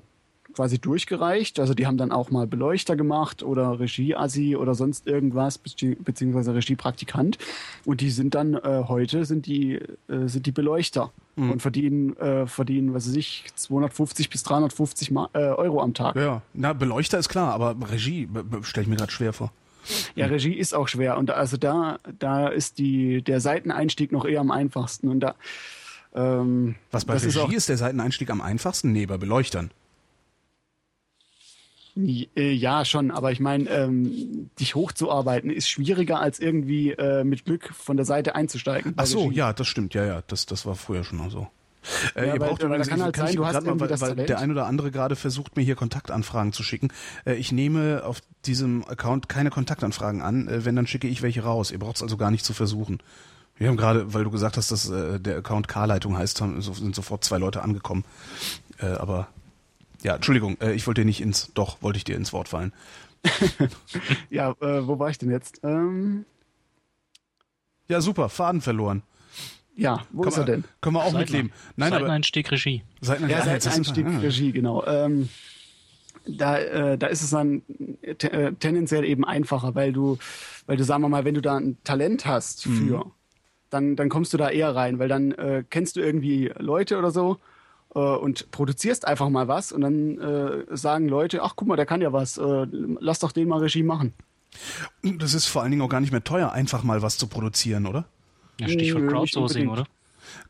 [0.53, 1.59] quasi durchgereicht.
[1.59, 6.53] Also die haben dann auch mal Beleuchter gemacht oder Regieassi oder sonst irgendwas, bezieh- beziehungsweise
[6.55, 7.37] Regiepraktikant.
[7.85, 9.75] Und die sind dann äh, heute sind die
[10.07, 15.29] äh, sind die Beleuchter und verdienen äh, verdienen, was weiß ich, 250 bis 350 Ma
[15.33, 16.15] äh, Euro am Tag.
[16.15, 18.27] Ja, na, Beleuchter ist klar, aber Regie
[18.63, 19.51] stelle ich mir gerade schwer vor.
[20.13, 24.41] Ja, Regie ist auch schwer und also da da ist die der Seiteneinstieg noch eher
[24.41, 25.33] am einfachsten und da
[26.13, 28.91] ähm, Was bei Regie ist ist, auch, der Seiteneinstieg am einfachsten?
[28.91, 29.71] Nee, bei Beleuchtern.
[31.97, 37.45] Äh, Ja, schon, aber ich meine, ähm, dich hochzuarbeiten ist schwieriger als irgendwie äh, mit
[37.45, 38.93] Glück von der Seite einzusteigen.
[38.97, 39.35] Ach so, Regie.
[39.37, 41.47] ja, das stimmt, ja, ja, das, das war früher schon mal so.
[42.15, 44.01] Äh, Ja, ihr weil- braucht weil übrigens, kann halt kann sein, du hast mal, weil,
[44.17, 46.89] weil der ein oder andere gerade versucht, mir hier Kontaktanfragen zu schicken.
[47.25, 50.47] Äh, ich nehme auf diesem Account keine Kontaktanfragen an.
[50.47, 51.71] Äh, wenn, dann schicke ich welche raus.
[51.71, 52.99] Ihr braucht es also gar nicht zu versuchen.
[53.57, 56.73] Wir haben gerade, weil du gesagt hast, dass äh, der Account K-Leitung heißt, haben, so,
[56.73, 58.05] sind sofort zwei Leute angekommen.
[58.79, 59.27] Äh, aber
[60.03, 62.73] ja, Entschuldigung, äh, ich wollte dir nicht ins, doch, wollte ich dir ins Wort fallen.
[64.29, 65.59] Ja, äh, wo war ich denn jetzt?
[65.63, 66.25] Ähm,
[67.87, 69.03] Ja, super, Faden verloren.
[69.75, 70.63] ja, wo Kann ist er denn?
[70.81, 71.51] Können wir auch mitleben.
[71.75, 72.83] Nein, aber Seiteneinstieg Regie.
[73.01, 74.19] Seiten Ja, ist- Seiteneinstieg, ah.
[74.19, 74.85] Regie, genau.
[74.85, 75.29] Ähm,
[76.25, 77.63] da, äh, da ist es dann
[78.17, 80.17] te äh, tendenziell eben einfacher, weil du,
[80.67, 82.71] weil du, sagen wir mal, wenn du da ein Talent hast Mhm.
[82.77, 83.11] für,
[83.69, 87.11] dann, dann kommst du da eher rein, weil dann äh, kennst du irgendwie Leute oder
[87.11, 87.37] so
[87.95, 91.85] äh, und produzierst einfach mal was und dann äh, sagen Leute, ach guck mal, der
[91.85, 92.65] kann ja was, äh,
[92.99, 94.13] lass doch den mal Regie machen.
[95.01, 97.85] Das ist vor allen Dingen auch gar nicht mehr teuer, einfach mal was zu produzieren,
[97.85, 98.05] oder?
[98.59, 99.85] Ja, Stichwort Crowdsourcing, oder?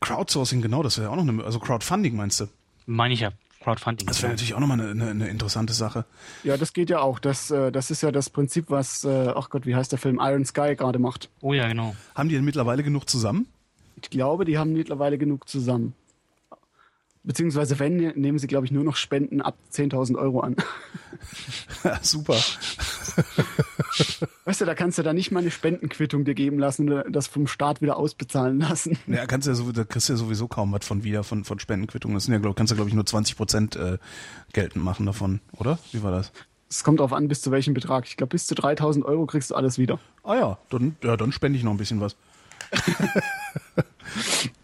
[0.00, 2.46] Crowdsourcing, genau, das wäre ja auch noch eine, also Crowdfunding meinst du?
[2.86, 3.30] Meine ich ja.
[3.60, 4.08] Crowdfunding.
[4.08, 6.04] Das wäre natürlich auch nochmal eine, eine, eine interessante Sache.
[6.42, 7.20] Ja, das geht ja auch.
[7.20, 10.18] Das, äh, das ist ja das Prinzip, was, äh, ach Gott, wie heißt der Film,
[10.20, 11.30] Iron Sky gerade macht.
[11.40, 11.94] oh ja, genau.
[12.14, 13.46] Haben die denn mittlerweile genug zusammen?
[14.02, 15.94] Ich glaube, die haben mittlerweile genug zusammen.
[17.24, 20.56] Beziehungsweise wenn, nehmen sie, glaube ich, nur noch Spenden ab 10.000 Euro an.
[21.84, 22.36] Ja, super.
[24.44, 27.26] Weißt du, da kannst du da nicht mal eine Spendenquittung dir geben lassen oder das
[27.26, 28.98] vom Staat wieder ausbezahlen lassen.
[29.06, 31.58] Ja, kannst ja so, da kriegst du ja sowieso kaum was von wieder, von, von
[31.58, 32.14] Spendenquittungen.
[32.14, 33.98] Das sind ja, glaub, kannst du, glaube ich, nur 20 Prozent äh,
[34.52, 35.78] geltend machen davon, oder?
[35.92, 36.32] Wie war das?
[36.68, 38.06] Es kommt darauf an, bis zu welchem Betrag.
[38.06, 39.98] Ich glaube, bis zu 3.000 Euro kriegst du alles wieder.
[40.24, 42.16] Ah ja, dann, ja, dann spende ich noch ein bisschen was.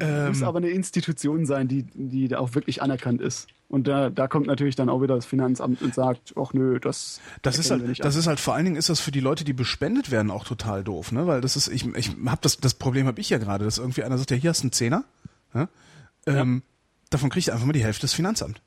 [0.00, 0.28] Ähm.
[0.28, 3.48] Muss aber eine Institution sein, die, die da auch wirklich anerkannt ist.
[3.68, 7.20] Und da, da kommt natürlich dann auch wieder das Finanzamt und sagt, ach nö, das,
[7.42, 9.44] Das ist halt, nicht das ist halt vor allen Dingen ist das für die Leute,
[9.44, 11.26] die bespendet werden, auch total doof, ne?
[11.26, 14.04] Weil das ist, ich, ich habe das, das Problem habe ich ja gerade, dass irgendwie
[14.04, 15.04] einer sagt, ja hier hast du einen Zehner,
[15.54, 15.68] ja?
[16.26, 16.62] Ähm,
[17.10, 18.62] davon kriegt einfach mal die Hälfte das Finanzamt.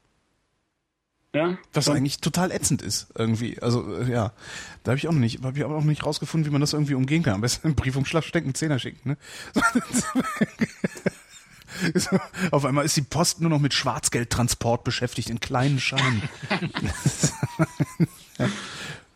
[1.33, 1.57] Ja?
[1.73, 3.61] Was Dann- eigentlich total ätzend ist, irgendwie.
[3.61, 4.33] Also, äh, ja.
[4.83, 6.73] Da habe ich auch noch nicht, habe ich auch noch nicht rausgefunden, wie man das
[6.73, 7.35] irgendwie umgehen kann.
[7.35, 9.17] Am besten einen Briefumschlag stecken, einen Zehner schicken, ne?
[12.51, 16.23] Auf einmal ist die Post nur noch mit Schwarzgeldtransport beschäftigt in kleinen Scheinen.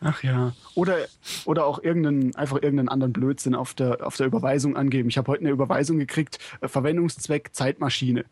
[0.00, 0.54] Ach ja.
[0.74, 0.96] Oder,
[1.44, 5.08] oder auch irgendeinen, einfach irgendeinen anderen Blödsinn auf der, auf der Überweisung angeben.
[5.08, 8.24] Ich habe heute eine Überweisung gekriegt, äh, Verwendungszweck Zeitmaschine.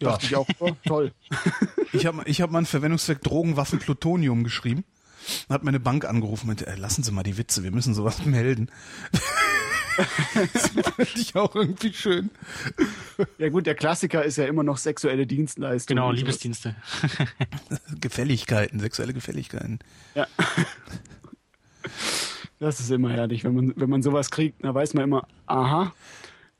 [0.00, 0.10] Ja.
[0.10, 1.12] Dachte ich auch, oh, toll.
[1.92, 4.84] Ich habe ich hab mal einen Verwendungszweck Drogen, Waffen, Plutonium geschrieben.
[5.48, 7.94] Dann hat meine Bank angerufen und meinte, äh, lassen Sie mal die Witze, wir müssen
[7.94, 8.70] sowas melden.
[10.52, 12.30] das fand ich auch irgendwie schön.
[13.38, 15.96] Ja gut, der Klassiker ist ja immer noch sexuelle Dienstleistung.
[15.96, 16.12] Genau.
[16.12, 16.76] Liebesdienste.
[18.00, 19.78] Gefälligkeiten, sexuelle Gefälligkeiten.
[20.14, 20.26] Ja.
[22.60, 25.92] Das ist immer herrlich, wenn man, wenn man sowas kriegt, da weiß man immer, aha,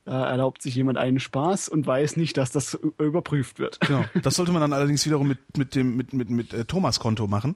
[0.09, 3.79] da erlaubt sich jemand einen Spaß und weiß nicht, dass das überprüft wird.
[3.81, 4.03] Genau.
[4.23, 7.27] Das sollte man dann allerdings wiederum mit, mit dem mit, mit, mit äh, Thomas Konto
[7.27, 7.55] machen.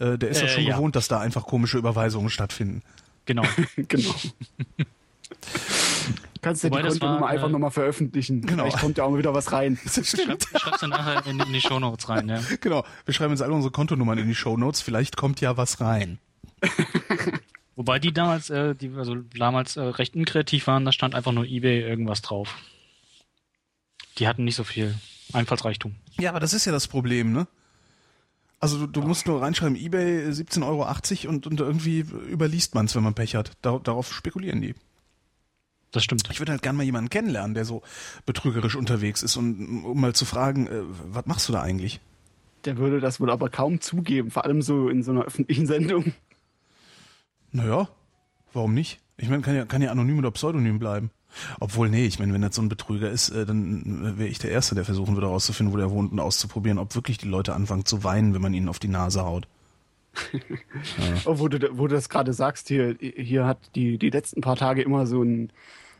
[0.00, 0.74] Äh, der ist ja Äh, schon ja.
[0.76, 2.82] gewohnt, dass da einfach komische Überweisungen stattfinden.
[3.24, 3.44] Genau.
[3.76, 4.14] genau.
[6.40, 8.42] Kannst du Wobei die Kontonummer einfach äh, nochmal veröffentlichen.
[8.42, 8.64] Genau.
[8.64, 9.78] Vielleicht kommt ja auch wieder was rein.
[9.86, 12.40] Schreib, schreib's dann nachher in, in die Shownotes rein, ja.
[12.60, 12.84] Genau.
[13.04, 14.80] Wir schreiben jetzt alle unsere Kontonummern in die Shownotes.
[14.80, 16.18] Vielleicht kommt ja was rein.
[17.74, 21.44] Wobei die damals, äh, die also damals äh, recht unkreativ waren, da stand einfach nur
[21.44, 22.56] eBay irgendwas drauf.
[24.18, 24.94] Die hatten nicht so viel
[25.32, 25.94] Einfallsreichtum.
[26.18, 27.46] Ja, aber das ist ja das Problem, ne?
[28.60, 30.62] Also du, du musst nur reinschreiben, eBay 17,80
[31.26, 32.00] Euro und, und irgendwie
[32.30, 33.52] überliest man es, wenn man Pech hat.
[33.62, 34.74] Dar darauf spekulieren die.
[35.90, 36.28] Das stimmt.
[36.30, 37.82] Ich würde halt gerne mal jemanden kennenlernen, der so
[38.24, 42.00] betrügerisch unterwegs ist und um mal zu fragen, äh, was machst du da eigentlich?
[42.64, 46.12] Der würde das wohl aber kaum zugeben, vor allem so in so einer öffentlichen Sendung.
[47.52, 47.88] Naja,
[48.52, 49.00] warum nicht?
[49.16, 51.10] Ich meine, kann ja, kann ja anonym oder pseudonym bleiben.
[51.60, 54.50] Obwohl, nee, ich meine, wenn das so ein Betrüger ist, äh, dann wäre ich der
[54.50, 57.84] Erste, der versuchen würde herauszufinden, wo der wohnt und auszuprobieren, ob wirklich die Leute anfangen
[57.84, 59.46] zu weinen, wenn man ihnen auf die Nase haut.
[61.24, 64.56] Oh, wo, du, wo du das gerade sagst, hier, hier hat die, die letzten paar
[64.56, 65.50] Tage immer so ein,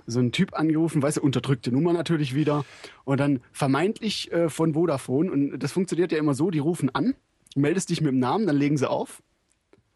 [0.07, 2.65] so ein Typ angerufen, weißt du, unterdrückte Nummer natürlich wieder.
[3.05, 5.31] Und dann vermeintlich äh, von Vodafone.
[5.31, 7.15] Und das funktioniert ja immer so, die rufen an,
[7.55, 9.23] du meldest dich mit dem Namen, dann legen sie auf.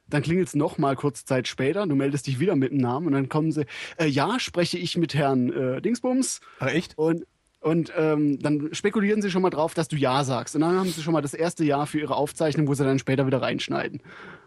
[0.08, 3.12] Dann klingelt es nochmal kurze Zeit später, du meldest dich wieder mit dem Namen und
[3.12, 3.66] dann kommen sie,
[3.98, 6.40] äh, ja, spreche ich mit Herrn äh, Dingsbums.
[6.60, 6.96] Ach echt?
[6.96, 7.26] Und,
[7.60, 10.54] und ähm, dann spekulieren sie schon mal drauf, dass du Ja sagst.
[10.54, 12.98] Und dann haben sie schon mal das erste Ja für ihre Aufzeichnung, wo sie dann
[12.98, 14.00] später wieder reinschneiden.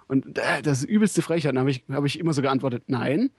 [0.08, 1.52] Und äh, das ist übelste Frechheit.
[1.52, 3.30] Dann habe ich, hab ich immer so geantwortet, nein.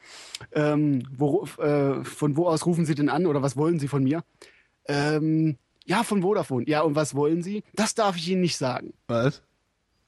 [0.52, 4.04] Ähm, wo, äh, von wo aus rufen Sie denn an oder was wollen Sie von
[4.04, 4.22] mir?
[4.86, 6.68] Ähm, ja, von Vodafone.
[6.68, 7.64] Ja, und was wollen Sie?
[7.74, 8.92] Das darf ich Ihnen nicht sagen.
[9.08, 9.42] Was?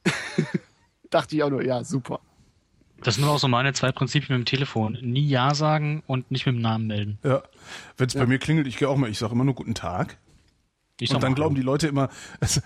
[1.13, 2.21] Dachte ich auch nur, ja, super.
[3.03, 4.97] Das sind auch so meine zwei Prinzipien mit dem Telefon.
[5.03, 7.19] Nie Ja sagen und nicht mit dem Namen melden.
[7.23, 7.43] Ja.
[7.97, 8.21] Wenn es Ja.
[8.21, 10.17] bei mir klingelt, ich gehe auch mal, ich sage immer nur guten Tag.
[11.01, 11.61] Ich sag Und dann glauben Hallo.
[11.61, 12.09] die Leute immer,
[12.41, 12.61] also,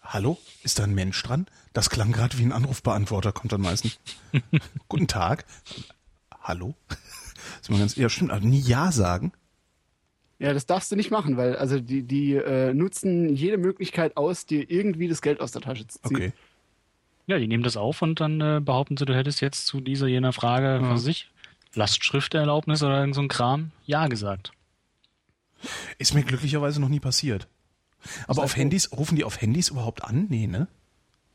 [0.00, 1.46] hallo, ist da ein Mensch dran?
[1.72, 3.98] Das klang gerade wie ein Anrufbeantworter, kommt dann meistens.
[4.88, 5.44] guten Tag.
[6.42, 6.74] Hallo?
[7.60, 9.32] ist mal ganz, ja, stimmt, aber nie Ja sagen.
[10.38, 14.46] Ja, das darfst du nicht machen, weil also die, die äh, nutzen jede Möglichkeit aus,
[14.46, 16.16] dir irgendwie das Geld aus der Tasche zu ziehen.
[16.16, 16.32] Okay.
[17.28, 20.08] Ja, die nehmen das auf und dann äh, behaupten sie, du hättest jetzt zu dieser
[20.08, 20.90] jener Frage Ja.
[20.92, 21.30] für sich
[21.74, 24.50] Lastschrifterlaubnis oder irgend so ein Kram Ja gesagt.
[25.98, 27.46] Ist mir glücklicherweise noch nie passiert.
[28.26, 28.56] Aber auf?
[28.56, 30.26] Handys, rufen die auf Handys überhaupt an?
[30.28, 30.68] Nee, ne?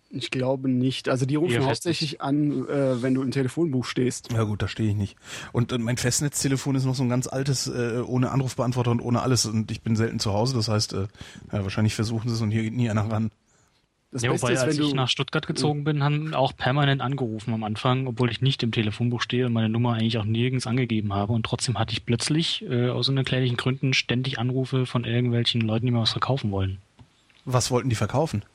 [0.10, 1.10] Ich glaube nicht.
[1.10, 4.32] Also die rufen Eher hauptsächlich an, äh, wenn du im Telefonbuch stehst.
[4.32, 5.16] Ja gut, da stehe ich nicht.
[5.52, 9.22] Und äh, mein Festnetztelefon ist noch so ein ganz altes, äh, ohne Anrufbeantworter und ohne
[9.24, 9.46] alles.
[9.46, 11.08] Und ich bin selten zu Hause, das heißt, äh,
[11.52, 13.32] ja, wahrscheinlich versuchen sie es und hier geht nie einer ran.
[14.14, 16.56] Das Ja, Beste wobei, ist, als wenn ich du nach Stuttgart gezogen bin, haben auch
[16.56, 20.24] permanent angerufen am Anfang, obwohl ich nicht im Telefonbuch stehe und meine Nummer eigentlich auch
[20.24, 21.34] nirgends angegeben habe.
[21.34, 25.92] Und trotzdem hatte ich plötzlich äh, aus unerklärlichen Gründen ständig Anrufe von irgendwelchen Leuten, die
[25.92, 26.78] mir was verkaufen wollen.
[27.46, 28.46] Was wollten die verkaufen?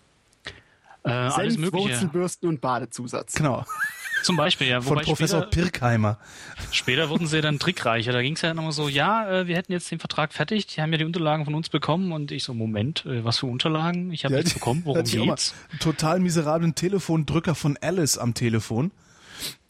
[1.03, 1.91] Äh, alles Senf, Mögliche.
[1.91, 3.35] Wurzelbürsten und Badezusatz.
[3.35, 3.65] Genau,
[4.23, 4.81] Zum Beispiel, ja.
[4.81, 6.19] von Wobei Professor später, Pirkheimer.
[6.73, 8.13] später wurden sie dann trickreicher.
[8.13, 10.81] Da ging es ja nochmal so, ja, äh, wir hätten jetzt den Vertrag fertig, die
[10.83, 12.13] haben ja die Unterlagen von uns bekommen.
[12.13, 14.13] Und ich so, Moment, äh, was für Unterlagen?
[14.13, 15.55] Ich habe Ja, nichts bekommen, worum geht's?
[15.81, 18.91] total miserablen Telefondrücker von Alice am Telefon.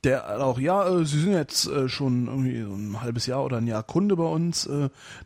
[0.05, 3.67] Der auch, ja, äh, Sie sind jetzt schon irgendwie so ein halbes Jahr oder ein
[3.67, 4.69] Jahr Kunde bei uns.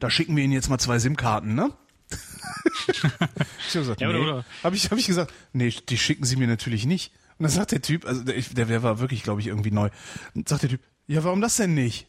[0.00, 1.70] Da schicken wir Ihnen jetzt mal zwei SIM-Karten, ne?
[2.88, 3.28] ich habe
[3.72, 4.42] gesagt, Ja, oder- nee.
[4.64, 7.12] Habe ich, hab ich gesagt, nee, die schicken Sie mir natürlich nicht.
[7.38, 9.90] Und dann sagt der Typ, also der, der, der war wirklich, glaube ich, irgendwie neu.
[10.34, 12.08] Und sagt der Typ, ja, warum das denn nicht?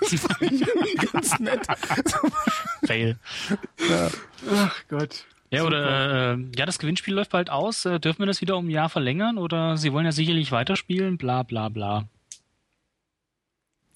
[0.00, 1.66] das war irgendwie ganz nett.
[2.84, 3.18] Fail.
[4.50, 5.24] Ach Gott.
[5.50, 7.84] Ja, oder äh, ja, das Gewinnspiel läuft bald aus.
[7.84, 9.38] Äh, dürfen wir das wieder um ein Jahr verlängern?
[9.38, 11.18] Oder Sie wollen ja sicherlich weiterspielen?
[11.18, 12.08] Bla bla bla.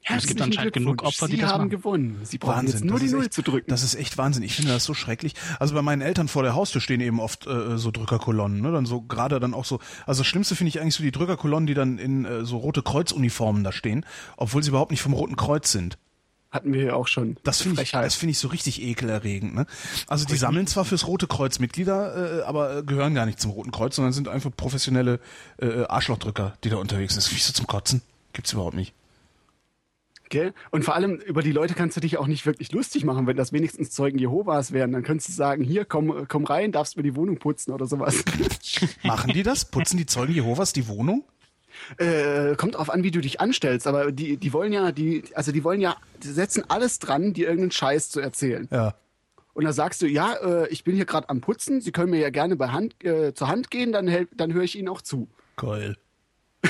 [0.02, 1.02] Es gibt anscheinend genug.
[1.02, 1.70] Opfer, die Sie das haben machen.
[1.70, 2.20] gewonnen.
[2.24, 2.72] Sie brauchen Wahnsinn.
[2.72, 3.70] jetzt nur das die Null echt, zu drücken.
[3.70, 4.43] Das ist echt Wahnsinn.
[4.43, 5.35] Ich finde das so schrecklich.
[5.59, 8.72] Also bei meinen Eltern vor der Haustür stehen eben oft äh, so Drückerkolonnen, ne?
[8.72, 9.78] Dann so gerade dann auch so.
[10.06, 12.82] Also das Schlimmste finde ich eigentlich so die Drückerkolonnen, die dann in äh, so rote
[12.82, 14.06] Kreuzuniformen da stehen,
[14.36, 15.98] obwohl sie überhaupt nicht vom Roten Kreuz sind.
[16.51, 17.36] Hatten wir ja auch schon.
[17.44, 19.55] Das finde ich, das finde ich so richtig ekelerregend.
[19.55, 19.66] Ne?
[20.09, 23.52] Also die sammeln zwar fürs Rote Kreuz Mitglieder, äh, aber äh, gehören gar nicht zum
[23.52, 25.20] Roten Kreuz, sondern sind einfach professionelle
[25.59, 27.18] äh, Arschlochdrücker, die da unterwegs sind.
[27.18, 28.02] Das finde ich so zum Kotzen.
[28.32, 28.94] Gibt's überhaupt nicht.
[30.31, 30.55] Gell?
[30.70, 33.36] Und vor allem über die Leute kannst du dich auch nicht wirklich lustig machen, wenn
[33.36, 34.93] das wenigstens Zeugen Jehovas wären.
[34.93, 38.24] Dann könntest du sagen, hier, komm, komm rein, darfst mir die Wohnung putzen oder sowas.
[39.02, 39.66] Machen die das?
[39.66, 41.24] Putzen die Zeugen Jehovas die Wohnung?
[41.98, 45.52] äh, kommt drauf an, wie du dich anstellst, aber die, die wollen ja, die, also
[45.52, 48.69] die wollen ja, die setzen alles dran, dir irgendeinen Scheiß zu erzählen.
[48.70, 48.94] Ja.
[49.52, 52.20] Und da sagst du, ja, äh, ich bin hier gerade am Putzen, Sie können mir
[52.20, 55.28] ja gerne bei Hand, äh, zur Hand gehen, dann, dann höre ich Ihnen auch zu.
[55.57, 55.97] Geil.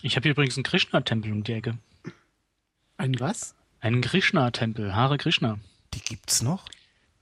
[0.00, 1.76] Ich habe hier übrigens einen Krishna-Tempel um die Ecke.
[2.98, 3.54] Ein was?
[3.80, 5.58] Einen Krishna-Tempel, Hare Krishna.
[5.94, 6.64] Die gibt's noch?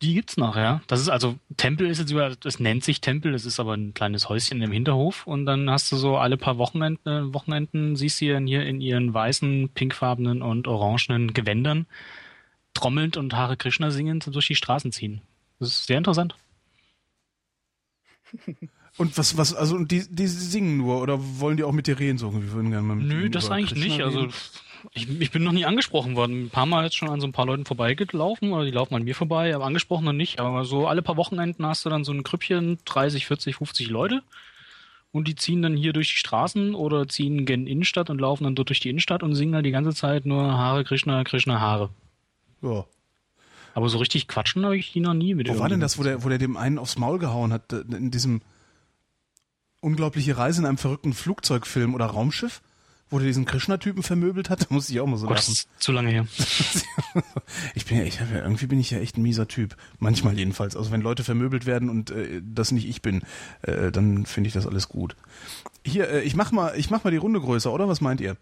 [0.03, 0.81] Die gibt's noch, ja.
[0.89, 3.95] Das ist also, Tempel ist jetzt über, das nennt sich Tempel, das ist aber ein
[3.95, 8.27] kleines Häuschen im Hinterhof und dann hast du so alle paar Wochenenden, Wochenenden siehst du
[8.27, 11.87] ihn hier in ihren weißen, pinkfarbenen und orangenen Gewändern
[12.75, 15.21] trommelnd und Hare Krishna singend durch die Straßen ziehen.
[15.59, 16.35] Das ist sehr interessant.
[18.99, 21.99] Und was, was, also und die, die singen nur oder wollen die auch mit dir
[21.99, 22.17] reden?
[22.17, 24.03] So, wir würden gerne mal mit Nö, das eigentlich Krishna nicht.
[24.03, 24.33] Also reden.
[24.93, 26.45] Ich, ich bin noch nie angesprochen worden.
[26.47, 29.05] Ein paar Mal jetzt schon an so ein paar Leuten vorbeigelaufen oder die laufen an
[29.05, 30.41] mir vorbei, aber angesprochen noch nicht.
[30.41, 34.23] Aber so alle paar Wochenenden hast du dann so ein Krüppchen, 30, 40, 50 Leute.
[35.13, 38.55] Und die ziehen dann hier durch die Straßen oder ziehen gen Innenstadt und laufen dann
[38.55, 41.91] dort durch die Innenstadt und singen halt die ganze Zeit nur Haare, Krishna, Krishna, Haare.
[42.63, 42.85] ja.
[43.75, 46.03] Aber so richtig quatschen habe ich die noch nie mit Wo war denn das, wo
[46.03, 47.75] der, wo der dem einen aufs Maul gehauen hat?
[47.75, 48.41] äh, In diesem
[49.81, 52.63] unglaubliche Reise in einem verrückten Flugzeugfilm oder Raumschiff?
[53.09, 54.61] Wo der diesen Krishna-Typen vermöbelt hat?
[54.69, 55.53] Da musste ich auch mal so das lachen.
[55.53, 56.27] ist zu lange her.
[57.75, 59.77] Ich bin ja, ich hab ja, irgendwie bin ich ja echt ein mieser Typ.
[59.99, 60.77] Manchmal jedenfalls.
[60.77, 63.23] Also wenn Leute vermöbelt werden und äh, das nicht ich bin,
[63.63, 65.15] äh, dann finde ich das alles gut.
[65.85, 67.89] Hier, äh, ich mach mal, ich mach mal die Runde größer, oder?
[67.89, 68.37] Was meint ihr?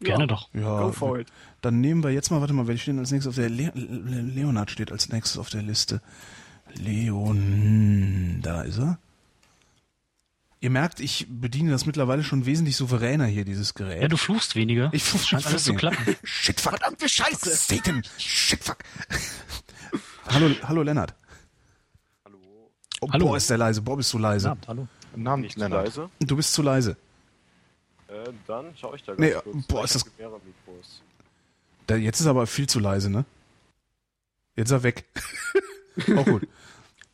[0.00, 0.48] Gerne doch.
[0.54, 0.80] Ja.
[0.82, 1.28] Go for it.
[1.60, 4.22] Dann nehmen wir jetzt mal, warte mal, wer steht als nächstes auf der Le Le
[4.22, 6.00] Leonard steht als nächstes auf der Liste.
[6.74, 8.98] Leon, da ist er.
[10.62, 14.02] Ihr merkt, ich bediene das mittlerweile schon wesentlich souveräner hier, dieses Gerät.
[14.02, 14.90] Ja, du fluchst weniger.
[14.92, 16.16] ich Das scheint alles zu klappen.
[16.24, 16.72] Shit, fuck.
[16.72, 17.50] Verdammte Scheiße!
[17.54, 18.02] Satan!
[18.18, 18.76] Shit, fuck.
[20.28, 21.14] hallo, hallo Lennart.
[22.26, 22.38] Hallo.
[23.00, 23.26] Oh, Hallo.
[23.28, 23.80] Boah, ist der leise.
[23.80, 24.48] Boah, bist du leise.
[24.48, 24.86] Ja, hallo.
[25.16, 25.86] Namen Nicht zu Lennart.
[25.86, 26.10] leise.
[26.20, 26.96] Du bist zu leise.
[28.08, 29.66] Äh, dann schaue ich da ganz Nee, kurz.
[29.66, 30.04] boah, ist das-.
[31.86, 33.24] Da, jetzt ist er aber viel zu leise, ne?
[34.56, 35.04] Jetzt ist er weg.
[36.16, 36.46] Auch gut.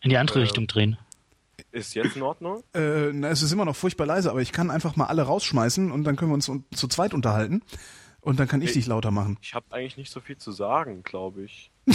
[0.01, 0.98] In die andere Äh, Richtung drehen.
[1.76, 2.64] Ist jetzt in Ordnung?
[2.72, 5.92] Äh, na, es ist immer noch furchtbar leise, aber ich kann einfach mal alle rausschmeißen
[5.92, 7.60] und dann können wir uns un zu zweit unterhalten.
[8.22, 8.76] Und dann kann ich Ey.
[8.76, 9.36] dich lauter machen.
[9.42, 11.70] Ich habe eigentlich nicht so viel zu sagen, glaube ich.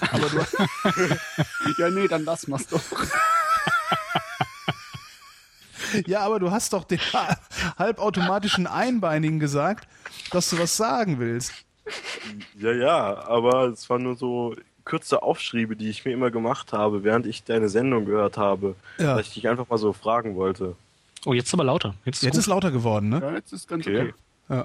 [0.00, 0.38] Aber du,
[1.78, 2.82] Ja, nee, dann lassen wir's doch.
[6.06, 6.98] ja, aber du hast doch den
[7.78, 9.88] halbautomatischen Einbeinigen gesagt,
[10.32, 11.52] dass du was sagen willst.
[12.56, 14.56] Ja, ja, aber es waren nur so
[14.88, 19.16] kurze Aufschriebe, die ich mir immer gemacht habe, während ich deine Sendung gehört habe, Ja.
[19.16, 20.74] dass ich dich einfach mal so fragen wollte.
[21.26, 21.94] Oh, jetzt ist aber lauter.
[22.04, 23.20] Jetzt ist Jetzt ist lauter geworden, ne?
[23.20, 24.12] Ja, jetzt ist ganz Okay.
[24.48, 24.64] okay.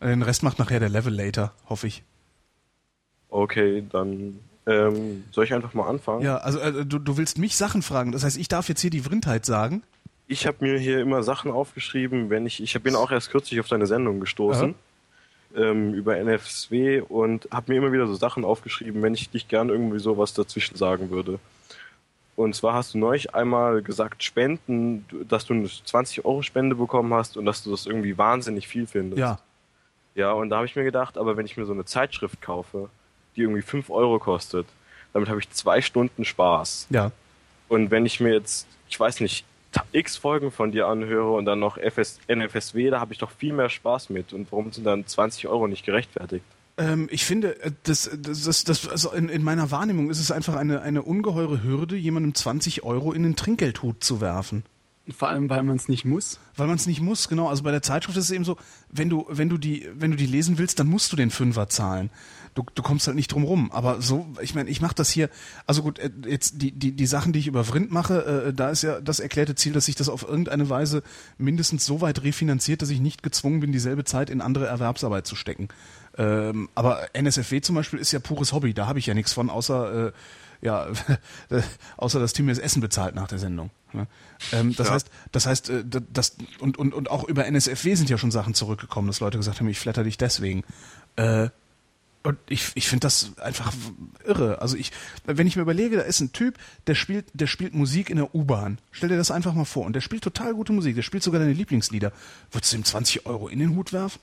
[0.00, 2.02] Den Rest macht nachher der Level later, hoffe ich.
[3.28, 6.22] Okay, dann ähm, soll ich einfach mal anfangen?
[6.22, 8.12] Ja, also äh, du, du willst mich Sachen fragen.
[8.12, 9.82] Das heißt, ich darf jetzt hier die Vrindheit sagen.
[10.28, 13.68] Ich habe mir hier immer Sachen aufgeschrieben, wenn ich, ich bin auch erst kürzlich auf
[13.68, 14.74] deine Sendung gestoßen
[15.56, 19.68] ähm, über NFSW und habe mir immer wieder so Sachen aufgeschrieben, wenn ich dich gern
[19.68, 21.38] irgendwie sowas dazwischen sagen würde.
[22.34, 27.12] Und zwar hast du neulich einmal gesagt, Spenden, dass du eine 20 Euro Spende bekommen
[27.12, 29.20] hast und dass du das irgendwie wahnsinnig viel findest.
[29.20, 29.38] Ja.
[30.14, 32.90] Ja, und da habe ich mir gedacht, aber wenn ich mir so eine Zeitschrift kaufe,
[33.34, 34.66] die irgendwie 5 Euro kostet,
[35.12, 36.88] damit habe ich zwei Stunden Spaß.
[36.90, 37.12] Ja.
[37.68, 39.46] Und wenn ich mir jetzt, ich weiß nicht,
[39.92, 43.52] x Folgen von dir anhöre und dann noch FS, NFSW, da habe ich doch viel
[43.52, 44.32] mehr Spaß mit.
[44.32, 46.44] Und warum sind dann 20 Euro nicht gerechtfertigt?
[46.78, 50.30] Ähm, ich finde, äh, das, das, das, das also in, in meiner Wahrnehmung ist es
[50.30, 54.64] einfach eine, eine ungeheure Hürde, jemandem 20 Euro in den Trinkgeldhut zu werfen.
[55.16, 56.38] Vor allem, weil man es nicht muss.
[56.56, 57.48] Weil man es nicht muss, genau.
[57.48, 58.56] Also bei der Zeitschrift ist es eben so,
[58.88, 61.68] wenn du, wenn du die, wenn du die lesen willst, dann musst du den Fünfer
[61.68, 62.10] zahlen.
[62.54, 63.72] Du, du kommst halt nicht drum rum.
[63.72, 65.30] Aber so, ich meine, ich mache das hier,
[65.66, 68.68] also gut, äh, jetzt die, die, die Sachen, die ich über Vrind mache, äh, da
[68.68, 71.02] ist ja das erklärte Ziel, dass sich das auf irgendeine Weise
[71.38, 75.34] mindestens so weit refinanziert, dass ich nicht gezwungen bin, dieselbe Zeit in andere Erwerbsarbeit zu
[75.34, 75.68] stecken.
[76.18, 79.48] Ähm, aber NSFW zum Beispiel ist ja pures Hobby, da habe ich ja nichts von,
[79.48, 80.12] außer äh,
[80.60, 80.88] ja,
[81.96, 83.70] außer dass Tim mir das Essen bezahlt nach der Sendung.
[83.94, 84.06] Ne?
[84.52, 84.94] Ähm, das Ja.
[84.94, 88.54] heißt, das heißt, äh, das und, und, und auch über NSFW sind ja schon Sachen
[88.54, 90.64] zurückgekommen, dass Leute gesagt haben, ich flatter dich deswegen.
[91.16, 91.48] Äh,
[92.24, 93.72] und ich, ich finde das einfach
[94.24, 94.60] irre.
[94.62, 94.92] Also ich,
[95.24, 98.34] wenn ich mir überlege, da ist ein Typ, der spielt, der spielt Musik in der
[98.34, 98.78] U-Bahn.
[98.92, 99.84] Stell dir das einfach mal vor.
[99.86, 100.94] Und der spielt total gute Musik.
[100.94, 102.12] Der spielt sogar deine Lieblingslieder.
[102.52, 104.20] Würdest du ihm 20 Euro in den Hut werfen?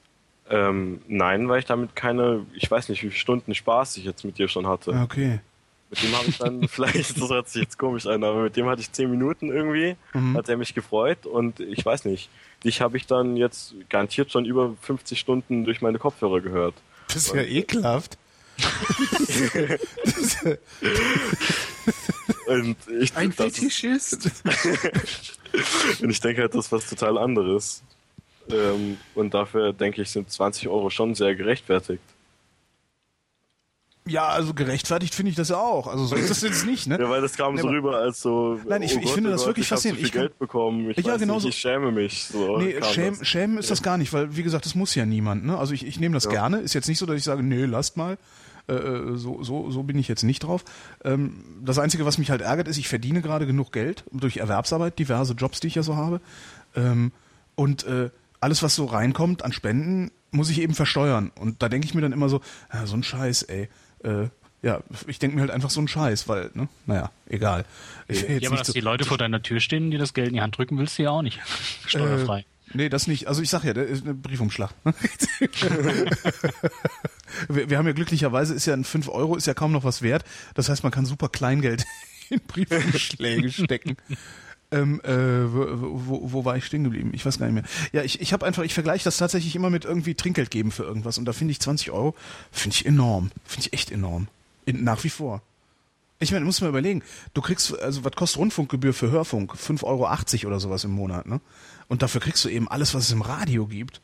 [0.49, 4.23] Ähm, nein, weil ich damit keine, ich weiß nicht, wie viele Stunden Spaß ich jetzt
[4.25, 4.91] mit dir schon hatte.
[4.91, 5.41] Okay.
[5.91, 8.65] Mit dem habe ich dann vielleicht, das hört sich jetzt komisch an, aber mit dem
[8.67, 10.37] hatte ich 10 Minuten irgendwie, Mhm.
[10.37, 12.29] hat er mich gefreut und ich weiß nicht,
[12.63, 16.75] dich habe ich dann jetzt garantiert schon über 50 Stunden durch meine Kopfhörer gehört.
[17.13, 18.17] Das ist ja ekelhaft.
[22.47, 24.31] Und ich, Ein das ist- Fetischist.
[26.01, 27.81] Und ich denke halt, das ist was total anderes.
[28.51, 32.01] Ähm, und dafür denke ich, sind 20 Euro schon sehr gerechtfertigt.
[34.09, 35.87] Ja, also gerechtfertigt finde ich das ja auch.
[35.87, 36.97] Also so ist das jetzt nicht, ne?
[36.99, 38.59] Ja, weil das kam Nee, so rüber als so.
[38.67, 40.05] Nein, ich- oh ich Gott, finde oh das Gott, wirklich ich so faszinierend.
[40.05, 40.89] Ich kann- Geld bekommen.
[40.91, 42.25] Ich Ja, weiß genau nicht, ich schäme mich.
[42.25, 43.27] So Nee, schäm, das.
[43.27, 45.45] schämen ist das gar nicht, weil wie gesagt, das muss ja niemand.
[45.45, 45.57] Ne?
[45.57, 46.31] Also ich, ich nehme das Ja.
[46.31, 46.57] gerne.
[46.59, 48.17] Ist jetzt nicht so, dass ich sage, nee, lasst mal.
[48.67, 50.63] Äh, äh, so, so, so bin ich jetzt nicht drauf.
[51.03, 54.99] Ähm, das Einzige, was mich halt ärgert, ist, ich verdiene gerade genug Geld durch Erwerbsarbeit,
[54.99, 56.21] diverse Jobs, die ich ja so habe.
[56.75, 57.11] Ähm,
[57.55, 58.09] und äh,
[58.39, 61.31] alles, was so reinkommt an Spenden, muss ich eben versteuern.
[61.39, 62.41] Und da denke ich mir dann immer so,
[62.71, 63.69] ja, so ein Scheiß, ey.
[64.03, 64.29] Äh,
[64.61, 67.63] ja, ich denke mir halt einfach so ein Scheiß, weil, ne, naja, egal.
[68.09, 70.27] Ich Ja, aber nicht dass so- die Leute vor deiner Tür stehen dir das Geld
[70.29, 71.39] in die Hand drücken, willst du ja auch nicht.
[71.85, 72.39] Steuerfrei.
[72.39, 72.43] Äh,
[72.73, 73.27] nee, das nicht.
[73.27, 74.71] Also ich sag ja, der ist ein Briefumschlag.
[77.47, 80.01] wir, wir haben ja glücklicherweise, ist ja ein 5 Euro, ist ja kaum noch was
[80.01, 80.23] wert.
[80.55, 81.85] Das heißt, man kann super Kleingeld
[82.29, 83.97] in Briefumschläge stecken.
[84.71, 87.11] Ähm, äh, wo, wo, war ich stehen geblieben?
[87.13, 87.63] Ich weiß gar nicht mehr.
[87.91, 90.83] Ja, ich, ich habe einfach, ich vergleiche das tatsächlich immer mit irgendwie Trinkgeld geben für
[90.83, 91.17] irgendwas.
[91.17, 92.13] Und da finde ich 20 Euro,
[92.51, 93.31] finde ich enorm.
[93.45, 94.27] Finde ich echt enorm.
[94.65, 95.41] In, nach wie vor.
[96.19, 97.01] Ich meine, muss mal überlegen,
[97.33, 99.53] du kriegst, also was kostet Rundfunkgebühr für Hörfunk?
[99.53, 101.39] 5,80 Euro oder sowas im Monat, ne?
[101.87, 104.01] Und dafür kriegst du eben alles, was es im Radio gibt.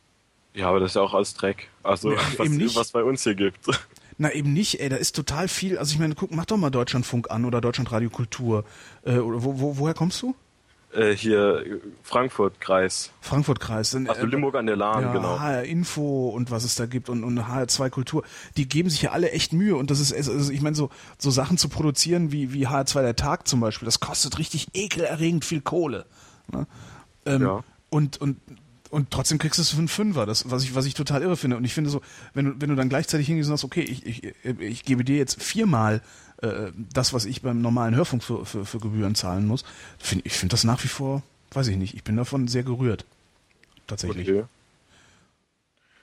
[0.56, 1.70] Ja, aber das ist ja auch alles Dreck.
[1.84, 2.76] Also, Nee, was, eben nicht.
[2.76, 3.60] was bei uns hier gibt.
[4.18, 5.78] Na eben nicht, ey, da ist total viel.
[5.78, 8.64] Also ich meine, guck, mach doch mal Deutschlandfunk an oder Deutschlandradio Kultur.
[9.04, 10.34] Äh, oder wo, wo, woher kommst du?
[10.96, 13.12] Äh, hier, Frankfurt-Kreis.
[13.22, 13.96] Frankfurt-Kreis.
[13.96, 15.40] Also äh, Limburg an der Lahn, ja, genau.
[15.40, 18.24] HR Info und was es da gibt und, und HR2 Kultur,
[18.56, 21.32] die geben sich ja alle echt Mühe und das ist, also ich meine, so, so
[21.32, 25.62] Sachen zu produzieren wie, wie HR2 der Tag zum Beispiel, das kostet richtig ekelerregend viel
[25.62, 26.06] Kohle.
[26.52, 26.68] Ne?
[27.26, 27.64] Ähm, Ja.
[27.90, 28.38] Und, und,
[28.90, 31.38] und trotzdem kriegst du es für einen Fünfer, das, was ich, was ich total irre
[31.38, 31.58] finde.
[31.58, 32.02] Und ich finde so,
[32.34, 35.18] wenn du, wenn du dann gleichzeitig hingehst und sagst, okay, ich, ich, ich gebe dir
[35.18, 36.02] jetzt viermal
[36.42, 39.64] äh, das, was ich beim normalen Hörfunk für, für, für Gebühren zahlen muss,
[40.00, 43.06] find, ich finde das nach wie vor, weiß ich nicht, ich bin davon sehr gerührt.
[43.88, 44.30] Tatsächlich.
[44.30, 44.44] Okay.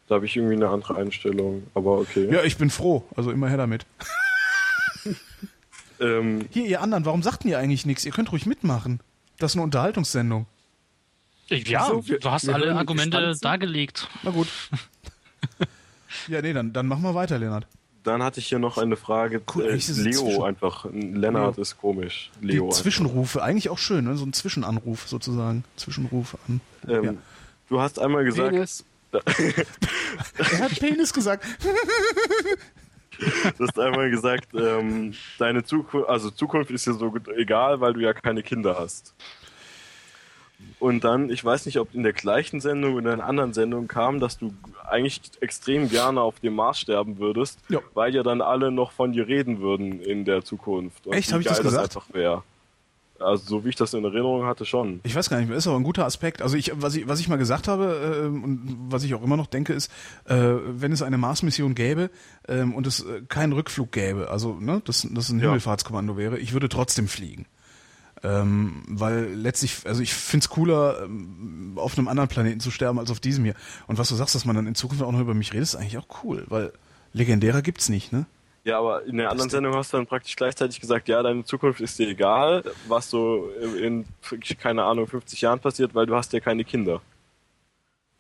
[0.08, 2.28] Da habe ich irgendwie eine andere Einstellung, aber okay.
[2.32, 3.04] Ja, ich bin froh.
[3.16, 3.86] Also immer her damit.
[6.00, 8.04] Ähm, Hier, ihr anderen, warum sagt denn ihr eigentlich nichts?
[8.04, 8.98] Ihr könnt ruhig mitmachen.
[9.38, 10.46] Das ist eine Unterhaltungssendung.
[11.48, 14.08] Ja, So, wir- du hast alle Argumente dargelegt.
[14.24, 14.48] Na gut.
[16.28, 17.66] ja, nee, dann, dann machen wir weiter, Lennart.
[18.04, 19.40] Dann hatte ich hier noch eine Frage.
[19.54, 20.86] Cool, äh, Leo zwischen- einfach.
[20.92, 22.30] Lennart ist komisch.
[22.40, 22.64] Die Leo.
[22.66, 22.78] einfach.
[22.78, 24.16] Zwischenrufe, eigentlich auch schön, ne?
[24.16, 25.64] so ein Zwischenanruf sozusagen.
[25.76, 26.60] Zwischenruf an.
[26.88, 27.14] Ähm, ja.
[27.68, 28.84] Du hast einmal gesagt, Penis.
[30.38, 31.44] Er hat Penis gesagt.
[33.58, 37.92] du hast einmal gesagt, ähm, deine Zukunft, also Zukunft ist dir so gut- egal, weil
[37.92, 39.14] du ja keine Kinder hast.
[40.78, 43.86] Und dann, ich weiß nicht, ob in der gleichen Sendung oder in einer anderen Sendung
[43.86, 44.52] kam, dass du
[44.90, 47.78] eigentlich extrem gerne auf dem Mars sterben würdest, Ja.
[47.94, 51.06] weil ja dann alle noch von dir reden würden in der Zukunft.
[51.06, 51.28] Und Echt?
[51.30, 51.84] wie Hab ich das gesagt?
[51.96, 52.42] einfach wäre.
[53.20, 54.98] Also so wie ich das in Erinnerung hatte, schon.
[55.04, 56.42] Ich weiß gar nicht mehr, ist aber ein guter Aspekt.
[56.42, 59.36] Also ich, was ich, was ich mal gesagt habe ähm, und was ich auch immer
[59.36, 59.92] noch denke, ist,
[60.24, 62.10] äh, wenn es eine Mars-Mission gäbe
[62.48, 65.44] ähm, und es äh, keinen Rückflug gäbe, also ne, dass das ein Ja.
[65.44, 67.46] Himmelfahrtskommando wäre, ich würde trotzdem fliegen.
[68.24, 73.10] Ähm, weil letztlich, also ich find's cooler, ähm, auf einem anderen Planeten zu sterben, als
[73.10, 73.54] auf diesem hier.
[73.88, 75.76] Und was du sagst, dass man dann in Zukunft auch noch über mich redet, ist
[75.76, 76.72] eigentlich auch cool, weil
[77.12, 78.26] legendärer gibt's nicht, ne?
[78.64, 81.80] Ja, aber in der anderen Sendung hast du dann praktisch gleichzeitig gesagt, ja, deine Zukunft
[81.80, 84.04] ist dir egal, was so in,
[84.60, 87.00] keine Ahnung, 50 Jahren passiert, weil du hast ja keine Kinder.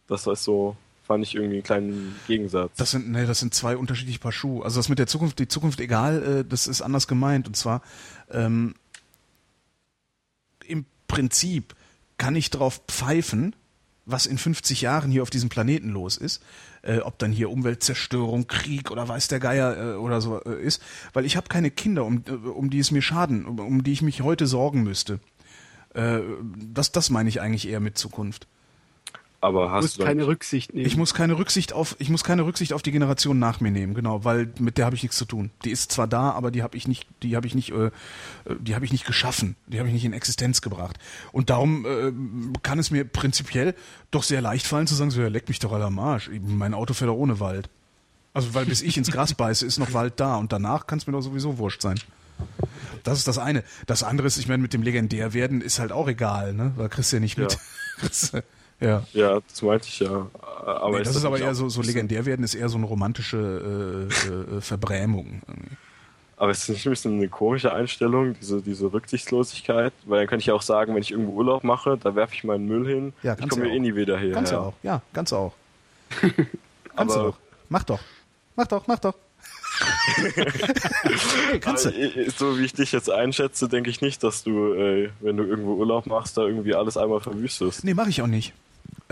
[0.08, 2.72] Das war so, fand ich irgendwie einen kleinen Gegensatz.
[2.76, 4.64] Das sind, nee, das sind zwei unterschiedliche Paar Schuhe.
[4.64, 7.46] Also das mit der Zukunft, die Zukunft egal, äh, das ist anders gemeint.
[7.46, 7.80] Und zwar,
[8.32, 8.74] ähm,
[11.12, 11.74] Prinzip
[12.16, 13.54] kann ich drauf pfeifen,
[14.06, 16.42] was in 50 Jahren hier auf diesem Planeten los ist.
[16.80, 20.82] Äh, ob dann hier Umweltzerstörung, Krieg oder weiß der Geier äh, oder so äh, ist.
[21.12, 23.92] Weil ich habe keine Kinder, um, äh, um die es mir schaden, um, um die
[23.92, 25.20] ich mich heute sorgen müsste.
[25.92, 26.20] Äh,
[26.56, 28.48] das, das meine ich eigentlich eher mit Zukunft.
[29.42, 30.86] Aber Du hast musst du keine Rücksicht nehmen.
[30.86, 33.92] Ich muss keine Rücksicht auf, ich muss keine Rücksicht auf die Generation nach mir nehmen,
[33.92, 35.50] genau, weil mit der habe ich nichts zu tun.
[35.64, 37.90] Die ist zwar da, aber die habe ich nicht, die habe ich nicht, äh, äh,
[38.60, 40.96] die habe ich nicht geschaffen, die habe ich nicht in Existenz gebracht.
[41.32, 42.12] Und darum äh,
[42.62, 43.74] kann es mir prinzipiell
[44.12, 46.30] doch sehr leicht fallen zu sagen, so ja, leck mich doch alle am Arsch.
[46.40, 47.68] Mein Auto fährt doch ohne Wald.
[48.34, 51.08] Also weil bis ich ins Gras beiße, ist noch Wald da und danach kann es
[51.08, 51.98] mir doch sowieso wurscht sein.
[53.02, 53.64] Das ist das eine.
[53.86, 56.72] Das andere ist, ich meine, mit dem Legendärwerden ist halt auch egal, ne?
[56.76, 57.58] Weil kriegst du ja nicht mit.
[58.32, 58.42] ja.
[59.12, 60.26] Ja, das meinte ich ja.
[60.64, 64.08] Aber Nee, das ist aber eher so, so legendär werden, ist eher so eine romantische
[64.10, 65.42] äh, äh, Verbrämung.
[66.36, 69.92] Aber ist nicht ein bisschen eine komische Einstellung, diese, diese Rücksichtslosigkeit?
[70.06, 72.44] Weil dann kann ich ja auch sagen, wenn ich irgendwo Urlaub mache, da werfe ich
[72.44, 73.12] meinen Müll hin.
[73.22, 74.34] Ja, ich komme du ja eh nie wieder hierher.
[74.34, 75.52] Kannst du auch, ja, kannst du auch.
[76.96, 77.36] kannst du Aber auch.
[77.68, 78.00] Mach doch.
[78.56, 79.14] Mach doch, mach doch.
[80.24, 81.90] hey, kannst du.
[81.90, 85.44] Äh, so wie ich dich jetzt einschätze, denke ich nicht, dass du, äh, wenn du
[85.44, 87.84] irgendwo Urlaub machst, da irgendwie alles einmal verwüstest.
[87.84, 88.52] Nee, mache ich auch nicht.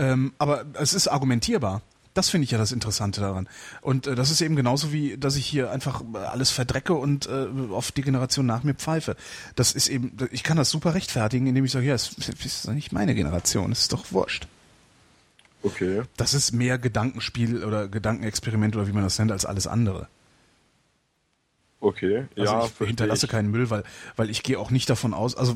[0.01, 1.81] Ähm, aber es ist argumentierbar.
[2.13, 3.47] Das finde ich ja das Interessante daran.
[3.81, 7.27] Und äh, das ist eben genauso wie, dass ich hier einfach äh, alles verdrecke und
[7.27, 9.15] äh, auf die Generation nach mir pfeife.
[9.55, 12.73] Das ist eben, ich kann das super rechtfertigen, indem ich sage, ja, es ist doch
[12.73, 14.47] nicht meine Generation, es ist doch wurscht.
[15.63, 16.01] Okay.
[16.17, 20.07] Das ist mehr Gedankenspiel oder Gedankenexperiment oder wie man das nennt, als alles andere.
[21.81, 22.25] Okay.
[22.37, 23.31] Also ja, ich hinterlasse ich.
[23.31, 23.83] keinen Müll, weil,
[24.15, 25.55] weil ich gehe auch nicht davon aus, also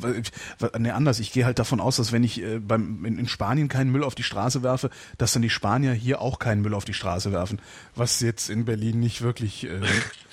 [0.79, 3.67] nee, anders, ich gehe halt davon aus, dass wenn ich äh, beim, in, in Spanien
[3.67, 4.89] keinen Müll auf die Straße werfe,
[5.19, 7.61] dass dann die Spanier hier auch keinen Müll auf die Straße werfen.
[7.95, 9.81] Was jetzt in Berlin nicht wirklich äh,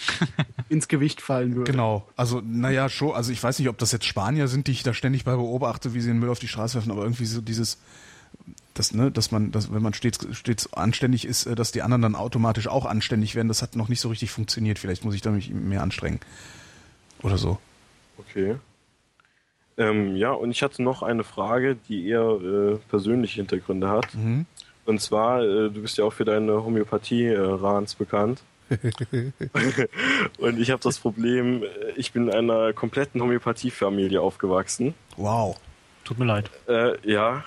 [0.70, 1.70] ins Gewicht fallen würde.
[1.70, 2.08] genau.
[2.16, 4.94] Also, naja, schon, also ich weiß nicht, ob das jetzt Spanier sind, die ich da
[4.94, 7.78] ständig bei beobachte, wie sie den Müll auf die Straße werfen, aber irgendwie so dieses
[8.74, 12.02] das, ne, dass man, dass, wenn man stets, stets anständig ist, äh, dass die anderen
[12.02, 14.78] dann automatisch auch anständig werden, das hat noch nicht so richtig funktioniert.
[14.78, 16.20] Vielleicht muss ich da mich mehr anstrengen.
[17.22, 17.58] Oder so.
[18.18, 18.56] Okay.
[19.78, 24.14] Ähm, ja, und ich hatte noch eine Frage, die eher äh, persönliche Hintergründe hat.
[24.14, 24.46] Mhm.
[24.84, 28.42] Und zwar, äh, du bist ja auch für deine Homöopathie-Rans bekannt.
[30.38, 34.94] und ich habe das Problem, äh, ich bin in einer kompletten Homöopathiefamilie aufgewachsen.
[35.16, 35.56] Wow.
[36.04, 36.50] Tut mir leid.
[36.66, 37.44] Äh, ja,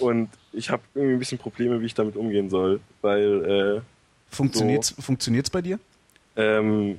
[0.00, 3.82] und ich habe irgendwie ein bisschen Probleme, wie ich damit umgehen soll, weil
[4.30, 5.78] Funktioniert's, funktioniert's bei dir?
[6.36, 6.98] äh, ähm,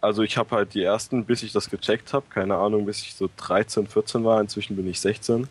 [0.00, 3.14] also ich habe halt die ersten, bis ich das gecheckt habe, keine Ahnung, bis ich
[3.14, 5.46] so 13, 14 war, inzwischen bin ich 16,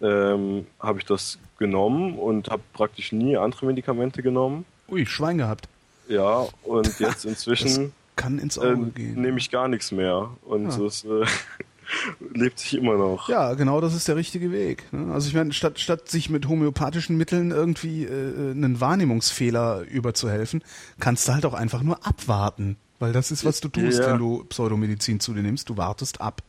[0.00, 4.64] ähm, habe ich das genommen und habe praktisch nie andere Medikamente genommen.
[4.88, 5.68] Ui, Schwein gehabt.
[6.08, 9.20] Ja, und jetzt Das inzwischen kann ins äh, Auge gehen.
[9.20, 10.84] nehme ich gar nichts mehr und Ja.
[10.86, 11.24] es äh,
[12.34, 13.28] lebt sich immer noch.
[13.28, 14.84] Ja, genau, das ist der richtige Weg.
[14.92, 15.12] ne?
[15.12, 20.62] Also ich meine, statt, statt sich mit homöopathischen Mitteln irgendwie äh, einen Wahrnehmungsfehler überzuhelfen,
[21.00, 22.76] kannst du halt auch einfach nur abwarten.
[23.00, 24.12] Weil das ist, was du tust, Ja.
[24.12, 25.68] wenn du Pseudomedizin zu dir nimmst.
[25.68, 26.42] Du wartest ab.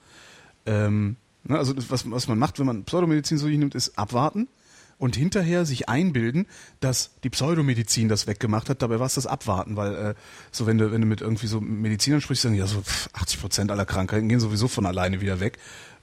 [0.66, 3.98] Ähm, ne, also das, was, was man macht, wenn man Pseudomedizin zu sich nimmt, ist
[3.98, 4.48] abwarten
[4.98, 6.46] und hinterher sich einbilden,
[6.80, 8.82] dass die Pseudomedizin das weggemacht hat.
[8.82, 10.14] Dabei war es das Abwarten, weil äh,
[10.52, 13.10] so wenn du wenn du mit irgendwie so Medizinern sprichst, sagen die, ja so pff,
[13.14, 15.58] 80 Prozent aller Krankheiten gehen sowieso von alleine wieder weg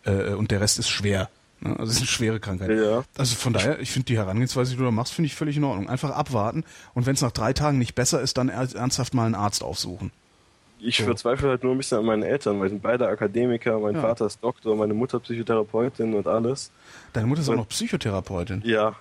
[0.04, 1.30] äh, und der Rest ist schwer.
[1.60, 1.70] Ne?
[1.78, 2.70] Also es ist eine schwere Krankheit.
[2.70, 3.04] Ja.
[3.16, 5.64] Also von daher, ich finde die Herangehensweise, die du da machst, finde ich völlig in
[5.64, 5.88] Ordnung.
[5.88, 6.64] Einfach abwarten
[6.94, 9.62] und wenn es nach drei Tagen nicht besser ist, dann er- ernsthaft mal einen Arzt
[9.62, 10.10] aufsuchen.
[10.84, 14.00] Ich verzweifle halt nur ein bisschen an meinen Eltern, weil sind beide Akademiker, mein Ja.
[14.00, 16.72] Vater ist Doktor, meine Mutter Psychotherapeutin und alles.
[17.12, 18.62] Deine Mutter ist auch noch Psychotherapeutin.
[18.64, 18.96] Ja.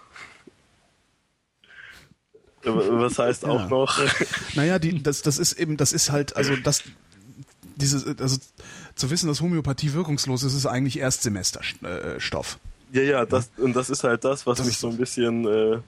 [2.63, 3.67] Was heißt auch Ja.
[3.67, 3.99] noch?
[4.55, 6.83] Naja, die, das, das ist eben, das ist halt, also das,
[7.75, 8.37] dieses, also
[8.95, 12.59] zu wissen, dass Homöopathie wirkungslos ist, ist eigentlich Erstsemesterstoff.
[12.91, 15.79] Ja, ja, das, und das ist halt das, was Das mich so ein bisschen, äh,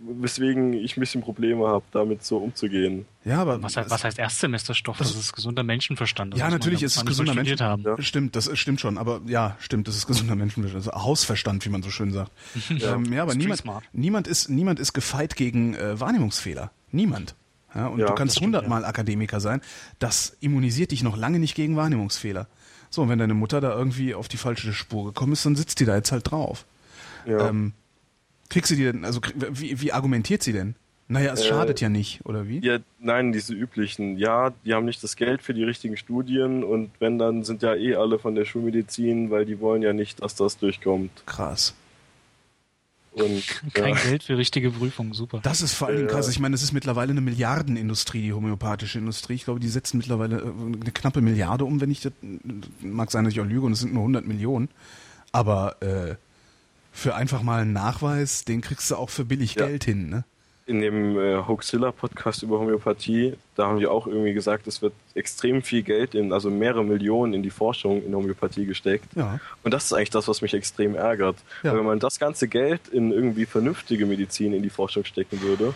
[0.00, 3.04] weswegen ich ein bisschen Probleme habe, damit so umzugehen.
[3.24, 4.98] Ja, aber Was, heißt- was heißt Erstsemesterstoff?
[4.98, 6.32] Das ist gesunder Menschenverstand.
[6.34, 7.82] Das Ja, natürlich das ist es gesunder studiert haben.
[7.82, 8.02] Menschen.
[8.04, 8.96] Stimmt, das stimmt schon.
[8.98, 10.86] Aber ja, stimmt, das ist gesunder Menschenverstand.
[10.86, 12.30] Also Hausverstand, wie man so schön sagt.
[12.70, 13.84] Ja, ähm, ja aber niemand, smart.
[13.92, 16.70] niemand ist, niemand ist gefeit gegen äh, Wahrnehmungsfehler.
[16.92, 17.34] Niemand.
[17.74, 19.60] Ja, und Ja, du das kannst hundertmal Akademiker sein.
[19.98, 22.46] Das immunisiert dich noch lange nicht gegen Wahrnehmungsfehler.
[22.90, 25.80] So, und wenn deine Mutter da irgendwie auf die falsche Spur gekommen ist, dann sitzt
[25.80, 26.64] die da jetzt halt drauf.
[27.26, 27.48] Ja.
[27.48, 27.74] Ähm,
[28.50, 29.20] kriegst du die denn, also
[29.50, 30.74] wie, wie argumentiert sie denn?
[31.10, 32.58] Naja, es Äh, schadet ja nicht, oder wie?
[32.60, 34.18] ja, nein, diese üblichen.
[34.18, 37.74] Ja, die haben nicht das Geld für die richtigen Studien und wenn, dann sind ja
[37.74, 41.10] eh alle von der Schulmedizin, weil die wollen ja nicht, dass das durchkommt.
[41.24, 41.74] Krass.
[43.12, 43.42] Und
[43.74, 44.00] Kein ja.
[44.02, 45.40] Geld für richtige Prüfungen, super.
[45.42, 46.14] Das ist vor allen Dingen Ja.
[46.14, 46.28] krass.
[46.28, 49.34] Ich meine, das ist mittlerweile eine Milliardenindustrie, die homöopathische Industrie.
[49.34, 52.12] Ich glaube, die setzen mittlerweile äh, eine knappe Milliarde um, wenn ich das,
[52.80, 54.68] mag sein, dass ich auch lüge und es sind nur 100 Millionen.
[55.32, 56.16] Aber äh,
[56.98, 59.66] für einfach mal einen Nachweis, den kriegst du auch für billig Ja.
[59.66, 60.24] Geld hin, ne?
[60.66, 65.62] in dem äh, Hoaxilla-Podcast über Homöopathie, da haben die auch irgendwie gesagt, es wird extrem
[65.62, 69.06] viel Geld, in, also mehrere Millionen in die Forschung in Homöopathie gesteckt.
[69.14, 69.40] Ja.
[69.62, 71.36] Und das ist eigentlich das, was mich extrem ärgert.
[71.62, 71.74] Ja.
[71.74, 75.72] Wenn man das ganze Geld in irgendwie vernünftige Medizin in die Forschung stecken würde,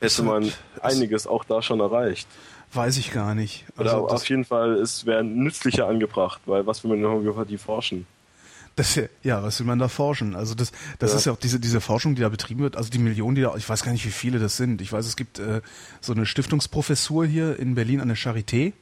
[0.00, 2.26] hätte man einiges auch da schon erreicht.
[2.72, 3.64] Weiß ich gar nicht.
[3.78, 7.06] Oder Also das, auf jeden Fall, es wäre nützlicher angebracht, weil was will man in
[7.06, 8.06] Homöopathie forschen?
[8.76, 10.34] Das, ja, was will man da forschen?
[10.34, 11.18] Also das, das Ja.
[11.18, 13.54] ist ja auch diese, diese Forschung, die da betrieben wird, also die Millionen, die da,
[13.56, 14.80] ich weiß gar nicht, wie viele das sind.
[14.80, 15.60] Ich weiß, es gibt äh,
[16.00, 18.72] so eine Stiftungsprofessur hier in Berlin an der Charité,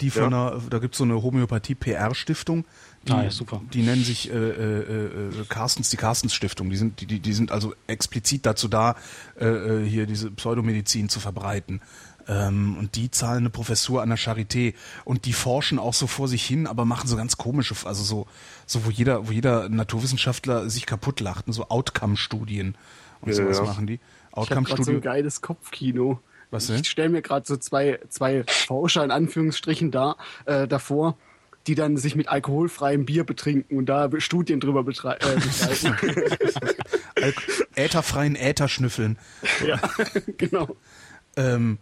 [0.00, 2.64] die von einer, da gibt es so eine Homöopathie-PR-Stiftung,
[3.06, 3.62] die, Ah, ja, super.
[3.72, 6.68] die nennen sich äh, äh, äh, Carstens, die Carstens Stiftung.
[6.70, 8.96] Die sind, die, die, die sind also explizit dazu da,
[9.40, 11.80] äh, äh, hier diese Pseudomedizin zu verbreiten.
[12.28, 14.74] Ähm, und die zahlen eine Professur an der Charité
[15.04, 18.26] und die forschen auch so vor sich hin, aber machen so ganz komische, also so,
[18.66, 22.76] so wo jeder, wo jeder Naturwissenschaftler sich kaputt lacht, ne, so Outcome-Studien
[23.22, 23.64] und Ja, sowas ja.
[23.64, 23.98] machen die.
[24.40, 26.20] Ich habe gerade so ein geiles Kopfkino.
[26.50, 26.80] Was denn?
[26.80, 31.16] Ich stelle mir gerade so zwei, zwei Forscher in Anführungsstrichen da, äh, davor,
[31.66, 36.74] die dann sich mit alkoholfreiem Bier betrinken und da Studien drüber betrei- äh, betreiben.
[37.22, 37.34] Al-
[37.74, 39.18] Ätherfreien Äther schnüffeln.
[39.66, 39.78] ja,
[40.38, 40.76] genau.
[41.36, 41.78] Ähm,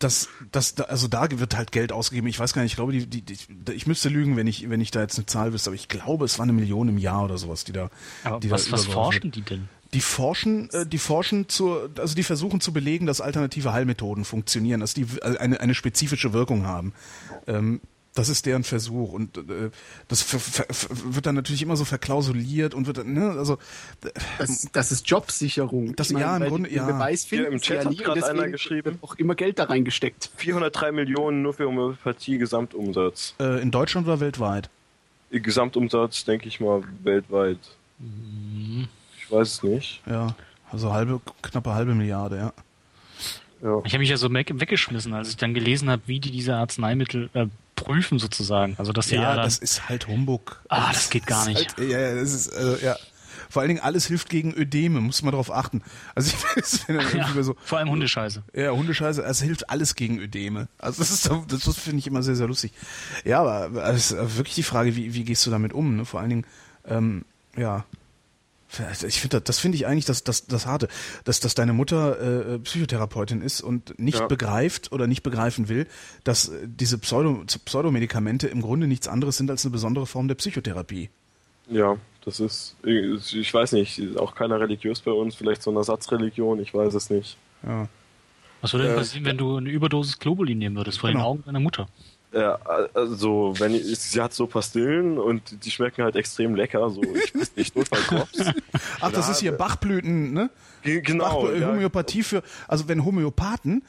[0.00, 2.26] das, das, da- also da wird halt Geld ausgegeben.
[2.26, 3.36] Ich weiß gar nicht, ich glaube, die, die, die,
[3.72, 6.24] ich müsste lügen, wenn ich, wenn ich da jetzt eine Zahl wüsste, aber ich glaube,
[6.24, 7.90] es war eine Million im Jahr oder sowas, die da.
[8.24, 9.68] Aber die was, da was forschen die denn?
[9.92, 14.80] Die forschen, äh, die forschen zur, also die versuchen zu belegen, dass alternative Heilmethoden funktionieren,
[14.80, 16.92] dass die w- eine, eine spezifische Wirkung haben.
[17.46, 17.80] Ähm,
[18.14, 19.70] das ist deren Versuch und äh,
[20.08, 20.26] das
[21.14, 23.58] wird dann natürlich immer so verklausuliert und wird dann, ne, also
[24.38, 25.94] Das, das ist Jobsicherung.
[25.96, 26.86] Das- Ich ja, im Grunde, ja.
[26.86, 28.98] Beweis finden im sie Chat ja hat gerade einer geschrieben.
[29.02, 30.30] auch immer Geld da reingesteckt.
[30.36, 33.34] 403 Millionen nur für Homöopathie Gesamtumsatz.
[33.38, 34.68] äh, in Deutschland oder weltweit?
[35.30, 37.58] Gesamtumsatz, denke ich mal, weltweit.
[39.18, 40.02] Ich weiß es nicht.
[40.06, 40.34] Ja,
[40.72, 42.52] also halbe, knappe halbe Milliarde, ja.
[43.62, 43.80] Ja.
[43.84, 46.56] Ich habe mich ja so weg, weggeschmissen, als ich dann gelesen habe, wie die diese
[46.56, 47.46] Arzneimittel äh,
[47.84, 48.74] prüfen sozusagen.
[48.78, 50.62] Also dass ja, Ja, dann, das ist halt Humbug.
[50.68, 51.76] Ah, Also, das geht gar nicht.
[51.76, 52.96] Halt, ja, ja, das ist, äh, ja.
[53.48, 55.82] Vor allen Dingen alles hilft gegen Ödeme, muss man darauf achten.
[56.14, 58.42] Also ich weiß, wenn dann ja, irgendwie so, vor allem Hundescheiße.
[58.54, 60.68] ja, Hundescheiße, es hilft alles gegen Ödeme.
[60.78, 62.72] Also das ist, das, das finde ich immer sehr, sehr lustig.
[63.24, 65.96] Ja, aber es ist wirklich die Frage, wie, wie gehst du damit um?
[65.96, 66.04] Ne?
[66.04, 66.46] Vor allen Dingen,
[66.86, 67.24] ähm,
[67.56, 67.84] ja,
[69.06, 70.88] ich finde, das, das finde ich eigentlich das, das, das Harte,
[71.24, 74.26] dass, dass deine Mutter äh, Psychotherapeutin ist und nicht Ja.
[74.26, 75.86] begreift oder nicht begreifen will,
[76.24, 80.34] dass äh, diese Pseudo, Pseudomedikamente im Grunde nichts anderes sind als eine besondere Form der
[80.36, 81.10] Psychotherapie.
[81.68, 86.60] Ja, das ist, ich weiß nicht, auch keiner religiös bei uns, vielleicht so eine Ersatzreligion,
[86.60, 87.36] ich weiß es nicht.
[87.64, 87.88] Ja.
[88.60, 91.28] Was würde denn Äh, passieren, wenn du eine Überdosis Globulin nehmen würdest vor den Genau.
[91.30, 91.88] Augen deiner Mutter?
[92.32, 92.58] Ja,
[92.94, 97.34] also, wenn ich, sie hat so Pastillen und die schmecken halt extrem lecker, so, ich
[97.34, 98.38] weiß nicht, Notfallkrops.
[99.00, 100.48] Ach, das ist hier Bachblüten, ne?
[100.82, 101.42] Ge- Genau.
[101.42, 101.68] Bach, ja.
[101.68, 103.82] Homöopathie für, also wenn Homöopathen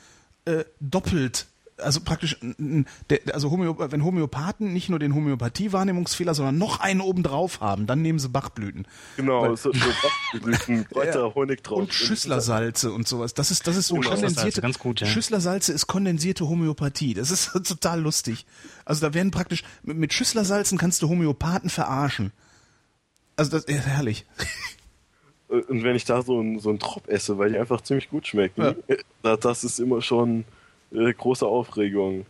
[0.45, 1.45] äh, doppelt,
[1.81, 2.37] also praktisch,
[3.33, 8.19] also Homöo, wenn Homöopathen nicht nur den Homöopathie-Wahrnehmungsfehler, sondern noch einen obendrauf haben, dann nehmen
[8.19, 8.87] sie Bachblüten.
[9.17, 9.79] Genau, so, so
[10.33, 11.79] Bachblüten, Kräuter, Honig drauf.
[11.79, 13.33] Und Schüsslersalze und sowas.
[13.33, 14.29] Das ist, das ist so Oh, kondensierte.
[14.33, 15.07] Schüsslersalze, ganz gut, ja.
[15.07, 17.13] Schüsslersalze ist kondensierte Homöopathie.
[17.13, 18.45] Das ist total lustig.
[18.85, 22.31] Also da werden praktisch, mit mit Schüsslersalzen kannst du Homöopathen verarschen.
[23.35, 24.25] Also das ist herrlich.
[25.47, 28.61] Und wenn ich da so einen so Trop esse, weil die einfach ziemlich gut schmecken,
[28.87, 28.95] Ja.
[29.21, 30.45] da- das ist immer schon
[30.93, 32.25] äh, große Aufregung.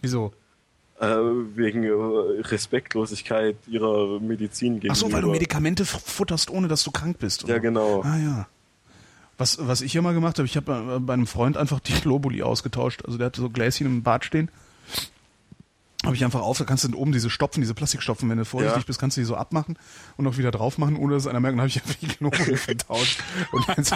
[0.00, 0.32] Wieso?
[1.00, 1.90] Äh, wegen äh,
[2.42, 4.92] Respektlosigkeit ihrer Medizin gegenüber.
[4.92, 7.48] Ach so, weil du Medikamente futterst, ohne dass du krank bist.
[7.48, 8.02] Ja, genau.
[8.02, 8.46] Ah ja.
[9.36, 12.42] Was, was ich immer gemacht habe, ich habe äh, bei einem Freund einfach die Globuli
[12.42, 13.04] ausgetauscht.
[13.04, 14.50] Also der hatte so Gläschen im Bad stehen.
[16.04, 18.82] Habe ich einfach auf, da kannst du oben diese Stopfen, diese Plastikstopfen, wenn du vorsichtig
[18.82, 18.86] Ja.
[18.86, 19.78] bist, kannst du die so abmachen
[20.18, 21.54] und auch wieder drauf machen, ohne dass einer merkt.
[21.54, 23.20] Dann habe ich einfach die Globuli vertauscht.
[23.52, 23.94] Und jetzt,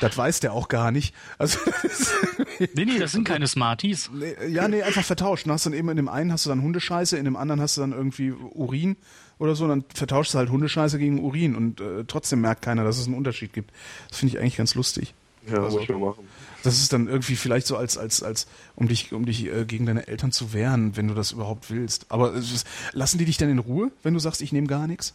[0.00, 1.14] das weiß der auch gar nicht.
[1.38, 1.58] Also
[2.74, 4.10] Nee, nee, das sind keine Smarties.
[4.12, 5.46] Nee, ja, nee, einfach vertauscht.
[5.46, 7.60] Dann hast du dann eben in dem einen hast du dann Hundescheiße, in dem anderen
[7.60, 8.96] hast du dann irgendwie Urin
[9.38, 12.84] oder so, und dann vertauschst du halt Hundescheiße gegen Urin und äh, trotzdem merkt keiner,
[12.84, 13.72] dass es einen Unterschied gibt.
[14.08, 15.14] Das finde ich eigentlich ganz lustig.
[15.46, 16.28] Ja, Also- muss ich mal machen.
[16.62, 19.84] Das ist dann irgendwie vielleicht so als als als um dich um dich äh, gegen
[19.84, 22.06] deine Eltern zu wehren, wenn du das überhaupt willst.
[22.08, 25.12] Aber ist, lassen die dich dann in Ruhe, wenn du sagst, ich nehme gar nichts?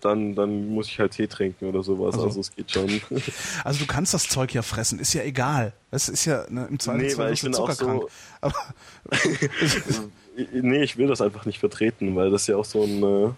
[0.00, 2.14] Dann, dann muss ich halt Tee trinken oder sowas.
[2.14, 2.26] Also.
[2.26, 3.00] Also, es geht schon.
[3.64, 5.72] Also du kannst das Zeug ja fressen, ist ja egal.
[5.90, 8.08] Das ist ja ne, im Zweifelsfall weil wirst ich bin auch so-
[8.40, 8.54] Aber
[10.52, 13.30] nee, ich will das einfach nicht vertreten, weil das ja auch so ein, äh,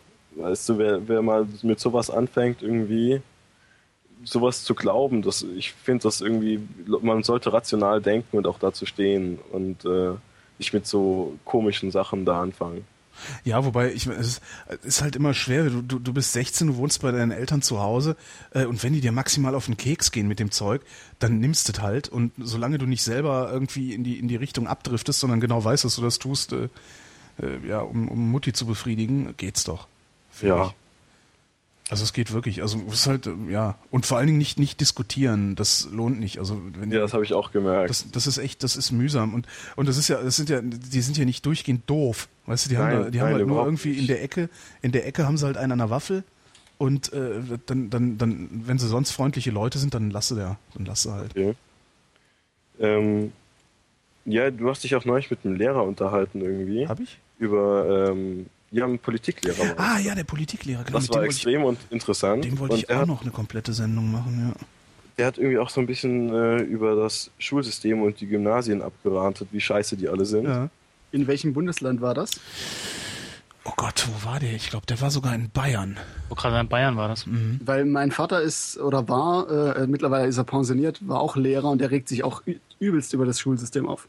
[0.42, 3.20] weißt du, wer, wer mal mit sowas anfängt, irgendwie
[4.25, 8.86] sowas zu glauben, das, ich finde das irgendwie, man sollte rational denken und auch dazu
[8.86, 10.12] stehen und äh,
[10.58, 12.84] nicht mit so komischen Sachen da anfangen.
[13.44, 15.64] Ja, wobei, ich, es ist, es ist halt immer schwer.
[15.64, 18.16] Du, du, du bist 16, du wohnst bei deinen Eltern zu Hause
[18.52, 20.82] äh, und wenn die dir maximal auf den Keks gehen mit dem Zeug,
[21.18, 24.36] dann nimmst du es halt und solange du nicht selber irgendwie in die, in die
[24.36, 26.68] Richtung abdriftest, sondern genau weißt, dass du das tust, äh,
[27.42, 29.88] äh, ja, um, um Mutti zu befriedigen, geht's doch.
[30.42, 30.66] Ja.
[30.66, 30.85] ich.
[31.89, 34.58] Also es geht wirklich, also es ist halt, äh, ja, und vor allen Dingen nicht,
[34.58, 36.39] nicht diskutieren, das lohnt nicht.
[36.40, 37.90] Also wenn Ja, das habe ich auch gemerkt.
[37.90, 40.60] das, das ist echt, das ist mühsam und und das ist ja, das sind ja,
[40.62, 43.39] die sind ja nicht durchgehend doof, weißt du, die haben, Nein, da, die haben nein,
[43.39, 44.08] halt nur irgendwie in nicht.
[44.10, 44.50] der Ecke,
[44.82, 46.24] in der Ecke haben sie halt einen an der Waffel
[46.78, 50.86] und äh, dann, dann, dann, wenn sie sonst freundliche Leute sind, dann lasse der, dann
[50.86, 51.31] lasse halt.
[51.31, 51.55] Okay.
[52.81, 53.32] Ähm,
[54.24, 56.89] ja, du hast dich auch neulich mit einem Lehrer unterhalten irgendwie.
[56.89, 57.18] Hab ich?
[57.39, 59.76] Über, ähm, ja, einen Politiklehrer.
[59.76, 60.98] war Ah ja, der Politiklehrer, genau.
[60.98, 62.44] das war dem wollte extrem und interessant.
[62.44, 64.66] ich, dem wollte und ich auch hat, noch eine komplette Sendung machen, ja.
[65.18, 69.48] der hat irgendwie auch so ein bisschen äh, über das Schulsystem und die Gymnasien abgerantet,
[69.52, 70.44] wie scheiße die alle sind.
[70.44, 70.68] ja.
[71.12, 72.32] In welchem Bundesland war das?
[73.64, 74.52] Oh Gott, wo war der?
[74.52, 75.96] Ich glaube, der war sogar in Bayern.
[76.28, 77.26] Wo gerade in Bayern war das.
[77.64, 81.80] Weil mein Vater ist oder war, äh, mittlerweile ist er pensioniert, war auch Lehrer und
[81.80, 82.42] der regt sich auch
[82.78, 84.08] übelst über das Schulsystem auf.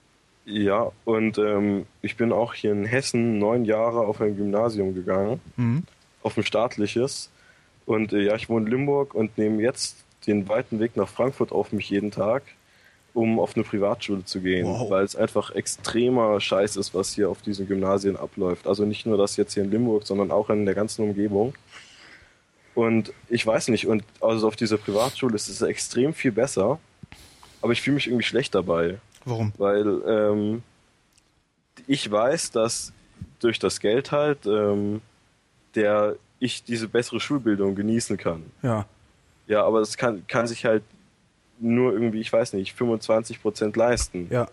[0.50, 5.42] Ja, und ähm, ich bin auch hier in Hessen neun Jahre auf ein Gymnasium gegangen,
[5.58, 5.84] Mhm.
[6.24, 7.30] auf ein staatliches.
[7.86, 11.52] Und äh, ja, ich wohne in Limburg und nehme jetzt den weiten Weg nach Frankfurt
[11.52, 12.44] auf mich jeden Tag,
[13.14, 14.90] um auf eine Privatschule zu gehen, Wow.
[14.90, 18.68] weil es einfach extremer Scheiß ist, was hier auf diesen Gymnasien abläuft.
[18.68, 21.56] Also nicht nur das jetzt hier in Limburg, sondern auch in der ganzen Umgebung.
[22.74, 26.80] Und ich weiß nicht, und also auf dieser Privatschule ist es extrem viel besser,
[27.62, 29.52] aber ich fühle mich irgendwie schlecht dabei Warum?
[29.58, 30.64] weil ähm,
[31.86, 32.92] ich weiß, dass
[33.40, 35.02] durch das Geld halt ähm,
[35.76, 38.44] der ich diese bessere Schulbildung genießen kann.
[38.62, 38.86] Ja.
[39.48, 40.84] Ja, aber das kann, kann sich halt
[41.60, 44.28] nur irgendwie, ich weiß nicht, 25 Prozent leisten.
[44.30, 44.48] Ja.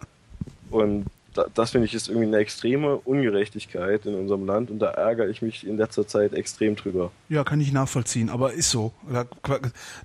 [0.71, 4.91] Und da, das finde ich ist irgendwie eine extreme Ungerechtigkeit in unserem Land und da
[4.91, 7.11] ärgere ich mich in letzter Zeit extrem drüber.
[7.29, 8.93] Ja, kann ich nachvollziehen, aber ist so.
[9.11, 9.27] Da-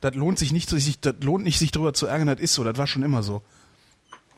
[0.01, 2.63] Das lohnt sich nicht, sich, das lohnt nicht, sich drüber zu ärgern, das ist so,
[2.63, 3.41] das war schon immer so.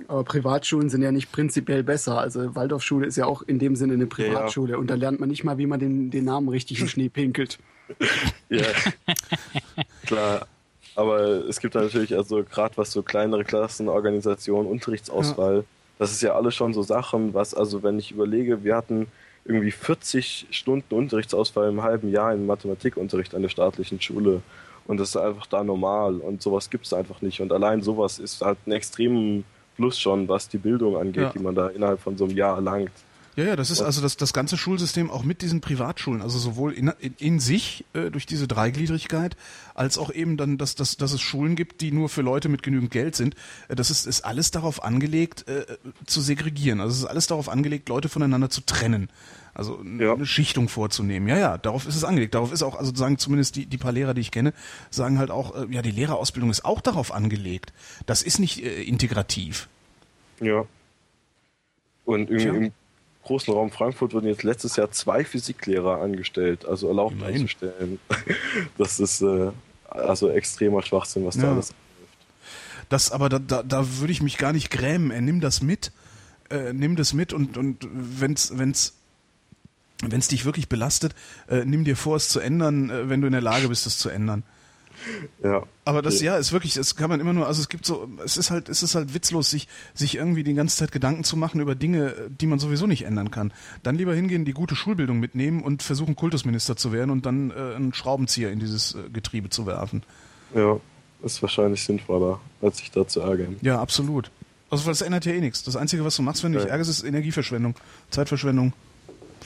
[0.07, 2.19] Aber Privatschulen sind ja nicht prinzipiell besser.
[2.19, 5.43] Also Waldorfschule ist ja auch in dem Sinne eine Privatschule und da lernt man nicht
[5.43, 7.59] mal, wie man den, den Namen richtig in Schnee pinkelt.
[8.49, 8.67] Ja,
[10.05, 10.47] klar.
[10.95, 15.65] Aber es gibt da natürlich, also gerade was so kleinere Klassen, Organisation, Unterrichtsauswahl,
[15.99, 19.07] das ist ja alles schon so Sachen, was, also wenn ich überlege, wir hatten
[19.45, 24.41] irgendwie 40 Stunden Unterrichtsausfall im halben Jahr im Mathematikunterricht an der staatlichen Schule.
[24.85, 27.39] Und das ist einfach da normal und sowas gibt es einfach nicht.
[27.39, 29.43] Und allein sowas ist halt ein extremen
[29.77, 31.29] Plus schon, was die Bildung angeht, Ja.
[31.29, 32.91] die man da innerhalb von so einem Jahr erlangt.
[33.37, 36.73] Ja, ja, das ist also das, das ganze Schulsystem auch mit diesen Privatschulen, also sowohl
[36.73, 39.37] in, in, in sich äh, durch diese Dreigliedrigkeit,
[39.73, 42.61] als auch eben dann, dass, dass, dass es Schulen gibt, die nur für Leute mit
[42.61, 43.35] genügend Geld sind.
[43.69, 45.65] Äh, das ist, ist alles darauf angelegt, äh,
[46.05, 46.81] zu segregieren.
[46.81, 49.09] Also es ist alles darauf angelegt, Leute voneinander zu trennen.
[49.53, 50.13] Also Ja.
[50.13, 51.27] eine Schichtung vorzunehmen.
[51.27, 52.33] Ja, ja, darauf ist es angelegt.
[52.35, 54.53] Darauf ist auch, also sagen zumindest die, die paar Lehrer, die ich kenne,
[54.89, 57.73] sagen halt auch, äh, ja, die Lehrerausbildung ist auch darauf angelegt.
[58.05, 59.67] Das ist nicht äh, integrativ.
[60.39, 60.65] Ja.
[62.05, 62.53] Und Tja.
[62.53, 62.71] im
[63.23, 67.35] großen Raum Frankfurt wurden jetzt letztes Jahr zwei Physiklehrer angestellt, also erlaubt Immerhin.
[67.35, 67.99] einzustellen.
[68.77, 69.51] Das ist äh,
[69.89, 71.51] also extremer Schwachsinn, was da Ja.
[71.51, 71.73] alles.
[72.89, 75.11] Das, aber da, da, da würde ich mich gar nicht grämen.
[75.11, 75.91] Er nimm das mit,
[76.49, 78.95] äh, nimm das mit und und wenn's wenn's
[80.07, 81.13] wenn es dich wirklich belastet,
[81.47, 83.97] äh, nimm dir vor, es zu ändern, äh, wenn du in der Lage bist, es
[83.97, 84.43] zu ändern.
[85.43, 85.63] Ja.
[85.83, 88.37] Aber das ja ist wirklich, es kann man immer nur, also es gibt so, es
[88.37, 91.59] ist halt, es ist halt witzlos, sich, sich irgendwie die ganze Zeit Gedanken zu machen
[91.59, 93.51] über Dinge, die man sowieso nicht ändern kann.
[93.81, 97.75] Dann lieber hingehen, die gute Schulbildung mitnehmen und versuchen, Kultusminister zu werden und dann äh,
[97.75, 100.03] einen Schraubenzieher in dieses äh, Getriebe zu werfen.
[100.53, 100.79] Ja,
[101.23, 103.55] ist wahrscheinlich sinnvoller, als sich da zu ärgern.
[103.61, 104.29] Ja, absolut.
[104.69, 105.63] Also das ändert ja eh nichts.
[105.63, 106.71] Das Einzige, was du machst, wenn du dich Ja.
[106.73, 107.75] ärgerst, ist Energieverschwendung,
[108.11, 108.73] Zeitverschwendung,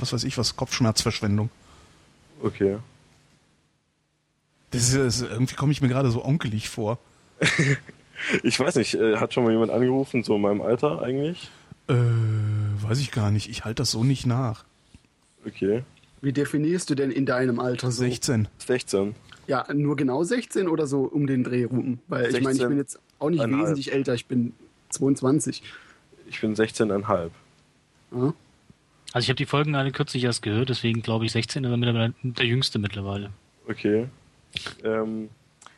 [0.02, 1.50] was weiß ich was, Kopfschmerzverschwendung.
[2.42, 2.78] Okay.
[4.72, 7.00] Das ist, irgendwie komme ich mir gerade so onkelig vor.
[8.44, 11.50] Ich weiß nicht, äh, hat schon mal jemand angerufen, so in meinem Alter eigentlich?
[11.88, 13.50] Äh, weiß ich gar nicht.
[13.50, 14.64] Ich halte das so nicht nach.
[15.46, 15.84] Okay.
[16.22, 18.04] Wie definierst du denn in deinem Alter so?
[18.04, 18.48] 16.
[18.58, 19.16] 16.
[19.48, 22.00] Ja, nur genau 16 oder so um den Dreh rum?
[22.08, 24.54] Weil ich meine, ich 16, bin jetzt auch nicht wesentlich älter, ich bin
[24.90, 25.62] 22.
[26.28, 27.30] Ich bin 16,5.
[28.12, 28.34] Ja?
[29.16, 31.78] Also ich habe die Folgen alle kürzlich erst gehört, deswegen glaube ich 16 ist er
[31.78, 33.30] mittlerweile der jüngste mittlerweile.
[33.66, 34.08] Okay.
[34.84, 35.30] Ähm,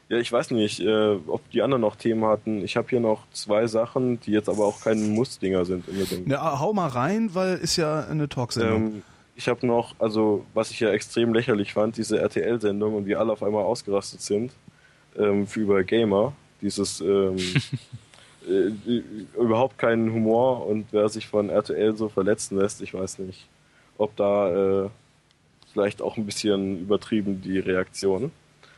[0.09, 2.63] ja, ich weiß nicht, äh, ob die anderen noch Themen hatten.
[2.63, 6.27] Ich habe hier noch zwei Sachen, die jetzt aber auch keine Muss-Dinger sind unbedingt.
[6.27, 8.87] Ja, hau mal rein, weil ist ja eine Talksendung.
[8.87, 9.03] Ähm,
[9.35, 13.33] ich habe noch, also was ich ja extrem lächerlich fand, diese RTL-Sendung und wie alle
[13.33, 14.51] auf einmal ausgerastet sind
[15.15, 16.33] ähm, für über Gamer.
[16.59, 17.37] Dieses ähm,
[18.47, 19.01] äh,
[19.37, 23.47] überhaupt keinen Humor und wer sich von RTL so verletzen lässt, ich weiß nicht,
[23.97, 24.89] ob da äh,
[25.73, 28.31] vielleicht auch ein bisschen übertrieben die Reaktion.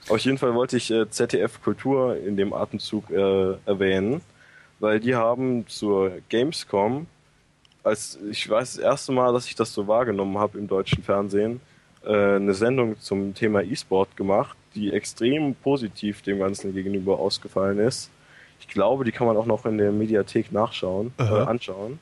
[0.07, 4.22] Auf jeden Fall wollte ich äh, ZDF Kultur in dem Atemzug äh, erwähnen,
[4.80, 7.07] weil die haben zur Gamescom
[7.83, 11.61] als ich weiß das erste Mal, dass ich das so wahrgenommen habe im deutschen Fernsehen,
[12.03, 18.09] äh, eine Sendung zum Thema E-Sport gemacht, die extrem positiv dem Ganzen gegenüber ausgefallen ist.
[18.59, 21.99] Ich glaube, die kann man auch noch in der Mediathek nachschauen, äh, anschauen.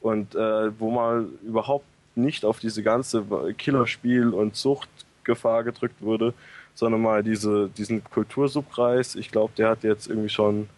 [0.00, 3.24] Und äh, wo mal überhaupt nicht auf diese ganze
[3.58, 6.34] Killerspiel- und Suchtgefahr gedrückt wurde,
[6.74, 9.14] sondern mal diese, diesen Kultursubkreis.
[9.14, 10.68] Ich glaube, der hat jetzt irgendwie schon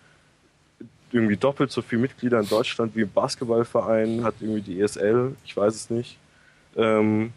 [1.13, 5.57] irgendwie doppelt so viele Mitglieder in Deutschland wie im Basketballverein, hat irgendwie die ESL, ich
[5.57, 6.19] weiß es nicht.
[6.77, 7.33] Ähm,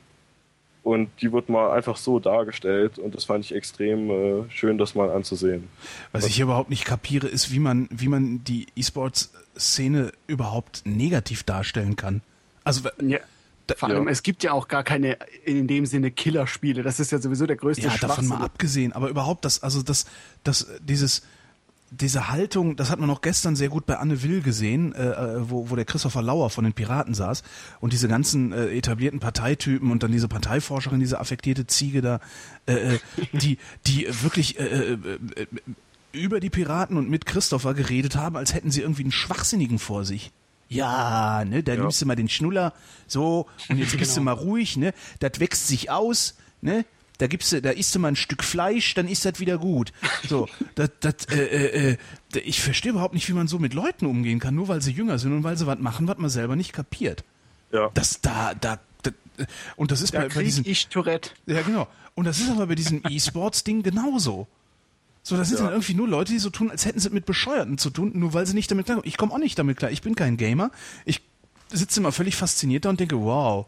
[0.89, 4.95] und die wird mal einfach so dargestellt und das fand ich extrem äh, schön, das
[4.95, 5.67] mal anzusehen.
[6.11, 11.95] Was ich überhaupt nicht kapiere, ist, wie man, wie man die E-Sports-Szene überhaupt negativ darstellen
[11.95, 12.21] kann.
[12.63, 13.19] Also, Ja.
[13.77, 14.11] Vor allem, Ja.
[14.11, 16.81] es gibt ja auch gar keine in dem Sinne Killerspiele.
[16.81, 20.07] Das ist ja sowieso der größte ja, davon mal abgesehen, aber überhaupt das, also das,
[20.43, 21.21] das, dieses,
[21.91, 25.49] diese Haltung, das hat man auch gestern sehr gut bei Anne Will gesehen, äh, äh,
[25.49, 27.43] wo, wo der Christopher Lauer von den Piraten saß
[27.79, 32.19] und diese ganzen äh, etablierten Parteitypen und dann diese Parteiforscherin, diese affektierte Ziege da,
[32.67, 32.99] äh, äh,
[33.33, 34.97] die, die wirklich äh, äh,
[36.11, 40.05] über die Piraten und mit Christopher geredet haben, als hätten sie irgendwie einen Schwachsinnigen vor
[40.05, 40.31] sich.
[40.67, 41.81] Ja, ne, da Ja.
[41.81, 42.73] nimmst du mal den Schnuller,
[43.07, 46.85] so, und jetzt bist du mal ruhig, ne, das wächst sich aus, ne,
[47.19, 49.93] da gibst du, da isst du mal ein Stück Fleisch, dann ist das wieder gut.
[50.27, 51.91] So, das, das, äh, äh,
[52.33, 54.91] äh, ich verstehe überhaupt nicht, wie man so mit Leuten umgehen kann, nur weil sie
[54.91, 57.23] jünger sind und weil sie was machen, was man selber nicht kapiert.
[57.71, 57.91] Ja.
[57.93, 59.11] Das da, da, da
[59.75, 61.29] und das ist Da bei, bei diesen, ich Tourette.
[61.45, 61.87] ja, genau.
[62.15, 64.47] Und das ist aber bei diesem E-Sports-Ding genauso.
[65.23, 65.65] So, das sind Ja.
[65.65, 68.33] dann irgendwie nur Leute, die so tun, als hätten sie mit Bescheuerten zu tun, nur
[68.33, 69.07] weil sie nicht damit klarkommen.
[69.07, 69.91] Ich komme auch nicht damit klar.
[69.91, 70.71] Ich bin kein Gamer.
[71.05, 71.21] Ich
[71.71, 73.67] sitze immer völlig fasziniert da und denke, wow,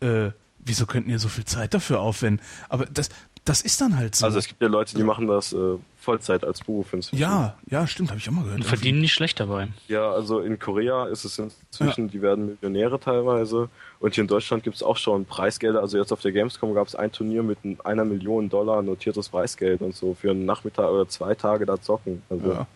[0.00, 0.30] äh,
[0.64, 2.44] wieso könnten ihr so viel Zeit dafür aufwenden?
[2.68, 3.08] Aber das,
[3.44, 4.26] das ist dann halt so.
[4.26, 7.20] Also es gibt ja Leute, die machen das äh, Vollzeit als Beruf inzwischen.
[7.20, 8.60] ja, ja, stimmt, habe ich auch mal gehört.
[8.60, 9.68] Und verdienen nicht schlecht dabei.
[9.88, 13.68] Ja, also in Korea ist es inzwischen, die werden Millionäre teilweise.
[13.98, 15.80] Und hier in Deutschland gibt es auch schon Preisgelder.
[15.80, 19.28] Also jetzt auf der Gamescom gab es ein Turnier mit ein- einer Million Dollar notiertes
[19.30, 22.22] Preisgeld und so für einen Nachmittag oder zwei Tage da zocken.
[22.30, 22.66] Also Ja.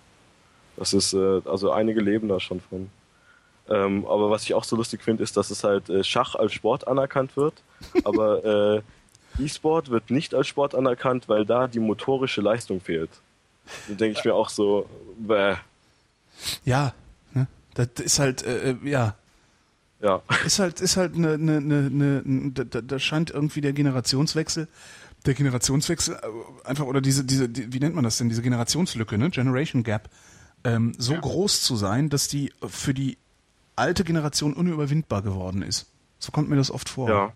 [0.77, 2.91] das ist, äh, also einige leben da schon von.
[3.69, 6.53] Ähm, aber was ich auch so lustig finde, ist, dass es halt äh, Schach als
[6.53, 7.55] Sport anerkannt wird.
[8.05, 13.11] Aber äh, E-Sport wird nicht als Sport anerkannt, weil da die motorische Leistung fehlt.
[13.89, 15.55] Da denke ich mir auch so, bäh,
[16.65, 16.93] Ja,
[17.33, 17.47] ne?
[17.75, 19.15] das ist halt, äh, äh, ja,
[20.03, 20.23] ja.
[20.45, 24.69] ist halt, ist halt eine, eine, eine, eine da, da- da scheint irgendwie der Generationswechsel,
[25.27, 29.17] der Generationswechsel äh, einfach oder diese, diese, die, wie nennt man das denn, diese Generationslücke,
[29.17, 30.11] ne, Generation Gap,
[30.65, 33.17] ähm, so groß zu sein, dass die für die
[33.77, 35.87] alte Generation unüberwindbar geworden ist.
[36.19, 37.09] So kommt mir das oft vor.
[37.09, 37.33] Ja.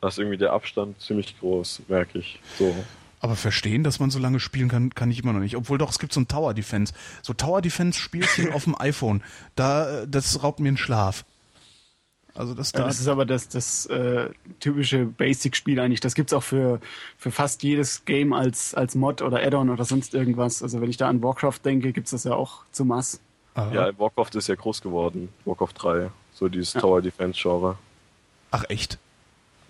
[0.00, 2.40] Da ist irgendwie der Abstand ziemlich groß, merke ich.
[2.58, 2.74] So.
[3.20, 5.56] Aber verstehen, dass man so lange spielen kann, kann ich immer noch nicht.
[5.56, 6.92] Obwohl doch, es gibt so ein Tower Defense.
[7.22, 9.22] So Tower Defense Spielchen auf dem iPhone.
[9.54, 11.24] Da, das raubt mir den Schlaf.
[12.34, 12.86] Also das Ja, da.
[12.86, 14.28] das ist aber das, das äh,
[14.60, 16.00] typische Basic-Spiel eigentlich.
[16.00, 16.80] Das gibt's auch für,
[17.16, 20.62] für fast jedes Game als, als Mod oder Add-on oder sonst irgendwas.
[20.62, 23.20] Also wenn ich da an Warcraft denke, gibt's das ja auch zu Mass.
[23.56, 23.72] Aha.
[23.72, 25.30] Ja, Warcraft ist ja groß geworden.
[25.44, 26.10] Warcraft 3.
[26.34, 27.76] So dieses Tower Defense Genre.
[28.50, 28.98] Ach echt?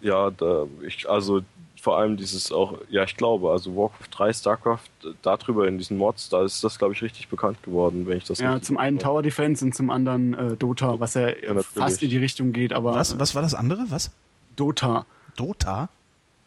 [0.02, 1.42] Ja, da, ich, also
[1.80, 4.90] vor allem dieses auch, ja, ich glaube, also Warcraft 3, StarCraft,
[5.22, 8.40] darüber in diesen Mods, da ist das, glaube ich, richtig bekannt geworden, wenn ich das
[8.40, 12.10] Ja, zum einen Tower Defense und zum anderen äh, Dota, was ja, Ja, fast in
[12.10, 13.84] die Richtung geht, aber Was, was war das andere?
[13.88, 14.10] Was?
[14.56, 15.06] Dota.
[15.36, 15.88] Dota?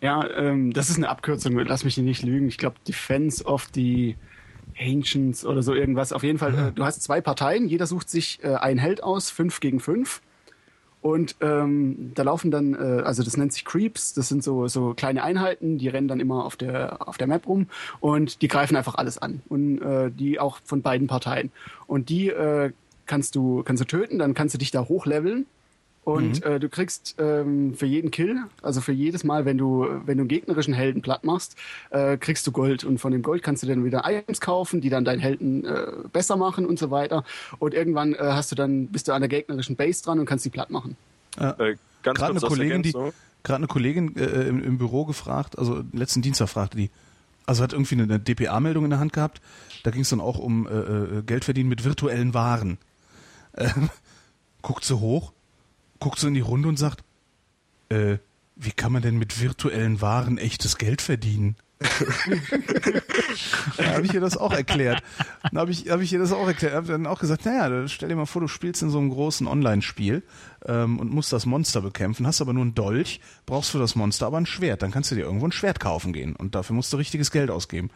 [0.02, 2.50] Ja, ähm, das ist eine Abkürzung, lass mich nicht lügen.
[2.50, 4.16] Ich glaube Defense of the
[4.80, 6.14] Ancients oder so irgendwas.
[6.14, 9.30] Auf jeden Fall, äh, du hast zwei Parteien, jeder sucht sich äh, einen Held aus,
[9.30, 10.22] fünf gegen fünf.
[11.02, 14.94] Und ähm, da laufen dann, äh, also das nennt sich Creeps, das sind so, so
[14.94, 17.68] kleine Einheiten, die rennen dann immer auf der, auf der Map rum
[18.02, 19.42] und die greifen einfach alles an.
[19.48, 21.52] Und äh, die auch von beiden Parteien.
[21.88, 22.72] Und die äh,
[23.06, 25.46] kannst du, kannst du töten, dann kannst du dich da hochleveln.
[26.14, 30.18] Und äh, du kriegst ähm, für jeden Kill, also für jedes Mal, wenn du, wenn
[30.18, 31.56] du einen gegnerischen Helden platt machst,
[31.90, 32.84] äh, kriegst du Gold.
[32.84, 35.88] Und von dem Gold kannst du dann wieder Items kaufen, die dann deinen Helden äh,
[36.12, 37.24] besser machen und so weiter.
[37.60, 40.46] Und irgendwann äh, hast du dann, bist du an der gegnerischen Base dran und kannst
[40.46, 40.96] die platt machen.
[41.38, 43.14] Äh, ganz Gerade eine Kollegin, die, gerade
[43.58, 46.90] eine Kollegin äh, im, im Büro gefragt, also letzten Dienstag fragte die,
[47.46, 49.42] also hat irgendwie eine, eine DPA-Meldung in der Hand gehabt,
[49.84, 52.78] da ging es dann auch um äh, äh, Geld verdienen mit virtuellen Waren.
[53.56, 53.90] Ähm,
[54.62, 55.32] guckt so hoch,
[56.00, 57.04] guckt so in die Runde und sagt,
[57.90, 58.18] äh,
[58.56, 61.56] wie kann man denn mit virtuellen Waren echtes Geld verdienen?
[63.78, 65.02] da habe ich ihr das auch erklärt.
[65.44, 66.74] Dann habe ich, hab ich ihr das auch erklärt.
[66.74, 69.48] Habe dann auch gesagt, naja, stell dir mal vor, du spielst in so einem großen
[69.48, 70.24] Online-Spiel
[70.66, 74.28] ähm, und musst das Monster bekämpfen, hast aber nur einen Dolch, brauchst für das Monster
[74.28, 74.82] aber ein Schwert.
[74.82, 77.50] Dann kannst du dir irgendwo ein Schwert kaufen gehen und dafür musst du richtiges Geld
[77.50, 77.90] ausgeben.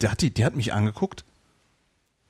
[0.00, 1.24] Der hat, die, die hat mich angeguckt.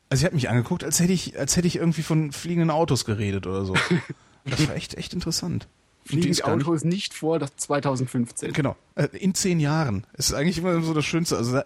[0.09, 3.05] Also sie hat mich angeguckt, als hätte ich, als hätte ich irgendwie von fliegenden Autos
[3.05, 3.75] geredet oder so.
[4.51, 5.68] Das war echt, echt interessant.
[6.05, 8.52] Fliegen die nicht- Autos nicht vor das 2015.
[8.52, 8.77] Genau.
[8.94, 10.07] Äh, In zehn Jahren.
[10.15, 11.36] Es ist eigentlich immer so das Schönste.
[11.36, 11.60] Also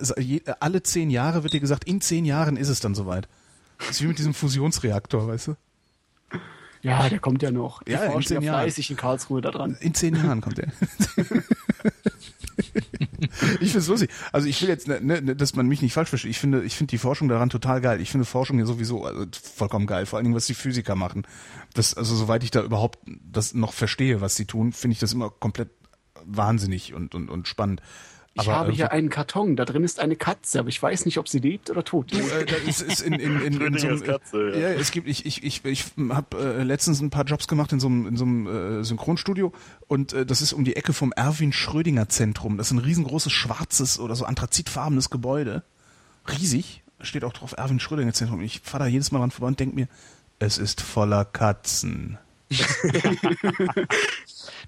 [0.59, 3.28] alle zehn Jahre wird dir gesagt, in zehn Jahren ist es dann soweit.
[3.78, 5.57] Das ist wie mit diesem Fusionsreaktor, weißt du?
[6.83, 7.83] Ja, der kommt ja noch.
[7.85, 8.61] Die Ja, in zehn ja Jahren.
[8.62, 9.77] fleißig in Karlsruhe da dran.
[9.81, 10.69] In zehn Jahren kommt er.
[13.60, 14.10] ich finde es lustig.
[14.32, 16.31] Also ich will jetzt, ne, ne, dass man mich nicht falsch versteht.
[16.31, 18.00] Ich finde, ich finde die Forschung daran total geil.
[18.00, 20.06] Ich finde Forschung ja sowieso also vollkommen geil.
[20.06, 21.26] Vor allen Dingen, was die Physiker machen.
[21.74, 25.12] Das, also soweit ich da überhaupt das noch verstehe, was sie tun, finde ich das
[25.12, 25.70] immer komplett
[26.24, 27.82] wahnsinnig und, und, und spannend.
[28.35, 31.28] Ich habe hier einen Karton, da drin ist eine Katze, aber ich weiß nicht, ob
[31.28, 32.33] sie lebt oder tot ist.
[32.33, 34.59] äh, ist, ist in, in, in, in so einem, Schrödingers Katze, ja.
[34.59, 34.69] ja.
[34.70, 37.89] es gibt, ich, ich, ich, ich habe äh, letztens ein paar Jobs gemacht in so
[37.89, 39.52] einem, in so einem äh, Synchronstudio
[39.86, 42.57] und äh, das ist um die Ecke vom Erwin Schrödinger Zentrum.
[42.57, 45.62] Das ist ein riesengroßes schwarzes oder so anthrazitfarbenes Gebäude.
[46.27, 46.83] Riesig.
[47.02, 48.41] Steht auch drauf Erwin Schrödinger Zentrum.
[48.41, 49.89] Ich fahre da jedes Mal dran vorbei und denke mir,
[50.39, 52.19] es ist voller Katzen.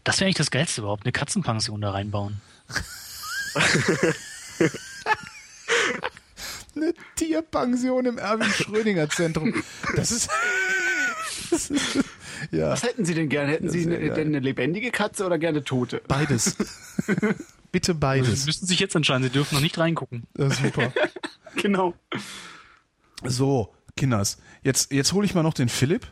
[0.04, 2.42] Das wäre eigentlich das Geilste überhaupt, eine Katzenpension da reinbauen.
[6.76, 9.62] Eine Tierpension im Erwin Schrödinger Zentrum.
[9.94, 10.28] Das ist,
[11.50, 11.98] das ist
[12.50, 12.70] ja.
[12.70, 13.48] Was hätten Sie denn gern?
[13.48, 16.02] Hätten Sie eine, denn eine lebendige Katze oder gerne tote?
[16.08, 16.56] Beides.
[17.72, 18.46] Bitte Sie beides.
[18.46, 20.24] müssten sich jetzt entscheiden, Sie dürfen noch nicht reingucken.
[20.36, 20.92] Super.
[21.56, 21.94] Genau.
[23.24, 24.38] So, Kinders.
[24.62, 26.06] Jetzt, jetzt hole ich mal noch den Philipp.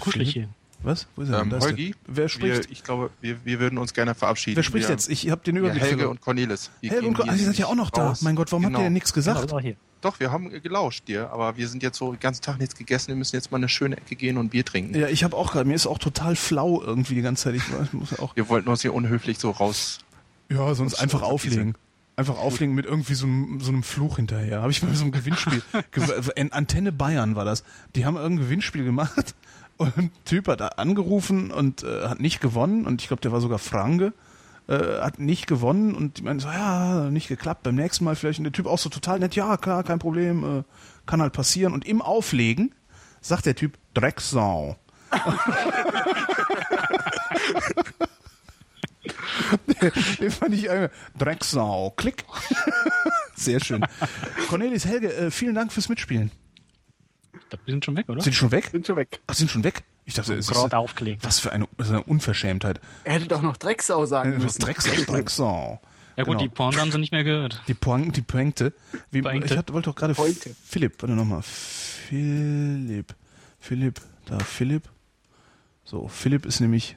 [0.00, 0.48] Kuschelig hier.
[0.82, 1.06] Was?
[1.14, 1.44] Wo ist er denn?
[1.44, 1.68] Ähm, Da der.
[1.68, 2.64] Holgi, Wer spricht?
[2.66, 4.56] Wir, ich glaube, wir, wir würden uns gerne verabschieden.
[4.56, 5.08] Wer spricht wir, jetzt?
[5.10, 6.16] Ich habe den Ja, Überblick Helge verloren.
[6.16, 6.70] und Cornelis.
[6.82, 8.08] Die Helge und hier ah, ihr seid ja auch noch da.
[8.08, 8.22] raus.
[8.22, 8.84] Mein Gott, warum habt ihr Genau.
[8.86, 9.52] denn nichts Ja, gesagt?
[9.52, 9.76] das hier.
[10.00, 13.08] Doch, wir haben gelauscht dir, aber wir sind jetzt so den ganzen Tag nichts gegessen.
[13.08, 14.98] Wir müssen jetzt mal eine schöne Ecke gehen und Bier trinken.
[14.98, 17.56] Ja, ich habe auch gerade, mir ist auch total flau irgendwie die ganze Zeit.
[17.56, 19.98] Ich muss auch, Wir wollten uns hier unhöflich so raus.
[20.48, 21.74] ja, sonst einfach auflegen.
[22.16, 24.60] Einfach auflegen mit irgendwie so einem, so einem Fluch hinterher.
[24.62, 25.62] Habe ich bei so einem Gewinnspiel.
[25.92, 27.62] Ge- An- Antenne Bayern war das.
[27.94, 29.34] Die haben irgendein Gewinnspiel gemacht
[29.80, 33.58] und Typ hat angerufen und äh, hat nicht gewonnen und ich glaube, der war sogar
[33.58, 34.12] Franke.
[34.68, 38.38] Äh, hat nicht gewonnen und die meinen so, ja, nicht geklappt, beim nächsten Mal vielleicht.
[38.38, 40.62] Und der Typ auch so total nett, ja, klar, kein Problem, äh,
[41.06, 41.72] kann halt passieren.
[41.72, 42.74] Und im Auflegen
[43.20, 44.76] sagt der Typ, Drecksau.
[50.20, 51.92] Den fand ich äh, Drecksau.
[51.96, 52.24] Klick.
[53.34, 53.84] Sehr schön.
[54.48, 56.30] Cornelis Helge, äh, vielen Dank fürs Mitspielen.
[57.64, 58.20] Wir sind schon weg, oder?
[58.22, 58.68] Sind schon weg?
[58.72, 59.20] Sind schon weg.
[59.26, 59.82] Ach, sind schon weg?
[60.04, 61.24] Ich dachte, es ist, Gerade aufgelegt.
[61.24, 62.80] was für eine, eine Unverschämtheit.
[63.04, 64.60] Er hätte doch noch Drecksau sagen Äh, Was müssen.
[64.62, 65.80] Drecksau, Drecksau.
[66.16, 66.42] Ja gut, Genau.
[66.42, 67.62] die Porn haben sie nicht mehr gehört.
[67.68, 68.72] Die Pointe, die Pointe.
[69.10, 69.46] Wie, Pointe.
[69.46, 70.54] Ich hatte, wollte doch gerade Pointe.
[70.64, 71.42] Philipp, warte nochmal.
[71.42, 73.14] Philipp.
[73.60, 74.88] Philipp, da Philipp.
[75.84, 76.96] So, Philipp ist nämlich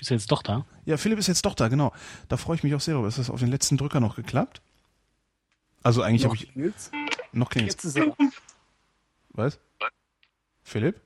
[0.00, 0.66] Ist jetzt doch da.
[0.84, 1.92] Ja, Philipp ist jetzt doch da, genau.
[2.28, 3.08] Da freue ich mich auch sehr drüber.
[3.08, 4.60] Ist das auf den letzten Drücker noch geklappt?
[5.82, 6.90] Also eigentlich habe Noch ich Nils?
[7.32, 7.66] noch keinen.
[7.66, 8.14] Jetzt ist er.
[9.34, 9.58] Was?
[10.62, 11.00] Philipp?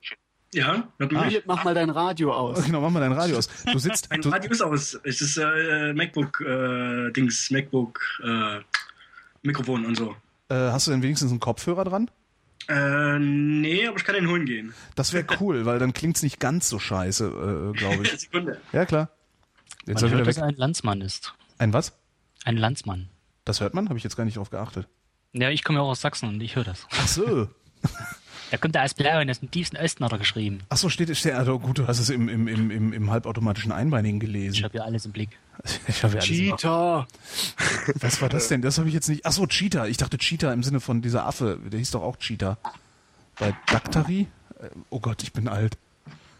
[0.53, 1.09] Ja, mich?
[1.09, 2.63] Philipp, mach mal dein Radio aus.
[2.65, 3.49] genau, mach mal dein Radio aus.
[3.71, 4.09] Du sitzt.
[4.09, 4.99] Mein Du, Radio ist aus.
[5.03, 8.59] Es ist äh, MacBook äh, Dings, MacBook äh,
[9.43, 10.15] Mikrofon und so.
[10.49, 12.09] äh, hast du denn wenigstens einen Kopfhörer dran?
[12.67, 14.73] Äh, nee, aber ich kann den holen gehen.
[14.95, 18.11] Das wäre cool, weil dann klingt's nicht ganz so scheiße, äh, glaube ich.
[18.19, 18.59] Sekunde.
[18.71, 19.09] Ja, klar.
[19.85, 21.33] Jetzt Man hört, wieder dass er ein Landsmann ist.
[21.57, 21.93] Ein was?
[22.45, 23.09] Ein Landsmann.
[23.45, 23.89] Das hört man?
[23.89, 24.87] Habe ich jetzt gar nicht drauf geachtet.
[25.33, 26.87] Ja, ich komme ja auch aus Sachsen und ich höre das.
[26.91, 27.47] Ach so.
[28.51, 30.59] Da kommt er aus Blauen, aus dem tiefsten Osten hat er geschrieben.
[30.69, 31.25] Ach so, steht es.
[31.25, 34.63] Also gut, du hast es im, im, im, im, im halbautomatischen Einbeinigen Ich gelesen.
[34.63, 35.29] habe ja alles im Blick.
[35.87, 37.07] Ich habe ja Cheater.
[37.95, 38.61] Was war das denn?
[38.61, 39.25] Das habe ich jetzt nicht.
[39.25, 39.87] Ach so, Cheetah.
[39.87, 41.59] Ich dachte Cheetah im Sinne von dieser Affe.
[41.71, 42.57] Der hieß doch auch Cheetah.
[43.37, 44.27] Bei Daktari?
[44.61, 45.77] Äh, Oh Gott, ich bin alt.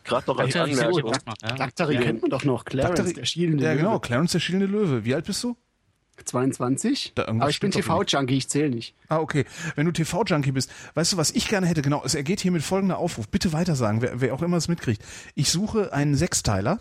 [0.05, 1.13] Gerade noch als ich Anmerkung.
[1.57, 2.65] Daktari kennt man doch noch.
[2.65, 3.91] Clarence, Daktari- der schielende Ja, genau.
[3.93, 3.99] Löwe.
[4.01, 5.05] Clarence der schielende Löwe.
[5.05, 5.55] Wie alt bist du?
[6.25, 7.13] 22.
[7.15, 8.95] Da irgendwas Aber ich bin TV-Junkie, ich zähle nicht.
[9.07, 9.45] Ah, okay.
[9.75, 11.81] Wenn du TV-Junkie bist, weißt du, was ich gerne hätte?
[11.81, 13.27] Genau, es ergeht hier mit folgender Aufruf.
[13.27, 15.03] Bitte weitersagen, wer, wer auch immer es mitkriegt.
[15.35, 16.79] Ich suche einen Sechsteiler,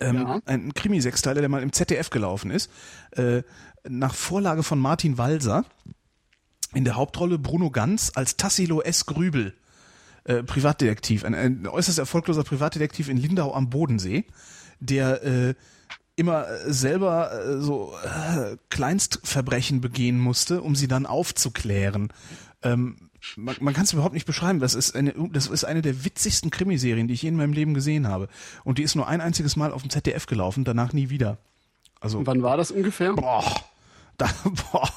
[0.00, 0.40] ähm, Ja.
[0.46, 2.70] einen Krimi-Sechsteiler, der mal im ZDF gelaufen ist,
[3.12, 3.42] äh,
[3.88, 5.64] nach Vorlage von Martin Walser.
[6.74, 9.04] In der Hauptrolle Bruno Ganz als Tassilo S.
[9.04, 9.52] Grübel,
[10.24, 14.24] äh, Privatdetektiv, ein, ein äußerst erfolgloser Privatdetektiv in Lindau am Bodensee,
[14.80, 15.54] der äh,
[16.22, 22.12] immer äh, selber äh, so äh, Kleinstverbrechen begehen musste, um sie dann aufzuklären.
[22.62, 24.60] Ähm, man man kann es überhaupt nicht beschreiben.
[24.60, 27.74] Das ist eine, das ist eine der witzigsten Krimiserien, die ich je in meinem Leben
[27.74, 28.28] gesehen habe.
[28.64, 31.38] Und die ist nur ein einziges Mal auf dem ZDF gelaufen, danach nie wieder.
[32.00, 33.12] Also Und wann war das ungefähr?
[33.14, 33.44] boah,
[34.16, 34.28] da,
[34.72, 34.88] boah,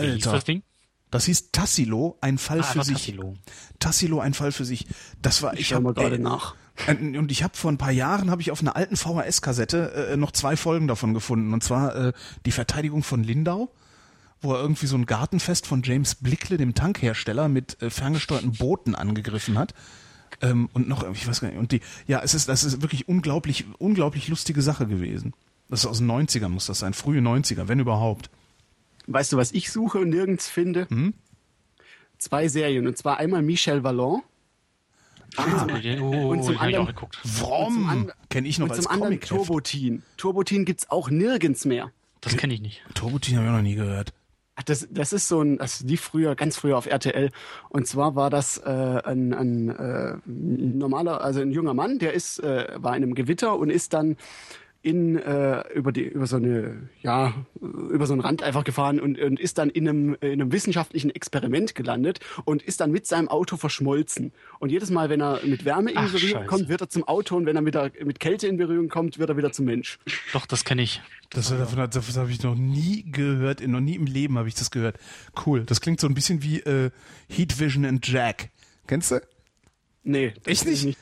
[0.00, 0.32] Wie hieß Alter.
[0.32, 0.62] das Ding?
[1.10, 2.94] Das hieß Tassilo, ein Fall Ah, für war sich.
[2.98, 3.34] Tassilo.
[3.78, 4.86] Tassilo, ein Fall für sich.
[5.22, 6.56] Das war, ich schau habe mal gerade nach.
[6.86, 10.16] Äh, Und ich habe vor ein paar Jahren habe ich auf einer alten VHS-Kassette äh,
[10.16, 11.52] noch zwei Folgen davon gefunden.
[11.52, 12.12] Und zwar äh,
[12.44, 13.70] die Verteidigung von Lindau,
[14.40, 18.94] wo er irgendwie so ein Gartenfest von James Blickle, dem Tankhersteller, mit äh, ferngesteuerten Booten
[18.94, 19.74] angegriffen hat.
[20.42, 23.08] Ähm, und noch, ich weiß gar nicht, und die, ja, es ist, das ist wirklich
[23.08, 25.32] unglaublich, unglaublich lustige Sache gewesen.
[25.68, 28.30] Das ist aus den 90ern, muss das sein, frühe 90er, wenn überhaupt.
[29.06, 30.86] Weißt du, was ich suche und nirgends finde?
[30.90, 31.14] Hm?
[32.18, 32.86] Zwei Serien.
[32.86, 34.22] Und zwar einmal Michel Vallon
[35.36, 35.66] Ah,
[36.00, 37.18] oh, und zum den hab ich auch anderen- geguckt.
[37.24, 40.02] Und zum Vromm, and- kenne ich noch und als zum anderen comic Turbotin.
[40.16, 41.90] Turbotin gibt's auch nirgends mehr.
[42.20, 42.82] Das kenne ich nicht.
[42.94, 44.12] Turbotin habe ich auch noch nie gehört.
[44.58, 47.30] Ach, Das, das ist so ein, das lief früher, ganz früher auf RTL.
[47.68, 52.38] Und zwar war das äh, ein, ein äh, normaler, also ein junger Mann, der ist,
[52.40, 54.16] äh, war in einem Gewitter und ist dann
[54.86, 59.18] in äh, über die über so eine ja über so einen Rand einfach gefahren und,
[59.18, 63.26] und ist dann in einem in einem wissenschaftlichen Experiment gelandet und ist dann mit seinem
[63.28, 66.46] Auto verschmolzen und jedes Mal wenn er mit Wärme in Ach, Berührung Scheiße.
[66.46, 69.18] kommt wird er zum Auto und wenn er mit, der, mit Kälte in Berührung kommt
[69.18, 69.98] wird er wieder zum Mensch
[70.32, 71.02] Doch, das kenne ich.
[71.30, 74.54] Das, davon, hat- davon habe ich noch nie gehört, noch nie im Leben habe ich
[74.54, 74.96] das gehört.
[75.44, 75.64] Cool.
[75.64, 76.90] Das klingt so ein bisschen wie äh,
[77.28, 78.50] Heat Vision and Jack.
[78.86, 79.20] Kennst du?
[80.04, 80.98] nee das Echt ich nicht?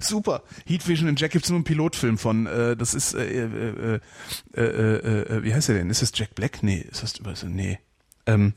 [0.00, 0.42] Super.
[0.66, 2.46] Heat Vision and Jack gibt's nur einen Pilotfilm von.
[2.46, 4.00] Äh, das ist äh, äh,
[4.54, 5.90] äh, äh, äh, wie heißt der denn?
[5.90, 6.62] Ist das Jack Black?
[6.62, 7.42] Nee, ist das was?
[7.44, 7.78] Nee.
[8.26, 8.54] Ähm,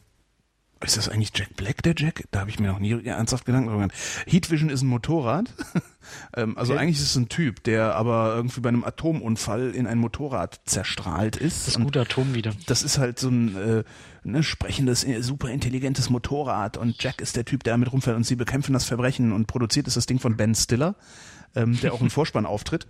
[0.81, 2.25] ist das eigentlich Jack Black, der Jack?
[2.31, 3.97] Da habe ich mir noch nie ernsthaft Gedanken drüber gemacht.
[4.27, 5.51] Heat Vision ist ein Motorrad.
[6.35, 9.97] ähm, also eigentlich ist es ein Typ, der aber irgendwie bei einem Atomunfall in ein
[9.97, 11.67] Motorrad zerstrahlt ist.
[11.67, 12.53] Das Und gute Atom wieder.
[12.67, 13.83] das ist halt so ein äh,
[14.25, 18.25] ne, sprechendes, äh, super intelligentes Motorrad und Jack ist der Typ, der damit rumfährt und
[18.25, 20.95] sie bekämpfen das Verbrechen und produziert ist das Ding von Ben Stiller,
[21.55, 22.87] ähm, der auch im Vorspann auftritt.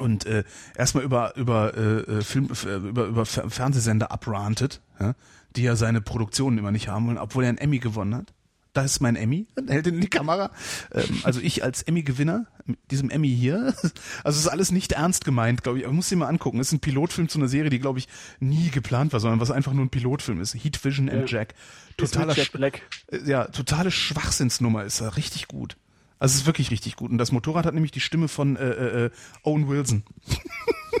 [0.00, 0.44] Und äh,
[0.76, 5.14] erstmal über über äh, äh, Film äh, über über Fer- Fernsehsender abrantet, ja,
[5.56, 8.32] die ja seine Produktionen immer nicht haben wollen, obwohl er einen Emmy gewonnen hat.
[8.76, 10.50] Da ist mein Emmy, hält ihn in die Kamera.
[10.92, 13.74] Ähm, also ich als Emmy-Gewinner mit diesem Emmy hier.
[14.22, 15.86] Also es ist alles nicht ernst gemeint, glaube ich.
[15.86, 16.60] Aber muss dir mal angucken.
[16.60, 19.50] Es ist ein Pilotfilm zu einer Serie, die glaube ich nie geplant war, sondern was
[19.50, 20.54] einfach nur ein Pilotfilm ist.
[20.54, 21.54] Heat Vision and Jack.
[21.96, 22.82] Totaler Jack Black.
[23.10, 25.16] äh, ja, totale Schwachsinnsnummer ist er.
[25.16, 25.78] Richtig gut.
[26.18, 27.10] Also es ist wirklich richtig gut.
[27.10, 29.10] Und das Motorrad hat nämlich die Stimme von äh, äh, äh,
[29.42, 30.02] Owen Wilson.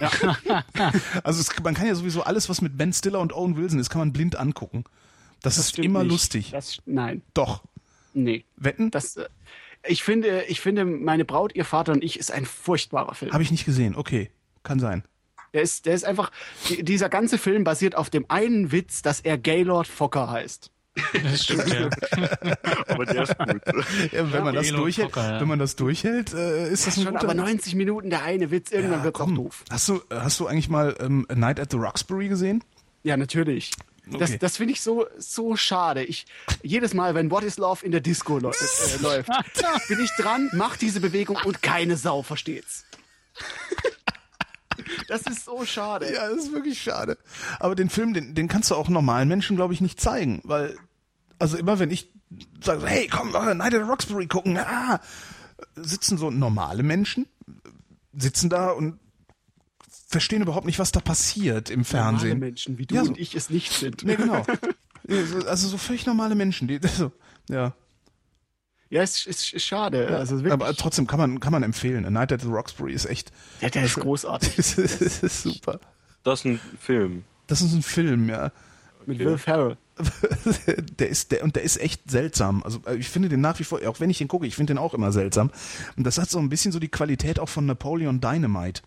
[1.24, 3.90] also es, man kann ja sowieso alles, was mit Ben Stiller und Owen Wilson ist,
[3.90, 4.84] kann man blind angucken.
[5.46, 6.12] Das, ist stimmt immer nicht.
[6.12, 6.50] lustig.
[6.50, 7.62] das, nein Doch.
[8.14, 8.90] nee Wetten?
[8.90, 9.28] Das, äh,
[9.86, 13.32] ich finde, ich finde, meine Braut, ihr Vater und ich ist ein furchtbarer Film.
[13.32, 13.94] Habe ich nicht gesehen.
[13.94, 14.30] Okay.
[14.62, 15.04] Kann sein.
[15.54, 16.32] Der ist, der ist einfach,
[16.68, 20.70] die, dieser ganze Film basiert auf dem einen Witz, dass er Gaylord Fokker heißt.
[21.22, 21.88] Das stimmt, ja.
[22.88, 23.48] Aber der ist gut.
[24.12, 25.40] Ja, wenn, man das durchhält, Fokker, ja.
[25.40, 27.24] wenn man das durchhält, äh, ist das ein Schon guter...
[27.24, 29.64] aber 90 Minuten der eine Witz, irgendwann ja, wird's auch doof.
[29.70, 32.64] Hast du, hast du eigentlich mal ähm, A Night at the Roxbury gesehen?
[33.02, 33.72] Ja, natürlich.
[34.06, 34.38] Das, Okay.
[34.38, 36.04] das finde ich so, so schade.
[36.04, 36.26] Ich,
[36.62, 39.30] jedes Mal, wenn What is Love in der Disco läu äh, läuft,
[39.88, 42.84] bin ich dran, mach diese Bewegung und keine Sau versteht's.
[45.08, 46.12] Das ist so schade.
[46.12, 47.18] Ja, das ist wirklich schade.
[47.60, 50.76] Aber den Film, den, den kannst du auch normalen Menschen, glaube ich, nicht zeigen, weil,
[51.38, 52.12] also immer wenn ich
[52.62, 55.00] sage, hey, komm, Night at Roxbury gucken, ah,
[55.76, 57.26] sitzen so normale Menschen,
[58.16, 58.98] sitzen da und
[60.08, 61.84] verstehen überhaupt nicht, was da passiert im Normale
[62.18, 62.38] Fernsehen.
[62.38, 64.04] Menschen wie du Ja, so- und ich es nicht sind.
[64.04, 64.44] Nee, genau.
[65.46, 67.12] Also so völlig normale Menschen, die so,
[67.48, 67.74] Ja.
[68.90, 70.04] Ja, es ist, ist schade.
[70.10, 72.04] Ja, also wirklich, aber trotzdem kann man, kann man empfehlen.
[72.04, 73.32] A Night at the Roxbury ist echt.
[73.60, 74.56] ja, der ist großartig.
[74.56, 75.80] das ist super.
[76.24, 77.24] Das ist ein Film.
[77.46, 78.50] Das ist ein Film, ja.
[79.06, 79.76] Mit Will Ferrell.
[80.98, 82.62] der ist der und der ist echt seltsam.
[82.62, 84.74] Also äh, ich finde den nach wie vor, auch wenn ich den gucke, ich finde
[84.74, 85.50] den auch immer seltsam.
[85.96, 88.82] Und das hat so ein bisschen so die Qualität auch von Napoleon Dynamite,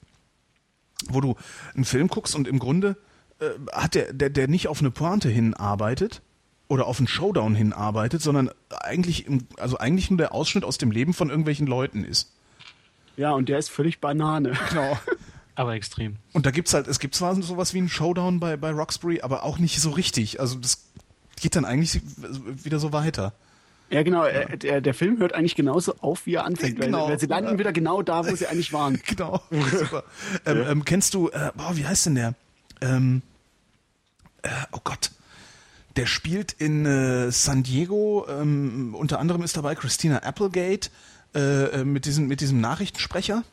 [1.08, 1.36] wo du
[1.76, 2.98] einen Film guckst und im Grunde
[3.40, 6.22] äh, hat der, der der nicht auf eine Pointe hinarbeitet
[6.68, 10.92] oder auf einen Showdown hinarbeitet, sondern eigentlich im, also eigentlich nur der Ausschnitt aus dem
[10.92, 12.32] Leben von irgendwelchen Leuten ist.
[13.18, 14.54] Ja, und der ist völlig Banane.
[14.70, 14.98] Genau.
[15.56, 16.16] Aber extrem.
[16.32, 19.44] Und da gibt's halt, es gibt zwar sowas wie einen Showdown bei, bei Roxbury, aber
[19.44, 20.40] auch nicht so richtig.
[20.40, 20.86] Also das
[21.42, 22.02] geht dann eigentlich
[22.64, 23.34] wieder so weiter.
[23.92, 24.26] Ja, genau.
[24.26, 26.80] äh, Der, der Film hört eigentlich genauso auf, wie er anfängt.
[26.80, 27.04] Genau.
[27.06, 29.02] Weil, weil sie landen wieder genau da, wo sie eigentlich waren.
[29.08, 30.04] Genau, super.
[30.46, 32.34] ähm, ähm, kennst du, äh, boah, wie heißt denn der?
[32.82, 33.22] Ähm,
[34.44, 35.12] äh, oh Gott.
[35.96, 40.90] Der spielt in äh, San Diego, ähm, unter anderem ist dabei Christina Applegate
[41.36, 41.40] äh,
[41.82, 43.44] äh, mit, diesem, mit diesem Nachrichtensprecher.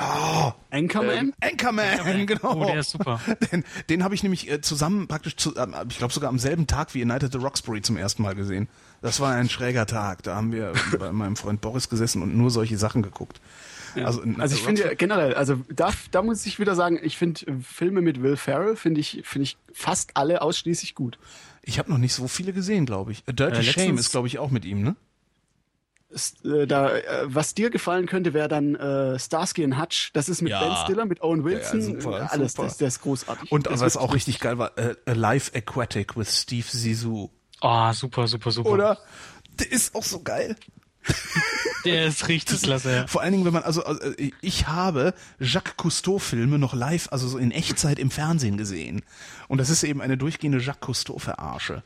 [0.00, 1.32] Oh, Anchorman?
[1.40, 2.54] Anchorman, genau.
[2.62, 3.20] Oh, der ist super.
[3.50, 6.66] Den, den habe ich nämlich äh, zusammen praktisch, zu, ähm, ich glaube sogar am selben
[6.66, 8.68] Tag wie United the Roxbury zum ersten Mal gesehen.
[9.02, 10.22] Das war ein schräger Tag.
[10.22, 13.40] Da haben wir bei meinem Freund Boris gesessen und nur solche Sachen geguckt.
[13.96, 17.16] Also, in- also ich finde ja generell, also da, da muss ich wieder sagen, ich
[17.16, 21.18] finde äh, Filme mit Will Ferrell finde ich finde ich fast alle ausschließlich gut.
[21.62, 23.24] Ich habe noch nicht so viele gesehen, glaube ich.
[23.26, 24.94] A Dirty Äh, Shame ist, glaube ich, auch mit ihm, ne?
[26.44, 30.10] Äh, da, äh, was dir gefallen könnte, wäre dann äh, Starsky and Hutch.
[30.14, 30.60] Das ist mit Ja.
[30.66, 32.52] Ben Stiller, mit Owen Wilson, Ja, ja, super, äh, alles.
[32.52, 32.64] super.
[32.68, 33.52] Das, der ist großartig.
[33.52, 37.30] Und das was ist auch richtig geil war, äh, Alive Aquatic with Steve Zissou.
[37.60, 38.70] Oh, super, super, super.
[38.70, 38.98] Oder?
[39.58, 40.56] Der ist auch so geil.
[41.84, 42.92] Der ist richtig klasse.
[42.92, 43.06] Ja.
[43.06, 47.38] Vor allen Dingen, wenn man, also also, ich habe Jacques Cousteau-Filme noch live, also so
[47.38, 49.02] in Echtzeit im Fernsehen gesehen.
[49.46, 51.82] Und das ist eben eine durchgehende Jacques Cousteau-Verarsche.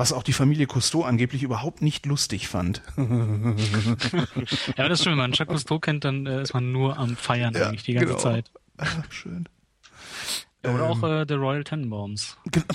[0.00, 2.80] Was auch die Familie Cousteau angeblich überhaupt nicht lustig fand.
[4.76, 7.16] Ja, das ist schön, wenn man Jacques Cousteau kennt, dann äh, ist man nur am
[7.16, 8.18] Feiern eigentlich die ganze genau.
[8.18, 8.50] Zeit.
[9.10, 9.46] Schön.
[10.64, 12.38] Oder auch äh, The Royal Tenenbaums.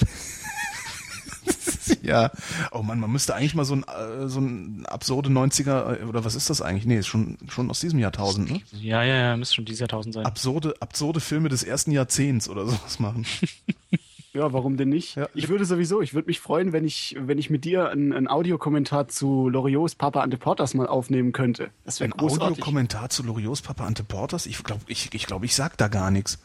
[2.01, 2.31] Ja.
[2.71, 6.25] Oh Mann, man müsste eigentlich mal so ein, äh, so ein absurde 90er, äh, oder
[6.25, 6.85] was ist das eigentlich?
[6.85, 8.61] Nee, ist schon, schon aus diesem Jahrtausend, ne?
[8.71, 10.25] Ja, ja, ja, müsste schon dieses Jahrtausend sein.
[10.25, 13.25] Absurde, absurde Filme des ersten Jahrzehnts oder sowas machen.
[14.35, 15.15] Ja, warum denn nicht?
[15.15, 15.29] Ja.
[15.33, 18.27] Ich würde sowieso, ich würde mich freuen, wenn ich, wenn ich mit dir einen, einen
[18.27, 21.69] Audiokommentar zu Loriots Papa Ante Portas mal aufnehmen könnte.
[21.85, 22.19] Das wäre Ein.
[22.19, 24.45] Audiokommentar zu Loriots Papa Ante Portas?
[24.45, 26.39] Ich glaube, ich, ich, glaub, ich sag da gar nichts.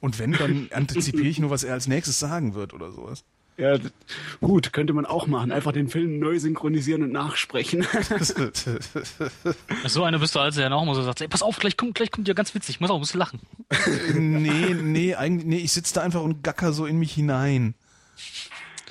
[0.00, 3.24] Und wenn, dann antizipiere ich nur, was er als nächstes sagen wird oder sowas.
[3.58, 3.78] Ja,
[4.40, 5.50] gut, könnte man auch machen.
[5.50, 7.86] Einfach den Film neu synchronisieren und nachsprechen.
[9.86, 11.94] So einer bist du also ja noch mal so sagt, ey, pass auf, gleich kommt,
[11.94, 13.40] gleich kommt ja ganz witzig, ich muss auch ein bisschen lachen.
[14.14, 17.74] nee, nee, eigentlich, nee, ich sitze da einfach und gacker so in mich hinein.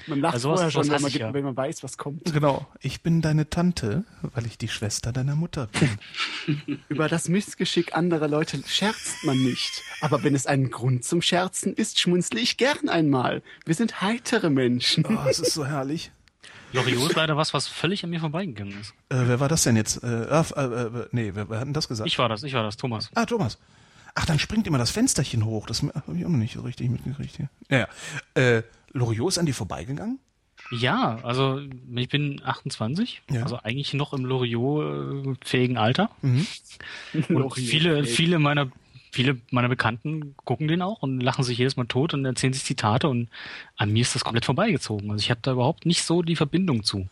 [0.07, 1.33] Man lacht Also vorher schon, wenn man, ich ja.
[1.33, 2.25] wenn man weiß, was kommt.
[2.31, 2.67] Genau.
[2.79, 6.79] Ich bin deine Tante, weil ich die Schwester deiner Mutter bin.
[6.89, 9.83] Über das Missgeschick anderer Leute scherzt man nicht.
[10.01, 13.41] Aber wenn es einen Grund zum Scherzen ist, schmunzle ich gern einmal.
[13.65, 15.05] Wir sind heitere Menschen.
[15.05, 16.11] Oh, es ist so herrlich.
[16.73, 18.93] Loriot ist leider was, was völlig an mir vorbeigegangen ist.
[19.09, 20.03] Äh, wer war das denn jetzt?
[20.03, 22.07] Äh, äh, äh, nee, wer, wer hat denn das gesagt?
[22.07, 23.09] Ich war das, ich war das, Thomas.
[23.15, 23.57] Ah, Thomas.
[24.13, 25.67] Ach, dann springt immer das Fensterchen hoch.
[25.67, 27.49] Das habe ich auch noch nicht so richtig mitgekriegt hier.
[27.69, 27.87] Ja,
[28.35, 28.57] ja.
[28.57, 28.63] Äh,
[28.95, 30.19] Loriot ist an dir vorbeigegangen?
[30.71, 31.61] Ja, also
[31.95, 33.43] ich bin 28, Ja.
[33.43, 36.09] also eigentlich noch im Loriot-fähigen Alter.
[36.21, 36.47] Mhm.
[37.29, 38.71] Und viele, viele meiner,
[39.11, 42.63] viele meiner Bekannten gucken den auch und lachen sich jedes Mal tot und erzählen sich
[42.63, 43.29] Zitate und
[43.77, 45.11] an mir ist das komplett vorbeigezogen.
[45.11, 47.07] Also ich habe da überhaupt nicht so die Verbindung zu.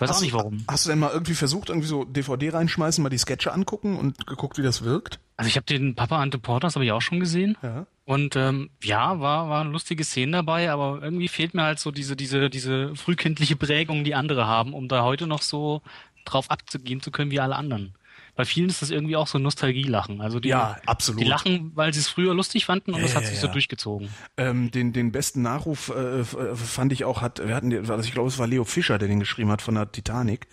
[0.00, 0.64] Ich weiß auch nicht warum.
[0.66, 4.26] Hast du denn mal irgendwie versucht, irgendwie so DVD reinschmeißen, mal die Sketche angucken und
[4.26, 5.20] geguckt, wie das wirkt?
[5.36, 7.58] Also ich habe den Papa Ante Portas habe ich auch schon gesehen.
[7.62, 7.86] Ja.
[8.06, 12.16] Und ähm, ja, war war lustige Szenen dabei, aber irgendwie fehlt mir halt so diese
[12.16, 15.82] diese diese frühkindliche Prägung, die andere haben, um da heute noch so
[16.24, 17.94] drauf abzugehen zu können wie alle anderen.
[18.36, 20.20] Bei vielen ist das irgendwie auch so Nostalgielachen.
[20.20, 21.20] Also die, Ja, absolut.
[21.20, 23.48] die lachen, weil sie es früher lustig fanden und Ja, das hat ja, sich so
[23.48, 24.08] durchgezogen.
[24.36, 28.12] Ähm, den, den besten Nachruf äh, äh, fand ich auch, hat, wir hatten, also ich
[28.12, 30.46] glaube, es war Leo Fischer, der den geschrieben hat von der Titanic,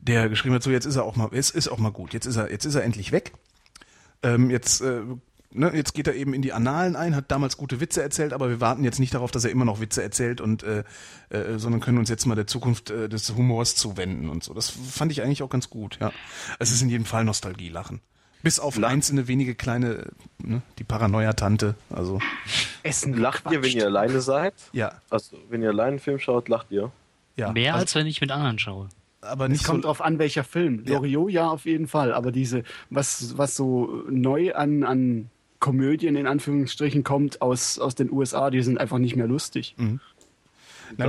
[0.00, 2.26] der geschrieben hat, so jetzt ist er auch mal, jetzt ist auch mal gut, jetzt
[2.26, 3.32] ist er, jetzt ist er endlich weg.
[4.22, 5.02] Ähm, jetzt, äh,
[5.50, 8.48] ne, jetzt geht er eben in die Annalen ein, hat damals gute Witze erzählt, aber
[8.48, 10.84] wir warten jetzt nicht darauf, dass er immer noch Witze erzählt und, äh,
[11.30, 14.54] äh, sondern können uns jetzt mal der Zukunft äh, des Humors zuwenden und so.
[14.54, 16.12] Das fand ich eigentlich auch ganz gut, ja.
[16.58, 18.00] Es ist in jedem Fall Nostalgielachen.
[18.42, 22.20] Bis auf einzelne wenige kleine, ne, die Paranoia-Tante, also,
[22.84, 24.54] Essen Lacht ihr, wenn ihr alleine seid?
[24.72, 26.92] ja, Also, wenn ihr alleine einen Film schaut, lacht ihr?
[27.36, 27.50] ja.
[27.52, 28.90] Mehr also, als wenn ich mit anderen schaue.
[29.22, 30.84] aber nicht Es kommt so, drauf an, welcher Film.
[30.86, 30.94] Ja.
[30.94, 35.30] Loriot ja auf jeden Fall, aber diese, was, was so neu an, an
[35.60, 39.74] Komödien in Anführungsstrichen kommt aus, aus den USA, die sind einfach nicht mehr lustig.
[39.78, 40.00] Nein,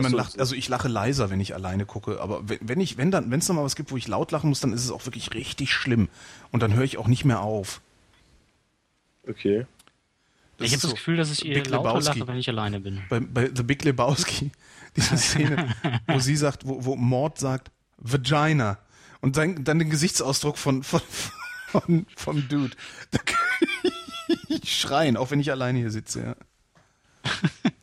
[0.01, 2.97] man so- lacht, also ich lache leiser, wenn ich alleine gucke, aber wenn, wenn ich,
[2.97, 4.83] wenn dann, wenn es noch mal was gibt, wo ich laut lachen muss, dann ist
[4.83, 6.09] es auch wirklich richtig schlimm.
[6.51, 7.79] Und dann höre ich auch nicht mehr auf.
[9.27, 9.65] Okay.
[10.57, 12.19] Das ich habe ist das so Gefühl, dass ich eher Big lauter Lebowski.
[12.19, 13.01] lache, wenn ich alleine bin.
[13.09, 14.51] Bei, bei The Big Lebowski,
[14.95, 15.73] diese Szene,
[16.07, 18.77] wo sie sagt, wo, wo Mord sagt, Vagina.
[19.21, 21.01] Und dann, dann den Gesichtsausdruck von, von,
[21.67, 22.75] von, vom Dude.
[23.11, 23.37] Da kann
[23.83, 24.08] ich
[24.63, 26.35] schreien, auch wenn ich alleine hier sitze,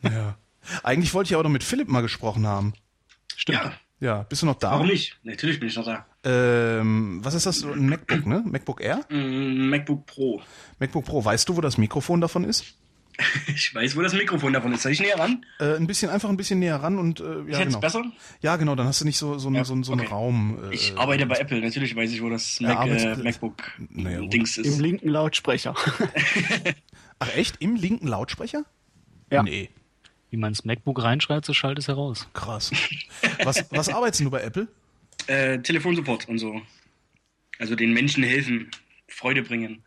[0.02, 0.10] ja.
[0.10, 0.36] ja.
[0.82, 2.74] Eigentlich wollte ich aber noch mit Philipp mal gesprochen haben.
[3.36, 3.58] Stimmt.
[3.58, 4.72] Ja, Ja, bist du noch da?
[4.72, 5.16] warum nicht?
[5.22, 6.06] Natürlich bin ich noch da.
[6.24, 7.58] Ähm, was ist das?
[7.60, 8.42] So Ein MacBook, ne?
[8.44, 9.00] MacBook Air?
[9.10, 10.42] Mm, MacBook Pro.
[10.80, 11.24] MacBook Pro.
[11.24, 12.64] Weißt du, wo das Mikrofon davon ist?
[13.48, 14.82] Ich weiß, wo das Mikrofon davon ist.
[14.82, 15.44] Soll ich näher ran?
[15.58, 17.80] Äh, ein bisschen, einfach ein bisschen näher ran und äh, Ist ja, jetzt genau.
[17.80, 18.04] besser?
[18.42, 20.10] Ja, genau, dann hast du nicht so, so, einen- Ja, so, einen- so einen okay.
[20.10, 20.58] Raum.
[20.70, 21.60] Äh, Ich arbeite bei Apple.
[21.60, 24.32] Natürlich weiß ich, wo das Mac, äh, MacBook Naja, gut.
[24.34, 24.78] Dings Im ist.
[24.80, 25.74] linken Lautsprecher.
[27.18, 27.56] Ach echt?
[27.60, 28.64] Im linken Lautsprecher?
[29.30, 29.42] Ja.
[29.42, 29.70] Nee,
[30.30, 32.28] Wie man ins MacBook reinschreibt, so schaltet es heraus.
[32.34, 32.70] krass.
[33.44, 34.68] Was, was arbeitest du bei Apple?
[35.26, 36.60] Äh, Telefonsupport und so.
[37.58, 38.70] Also den Menschen helfen,
[39.08, 39.82] Freude bringen.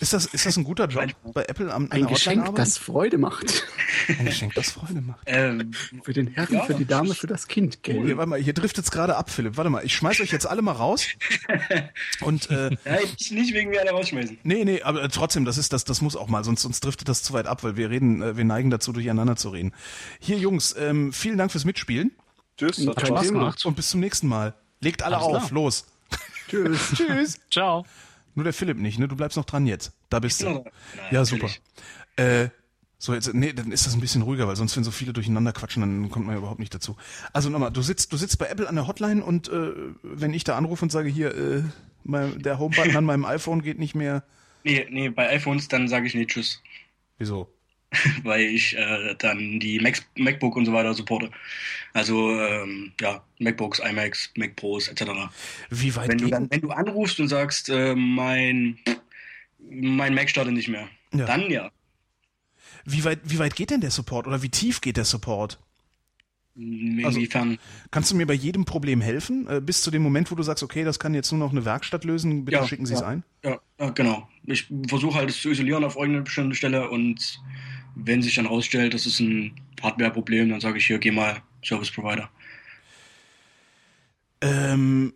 [0.00, 1.04] Ist das, ist das ein guter Job
[1.34, 3.64] bei Apple am Ein Geschenk, das Freude macht.
[4.08, 5.20] Ein Geschenk, das Freude macht.
[5.26, 8.16] Ähm, Für den Herrn, Ja, für die Dame, für das Kind, Oh, hier, gell?
[8.16, 9.56] warte mal, hier driftet es gerade ab, Philipp.
[9.56, 11.06] Warte mal, ich schmeiß euch jetzt alle mal raus.
[12.20, 14.38] Und äh, ja, ich nicht wegen mir alle rausschmeißen.
[14.42, 17.22] nee, nee, aber trotzdem, das ist das, das muss auch mal, sonst, sonst driftet das
[17.22, 19.72] zu weit ab, weil wir reden, äh, wir neigen dazu, durcheinander zu reden.
[20.20, 22.10] Hier, Jungs, ähm, vielen Dank fürs Mitspielen
[22.58, 22.86] Tschüss.
[22.86, 23.64] Hat Spaß gemacht.
[23.66, 24.54] und bis zum nächsten Mal.
[24.80, 25.50] Legt alle Alles auf, klar.
[25.52, 25.84] los.
[26.48, 26.80] Tschüss.
[26.96, 27.38] Tschüss.
[27.50, 27.86] Ciao.
[28.34, 29.08] Nur der Philipp nicht, ne?
[29.08, 29.92] Du bleibst noch dran jetzt.
[30.08, 30.64] Da bist Ich du.
[30.64, 31.48] Na, Ja, super.
[32.16, 32.48] Äh,
[32.98, 35.52] so, jetzt, nee, dann ist das ein bisschen ruhiger, weil sonst, wenn so viele durcheinander
[35.52, 36.96] quatschen, dann kommt man ja überhaupt nicht dazu.
[37.32, 40.44] Also nochmal, du sitzt, du sitzt bei Apple an der Hotline und äh, wenn ich
[40.44, 41.62] da anrufe und sage, hier, äh,
[42.04, 44.22] mein, der Home-Button an meinem iPhone geht nicht mehr.
[44.62, 46.62] Nee, nee, bei iPhones, dann sage ich nee, tschüss.
[47.18, 47.52] Wieso?
[48.22, 51.30] weil ich äh, dann die Macs, MacBook und so weiter supporte.
[51.92, 55.04] Also ähm, ja, MacBooks, iMacs, Mac Pros etc.
[55.70, 58.78] Wie weit Wenn du, dann, wenn du anrufst und sagst, äh, mein,
[59.70, 61.26] mein Mac startet nicht mehr, Ja.
[61.26, 61.70] dann ja.
[62.84, 65.58] wie weit, wie weit geht denn der Support oder wie tief geht der Support?
[66.54, 67.58] Also- Inwiefern?
[67.90, 69.46] Kannst du mir bei jedem Problem helfen?
[69.48, 71.64] Äh, bis zu dem Moment, wo du sagst, okay, das kann jetzt nur noch eine
[71.64, 73.06] Werkstatt lösen, bitte Ja, schicken Sie es ja.
[73.06, 73.24] ein?
[73.42, 74.28] Ja, ja, genau.
[74.44, 77.40] Ich versuche halt es zu isolieren auf irgendeine bestimmte Stelle und
[77.94, 81.90] wenn sich dann rausstellt, das ist ein Hardware-Problem, dann sage ich hier, geh mal Service
[81.90, 82.30] Provider.
[84.40, 85.12] Ähm,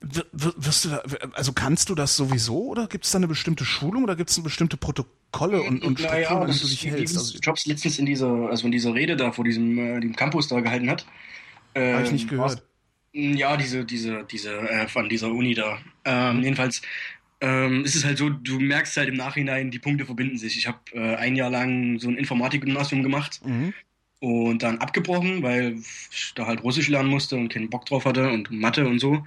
[0.00, 3.28] wir- wir- wirst du da, also kannst du das sowieso oder gibt es da eine
[3.28, 6.68] bestimmte Schulung oder gibt es bestimmte Protokolle und, und Strukturen, naja, an die das du
[6.68, 7.16] dich hältst?
[7.16, 10.48] Also, Jobs letztens in dieser, also in dieser Rede da vor diesem, äh, dem Campus
[10.48, 11.06] da gehalten hat.
[11.76, 12.62] Habe ich Ähm, nicht gehört.
[13.12, 15.78] Ja, diese, diese, diese, äh, von dieser Uni da.
[16.04, 16.82] Ähm, jedenfalls
[17.40, 20.56] ähm, ist es halt so, du merkst halt im Nachhinein, die Punkte verbinden sich.
[20.56, 23.74] Ich habe äh, ein Jahr lang so ein Informatikgymnasium gemacht Mhm.
[24.20, 25.76] und dann abgebrochen, weil
[26.12, 29.24] ich da halt Russisch lernen musste und keinen Bock drauf hatte und Mathe und so.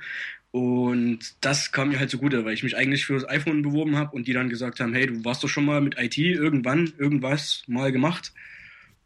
[0.52, 4.16] Und das kam mir halt zugute, weil ich mich eigentlich für das iPhone beworben habe
[4.16, 7.64] und die dann gesagt haben, hey, du warst doch schon mal mit IT irgendwann irgendwas
[7.68, 8.34] mal gemacht.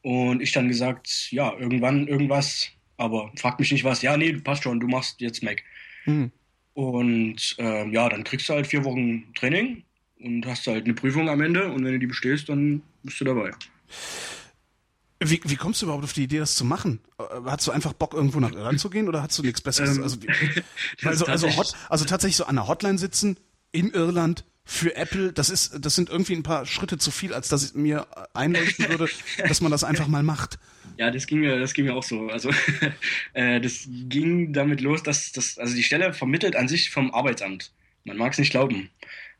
[0.04, 4.02] Und ich dann gesagt, ja, irgendwann irgendwas, aber frag mich nicht was.
[4.02, 5.62] Ja, nee, passt schon, du machst jetzt Mac.
[6.06, 6.32] Mhm.
[6.74, 9.84] Und ähm, ja, dann kriegst du halt vier Wochen Training
[10.22, 13.26] und hast halt eine Prüfung am Ende und wenn du die bestehst, dann bist du
[13.26, 13.52] dabei.
[15.24, 17.00] Wie, wie kommst du überhaupt auf die Idee, das zu machen?
[17.20, 19.98] Äh, Hast du einfach Bock, irgendwo nach Irland zu gehen oder hast du nichts Besseres?
[19.98, 20.18] Ähm, also,
[21.04, 23.38] also, also, tatsächlich- hot, also tatsächlich so an der Hotline sitzen
[23.72, 27.50] in Irland für Apple, das ist, das sind irgendwie ein paar Schritte zu viel, als
[27.50, 29.08] dass es mir einleuchten würde,
[29.48, 30.60] dass man das einfach mal macht.
[30.98, 32.28] Ja, das ging mir, das ging mir auch so.
[32.28, 32.52] Also
[33.34, 37.72] äh, das ging damit los, dass das, also die Stelle vermittelt an sich vom Arbeitsamt.
[38.04, 38.90] Man mag es nicht glauben.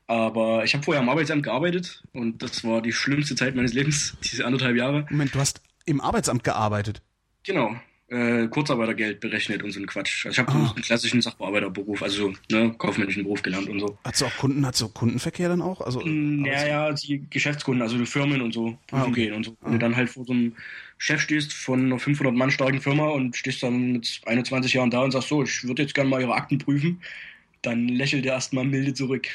[0.08, 4.18] Aber ich habe vorher am Arbeitsamt gearbeitet und das war die schlimmste Zeit meines Lebens,
[4.24, 5.06] diese anderthalb Jahre.
[5.10, 7.02] Moment, du hast im Arbeitsamt gearbeitet.
[7.44, 7.76] Genau.
[8.12, 10.26] Äh, Kurzarbeitergeld berechnet und so ein Quatsch.
[10.26, 10.74] Also ich habe Ah.
[10.76, 13.98] einen klassischen Sachbearbeiterberuf, also ne, kaufmännischen Beruf gelernt und so.
[14.04, 15.80] Hast du auch Kunden, hast du Kundenverkehr dann auch?
[15.80, 19.26] Also, Ja, ja, die Geschäftskunden, also die Firmen und so, prüfen Ah, okay.
[19.28, 19.56] gehen und so.
[19.62, 20.54] Wenn du dann halt vor so einem
[20.98, 25.00] Chef stehst von einer 500 Mann starken Firma und stehst dann mit 21 Jahren da
[25.04, 27.00] und sagst so, ich würde jetzt gerne mal ihre Akten prüfen,
[27.62, 29.28] dann lächelt er erstmal milde zurück.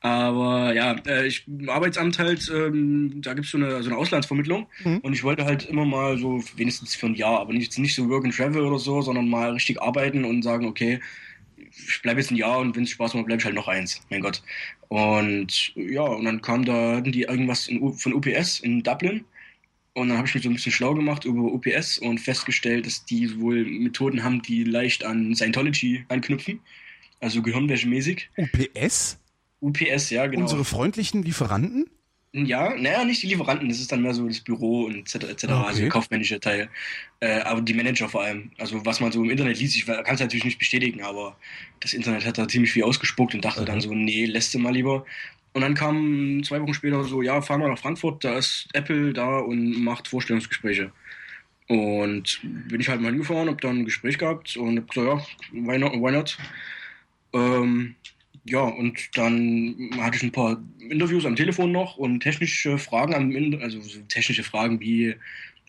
[0.00, 4.66] Aber ja, äh, ich, im Arbeitsamt halt, ähm, da gibt's so eine, so eine Auslandsvermittlung
[4.84, 4.98] Mhm.
[4.98, 8.08] und ich wollte halt immer mal so wenigstens für ein Jahr, aber nicht, nicht so
[8.08, 11.00] Work and Travel oder so, sondern mal richtig arbeiten und sagen, okay,
[11.70, 14.00] ich bleibe jetzt ein Jahr und wenn es Spaß macht, bleibe ich halt noch eins.
[14.10, 14.42] Mein Gott.
[14.88, 19.24] Und ja, und dann kam da, hatten die irgendwas in, von UPS in Dublin.
[19.94, 23.04] Und dann habe ich mich so ein bisschen schlau gemacht über UPS und festgestellt, dass
[23.06, 26.60] die wohl Methoden haben, die leicht an Scientology anknüpfen.
[27.20, 28.28] Also gehirnwäschemäßig.
[28.36, 29.18] UPS?
[29.60, 30.42] UPS, ja, genau.
[30.42, 31.86] Unsere freundlichen Lieferanten?
[32.32, 35.14] Ja, naja, nicht die Lieferanten, das ist dann mehr so das Büro und etc.
[35.14, 35.44] etc.
[35.44, 35.52] Okay.
[35.52, 36.68] Also der kaufmännische Teil.
[37.20, 38.50] Äh, aber die Manager vor allem.
[38.58, 41.36] Also was man so im Internet liest, ich kann es natürlich nicht bestätigen, aber
[41.80, 44.74] das Internet hat da ziemlich viel ausgespuckt und dachte dann so, nee, lässt du mal
[44.74, 45.06] lieber.
[45.54, 49.14] Und dann kam zwei Wochen später so, ja, fahr mal nach Frankfurt, da ist Apple
[49.14, 50.92] da und macht Vorstellungsgespräche.
[51.68, 55.62] Und bin ich halt mal hingefahren, hab dann ein Gespräch gehabt und hab gesagt, ja,
[55.66, 55.94] why not?
[55.94, 56.36] Why not?
[57.32, 57.94] Ähm,
[58.48, 63.60] ja, und dann hatte ich ein paar Interviews am Telefon noch und technische Fragen am
[63.60, 65.14] also so technische Fragen wie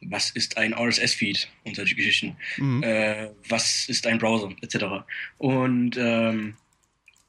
[0.04, 2.84] was ist ein RSS-Feed und solche Geschichten, Mhm.
[2.84, 5.04] äh, was ist ein Browser, etc.
[5.40, 6.54] Und ähm,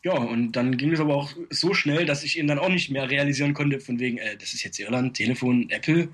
[0.05, 2.91] ja, und dann ging es aber auch so schnell, dass ich ihn dann auch nicht
[2.91, 6.09] mehr realisieren konnte, von wegen, äh, das ist jetzt Irland, Telefon, Apple.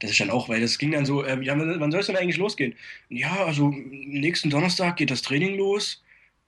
[0.00, 2.16] Das ist dann auch, weil das ging dann so, äh, ja, wann soll es denn
[2.16, 2.74] eigentlich losgehen?
[3.08, 6.02] Ja, also nächsten Donnerstag geht das Training los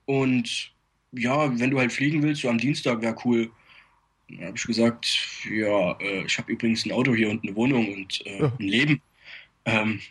[0.05, 0.71] und
[1.11, 3.51] ja, wenn du halt fliegen willst, so am Dienstag wäre cool.
[4.29, 5.07] Dann habe ich gesagt,
[5.49, 8.51] ja, äh, ich habe übrigens ein Auto hier und eine Wohnung und äh, Ja.
[8.59, 9.01] ein Leben.
[9.65, 10.01] Ähm,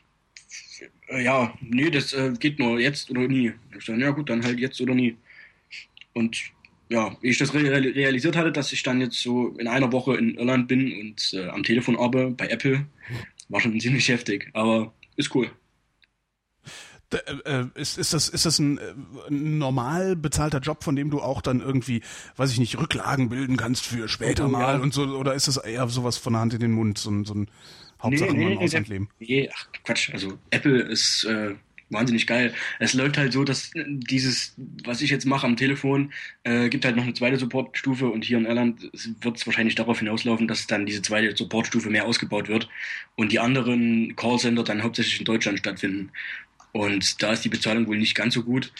[1.08, 3.52] äh, ja, nee, das äh, geht nur jetzt oder nie.
[3.73, 5.16] Ich gesagt, ja gut, dann halt jetzt oder nie.
[6.15, 6.39] Und
[6.89, 10.16] ja, wie ich das re realisiert hatte, dass ich dann jetzt so in einer Woche
[10.16, 12.86] in Irland bin und äh, am Telefon arbeite bei Apple,
[13.49, 15.50] war schon ziemlich heftig, aber ist cool.
[17.12, 18.83] Äh, äh, ist, ist, das, ist das ein, äh,
[19.28, 22.02] ein normal bezahlter Job, von dem du auch dann irgendwie,
[22.36, 24.81] weiß ich nicht, Rücklagen bilden kannst für später Oh, mal ja.
[24.83, 27.25] und so, oder ist das eher sowas von der Hand in den Mund, so, ein-
[27.25, 27.49] so ein
[28.02, 29.09] Hauptsache Nee, nee, nee, leben?
[29.20, 31.55] Nee, ach Quatsch, also Apple ist äh,
[31.91, 32.52] wahnsinnig geil.
[32.81, 34.55] Es läuft halt so, dass dieses,
[34.85, 36.12] was ich jetzt mache am Telefon,
[36.43, 40.01] äh, gibt halt noch eine zweite Supportstufe und hier in Irland wird es wahrscheinlich darauf
[40.01, 42.68] hinauslaufen, dass dann diese zweite Supportstufe mehr ausgebaut wird
[43.15, 46.10] und die anderen Callcenter dann hauptsächlich in Deutschland stattfinden.
[46.77, 48.73] Und da ist die Bezahlung wohl nicht ganz so gut.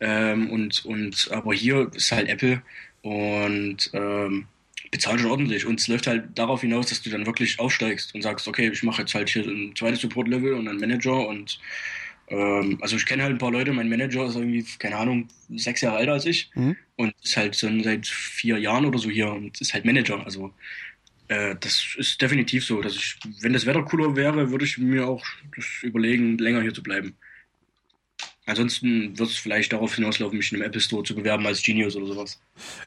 [0.00, 2.62] Ähm, und, und aber hier ist halt Apple
[3.02, 4.46] und ähm,
[4.90, 5.66] bezahlt schon ordentlich.
[5.66, 8.82] Und es läuft halt darauf hinaus, dass du dann wirklich aufsteigst und sagst, okay, ich
[8.82, 11.58] mache jetzt halt hier ein zweites Support-Level und einen Manager und
[12.28, 15.82] ähm, also ich kenne halt ein paar Leute, mein Manager ist irgendwie, keine Ahnung, sechs
[15.82, 16.76] Jahre älter als ich Mhm.
[16.96, 20.24] und ist halt schon seit vier Jahren oder so hier und ist halt Manager.
[20.24, 20.52] Also
[21.28, 25.06] äh, das ist definitiv so, dass ich, wenn das Wetter cooler wäre, würde ich mir
[25.06, 25.24] auch
[25.56, 27.14] das überlegen, länger hier zu bleiben.
[28.46, 31.96] Ansonsten wird es vielleicht darauf hinauslaufen, mich in einem Apple Store zu bewerben als Genius
[31.96, 32.40] oder sowas.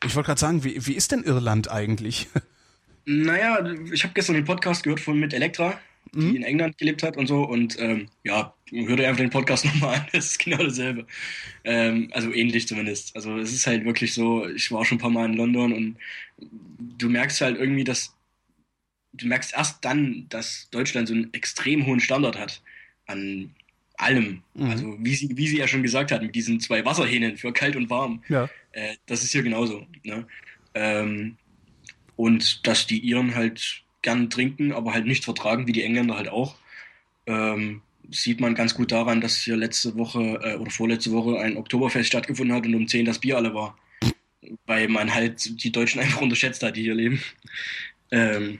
[0.05, 2.27] Ich wollte gerade sagen, wie, wie ist denn Irland eigentlich?
[3.05, 5.79] Naja, ich habe gestern den Podcast gehört von mit Elektra,
[6.13, 6.35] die Mhm.
[6.37, 7.43] in England gelebt hat und so.
[7.43, 10.05] Und ähm, ja, hört euch einfach den Podcast nochmal an.
[10.13, 11.05] Das ist genau dasselbe.
[11.63, 13.15] Ähm, also ähnlich zumindest.
[13.15, 15.97] Also es ist halt wirklich so, ich war schon ein paar Mal in London und
[16.97, 18.13] du merkst halt irgendwie, dass
[19.13, 22.61] du merkst erst dann, dass Deutschland so einen extrem hohen Standard hat
[23.07, 23.51] an
[23.97, 24.43] allem.
[24.53, 24.69] Mhm.
[24.69, 27.75] Also wie sie, wie sie ja schon gesagt hat, mit diesen zwei Wasserhähnen für kalt
[27.75, 28.23] und warm.
[28.29, 28.49] Ja.
[28.71, 29.85] Äh, das ist hier genauso.
[30.03, 30.25] Ne?
[30.73, 31.37] Ähm,
[32.15, 36.29] und dass die Iren halt gern trinken, aber halt nicht vertragen, wie die Engländer halt
[36.29, 36.55] auch.
[37.25, 41.57] Ähm, sieht man ganz gut daran, dass hier letzte Woche äh, oder vorletzte Woche ein
[41.57, 43.77] Oktoberfest stattgefunden hat und um 10 das Bier alle war.
[44.65, 47.21] Weil man halt die Deutschen einfach unterschätzt hat, die hier leben.
[48.11, 48.59] Ähm,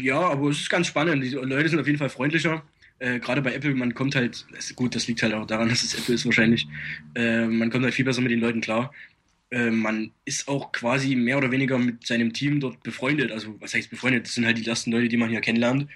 [0.00, 1.22] ja, aber es ist ganz spannend.
[1.22, 2.62] Die Leute sind auf jeden Fall freundlicher.
[2.98, 5.94] Äh, Gerade bei Apple, man kommt halt, gut, das liegt halt auch daran, dass es
[5.94, 6.66] Apple ist wahrscheinlich.
[7.14, 8.92] Äh, man kommt halt viel besser mit den Leuten klar.
[9.50, 13.30] Äh, man ist auch quasi mehr oder weniger mit seinem Team dort befreundet.
[13.32, 14.26] Also, was heißt befreundet?
[14.26, 15.88] Das sind halt die ersten Leute, die man hier kennenlernt.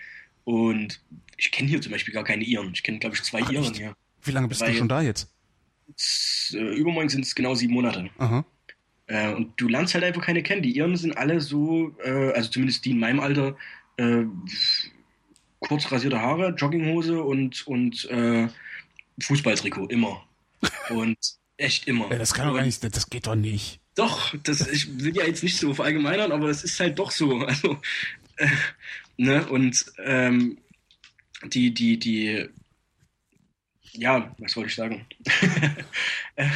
[0.45, 1.01] Und
[1.37, 2.73] ich kenne hier zum Beispiel gar keine Iren.
[2.75, 3.77] Ich kenne, glaube ich, zwei Ach, Iren echt?
[3.77, 3.95] hier.
[4.23, 5.33] Wie lange bist du Weil- schon da jetzt?
[6.53, 8.11] Äh, übermorgen sind es genau sieben Monate.
[8.19, 8.45] Aha.
[9.37, 10.63] Und du lernst halt einfach keine kennen.
[10.63, 13.57] Die Iren sind alle so, äh, also zumindest die in meinem Alter,
[13.97, 14.23] äh,
[15.61, 18.49] kurz rasierte Haare, Jogginghose und, und äh,
[19.21, 20.25] Fußballtrikot, immer.
[20.91, 21.17] Und
[21.57, 22.11] echt immer.
[22.11, 23.81] Ja, das kann doch gar nicht, das geht doch nicht.
[23.95, 27.39] Doch, das, ich will ja jetzt nicht so verallgemeinern, aber es ist halt doch so.
[27.39, 27.79] Also,
[28.37, 28.49] äh,
[29.17, 30.59] ne, und ähm,
[31.45, 32.49] die, die, die,
[33.93, 35.07] ja, was wollte ich sagen?
[36.37, 36.47] äh,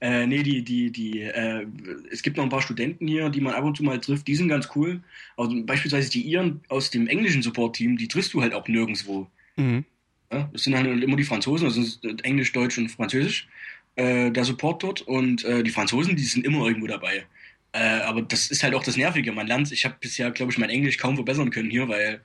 [0.00, 1.66] äh, nee, die, die, die, äh,
[2.10, 4.34] es gibt noch ein paar Studenten hier, die man ab und zu mal trifft, die
[4.34, 5.02] sind ganz cool.
[5.36, 9.28] Also beispielsweise die Iren aus dem englischen Support-Team, die triffst du halt auch nirgendwo.
[9.56, 9.84] Mhm.
[10.32, 13.48] Ja, das sind halt immer die Franzosen, also es ist Englisch, Deutsch und Französisch,
[13.94, 15.02] äh, der Support dort.
[15.02, 17.26] Und äh, die Franzosen, die sind immer irgendwo dabei.
[17.72, 19.32] Äh, aber das ist halt auch das Nervige.
[19.32, 22.20] Man lernt, ich habe bisher, glaube ich, mein Englisch kaum verbessern können hier, weil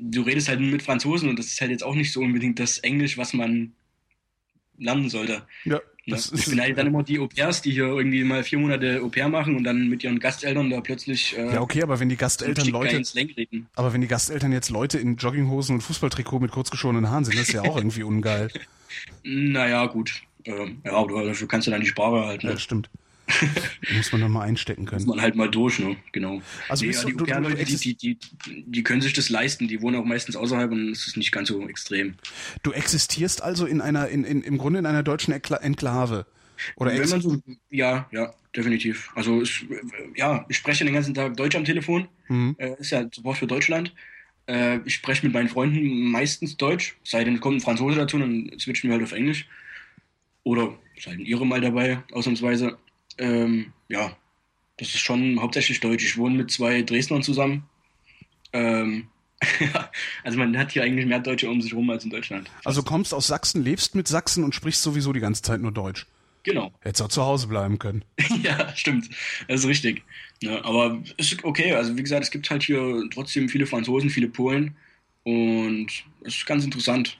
[0.00, 2.78] du redest halt mit Franzosen und das ist halt jetzt auch nicht so unbedingt das
[2.78, 3.72] Englisch, was man
[4.78, 5.42] lernen sollte.
[5.64, 6.14] Ja, Ne?
[6.16, 9.00] das Ich ist, bin halt dann immer die Au-pairs, die hier irgendwie mal vier Monate
[9.02, 12.16] Au-pair machen und dann mit ihren Gasteltern da plötzlich äh, ja, okay, aber wenn die
[12.16, 13.68] Gasteltern Leute, ins Slang reden.
[13.76, 17.46] aber wenn die Gasteltern jetzt Leute in Jogginghosen und Fußballtrikot mit kurzgeschorenen Haaren sind, das
[17.46, 18.48] ist ja auch irgendwie ungeil.
[19.22, 20.22] Naja, gut.
[20.44, 22.42] Ähm, ja, aber dafür kannst du dann die Sprache halt.
[22.42, 22.54] Ja, Ne?
[22.54, 22.90] das stimmt.
[23.96, 25.04] Muss man noch mal einstecken können.
[25.04, 25.96] Muss man halt mal durch, ne?
[26.12, 26.42] Genau.
[26.68, 28.18] Also nee, ja, die Au-pair-Leute, die, die, die,
[28.66, 29.68] die können sich das leisten.
[29.68, 32.14] Die wohnen auch meistens außerhalb und es ist nicht ganz so extrem.
[32.62, 36.26] Du existierst also in einer, in, in, im Grunde in einer deutschen Ekla Enklave.
[36.76, 37.38] Oder Wenn man so,
[37.70, 39.10] ja, ja, definitiv.
[39.14, 39.64] Also es,
[40.16, 42.08] ja, ich spreche den ganzen Tag Deutsch am Telefon.
[42.28, 42.56] Mhm.
[42.58, 43.92] Äh, ist ja Support für Deutschland.
[44.46, 46.96] Äh, ich spreche mit meinen Freunden meistens Deutsch.
[47.04, 49.46] Sei denn, kommt ein Franzose dazu, dann switchen wir halt auf Englisch.
[50.44, 52.78] Oder sei denn ihre mal dabei, ausnahmsweise.
[53.18, 54.16] Ähm, ja,
[54.76, 56.04] das ist schon hauptsächlich Deutsch.
[56.04, 57.68] Ich wohne mit zwei Dresdnern zusammen.
[58.52, 59.08] Ähm,
[60.24, 62.50] also man hat hier eigentlich mehr Deutsche um sich rum als in Deutschland.
[62.64, 66.06] Also kommst aus Sachsen, lebst mit Sachsen und sprichst sowieso die ganze Zeit nur Deutsch.
[66.44, 66.72] Genau.
[66.80, 68.04] Hättest auch zu Hause bleiben können.
[68.42, 69.08] ja, stimmt.
[69.48, 70.02] Das ist richtig.
[70.42, 71.72] Ja, aber es ist okay.
[71.72, 74.76] Also wie gesagt, es gibt halt hier trotzdem viele Franzosen, viele Polen
[75.22, 75.86] und
[76.24, 77.18] es ist ganz interessant.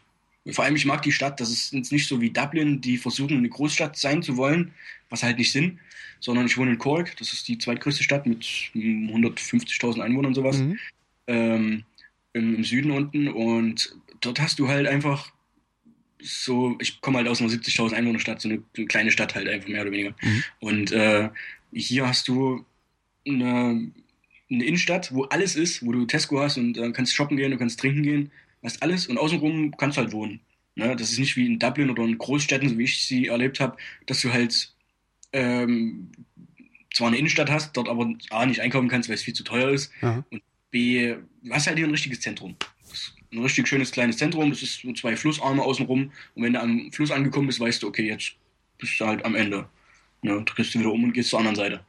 [0.51, 1.39] Vor allem, ich mag die Stadt.
[1.39, 4.75] Das ist jetzt nicht so wie Dublin, die versuchen, eine Großstadt sein zu wollen,
[5.13, 5.79] was halt nicht sind,
[6.21, 7.17] sondern ich wohne in Cork.
[7.19, 10.59] Das ist die zweitgrößte Stadt mit hm, 150.000 Einwohnern und sowas.
[10.59, 10.79] Mhm.
[11.29, 11.85] Ähm,
[12.33, 15.33] im, Im Süden unten und dort hast du halt einfach
[16.21, 19.69] so, ich komme halt aus einer 70.000 Einwohnerstadt, so eine, eine kleine Stadt halt einfach
[19.69, 20.15] mehr oder weniger.
[20.23, 20.45] Mhm.
[20.61, 21.29] Und äh,
[21.73, 22.65] hier hast du
[23.27, 23.91] eine,
[24.51, 27.59] eine Innenstadt, wo alles ist, wo du Tesco hast und äh, kannst shoppen gehen, du
[27.59, 28.31] kannst trinken gehen,
[28.63, 30.41] hast alles und außenrum kannst du halt wohnen.
[30.75, 30.97] Ne?
[30.97, 33.77] Das ist nicht wie in Dublin oder in Großstädten, so wie ich sie erlebt habe,
[34.07, 34.72] dass du halt
[35.33, 36.11] ähm,
[36.95, 39.71] zwar eine Innenstadt hast, dort aber A nicht einkaufen kannst, weil es viel zu teuer
[39.71, 40.25] ist Ja.
[40.31, 42.57] und B, du hast halt hier ein richtiges Zentrum.
[42.93, 46.61] Ist ein richtig schönes kleines Zentrum, das ist so zwei Flussarme außenrum und wenn du
[46.61, 48.33] am Fluss angekommen bist, weißt du, okay, jetzt
[48.79, 49.69] bist du halt am Ende.
[50.23, 51.85] Ne, drehst du wieder um und gehst zur anderen Seite.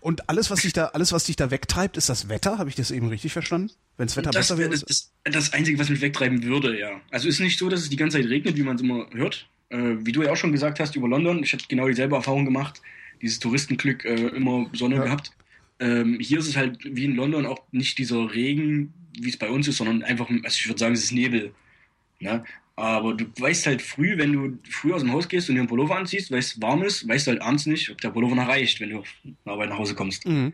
[0.00, 2.58] Und alles, was dich da, alles, was dich da wegtreibt, ist das Wetter.
[2.58, 3.72] Habe ich das eben richtig verstanden?
[3.96, 7.00] Wenn das Wetter das besser wäre das, das, das Einzige, was mich wegtreiben würde, ja.
[7.10, 9.48] Also ist nicht so, dass es die ganze Zeit regnet, wie man es immer hört.
[9.70, 12.44] Äh, wie du ja auch schon gesagt hast über London, ich hatte genau dieselbe Erfahrung
[12.44, 12.80] gemacht.
[13.22, 15.04] Dieses Touristenglück, äh, immer Sonne Ja.
[15.04, 15.32] gehabt.
[15.80, 19.48] Ähm, hier ist es halt wie in London auch nicht dieser Regen, wie es bei
[19.50, 21.52] uns ist, sondern einfach, also ich würde sagen, es ist Nebel.
[22.20, 22.44] Ne?
[22.76, 25.68] Aber du weißt halt früh, wenn du früh aus dem Haus gehst und dir einen
[25.68, 28.48] Pullover anziehst, weil es warm ist, weißt du halt abends nicht, ob der Pullover noch
[28.48, 29.02] reicht, wenn du
[29.44, 30.26] der Arbeit nach Hause kommst.
[30.26, 30.52] Mhm.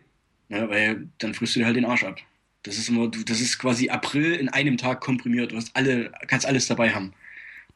[0.50, 2.18] Ja, weil dann frisst du dir halt den Arsch ab.
[2.62, 5.52] Das ist immer, das ist quasi April in einem Tag komprimiert.
[5.52, 7.14] Du hast alle, kannst alles dabei haben.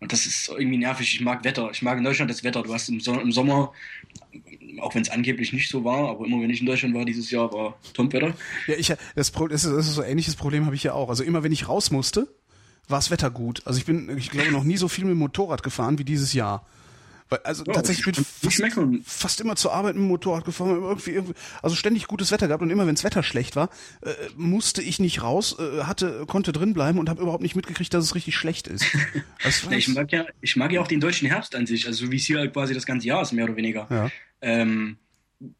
[0.00, 1.14] Und das ist irgendwie nervig.
[1.14, 1.70] Ich mag Wetter.
[1.72, 2.62] Ich mag in Deutschland das Wetter.
[2.62, 3.72] Du hast im, Son im Sommer,
[4.80, 7.30] auch wenn es angeblich nicht so war, aber immer wenn ich in Deutschland war, dieses
[7.30, 8.34] Jahr war Top-Wetter.
[8.66, 11.08] Ja, ich, das, das, ist, das ist so ein ähnliches Problem habe ich ja auch.
[11.08, 12.28] Also immer wenn ich raus musste,
[12.88, 13.62] war das Wetter gut.
[13.64, 16.32] Also ich bin, ich glaube, noch nie so viel mit dem Motorrad gefahren wie dieses
[16.32, 16.66] Jahr.
[17.34, 20.82] Weil, also Ja, tatsächlich bin ich fast, fast immer zur Arbeit mit dem Motorrad gefahren,
[20.82, 23.70] irgendwie, irgendwie, also ständig gutes Wetter gehabt und immer wenn das Wetter schlecht war,
[24.02, 27.92] äh, musste ich nicht raus, äh, hatte, konnte drin bleiben und habe überhaupt nicht mitgekriegt,
[27.92, 28.84] dass es richtig schlecht ist.
[29.64, 32.06] War Ja, ich, mag ja, ich mag ja auch den deutschen Herbst an sich, also
[32.06, 33.86] so wie es hier halt quasi das ganze Jahr ist, mehr oder weniger.
[33.90, 34.10] ja.
[34.40, 34.98] Ähm,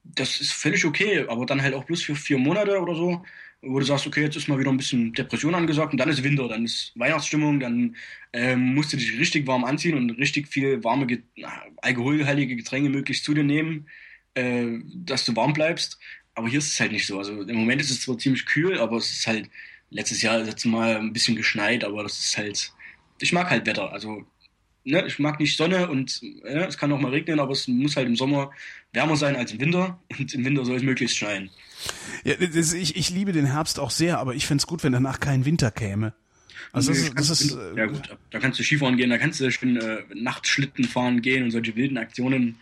[0.05, 3.25] das ist völlig okay, aber dann halt auch bloß für vier Monate oder so,
[3.67, 6.23] wo du sagst, okay, jetzt ist mal wieder ein bisschen Depression angesagt und dann ist
[6.23, 7.97] Winter, dann ist Weihnachtsstimmung, dann
[8.33, 11.23] ähm, musst du dich richtig warm anziehen und richtig viel warme, Get
[11.83, 13.89] alkoholhaltige Getränke möglichst zu dir nehmen,
[14.35, 15.99] äh, dass du warm bleibst.
[16.35, 17.19] Aber hier ist es halt nicht so.
[17.19, 19.49] Also im Moment ist es zwar ziemlich kühl, aber es ist halt
[19.91, 22.73] letztes Jahr letztes Mal ein bisschen geschneit, aber das ist halt.
[23.21, 23.93] Ich mag halt Wetter.
[23.93, 24.27] Also
[24.85, 27.97] ne, ich mag nicht Sonne und äh, es kann auch mal regnen, aber es muss
[27.97, 28.51] halt im Sommer
[28.93, 31.51] wärmer sein als im Winter und im Winter soll es möglichst schneien.
[32.25, 35.21] ja das, ich, ich liebe den Herbst auch sehr, aber ich find's gut, wenn danach
[35.21, 36.13] kein Winter käme.
[36.73, 39.19] Also das ist, das ist du- äh, ja gut, da kannst du Skifahren gehen, da
[39.19, 42.57] kannst du schön äh, Nachtschlitten fahren gehen und solche wilden Aktionen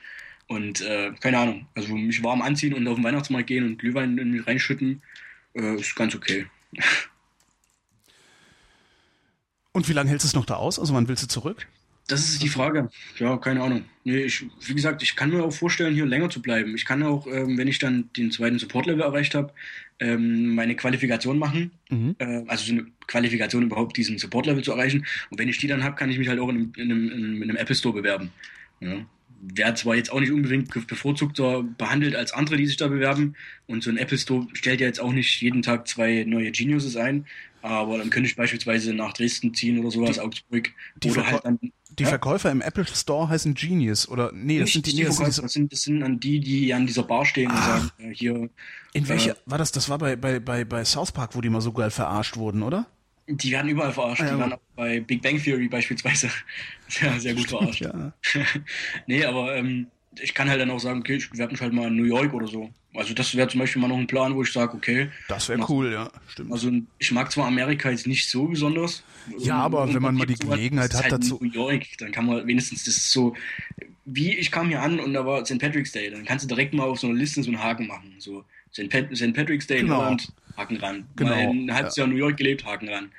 [0.49, 4.19] und äh, keine Ahnung, also mich warm anziehen und auf den Weihnachtsmarkt gehen und Glühwein
[4.19, 5.03] in mich reinschütten,
[5.55, 6.47] äh, ist ganz okay.
[9.75, 10.79] Und wie lange hältst du es noch da aus?
[10.79, 11.67] Also wann willst du zurück?
[12.09, 12.91] Das ist die Frage.
[13.19, 13.85] Ja, keine Ahnung.
[14.05, 16.75] Nee, ich, wie gesagt, ich kann mir auch vorstellen, hier länger zu bleiben.
[16.75, 19.53] Ich kann auch, ähm, wenn ich dann den zweiten Support-Level erreicht habe,
[20.01, 21.71] ähm, meine Qualifikation machen.
[21.89, 22.17] Mhm.
[22.19, 25.07] Äh, also so eine Qualifikation überhaupt, diesen Support-Level zu erreichen.
[25.31, 27.43] Und wenn ich die dann habe, kann ich mich halt auch in einem, in einem,
[27.43, 28.33] in einem Apple Store bewerben.
[28.81, 29.07] Ja.
[29.41, 33.35] Wer zwar jetzt auch nicht unbedingt bevorzugter behandelt als andere, die sich da bewerben.
[33.67, 36.97] Und so ein Apple Store stellt ja jetzt auch nicht jeden Tag zwei neue Geniuses
[36.97, 37.27] ein.
[37.61, 40.73] Aber dann könnte ich beispielsweise nach Dresden ziehen oder sowas, Augsburg.
[40.97, 41.59] die oder halt dann
[41.99, 42.09] Die Ja?
[42.09, 45.17] Verkäufer im Apple Store heißen Genius oder nee, das Nicht sind die, die nee, das
[45.17, 47.79] sind das sind, das sind dann die, die an dieser Bar stehen und Ah.
[47.81, 48.49] sagen, äh, hier,
[48.95, 49.73] In welcher Äh, war das?
[49.73, 52.63] Das war bei, bei, bei, bei South Park, wo die mal so geil verarscht wurden,
[52.63, 52.87] oder?
[53.29, 54.23] die werden überall verarscht.
[54.23, 54.33] Ah, ja.
[54.35, 56.29] Die werden auch bei Big Bang Theory beispielsweise
[56.89, 57.81] sehr, sehr gut verarscht.
[57.83, 58.13] Ja.
[59.07, 59.87] nee, aber ähm,
[60.21, 62.33] ich kann halt dann auch sagen, okay, ich bewerbe mich halt mal in New York
[62.35, 62.71] oder so.
[62.95, 65.09] Also das wäre zum Beispiel mal noch ein Plan, wo ich sage, okay.
[65.29, 66.53] Das wäre cool, ja, stimmt.
[66.53, 69.03] Also ich mag zwar Amerika jetzt nicht so besonders.
[69.39, 71.39] Ja, aber Und wenn man mal die Gelegenheit hat halt dazu.
[71.41, 73.35] New York, dann kann man wenigstens das so,
[74.05, 75.59] wie ich kam hier an und da war St.
[75.59, 78.15] Patrick's Day, dann kannst du direkt mal auf so einer Liste so einen Haken machen.
[78.19, 78.91] So St.
[78.91, 79.09] Pat.
[79.35, 80.01] Patrick's Day Genau.
[80.03, 81.07] Irland, Haken ran.
[81.17, 82.03] Genau, Mal ein halbes ja.
[82.03, 83.11] Jahr in New York gelebt, Haken ran.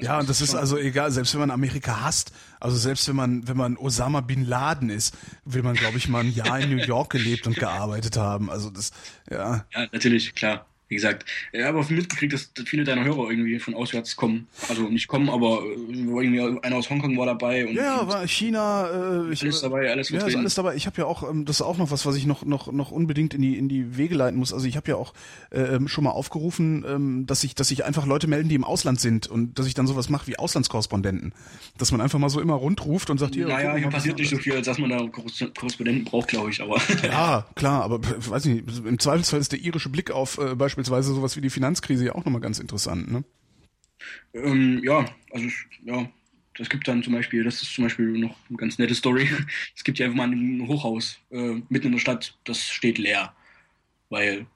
[0.00, 3.46] Ja, und das ist also egal, selbst wenn man Amerika hasst, also selbst wenn man,
[3.46, 6.82] wenn man Osama Bin Laden ist, will man, glaube ich, mal ein Jahr in New
[6.82, 8.50] York gelebt und gearbeitet haben.
[8.50, 8.90] Also das,
[9.30, 9.64] ja.
[9.72, 10.66] Ja, natürlich, klar.
[10.88, 14.48] Wie gesagt, ich habe auch mitgekriegt, dass, viele deiner Hörer irgendwie von auswärts kommen.
[14.68, 17.66] Also nicht kommen, aber äh, irgendwie einer aus Hongkong war dabei.
[17.66, 20.40] Und, Ja, war China, äh, ich, alles dabei, alles Ja, ist vertreten.
[20.40, 20.74] alles dabei.
[20.76, 22.90] Ich habe ja auch, ähm, das ist auch noch was, was ich noch noch noch
[22.90, 24.52] unbedingt in die in die Wege leiten muss.
[24.52, 25.14] Also ich habe ja auch
[25.50, 28.64] äh, ähm, schon mal aufgerufen, ähm, dass sich dass sich einfach Leute melden, die im
[28.64, 31.32] Ausland sind und dass ich dann sowas mache wie Auslandskorrespondenten,
[31.78, 33.48] dass man einfach mal so immer rundruft und sagt hier.
[33.48, 36.50] naja, hier mal, passiert nicht so viel, als dass man da Korres- Korrespondenten braucht, glaube
[36.50, 36.76] ich, aber.
[37.02, 41.36] Ja, klar, aber weiß nicht, im Zweifelsfall ist der irische Blick auf äh, beispielsweise sowas
[41.36, 43.24] wie die Finanzkrise ja auch nochmal ganz interessant, ne?
[44.34, 45.48] Ähm, ja, also
[45.84, 46.08] ja,
[46.56, 49.28] das gibt dann zum Beispiel, das ist zum Beispiel noch eine ganz nette Story.
[49.76, 53.34] Es gibt ja einfach mal ein Hochhaus äh, mitten in der Stadt, das steht leer,
[54.10, 54.46] weil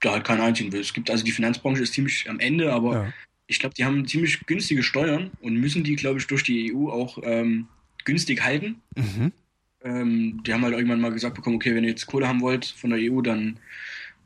[0.00, 0.80] da halt keiner einziehen will.
[0.80, 3.12] Es gibt also die Finanzbranche ist ziemlich am Ende, aber Ja.
[3.46, 6.88] ich glaube, die haben ziemlich günstige Steuern und müssen die, glaube ich, durch die EU
[6.88, 7.68] auch ähm,
[8.04, 8.80] günstig halten.
[8.96, 9.32] Mhm.
[9.82, 12.64] Ähm, die haben halt irgendwann mal gesagt bekommen, okay, wenn ihr jetzt Kohle haben wollt
[12.66, 13.58] von der EU, dann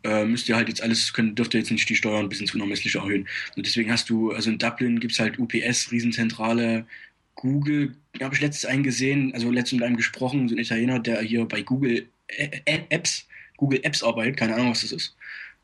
[0.05, 2.55] äh, müsst ihr halt jetzt alles, könnt, dürft ihr jetzt nicht die Steuern bis ins
[2.55, 3.27] Unermessliche erhöhen.
[3.57, 6.87] Und deswegen hast du, also in Dublin gibt's halt UPS, Riesenzentrale,
[7.35, 11.01] Google, da habe ich letztens einen gesehen, also letztens mit einem gesprochen, so ein Italiener,
[11.01, 13.27] der hier bei Google Apps,
[13.57, 15.17] Google Apps arbeitet, keine Ahnung, was das ist.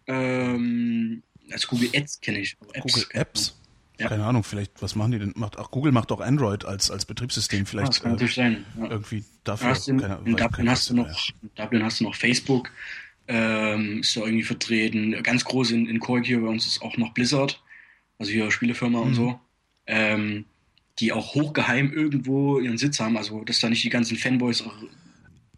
[0.07, 2.57] Ähm, also Google Ads kenne ich.
[2.73, 3.57] Apps, Google Apps?
[3.99, 4.09] Ja.
[4.09, 5.33] Keine Ahnung, vielleicht, was machen die denn?
[5.37, 7.61] Macht, ach, Google macht auch Android als, als Betriebssystem.
[7.61, 8.65] Ja, vielleicht das kann äh, natürlich sein.
[8.79, 8.91] Ja.
[8.91, 9.69] irgendwie Da dafür.
[9.69, 12.05] hast du in, keine- in Dublin keine hast du Ahnung, noch, in Dublin hast du
[12.05, 12.71] noch Facebook,
[13.33, 15.23] ähm, ist da irgendwie vertreten.
[15.23, 17.63] Ganz groß in, in Cork hier bei uns ist auch noch Blizzard,
[18.19, 19.15] also hier Spielefirma und Mhm.
[19.15, 19.41] so,
[19.87, 20.45] ähm,
[20.99, 24.75] die auch hochgeheim irgendwo ihren Sitz haben, also dass da nicht die ganzen Fanboys auch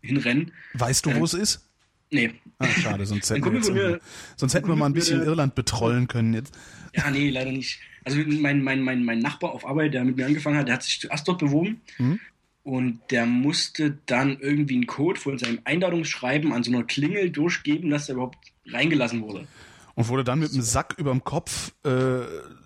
[0.02, 0.52] hinrennen.
[0.74, 1.68] Weißt du, wo äh, es ist?
[2.10, 4.00] Nee, Ah, schade, sonst hätten wir, jetzt mir-
[4.36, 6.54] sonst hätten wir mal ein bisschen mir, Irland betrollen können jetzt.
[6.94, 7.80] ja, nee, leider nicht.
[8.04, 10.82] Also mein, mein, mein, mein Nachbar auf Arbeit, der mit mir angefangen hat, der hat
[10.82, 12.20] sich zuerst dort beworben Mhm.
[12.64, 17.90] Und der musste dann irgendwie einen Code von seinem Einladungsschreiben an so einer Klingel durchgeben,
[17.90, 19.46] dass er überhaupt reingelassen wurde.
[19.94, 22.22] Und wurde dann mit einem Sack überm Kopf äh,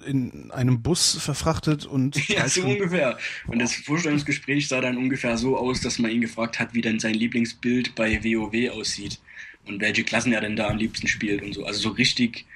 [0.09, 3.19] in einem Bus verfrachtet und Ja, so ungefähr.
[3.49, 7.01] Und das Vorstellungsgespräch sah dann ungefähr so aus, dass man ihn gefragt hat, wie denn
[7.01, 9.19] sein Lieblingsbild bei WoW aussieht
[9.67, 11.65] und welche Klassen er denn da am liebsten spielt und so.
[11.65, 12.47] Also so richtig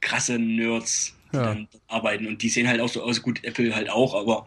[0.00, 1.42] krasse Nerds, die Ja.
[1.44, 2.26] dann arbeiten.
[2.26, 4.46] Und die sehen halt auch so aus, gut, Apple halt auch, aber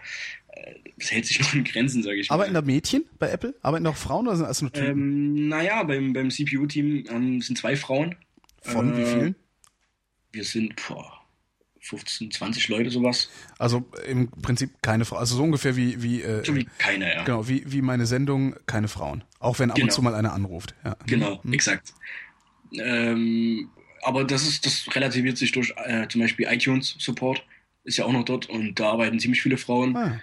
[0.97, 2.35] es hält sich noch in Grenzen, sage ich mal.
[2.35, 3.53] Arbeiten da Mädchen bei Apple?
[3.61, 4.89] Arbeiten auch Frauen oder sind das nur Typen?
[4.89, 8.15] ähm, naja, beim, beim CPU-Team ähm, sind zwei Frauen.
[8.61, 9.35] Von wie äh, vielen?
[10.31, 11.21] Wir sind boah,
[11.81, 13.29] 15, 20 Leute sowas.
[13.59, 15.17] Also im Prinzip keine Frau.
[15.17, 17.23] Also so ungefähr wie, wie, äh, So wie keiner, ja.
[17.23, 19.23] genau, wie, wie meine Sendung, keine Frauen.
[19.39, 19.93] Auch wenn ab und Genau.
[19.93, 20.73] zu mal einer anruft.
[20.83, 20.97] Ja.
[21.05, 21.53] Genau, Mhm.
[21.53, 21.93] exakt.
[22.73, 23.69] Ähm,
[24.01, 27.43] aber das ist, das relativiert sich durch äh, zum Beispiel iTunes Support,
[27.83, 30.19] ist ja auch noch dort und da arbeiten ziemlich viele Frauen, Ah,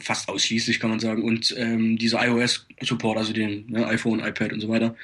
[0.00, 1.22] fast ausschließlich kann man sagen.
[1.22, 4.96] Und ähm, dieser iOS Support, also den ne, iPhone, iPad und so weiter,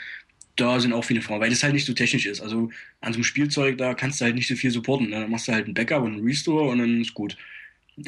[0.56, 2.40] da sind auch viele Frauen, weil das halt nicht so technisch ist.
[2.40, 2.70] Also
[3.00, 5.08] an so einem Spielzeug, da kannst du halt nicht so viel supporten.
[5.08, 5.20] Ne?
[5.20, 7.36] Da machst du halt ein Backup und einen Restore und dann ist gut.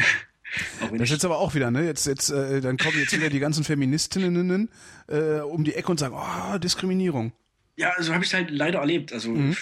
[0.97, 1.85] Das ist aber auch wieder, ne?
[1.85, 4.69] Jetzt, jetzt, äh, dann kommen jetzt wieder die ganzen Feministinnen
[5.09, 7.33] äh, um die Ecke und sagen, oh, Diskriminierung.
[7.77, 9.13] Ja, also habe ich es halt leider erlebt.
[9.13, 9.57] Also Mhm.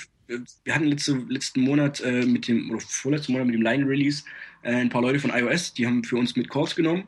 [0.64, 4.24] wir hatten letzte, letzten Monat äh, mit dem, oder vorletzten Monat mit dem Line-Release
[4.62, 7.04] äh, ein paar Leute von iOS, die haben für uns mit Calls genommen.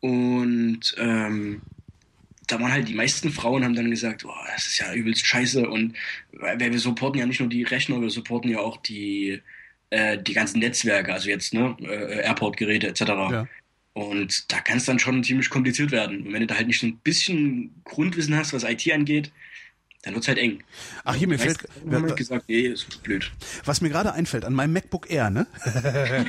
[0.00, 1.62] Und ähm,
[2.46, 5.68] da waren halt die meisten Frauen haben dann gesagt, oh, das ist ja übelst scheiße.
[5.68, 5.96] Und
[6.32, 9.40] weil wir supporten ja nicht nur die Rechner, wir supporten ja auch die,
[9.90, 13.00] äh, die ganzen Netzwerke, also jetzt ne, äh, Airport-Geräte etc.
[13.00, 13.48] Ja.
[13.92, 16.26] Und da kann es dann schon ziemlich kompliziert werden.
[16.26, 19.30] Und wenn du da halt nicht so ein bisschen Grundwissen hast, was IT angeht,
[20.02, 20.62] dann wird's halt eng.
[21.04, 21.58] Ach, hier, mir fällt,
[21.90, 23.30] halt gesagt, nee, ist blöd.
[23.66, 25.46] was mir gerade einfällt, an meinem MacBook Air, ne?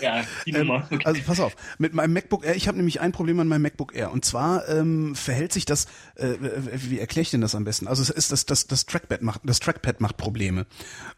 [0.00, 0.88] ja, die Ähm, Nummer.
[0.90, 1.04] Okay.
[1.04, 3.94] Also pass auf, mit meinem MacBook Air, ich habe nämlich ein Problem an meinem MacBook
[3.94, 7.86] Air und zwar ähm, verhält sich das, äh, wie erkläre ich denn das am besten?
[7.86, 10.66] Also es ist das, das, das Trackpad macht, das Trackpad macht Probleme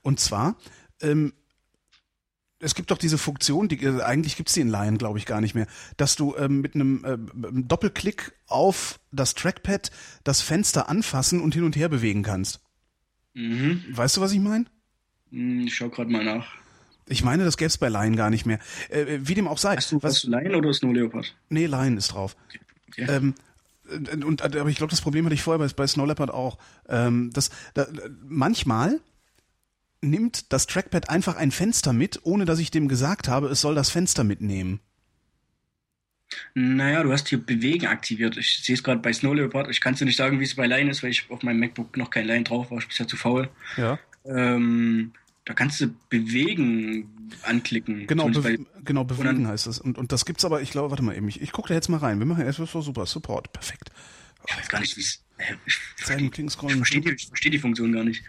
[0.03, 0.57] und zwar
[1.01, 1.33] ähm,
[2.63, 5.41] es gibt doch diese Funktion, die äh, eigentlich gibt's die in Lion, glaube ich, gar
[5.41, 5.67] nicht mehr,
[5.97, 7.19] dass du ähm, mit einem äh,
[7.63, 9.91] Doppelklick auf das Trackpad
[10.25, 12.61] das Fenster anfassen und hin und her bewegen kannst.
[13.35, 13.83] mhm.
[13.91, 14.67] Weißt du, was ich meine?
[15.31, 16.47] Hm, Ich schau gerade mal nach.
[17.09, 18.61] Ich meine, das gäb's bei Lion gar nicht mehr.
[18.89, 19.77] Äh, wie dem auch sei.
[19.77, 21.35] Hast du, was, hast du Lion oder Snow Leopard?
[21.49, 22.37] Nee, Lion ist drauf.
[22.89, 23.07] Okay.
[23.09, 23.35] Ähm,
[23.91, 26.59] äh, und, aber ich glaube, das Problem hatte ich vorher bei, bei Snow Leopard auch.
[26.89, 27.87] Ähm, das, da,
[28.25, 29.01] manchmal
[30.03, 33.75] nimmt das Trackpad einfach ein Fenster mit, ohne dass ich dem gesagt habe, es soll
[33.75, 34.81] das Fenster mitnehmen.
[36.55, 38.37] Naja, du hast hier Bewegen aktiviert.
[38.37, 39.69] Ich sehe es gerade bei Snow Leopard.
[39.71, 41.61] Ich kann es dir nicht sagen, wie es bei Line ist, weil ich auf meinem
[41.61, 42.79] MacBook noch kein Line drauf war.
[42.79, 43.49] Ich bin ja zu faul.
[43.77, 43.99] Ja.
[44.25, 45.13] Ähm,
[45.45, 48.07] da kannst du Bewegen anklicken.
[48.07, 49.79] Genau, be genau bewegen heißt das.
[49.79, 51.89] Und, und das gibt's aber, ich glaube, warte mal eben, ich, ich gucke da jetzt
[51.89, 52.19] mal rein.
[52.19, 53.91] Wir machen erst so super, Support, perfekt.
[54.49, 55.23] Ich weiß gar nicht, wie es.
[55.39, 58.23] äh, Ich ich verstehe die, versteh die Funktion gar nicht.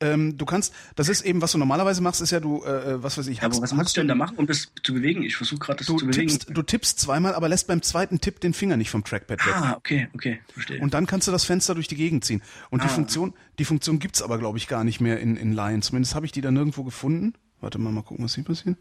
[0.00, 3.16] Ähm, du kannst, das ist eben, was du normalerweise machst, ist ja du, äh, was
[3.16, 5.22] weiß ich, Ja, aber was musst du denn da machen, um das zu bewegen?
[5.22, 6.28] Ich versuche gerade das Du zu bewegen.
[6.28, 9.54] tippst, du tippst zweimal, aber lässt beim zweiten Tipp den Finger nicht vom Trackpad weg.
[9.54, 10.80] ah, okay, okay, verstehe.
[10.80, 12.42] Und dann kannst du das Fenster durch die Gegend ziehen.
[12.70, 12.90] Und die Ah.
[12.90, 15.80] Funktion, die Funktion gibt's aber, glaube ich, gar nicht mehr in, in Line.
[15.80, 17.34] Zumindest habe ich die da nirgendwo gefunden.
[17.60, 18.76] Warte mal, mal gucken, was hier passiert.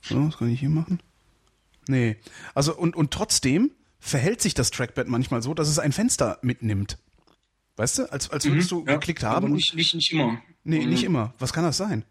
[0.00, 0.98] So, was kann ich hier machen?
[1.88, 2.16] Nee.
[2.54, 3.70] Also, und, und trotzdem
[4.00, 6.98] verhält sich das Trackpad manchmal so, dass es ein Fenster mitnimmt.
[7.76, 8.12] Weißt du?
[8.12, 9.44] Als, als würdest du Mhm, ja, geklickt aber haben.
[9.46, 10.40] und- nicht, nicht, nicht immer.
[10.64, 10.90] Nee, Mhm.
[10.90, 11.32] nicht immer.
[11.38, 12.04] Was kann das sein?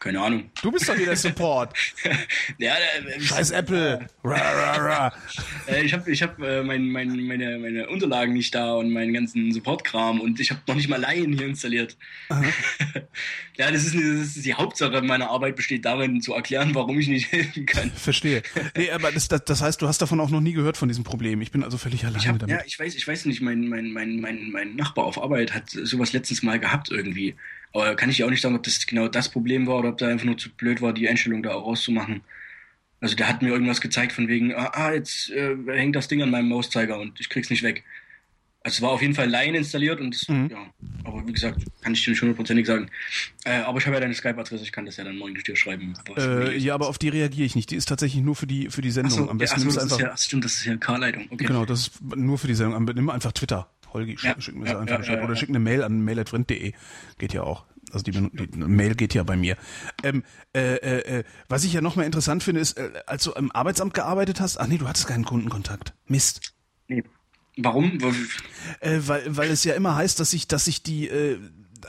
[0.00, 0.50] Keine Ahnung.
[0.62, 1.76] Du bist doch hier der Support.
[2.58, 4.06] Ja, äh, Scheiß Apple.
[4.24, 5.12] Ra, ra, ra.
[5.66, 9.12] Äh, ich habe ich hab, äh, mein, mein, meine, meine Unterlagen nicht da und meinen
[9.12, 11.96] ganzen Support-Kram und ich habe noch nicht mal Lion hier installiert.
[13.56, 17.08] ja, das ist, das ist die Hauptsache meiner Arbeit besteht darin, zu erklären, warum ich
[17.08, 17.90] nicht helfen kann.
[17.92, 18.42] Verstehe.
[18.76, 21.04] Nee, aber das, das, das heißt, du hast davon auch noch nie gehört von diesem
[21.04, 21.42] Problem.
[21.42, 22.56] Ich bin also völlig alleine hab, damit.
[22.56, 25.68] ja, ich weiß, ich weiß nicht, mein, mein, mein, mein, mein Nachbar auf Arbeit hat
[25.70, 27.36] sowas letztens mal gehabt irgendwie.
[27.72, 29.98] Aber kann ich ja auch nicht sagen, ob das genau das Problem war oder ob
[29.98, 32.22] der einfach nur zu blöd war, die Einstellung da auch rauszumachen.
[33.00, 36.20] Also der hat mir irgendwas gezeigt von wegen, ah, ah, jetzt äh, hängt das Ding
[36.22, 37.82] an meinem Mauszeiger und ich krieg's nicht weg.
[38.62, 40.48] Also es war auf jeden Fall Line installiert und das, Mhm.
[40.50, 40.58] ja,
[41.04, 42.90] aber wie gesagt, kann ich dir nicht hundertprozentig sagen.
[43.46, 45.94] Äh, aber ich habe ja deine Skype-Adresse, ich kann das ja dann morgen dir schreiben.
[46.14, 46.62] Äh, ist.
[46.64, 47.70] ja, aber auf die reagiere ich nicht.
[47.70, 49.12] Die ist tatsächlich nur für die für die Sendung.
[49.12, 50.00] Ach so, Am ja, besten ach so, das ist einfach.
[50.00, 51.26] ja, ach, stimmt, das ist ja K-Leitung.
[51.30, 51.46] Okay.
[51.46, 52.84] Genau, das ist nur für die Sendung.
[52.84, 53.70] Nimm einfach Twitter.
[53.92, 55.22] Holgi, schick, Ja, schick mir ja, einfach ja, Bescheid.
[55.22, 56.72] Oder schick eine Mail an mail.vrind.de.
[57.18, 57.66] Geht ja auch.
[57.92, 59.56] Also die, die, die Mail geht ja bei mir.
[60.04, 60.22] Ähm,
[60.54, 63.50] äh, äh, äh, was ich ja noch mal interessant finde, ist, äh, als du im
[63.50, 65.94] Arbeitsamt gearbeitet hast, ach nee, du hattest keinen Kundenkontakt.
[66.06, 66.54] Mist.
[66.88, 67.02] Nee.
[67.56, 68.00] Warum?
[68.00, 68.14] Weil-
[68.80, 71.38] Äh, weil, weil es ja immer heißt, dass sich, dass sich die, äh,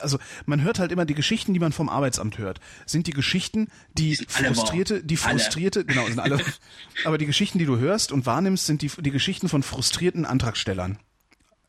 [0.00, 3.68] also man hört halt immer die Geschichten, die man vom Arbeitsamt hört, sind die Geschichten,
[3.96, 4.54] die, alle wahr.
[4.54, 5.38] frustrierte, die Alle.
[5.38, 6.40] frustrierte, genau, sind alle.
[7.04, 10.98] aber die Geschichten, die du hörst und wahrnimmst, sind die, die Geschichten von frustrierten Antragstellern.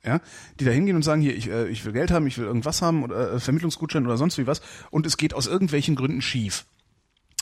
[0.06, 0.20] Ja,
[0.60, 2.82] die da hingehen und sagen, hier, ich, äh, ich will Geld haben, ich will irgendwas
[2.82, 6.66] haben oder äh, Vermittlungsgutschein oder sonst wie was und es geht aus irgendwelchen Gründen schief.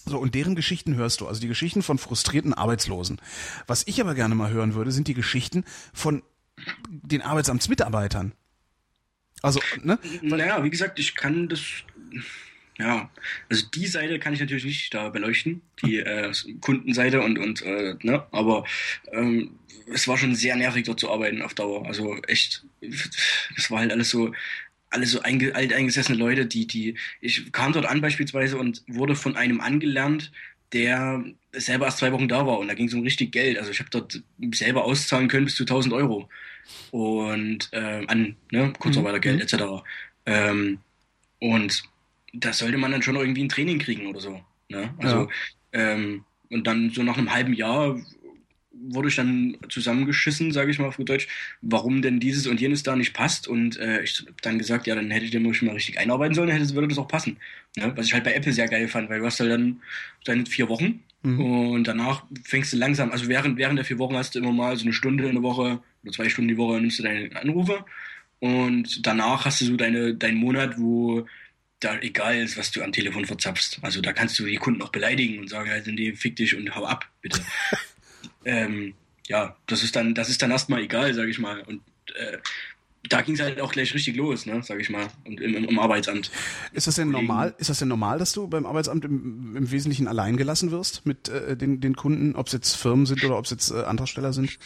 [0.05, 3.19] So, und deren Geschichten hörst du, also die Geschichten von frustrierten Arbeitslosen.
[3.67, 6.23] Was ich aber gerne mal hören würde, sind die Geschichten von
[6.87, 8.33] den Arbeitsamtsmitarbeitern.
[9.41, 9.97] Also, ne?
[10.21, 11.61] Naja, wie gesagt, ich kann das.
[12.81, 13.11] Ja,
[13.47, 17.93] also die Seite kann ich natürlich nicht da beleuchten, die äh, Kundenseite und, und äh,
[18.01, 18.65] ne, aber
[19.11, 19.59] ähm,
[19.93, 21.85] es war schon sehr nervig dort zu arbeiten auf Dauer.
[21.85, 22.65] Also echt,
[23.55, 24.33] das war halt alles so,
[24.89, 29.35] alles so einge, alteingesessene Leute, die, die, ich kam dort an beispielsweise und wurde von
[29.35, 30.31] einem angelernt,
[30.73, 33.59] der selber erst zwei Wochen da war und da ging es um richtig Geld.
[33.59, 34.23] Also ich habe dort
[34.55, 36.29] selber auszahlen können bis zu 1000 Euro
[36.89, 39.83] und äh, an ne, Kurzarbeitergeld etc.
[40.25, 40.79] Ähm,
[41.39, 41.83] und
[42.33, 44.41] da sollte man dann schon irgendwie ein Training kriegen oder so.
[44.69, 44.93] Ne?
[44.99, 45.29] Also
[45.73, 47.99] ähm, und dann so nach einem halben Jahr
[48.73, 51.27] wurde ich dann zusammengeschissen, sage ich mal auf gut Deutsch,
[51.61, 53.47] warum denn dieses und jenes da nicht passt.
[53.47, 56.49] Und äh, ich habe dann gesagt, ja, dann hätte ich den mal richtig einarbeiten sollen,
[56.49, 57.37] dann hätte, würde das auch passen.
[57.77, 57.93] Ne?
[57.95, 59.81] Was ich halt bei Apple sehr geil fand, weil du hast halt dann
[60.25, 64.33] deine vier Wochen und danach fängst du langsam, also während, während der vier Wochen hast
[64.33, 66.97] du immer mal so eine Stunde in der Woche oder zwei Stunden die Woche nimmst
[66.97, 67.85] du deine Anrufe
[68.39, 71.27] und danach hast du so deine, deinen Monat, wo
[71.81, 73.79] da egal ist, was du am Telefon verzapfst.
[73.81, 76.73] Also da kannst du die Kunden auch beleidigen und sagen halt, nee, fick dich und
[76.75, 77.41] hau ab, bitte.
[78.45, 78.93] ähm,
[79.27, 81.61] ja, das ist dann, das ist dann erstmal egal, sag ich mal.
[81.61, 81.81] Und
[82.15, 82.37] äh,
[83.09, 85.65] da ging es halt auch gleich richtig los, ne, sag ich mal, und im, im,
[85.65, 86.31] im Arbeitsamt.
[86.71, 87.55] Ist das denn normal?
[87.57, 91.29] Ist das denn normal, dass du beim Arbeitsamt im, im Wesentlichen allein gelassen wirst mit
[91.29, 94.33] äh, den, den Kunden, ob es jetzt Firmen sind oder ob es jetzt äh, Antragsteller
[94.33, 94.59] sind?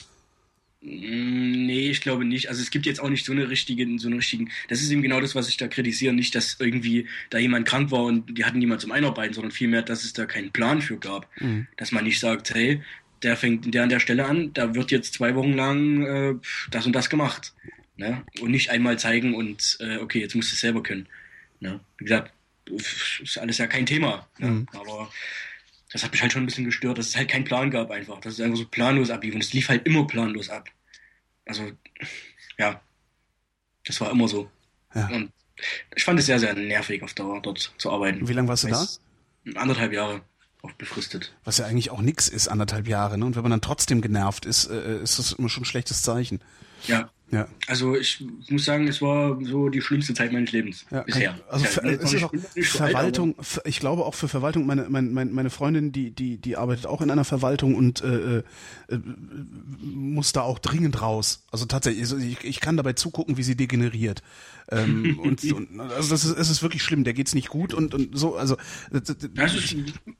[0.86, 2.50] Mm, Nee, ich glaube nicht.
[2.50, 4.52] Also es gibt jetzt auch nicht so eine richtige, so einen richtigen.
[4.70, 6.14] Das ist eben genau das, was ich da kritisiere.
[6.14, 9.82] Nicht, dass irgendwie da jemand krank war und die hatten niemand zum Einarbeiten, sondern vielmehr,
[9.82, 11.28] dass es da keinen Plan für gab.
[11.42, 11.68] Mhm.
[11.78, 12.82] Dass man nicht sagt, hey,
[13.24, 16.36] der fängt der an der Stelle an, da wird jetzt zwei Wochen lang äh,
[16.70, 17.54] das und das gemacht.
[17.98, 18.24] Ne?
[18.40, 21.08] Und nicht einmal zeigen und äh, okay, jetzt musst du es selber können.
[21.60, 21.80] Ne?
[21.98, 22.34] Wie gesagt,
[22.70, 24.28] ist alles ja kein Thema.
[24.38, 24.48] Ne?
[24.48, 24.68] Mhm.
[24.74, 25.10] Aber
[25.96, 28.20] das hat mich halt schon ein bisschen gestört, dass es halt keinen Plan gab einfach.
[28.20, 29.34] Dass es einfach so planlos ablief.
[29.34, 30.68] Und es lief halt immer planlos ab.
[31.46, 31.72] Also,
[32.58, 32.82] ja,
[33.86, 34.52] das war immer so.
[34.94, 35.08] Ja.
[35.08, 35.32] Und
[35.96, 38.28] ich fand es sehr, sehr nervig auf Dauer dort zu arbeiten.
[38.28, 38.82] Wie lange warst du da?
[38.82, 39.00] Weiß-
[39.56, 40.22] Anderthalb Jahre.
[40.64, 41.34] auf befristet.
[41.46, 43.18] Was ja eigentlich auch nix ist, anderthalb Jahre.
[43.18, 43.26] Ne?
[43.26, 46.42] Und wenn man dann trotzdem genervt ist, äh, ist das immer schon ein schlechtes Zeichen.
[46.88, 47.10] Ja.
[47.32, 47.48] Ja.
[47.68, 51.36] Also ich muss sagen, es war so die schlimmste Zeit meines Lebens Ja, bisher.
[51.50, 55.10] Also Jetzt es ist auch so alt, Verwaltung, ich glaube auch für Verwaltung, meine, meine,
[55.10, 58.44] meine Freundin, die, die, die arbeitet auch in einer Verwaltung und äh, äh,
[58.90, 59.00] äh,
[59.82, 61.44] muss da auch dringend raus.
[61.52, 64.22] Also tatsächlich, ich, ich kann dabei zugucken, wie sie degeneriert.
[64.72, 67.94] Ähm, und, und also das ist, es ist wirklich schlimm, der geht's nicht gut und,
[67.94, 68.58] und so, also
[68.92, 69.76] es ist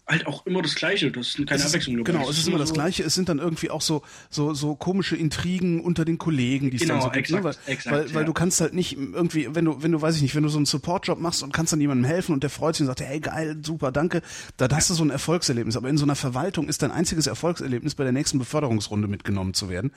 [0.08, 1.12] halt auch immer das Gleiche.
[1.12, 1.98] Das ist keine ist, Abwechslung.
[2.04, 2.12] dabei.
[2.12, 3.04] Genau, es ist immer das Gleiche.
[3.04, 6.84] Es sind dann irgendwie auch so so so komische Intrigen unter den Kollegen, die es
[6.84, 7.38] Genau, dann so gibt, ne?
[7.38, 8.26] exakt, weil, exakt, weil, weil ja.
[8.26, 10.58] du kannst halt nicht irgendwie, wenn du wenn du weiß ich nicht, wenn du so
[10.58, 13.20] einen Supportjob machst und kannst dann jemandem helfen und der freut sich und sagt, hey
[13.20, 14.22] geil, super, danke,
[14.58, 15.78] dann hast du so ein Erfolgserlebnis.
[15.78, 19.70] Aber in so einer Verwaltung ist dein einziges Erfolgserlebnis bei der nächsten Beförderungsrunde mitgenommen zu
[19.70, 19.92] werden,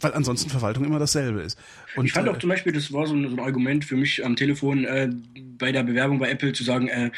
[0.00, 1.58] weil ansonsten Verwaltung immer dasselbe ist.
[1.96, 3.96] Und ich fand äh, auch zum Beispiel, das war so ein, so ein Argument für
[3.96, 5.10] mich am Telefon äh,
[5.58, 7.10] bei der Bewerbung bei Apple zu sagen, äh,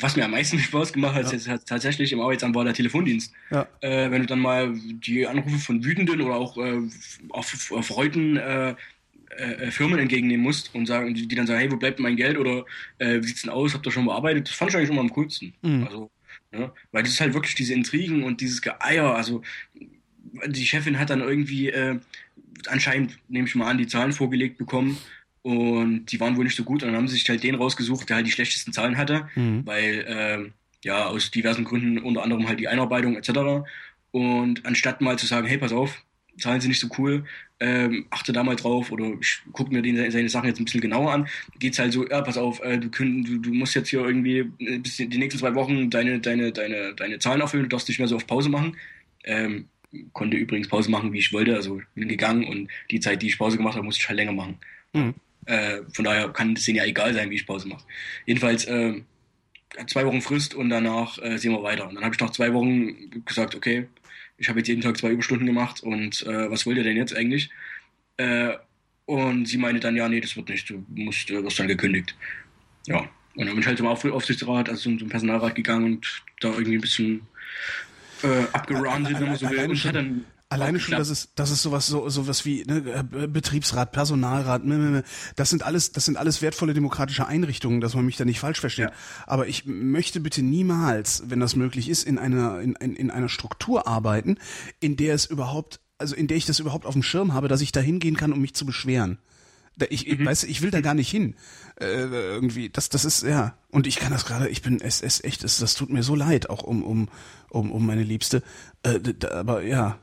[0.00, 3.32] was mir am meisten Spaß gemacht hat, ist jetzt tatsächlich im Arbeitsamt war der Telefondienst.
[3.50, 3.66] Ja.
[3.80, 6.80] Äh, wenn du dann mal die Anrufe von wütenden oder auch äh,
[7.30, 8.74] auf, Freuden äh,
[9.36, 12.38] äh, Firmen entgegennehmen musst und sagen, die, die dann sagen, hey, wo bleibt mein Geld
[12.38, 12.64] oder
[12.98, 14.48] äh, wie sieht's denn aus, habt ihr schon bearbeitet?
[14.48, 15.54] Das fand ich eigentlich immer am coolsten.
[15.62, 15.84] Mhm.
[15.84, 16.10] Also,
[16.52, 19.42] ja, weil das ist halt wirklich diese Intrigen und dieses Geeier, also
[20.46, 21.98] die Chefin hat dann irgendwie äh,
[22.68, 24.98] anscheinend, nehme ich mal an, die Zahlen vorgelegt bekommen
[25.42, 28.08] und die waren wohl nicht so gut und dann haben sie sich halt den rausgesucht,
[28.08, 29.62] der halt die schlechtesten Zahlen hatte, Mhm.
[29.66, 30.52] weil ähm,
[30.84, 33.64] ja aus diversen Gründen, unter anderem halt die Einarbeitung etc.
[34.10, 36.02] Und anstatt mal zu sagen, hey, pass auf,
[36.38, 37.24] Zahlen sind nicht so cool,
[37.60, 40.80] ähm, achte da mal drauf oder ich gucke mir den, seine Sachen jetzt ein bisschen
[40.80, 43.88] genauer an, geht's halt so, ja, pass auf, äh, du, könnt, du, du musst jetzt
[43.90, 47.64] hier irgendwie äh, bis die die nächsten zwei Wochen deine, deine, deine, deine Zahlen erfüllen,
[47.64, 48.76] du darfst nicht mehr so auf Pause machen.
[49.24, 49.66] Ähm,
[50.12, 53.38] konnte übrigens Pause machen, wie ich wollte, also bin gegangen und die Zeit, die ich
[53.38, 54.58] Pause gemacht habe, musste ich halt länger machen.
[54.92, 55.14] Mhm.
[55.46, 57.84] Äh, von daher kann es denen ja egal sein, wie ich Pause mache.
[58.26, 59.02] Jedenfalls äh,
[59.86, 61.88] zwei Wochen Frist und danach äh, sehen wir weiter.
[61.88, 63.88] Und dann habe ich nach zwei Wochen gesagt, okay,
[64.38, 67.14] ich habe jetzt jeden Tag zwei Überstunden gemacht und äh, was wollt ihr denn jetzt
[67.14, 67.50] eigentlich?
[68.16, 68.54] Äh,
[69.06, 72.16] und sie meinte dann, ja, nee, das wird nicht, du musst, du wirst dann gekündigt.
[72.86, 76.48] Ja, und dann bin ich halt zum Auf Aufsichtsrat, also zum Personalrat gegangen und da
[76.48, 77.22] irgendwie ein bisschen
[78.24, 79.58] äh, abgerantet, wenn man so will.
[79.58, 82.64] Alleine Und schon- hat dann Alleine schon, dass es, dass es sowas, so, sowas wie
[82.64, 84.62] ne, äh, Betriebsrat, Personalrat,
[85.34, 88.60] das sind alles, das sind alles wertvolle demokratische Einrichtungen, dass man mich da nicht falsch
[88.60, 88.90] versteht.
[89.26, 93.28] Aber ich möchte bitte niemals, wenn das möglich ist, in einer, in, in, in einer
[93.30, 94.36] Struktur arbeiten,
[94.80, 97.60] in der es überhaupt, also in der ich das überhaupt auf dem Schirm habe, dass
[97.60, 99.18] ich da hingehen kann, um mich zu beschweren.
[99.88, 101.34] Ich, ich, weißt, du, ich will da gar nicht hin.
[101.80, 103.56] Äh, irgendwie, das, das ist, ja.
[103.70, 106.14] Und ich kann das gerade, ich bin, es, es echt, es, das tut mir so
[106.14, 107.08] leid, auch um, um,
[107.50, 108.42] um, um meine Liebste.
[108.82, 109.98] Äh, d- d- aber ja,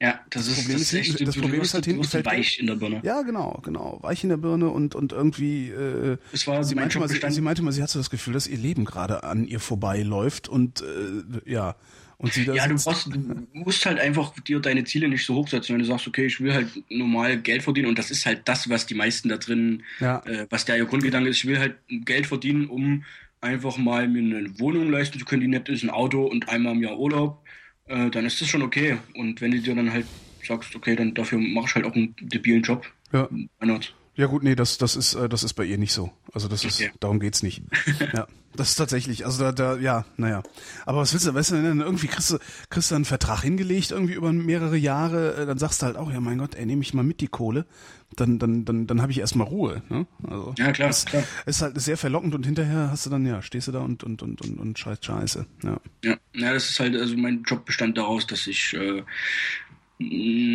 [0.00, 1.90] Ja, das, ist, Problem das ist ist echt, das du- Problem du ist halt du
[1.90, 3.00] hinten fällt weich in der Birne.
[3.02, 3.98] Ja, genau, genau.
[4.02, 5.70] Weich in der Birne und, und irgendwie.
[5.70, 8.10] Äh, Es war sie, mein meinte mal, sie, sie meinte mal, sie hat so das
[8.10, 11.76] Gefühl, dass ihr Leben gerade an ihr vorbeiläuft und äh, ja.
[12.18, 15.34] Und sie da Ja, du, brauchst, du musst halt einfach dir deine Ziele nicht so
[15.34, 15.74] hoch setzen.
[15.74, 18.68] Wenn du sagst, okay, ich will halt normal Geld verdienen und das ist halt das,
[18.70, 20.22] was die meisten da drin, Ja.
[20.24, 23.04] äh, was der ihr Grundgedanke ist, ich will halt Geld verdienen, um
[23.42, 26.74] einfach mal mir eine Wohnung leisten zu können, die nett ist, ein Auto und einmal
[26.74, 27.44] im Jahr Urlaub,
[27.86, 28.96] äh, dann ist das schon okay.
[29.14, 30.06] Und wenn du dir dann halt
[30.42, 33.28] sagst, okay, dann dafür mache ich halt auch einen debilen Job, ja.
[33.30, 33.94] why not?
[34.16, 36.10] Ja gut, nee, das, das ist, äh, das ist bei ihr nicht so.
[36.32, 36.92] Also das ist, Okay.
[37.00, 37.62] darum geht's nicht.
[38.14, 38.26] ja.
[38.54, 40.42] Das ist tatsächlich, also da, da, ja, naja.
[40.86, 42.38] Aber was willst du, weißt du, irgendwie kriegst du,
[42.70, 46.10] kriegst du einen Vertrag hingelegt, irgendwie über mehrere Jahre, äh, dann sagst du halt auch,
[46.10, 47.66] ja mein Gott, ey, nehme ich mal mit die Kohle,
[48.14, 49.82] dann, dann, dann, dann habe ich erstmal Ruhe.
[49.90, 50.06] Ne?
[50.22, 51.22] Also, Ja, klar, das klar.
[51.44, 54.22] ist halt sehr verlockend und hinterher hast du dann, ja, stehst du da und, und,
[54.22, 55.44] und, und, und scheiß Scheiße.
[55.62, 55.78] Ja.
[56.02, 59.02] Ja, ja, das ist halt, also mein Job bestand daraus, dass ich äh,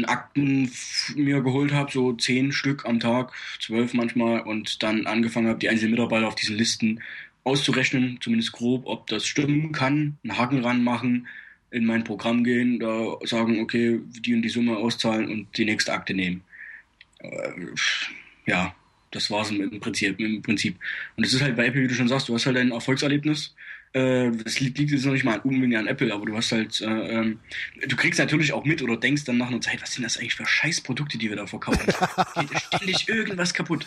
[0.05, 5.47] Akten f- mir geholt habe, so zehn Stück am Tag, zwölf manchmal, und dann angefangen
[5.47, 7.01] habe, die einzelnen Mitarbeiter auf diesen Listen
[7.43, 11.27] auszurechnen, zumindest grob, ob das stimmen kann, einen Haken ranmachen,
[11.71, 15.93] in mein Programm gehen, da sagen, okay, die und die Summe auszahlen und die nächste
[15.93, 16.43] Akte nehmen.
[17.19, 17.51] Äh,
[18.45, 18.75] ja,
[19.11, 20.75] das im Prinzip, im Prinzip.
[21.15, 23.55] Und es ist halt bei Apple, wie du schon sagst, du hast halt ein Erfolgserlebnis.
[23.93, 26.79] Äh, das liegt, liegt jetzt noch nicht mal unbedingt an Apple, aber du hast halt,
[26.81, 27.39] äh, ähm,
[27.85, 30.35] du kriegst natürlich auch mit oder denkst dann nach einer Zeit, was sind das eigentlich
[30.35, 31.85] für Scheißprodukte, die wir da verkaufen?
[32.35, 33.85] Geht ständig irgendwas kaputt.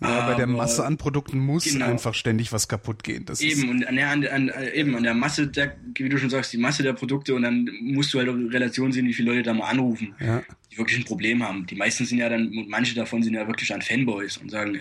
[0.00, 1.86] Ja, bei der Masse an Produkten muss Genau.
[1.86, 3.24] einfach ständig was kaputt gehen.
[3.24, 6.18] Das Eben, und an der, an, an, äh, eben an der Masse der, wie du
[6.18, 9.06] schon sagst, die Masse der Produkte und dann musst du halt auch in Relation sehen,
[9.06, 10.42] wie viele Leute da mal anrufen, ja.
[10.70, 11.66] die wirklich ein Problem haben.
[11.66, 14.74] Die meisten sind ja dann, und manche davon sind ja wirklich an Fanboys und sagen,
[14.74, 14.80] äh,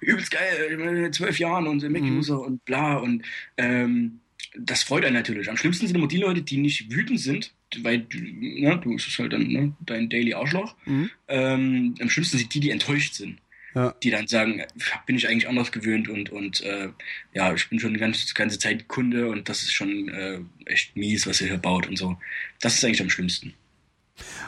[0.00, 3.22] übelst geil, in zwölf Jahren und Mac-User und bla und
[3.56, 4.20] ähm,
[4.58, 5.48] das freut einen natürlich.
[5.48, 9.18] Am schlimmsten sind immer die Leute, die nicht wütend sind, weil du, ne, du bist
[9.18, 10.74] halt dann ne, dein Daily Arschloch.
[10.84, 11.10] Mhm.
[11.28, 13.38] Ähm, am schlimmsten sind die, die enttäuscht sind.
[13.74, 13.94] Ja.
[14.02, 14.62] die dann sagen,
[15.06, 16.90] bin ich eigentlich anders gewöhnt und, und äh,
[17.32, 20.94] ja, ich bin schon die ganze, ganze Zeit Kunde und das ist schon äh, echt
[20.94, 22.18] mies, was ihr hier baut und so.
[22.60, 23.54] Das ist eigentlich am schlimmsten.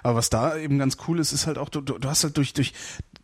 [0.02, 2.36] Aber was da eben ganz cool ist, ist halt auch, du, du du hast halt
[2.36, 2.72] durch, durch,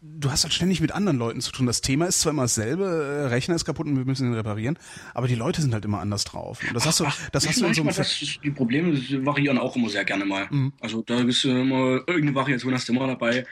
[0.00, 1.66] du hast halt ständig mit anderen Leuten zu tun.
[1.66, 4.78] Das Thema ist zwar immer dasselbe, äh, Rechner ist kaputt und wir müssen ihn reparieren,
[5.14, 6.60] aber die Leute sind halt immer anders drauf.
[6.66, 8.92] Und das hast du, das hast du in so einem das die Probleme
[9.24, 10.48] variieren auch immer sehr gerne mal.
[10.50, 10.72] Mhm.
[10.80, 13.46] Also da ist äh, immer irgendeine Variation hast du immer dabei.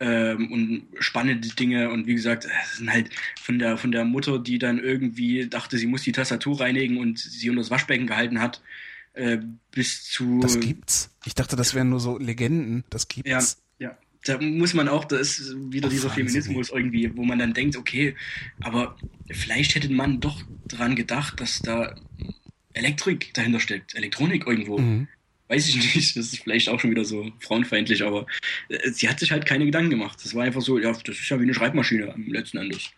[0.00, 3.10] Ähm, und spannende Dinge und wie gesagt, es sind halt
[3.40, 7.18] von der von der Mutter, die dann irgendwie dachte, sie muss die Tastatur reinigen und
[7.18, 8.62] sie unter das Waschbecken gehalten hat,
[9.14, 9.38] äh,
[9.72, 11.10] bis zu Das gibt's.
[11.24, 12.84] Ich dachte, das wären nur so Legenden.
[12.90, 13.58] Das gibt's.
[13.78, 13.98] ja.
[14.24, 17.54] Da muss man auch, da ist wieder Oh, dieser Wahnsinn, Feminismus irgendwie, wo man dann
[17.54, 18.14] denkt, okay,
[18.60, 18.96] aber
[19.30, 21.94] vielleicht hätte man doch dran gedacht, dass da
[22.72, 24.78] Elektrik dahinter steckt, Elektronik irgendwo.
[24.78, 25.08] Mhm.
[25.48, 28.26] Weiß ich nicht, das ist vielleicht auch schon wieder so frauenfeindlich, aber
[28.68, 30.18] äh, sie hat sich halt keine Gedanken gemacht.
[30.22, 32.90] Das war einfach so, ja, das ist ja wie eine Schreibmaschine am letzten Endes.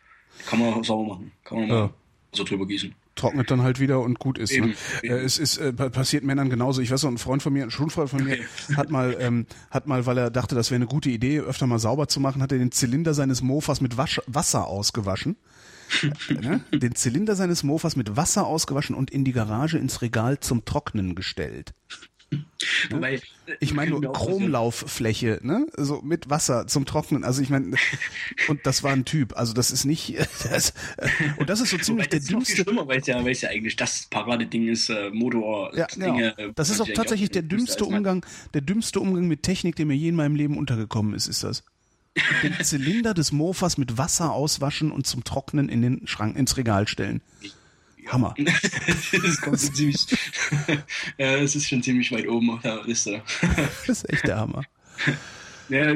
[0.47, 1.75] Kann man auch sauber machen, kann man Ja.
[1.75, 1.95] mal
[2.33, 2.95] so drüber gießen.
[3.17, 4.51] Trocknet dann halt wieder und gut ist.
[4.53, 4.57] Ne?
[4.59, 5.17] Eben, Äh, eben.
[5.17, 6.81] es ist äh, pa- passiert Männern genauso.
[6.81, 8.35] Ich weiß noch, ein Freund von mir, ein Schulfreund von mir,
[8.69, 8.77] Okay.
[8.77, 11.79] hat mal, ähm, hat mal, weil er dachte, das wäre eine gute Idee, öfter mal
[11.79, 15.37] sauber zu machen, hat er den Zylinder seines Mofas mit Wasch Wasser ausgewaschen.
[16.31, 16.63] Ne?
[16.73, 21.17] Den Zylinder seines Mofas mit Wasser ausgewaschen und in die Garage ins Regal zum Trocknen
[21.17, 21.75] gestellt.
[22.91, 23.21] Wobei, äh,
[23.61, 24.39] Ich meine wir nur auch passieren.
[24.39, 25.67] Chromlauffläche, ne?
[25.77, 27.25] So mit Wasser zum Trocknen.
[27.25, 27.77] Also ich meine,
[28.49, 29.37] und das war ein Typ.
[29.37, 30.15] Also das ist nicht,
[30.51, 30.73] das,
[31.39, 32.63] und das ist so ziemlich Wobei, der dümmste.
[32.63, 36.35] schlimmer, weil es ja, weil es ja eigentlich das Paradeding ist, äh, Motor, Ja, Dinge.
[36.39, 36.45] ja.
[36.47, 37.85] äh, Das ist auch ich tatsächlich eigentlich der dümmste.
[37.85, 41.43] Umgang, der dümmste Umgang mit Technik, der mir je in meinem Leben untergekommen ist, ist
[41.43, 41.65] das.
[42.43, 46.87] Den Zylinder des Mofas mit Wasser auswaschen und zum Trocknen in den Schrank, ins Regal
[46.87, 47.23] stellen.
[48.09, 48.35] Hammer.
[49.23, 50.07] das kommt so ziemlich,
[51.19, 53.23] ja, es ist schon ziemlich weit oben auf der Liste.
[53.87, 54.63] Das ist echt der Hammer.
[55.69, 55.95] Ja,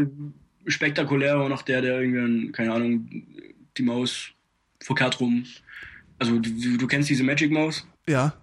[0.66, 3.08] spektakulär war noch der, der irgendwie, keine Ahnung,
[3.76, 4.28] die Maus
[4.80, 5.44] verkehrt rum.
[6.20, 8.34] Also du, du kennst diese Magic Maus Ja,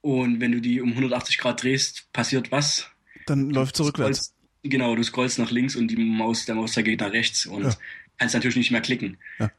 [0.00, 2.86] und wenn du die um 180 Grad drehst, passiert was?
[3.26, 4.34] dann läuft Du rückwärts.
[4.62, 7.74] Genau, du scrollst nach links und die Maus, der Mauszeiger geht nach rechts und Ja.
[8.18, 9.18] kannst natürlich nicht mehr klicken.
[9.38, 9.50] Ja.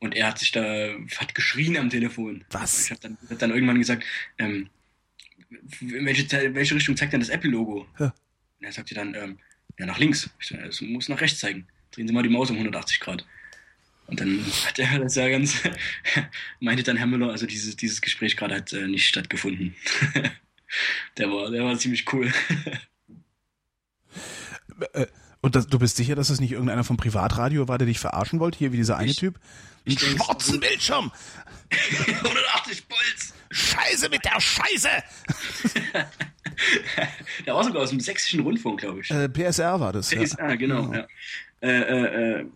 [0.00, 0.62] Und er hat sich da,
[1.16, 2.44] hat geschrien am Telefon.
[2.50, 2.84] Was?
[2.84, 4.04] Ich habe dann, hab dann irgendwann gesagt,
[4.38, 4.68] ähm,
[5.80, 7.86] in welche, welche Richtung zeigt denn das Apple-Logo?
[7.98, 8.06] Ja.
[8.60, 9.38] Und er sagte dann, ähm,
[9.78, 10.30] ja, nach links.
[10.40, 11.66] Ich so, es muss nach rechts zeigen.
[11.90, 13.26] Drehen Sie mal die Maus um 180 Grad.
[14.06, 15.56] Und dann hat er das ja ganz,
[16.60, 19.74] meinte dann Herr Müller, also dieses, dieses Gespräch gerade hat äh, nicht stattgefunden.
[21.18, 22.32] der war, der war ziemlich cool.
[24.92, 25.06] Äh,
[25.40, 28.40] Und das, du bist sicher, dass es nicht irgendeiner vom Privatradio war, der dich verarschen
[28.40, 28.58] wollte?
[28.58, 29.38] Hier wie dieser eine Ich- Typ?
[29.88, 31.12] Ich Einen schwarzen Bildschirm!
[32.16, 33.34] 180 Puls!
[33.50, 34.88] Scheiße mit der Scheiße!
[37.46, 39.10] Der war sogar aus dem sächsischen Rundfunk, glaube ich.
[39.10, 40.10] Äh, PSR war das.
[40.10, 40.22] Ja.
[40.38, 41.06] Ah, genau, ja.
[41.60, 42.46] Äh, äh, äh,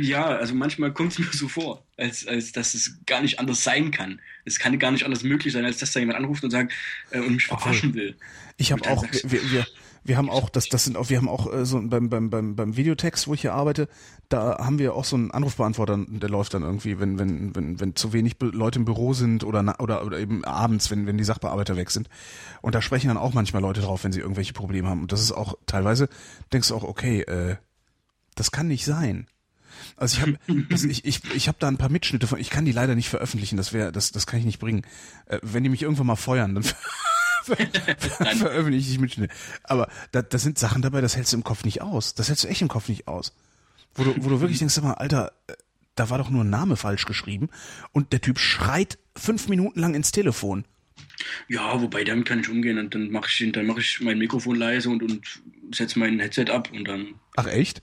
[0.00, 3.64] ja, also manchmal kommt es mir so vor, als, als dass es gar nicht anders
[3.64, 4.20] sein kann.
[4.44, 6.72] Es kann gar nicht anders möglich sein, als dass da jemand anruft und sagt
[7.10, 8.16] äh, und mich verarschen will.
[8.56, 9.66] Ich habe auch, wir, wir,
[10.04, 12.54] wir haben auch, das, das sind auch, wir haben auch äh, so beim, beim, beim,
[12.54, 13.88] beim Videotext, wo ich hier arbeite,
[14.28, 17.96] da haben wir auch so einen Anrufbeantworter, der läuft dann irgendwie, wenn, wenn, wenn, wenn
[17.96, 21.76] zu wenig Leute im Büro sind oder, oder, oder eben abends, wenn, wenn die Sachbearbeiter
[21.76, 22.08] weg sind.
[22.60, 25.02] Und da sprechen dann auch manchmal Leute drauf, wenn sie irgendwelche Probleme haben.
[25.02, 26.08] Und das ist auch teilweise,
[26.52, 27.56] denkst du auch, okay, äh,
[28.34, 29.26] das kann nicht sein.
[29.96, 30.38] Also ich habe
[30.70, 33.08] also ich, ich, ich hab da ein paar Mitschnitte von, ich kann die leider nicht
[33.08, 34.82] veröffentlichen, das wäre, das, das kann ich nicht bringen.
[35.26, 36.64] Äh, wenn die mich irgendwann mal feuern, dann
[38.38, 39.34] veröffentliche ich Mitschnitte.
[39.62, 42.14] Aber da, da sind Sachen dabei, das hältst du im Kopf nicht aus.
[42.14, 43.34] Das hältst du echt im Kopf nicht aus.
[43.94, 45.54] Wo du, wo du wirklich denkst, sag mal, Alter, äh,
[45.94, 47.48] da war doch nur ein Name falsch geschrieben
[47.92, 50.64] und der Typ schreit fünf Minuten lang ins Telefon.
[51.48, 54.56] Ja, wobei damit kann ich umgehen und dann mache ich, dann mach ich mein Mikrofon
[54.56, 55.42] leise und, und
[55.72, 57.14] setze mein Headset ab und dann.
[57.36, 57.82] Ach echt?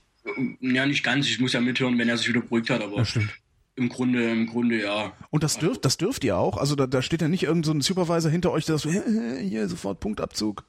[0.60, 1.26] Ja, nicht ganz.
[1.28, 3.30] Ich muss ja mithören, wenn er sich wieder beruhigt hat, aber Ja, stimmt.
[3.76, 5.12] Im Grunde, im Grunde ja.
[5.30, 6.56] Und das dürft, das dürft ihr auch.
[6.58, 8.90] Also da, da steht ja nicht irgend so ein Supervisor hinter euch, der so,
[9.40, 10.64] hier sofort Punktabzug.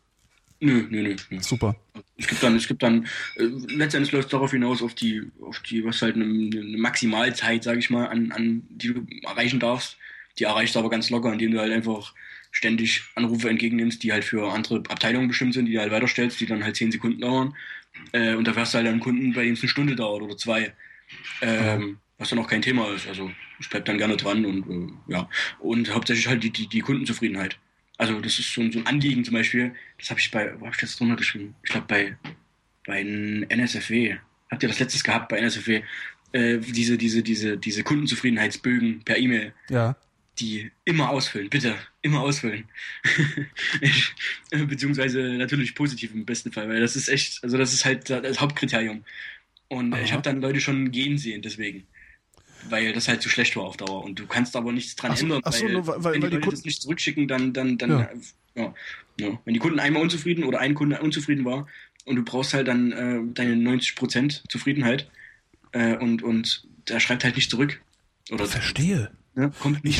[0.60, 1.16] Nö, nö, nö.
[1.30, 1.42] nö.
[1.42, 1.76] Super.
[2.16, 5.60] Es gibt dann, es gibt dann, äh, letztendlich läuft es darauf hinaus, auf die, auf
[5.60, 9.98] die, was halt eine, eine Maximalzeit, sage ich mal, an, an, die du erreichen darfst.
[10.40, 12.14] Die erreichst du aber ganz locker, indem du halt einfach
[12.52, 16.46] ständig Anrufe entgegennimmst, die halt für andere Abteilungen bestimmt sind, die du halt weiterstellst, die
[16.46, 17.56] dann halt zehn Sekunden dauern.
[18.14, 20.38] Äh, und da wärst du halt einen Kunden, bei dem es eine Stunde dauert oder
[20.38, 20.74] zwei.
[21.42, 23.08] Ähm, was dann auch kein Thema ist.
[23.08, 24.70] Also ich bleib dann gerne dran und
[25.10, 25.30] äh, ja.
[25.60, 27.58] Und hauptsächlich halt die, die, die Kundenzufriedenheit.
[27.98, 30.66] Also das ist so ein, so ein Anliegen zum Beispiel, das habe ich bei, wo
[30.66, 31.56] habe ich das drunter geschrieben?
[31.64, 32.18] Ich glaube bei,
[32.86, 33.02] bei
[33.50, 34.18] NSFW.
[34.50, 35.84] Habt ihr das letztes gehabt bei NSFW?
[36.32, 39.96] Äh, diese, diese, diese, diese Kundenzufriedenheitsbögen per E-Mail, Ja.
[40.40, 42.66] die immer ausfüllen, bitte, immer ausfüllen.
[43.82, 44.14] ich,
[44.52, 48.10] äh, beziehungsweise natürlich positiv im besten Fall, weil das ist echt, also das ist halt
[48.10, 49.04] das Hauptkriterium.
[49.68, 50.14] Und äh, ich Aha.
[50.14, 51.86] habe dann Leute schon gehen sehen, deswegen.
[52.70, 54.04] Weil das halt zu schlecht war auf Dauer.
[54.04, 56.22] Und du kannst aber nichts dran Ach ändern, ach so, weil, nur weil- weil wenn
[56.22, 58.10] die die Leute Kunden- das nicht zurückschicken, dann, dann, dann, Ja.
[58.56, 58.74] ja.
[59.20, 61.68] Ja, Wenn die Kunden einmal unzufrieden oder ein Kunde unzufrieden war
[62.06, 65.08] und du brauchst halt dann äh, deine 90% Zufriedenheit
[65.72, 67.80] äh, und, und der schreibt halt nicht zurück.
[68.32, 69.12] Oder Verstehe.
[69.36, 70.00] ne, kommt nicht,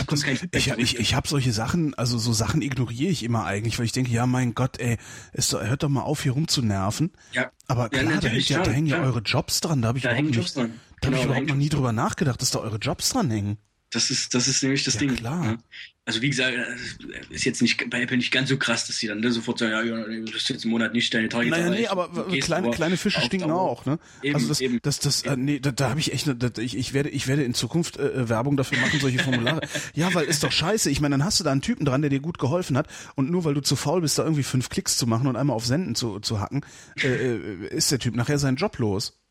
[0.52, 3.78] Ich habe ich, ich, ich habe solche Sachen, also so Sachen ignoriere ich immer eigentlich,
[3.78, 4.98] weil ich denke, ja mein Gott, ey,
[5.34, 7.12] doch, hört doch mal auf, hier rumzunerven.
[7.34, 7.52] Ja.
[7.68, 9.82] Aber Ja, klar, da, natürlich, hängt ja, da hängen ja eure Jobs dran.
[9.84, 10.80] Da habe ich Da überhaupt hängen nicht, Jobs dran.
[11.04, 13.30] Da habe Genau, ich da überhaupt noch nie drüber nachgedacht, dass da eure Jobs dran
[13.30, 13.58] hängen.
[13.92, 15.16] Das ist, das ist nämlich das Ja, Ding.
[15.16, 15.44] klar.
[15.46, 15.58] ne?
[16.06, 16.98] Also wie gesagt, es
[17.30, 19.72] ist jetzt nicht bei Apple nicht ganz so krass, dass sie dann ne, sofort sagen,
[19.72, 22.76] ja, du hast jetzt einen Monat nicht deine Targets Naja, nee, aber gehst kleine, aber
[22.76, 24.00] kleine Fische stinken auch, ne?
[24.22, 24.80] Eben, also das, eben.
[24.82, 27.44] das, das, äh, nee, da, da habe ich echt, da, ich, ich werde, ich werde
[27.44, 29.62] in Zukunft äh, Werbung dafür machen, solche Formulare.
[29.94, 30.90] ja, weil ist doch scheiße.
[30.90, 33.30] Ich meine, dann hast du da einen Typen dran, der dir gut geholfen hat, und
[33.32, 35.66] nur weil du zu faul bist, da irgendwie fünf Klicks zu machen und einmal auf
[35.66, 36.66] Senden zu, zu hacken,
[37.02, 39.23] äh, äh, ist der Typ nachher seinen Job los.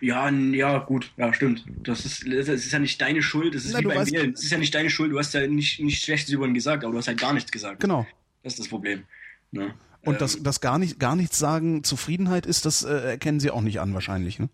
[0.00, 1.64] Ja, ja, gut, ja, stimmt.
[1.82, 4.32] Das ist, das ist ja nicht deine Schuld, das ist Na, wie du beim Wählen.
[4.32, 6.84] Das ist ja nicht deine Schuld, du hast ja nicht, nicht Schlechtes über ihn gesagt,
[6.84, 7.80] aber du hast halt gar nichts gesagt.
[7.80, 8.06] Genau.
[8.44, 9.02] Das ist das Problem.
[9.50, 9.74] Ne?
[10.02, 13.50] Und Ähm, das, das gar nicht, gar nichts sagen, Zufriedenheit ist, das äh, erkennen sie
[13.50, 14.48] auch nicht an wahrscheinlich, ne?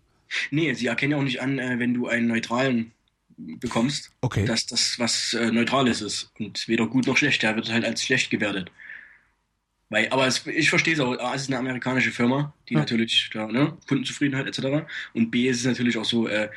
[0.49, 2.91] Nee, sie erkennen ja auch nicht an, äh, wenn du einen neutralen
[3.37, 4.45] bekommst, Okay.
[4.45, 6.31] dass das was äh, Neutrales ist.
[6.39, 7.43] Und weder gut noch schlecht.
[7.43, 8.71] Der wird halt als schlecht gewertet.
[9.89, 12.79] Weil, aber es, ich verstehe es auch, A, es ist eine amerikanische Firma, die Ja.
[12.79, 14.85] natürlich da, ne, Kundenzufriedenheit etc.
[15.13, 16.49] Und B ist es natürlich auch so, äh,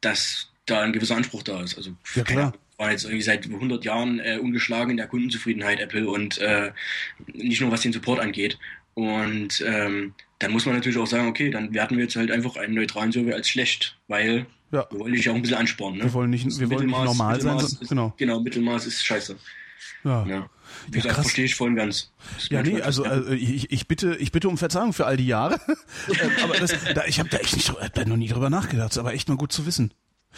[0.00, 1.76] dass da ein gewisser Anspruch da ist.
[1.76, 2.52] Also Ja, klar.
[2.78, 6.72] War jetzt irgendwie seit 100 Jahren äh, ungeschlagen in der Kundenzufriedenheit Apple und äh,
[7.32, 8.58] nicht nur was den Support angeht.
[8.94, 12.56] Und ähm, dann muss man natürlich auch sagen, okay, dann werten wir jetzt halt einfach
[12.56, 14.86] einen neutralen Server als schlecht, weil Ja.
[14.90, 15.98] wir wollen dich ja auch ein bisschen anspornen.
[15.98, 16.04] Ne?
[16.04, 18.14] Wir wollen nicht, wir wollen nicht normal sein, Mittelmaß sondern, ist, genau.
[18.18, 19.36] Genau, Mittelmaß ist scheiße.
[20.04, 20.26] Ja.
[20.26, 20.50] Ja.
[20.88, 21.24] Wie Ja, gesagt, krass.
[21.26, 22.10] verstehe ich voll und ganz.
[22.50, 25.60] Ja, nee, also äh, ich, ich bitte, ich bitte um Verzeihung für all die Jahre.
[26.08, 28.96] Ähm, aber das, da, ich habe da echt nicht, hab da noch nie drüber nachgedacht.
[28.98, 29.92] Aber echt mal gut zu wissen.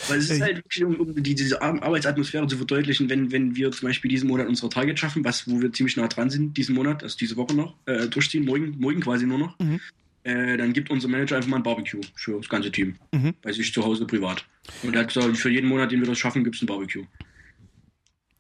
[0.09, 3.55] Weil es ist halt wirklich, um, um die, diese Ar- Arbeitsatmosphäre zu verdeutlichen, wenn, wenn
[3.55, 6.57] wir zum Beispiel diesen Monat unsere Target schaffen, was, wo wir ziemlich nah dran sind,
[6.57, 9.81] diesen Monat, also diese Woche noch, äh, durchziehen, morgen, morgen quasi nur noch, Mhm.
[10.25, 12.97] äh, dann gibt unser Manager einfach mal ein Barbecue für das ganze Team.
[13.13, 13.35] Mhm.
[13.41, 14.45] Bei sich zu Hause privat.
[14.83, 17.05] Und er hat gesagt, für jeden Monat, den wir das schaffen, gibt es ein Barbecue.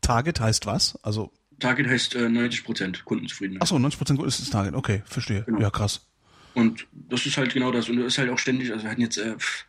[0.04, 0.98] Target heißt was?
[1.02, 3.62] Also, Target heißt äh, 90% Kundenzufriedenheit.
[3.62, 4.74] ach so, 90% gut ist das Target.
[4.74, 5.42] Okay, verstehe.
[5.44, 5.60] Genau.
[5.60, 6.06] Ja, krass.
[6.54, 7.88] Und das ist halt genau das.
[7.88, 9.64] Und das ist halt auch ständig, also wir hatten jetzt äh, pff,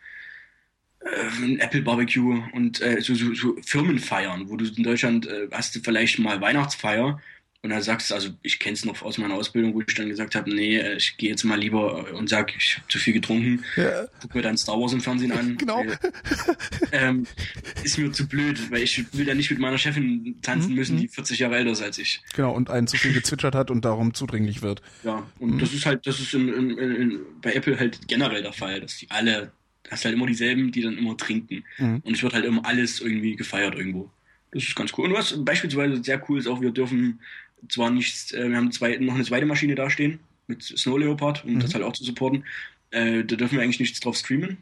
[0.99, 5.47] äh, ein Apple Barbecue und äh, so, so, so Firmenfeiern, wo du in Deutschland äh,
[5.51, 7.19] hast du vielleicht mal Weihnachtsfeier
[7.65, 10.07] und dann sagst du, also ich kenne es noch aus meiner Ausbildung, wo ich dann
[10.07, 12.99] gesagt habe, nee, äh, ich gehe jetzt mal lieber äh, und sag, ich habe zu
[12.99, 14.05] viel getrunken, Ja.
[14.21, 15.57] guck mir dann Star Wars im Fernsehen an.
[15.57, 15.83] Genau.
[15.83, 15.97] Weil,
[16.91, 17.25] ähm,
[17.83, 20.95] ist mir zu blöd, weil ich will ja nicht mit meiner Chefin tanzen Mhm, müssen,
[20.97, 20.99] mhm.
[21.01, 22.21] die 40 Jahre älter ist als ich.
[22.35, 24.83] Genau, und einen zu viel gezwitschert hat und darum zudringlich wird.
[25.03, 25.59] Ja, und Mhm.
[25.59, 28.97] das ist halt, das ist in, in, in, bei Apple halt generell der Fall, dass
[28.97, 29.51] die alle,
[29.89, 31.63] hast halt immer dieselben, die dann immer trinken.
[31.79, 32.01] Mhm.
[32.03, 34.11] Und es wird halt immer alles irgendwie gefeiert irgendwo.
[34.51, 35.07] Das ist ganz cool.
[35.07, 37.19] Und was beispielsweise sehr cool ist auch, wir dürfen
[37.69, 41.43] zwar nicht, äh, wir haben zwei, noch eine zweite Maschine da stehen mit Snow Leopard,
[41.45, 41.59] um Mhm.
[41.59, 42.45] das halt auch zu supporten.
[42.91, 44.57] Äh, da dürfen wir eigentlich nichts drauf streamen.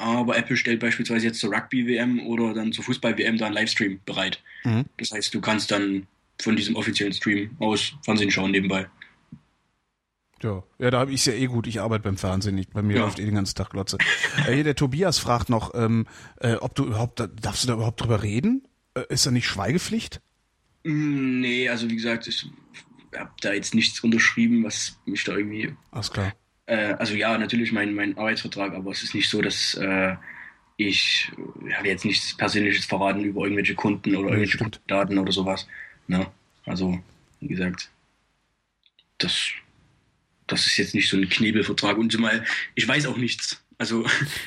[0.00, 4.40] Aber Apple stellt beispielsweise jetzt zur Rugby-WM oder dann zur Fußball-WM da einen Livestream bereit.
[4.64, 4.84] Mhm.
[4.96, 6.06] Das heißt, du kannst dann
[6.40, 8.86] von diesem offiziellen Stream aus Fernsehen schauen nebenbei.
[10.40, 11.66] Ja, ja da habe ich es ja eh gut.
[11.66, 12.72] Ich arbeite beim Fernsehen nicht.
[12.72, 13.02] Bei mir Ja.
[13.02, 13.98] läuft eh den ganzen Tag Glotze.
[14.46, 16.06] äh, hier, der Tobias fragt noch, ähm,
[16.40, 18.68] äh, ob du überhaupt, da- darfst du da überhaupt drüber reden?
[18.94, 20.20] Äh, ist da nicht Schweigepflicht?
[20.88, 22.46] Mm, Nee, also wie gesagt, ich
[23.16, 25.74] habe da jetzt nichts unterschrieben, was mich da irgendwie.
[25.90, 26.34] Alles klar.
[26.66, 30.16] Äh, also ja, natürlich mein, mein Arbeitsvertrag, aber es ist nicht so, dass äh,
[30.76, 31.30] ich
[31.66, 34.80] ich habe jetzt nichts Persönliches verraten über irgendwelche Kunden oder irgendwelche stimmt.
[34.86, 35.66] Daten oder sowas.
[36.06, 36.26] Ne?
[36.64, 37.02] Also,
[37.40, 37.90] wie gesagt,
[39.18, 39.48] das,
[40.46, 42.44] das ist jetzt nicht so ein Knebelvertrag und zumal,
[42.74, 43.62] ich weiß auch nichts.
[43.78, 44.04] Also,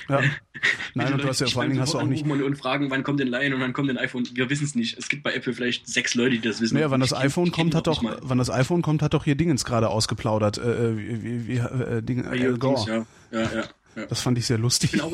[0.10, 0.22] Ja.
[0.94, 2.24] Nein, und du hast ja vor allen Dingen hast du auch nicht.
[2.26, 4.28] anrufen Und, und fragen, wann kommt denn Line und wann kommt denn iPhone?
[4.34, 4.98] Wir wissen es nicht.
[4.98, 6.76] Es gibt bei Apple vielleicht sechs Leute, die das wissen.
[6.76, 9.24] Naja, wann das iPhone kenn kommt, hat doch, nicht wann das iPhone kommt, hat doch
[9.24, 10.58] hier Dingens gerade ausgeplaudert.
[10.58, 13.64] Äh, äh, wie, wie, wie äh, Ding, Ja, Al Dings, ja, ja, ja,
[13.96, 14.06] ja.
[14.06, 14.94] Das fand ich sehr lustig.
[14.94, 15.14] Ich bin auch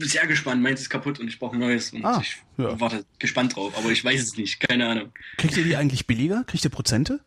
[0.00, 0.62] sehr gespannt.
[0.62, 1.92] Meins ist kaputt und ich brauche ein neues.
[1.92, 2.78] Und Ah, ich ja.
[2.80, 4.60] warte gespannt drauf, aber ich weiß es nicht.
[4.60, 5.12] Keine Ahnung.
[5.38, 6.44] Kriegt ihr die eigentlich billiger?
[6.46, 7.20] Kriegt ihr Prozente?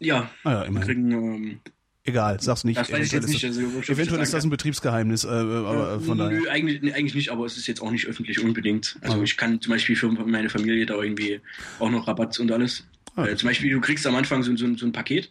[0.00, 0.86] Ja, Ah ja, wir immerhin.
[0.86, 1.12] kriegen.
[1.12, 1.60] Ähm,
[2.04, 2.76] Egal, sag's nicht.
[2.78, 3.44] das weiß ich jetzt Eventuell nicht.
[3.44, 6.36] ist Also, das, eventuell ist das ein Betriebsgeheimnis, äh, aber äh, von daher.
[6.40, 8.96] Nö, eigentlich, nee, eigentlich nicht, aber es ist jetzt auch nicht öffentlich unbedingt.
[9.02, 9.22] Also Ah.
[9.22, 11.40] ich kann zum Beispiel für meine Familie da irgendwie
[11.78, 12.84] auch noch Rabatt und alles.
[13.14, 13.26] Ah.
[13.26, 15.30] Äh, zum Beispiel, du kriegst am Anfang so, so, so ein Paket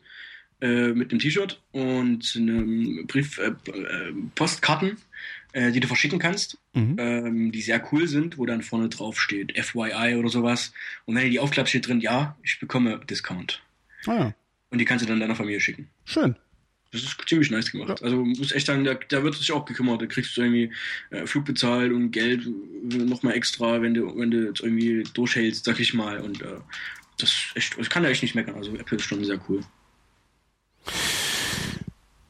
[0.62, 4.96] äh, mit einem T-Shirt und einem Brief, äh, äh, Postkarten,
[5.52, 6.96] äh, die du verschicken kannst, Mhm.
[7.00, 10.72] ähm, die sehr cool sind, wo dann vorne drauf steht FYI oder sowas.
[11.06, 13.62] Und wenn du die aufklappst, steht drin, ja, ich bekomme Discount.
[14.08, 14.32] Ah
[14.70, 15.90] Und die kannst du dann deiner Familie schicken.
[16.06, 16.38] schön.
[16.92, 18.04] Das ist ziemlich nice gemacht.
[18.04, 20.02] Also muss echt sagen, da, da wird sich auch gekümmert.
[20.02, 20.72] Da kriegst du irgendwie
[21.10, 22.46] äh, Flug bezahlt und Geld
[22.84, 26.20] nochmal extra, wenn du, wenn du jetzt irgendwie durchhältst, sag ich mal.
[26.20, 26.58] Und äh,
[27.18, 28.56] das echt, ich kann da echt nicht meckern.
[28.56, 29.62] Also Apple ist schon sehr cool.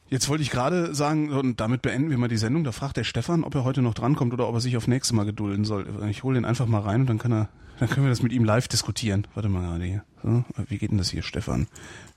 [0.08, 2.62] Jetzt wollte ich gerade sagen, und damit beenden wir mal die Sendung.
[2.62, 5.12] Da fragt der Stefan, ob er heute noch drankommt oder ob er sich auf nächstes
[5.12, 5.86] Mal gedulden soll.
[6.10, 7.48] Ich hole ihn einfach mal rein und dann kann er,
[7.80, 9.26] dann können wir das mit ihm live diskutieren.
[9.34, 10.04] Warte mal gerade hier.
[10.22, 11.66] So, wie geht denn das hier, Stefan?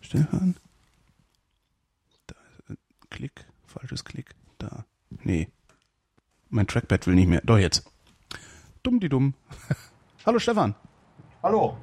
[0.02, 0.58] Stefan?
[3.10, 4.86] Klick, falsches Klick, da.
[5.24, 5.50] Nee.
[6.50, 7.42] Mein Trackpad will nicht mehr.
[7.44, 7.90] Doch jetzt.
[8.84, 9.34] Dumm die dumm.
[10.26, 10.76] Hallo Stefan.
[11.44, 11.78] Hallo.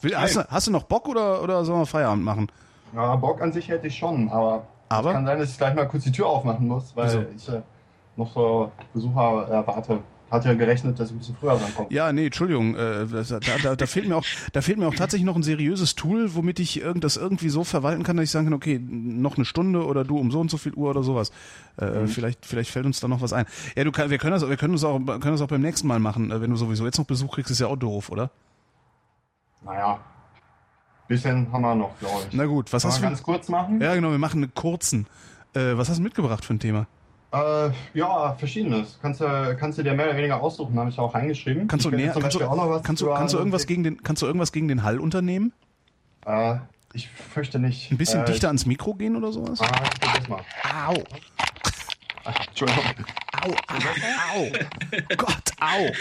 [0.00, 2.50] Will, hast, du, hast du noch Bock oder, oder sollen wir Feierabend machen?
[2.94, 5.12] Ja, Bock an sich hätte ich schon, aber, Aber?
[5.12, 7.52] kann sein, dass ich gleich mal kurz die Tür aufmachen muss, weil Wieso?
[7.52, 7.62] ich äh,
[8.16, 10.00] noch so Besucher erwarte.
[10.30, 11.88] Hat ja gerechnet, dass ich ein bisschen früher rankomme.
[11.90, 15.26] Ja, nee, Entschuldigung, äh, da, da, da fehlt mir auch, da fehlt mir auch tatsächlich
[15.26, 18.46] noch ein seriöses Tool, womit ich irgend, das irgendwie so verwalten kann, dass ich sagen
[18.46, 21.32] kann, okay, noch eine Stunde oder du um so und so viel Uhr oder sowas.
[21.78, 23.44] Äh, Vielleicht, vielleicht fällt uns da noch was ein.
[23.74, 25.88] Ja, du kann, wir können das, wir können das auch, können das auch beim nächsten
[25.88, 26.30] Mal machen.
[26.30, 28.30] Äh, Wenn du sowieso jetzt noch Besuch kriegst, ist ja auch doof, oder?
[29.64, 29.98] Naja,
[31.08, 32.36] bisschen haben wir noch, glaube ich.
[32.36, 33.02] Na gut, was Sollen hast du?
[33.04, 33.80] ganz kurz machen?
[33.80, 35.06] Ja, genau, wir machen einen kurzen.
[35.54, 36.86] Äh, was hast du mitgebracht für ein Thema?
[37.32, 38.98] Äh, ja, verschiedenes.
[39.00, 41.68] Kannst du, kannst du dir mehr oder weniger aussuchen, habe ich auch reingeschrieben.
[41.68, 43.84] Kannst du zum kannst du, Beispiel auch noch was kannst du, kannst du irgendwas gegen
[43.84, 45.52] den, kannst du irgendwas gegen den Hall unternehmen?
[46.26, 46.56] Äh,
[46.92, 47.92] ich fürchte nicht.
[47.92, 49.60] Ein bisschen äh, dichter ans Mikro gehen oder sowas?
[49.60, 50.40] Ah, ich probier's mal.
[50.88, 50.94] Au.
[52.24, 52.84] Ach, Entschuldigung.
[53.42, 55.16] Au, au, au.
[55.16, 55.92] Gott, au.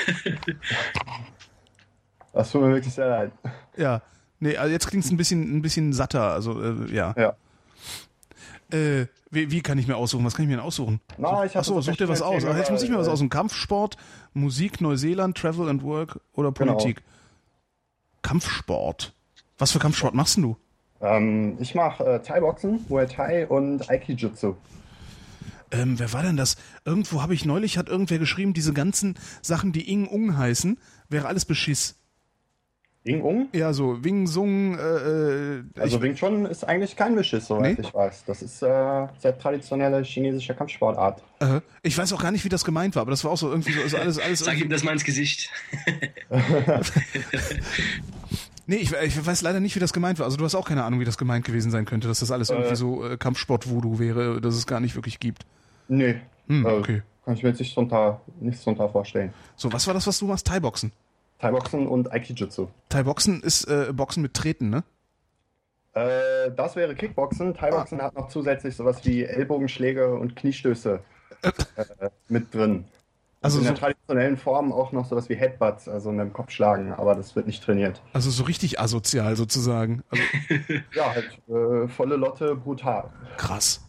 [2.34, 3.32] Das tut mir wirklich sehr leid.
[3.78, 4.02] Ja.
[4.40, 7.14] Nee, also jetzt klingt es ein bisschen, ein bisschen satter, also äh, ja.
[7.18, 7.36] Ja.
[8.72, 10.26] Äh, wie, wie kann ich mir aussuchen?
[10.26, 11.02] Was kann ich mir denn aussuchen?
[11.18, 12.46] Na, ich Achso, such dir was aus.
[12.46, 13.98] Ach, jetzt muss ich mir was äh, aus dem Kampfsport,
[14.34, 16.74] Musik, Neuseeland, Travel and Work oder Genau.
[16.74, 17.04] Politik.
[18.22, 19.14] Kampfsport.
[19.58, 20.58] Was für Kampfsport machst du?
[21.02, 24.56] Ähm, ich mache äh, Thai-Boxen, Muay Thai und Aikijutsu.
[25.72, 26.58] Ähm, wer war denn das?
[26.84, 31.28] Irgendwo habe ich neulich, hat irgendwer geschrieben, diese ganzen Sachen, die Ing Ung heißen, wäre
[31.28, 31.99] alles Beschiss.
[33.06, 33.48] Ing Ung?
[33.54, 34.82] Ja, so Wing Sung, äh,
[35.58, 37.86] äh, Also Wing Chun ist eigentlich kein Beschiss, soweit Nee?
[37.88, 38.26] ich weiß.
[38.26, 41.24] Das ist äh, sehr traditionelle chinesische Kampfsportart.
[41.40, 43.50] äh, ich weiß auch gar nicht, wie das gemeint war, aber das war auch so
[43.50, 45.50] irgendwie so, ist alles, alles Sag ihm das mal ins Gesicht.
[48.68, 50.26] Nee, ich, ich weiß leider nicht, wie das gemeint war.
[50.26, 52.52] Also du hast auch keine Ahnung, wie das gemeint gewesen sein könnte, dass das alles
[52.52, 52.76] irgendwie Äh.
[52.76, 55.44] so äh, Kampfsport-Voodoo wäre, dass es gar nicht wirklich gibt.
[55.88, 56.18] Nee.
[56.48, 57.02] Hm, äh, okay.
[57.26, 59.34] Kann ich mir jetzt nicht drunter, nichts drunter vorstellen.
[59.56, 60.46] So, was war das, was du machst?
[60.46, 60.92] Thai-Boxen.
[61.40, 62.68] Thai-Boxen und Aikijutsu.
[62.90, 64.84] Thai-Boxen ist äh, Boxen mit Treten, ne?
[65.94, 67.54] Äh, das wäre Kickboxen.
[67.54, 71.00] Thai-Boxen hat noch zusätzlich sowas wie Ellbogenschläge und Kniestöße
[71.42, 71.52] äh,
[72.28, 72.86] mit drin.
[73.42, 76.52] Also in der so, traditionellen Form auch noch sowas wie Headbutts, also mit dem Kopf
[76.52, 78.02] schlagen, aber das wird nicht trainiert.
[78.12, 80.04] also so richtig asozial sozusagen.
[80.10, 80.24] Also,
[80.94, 83.10] Ja, halt äh, volle Lotte, brutal.
[83.38, 83.82] krass.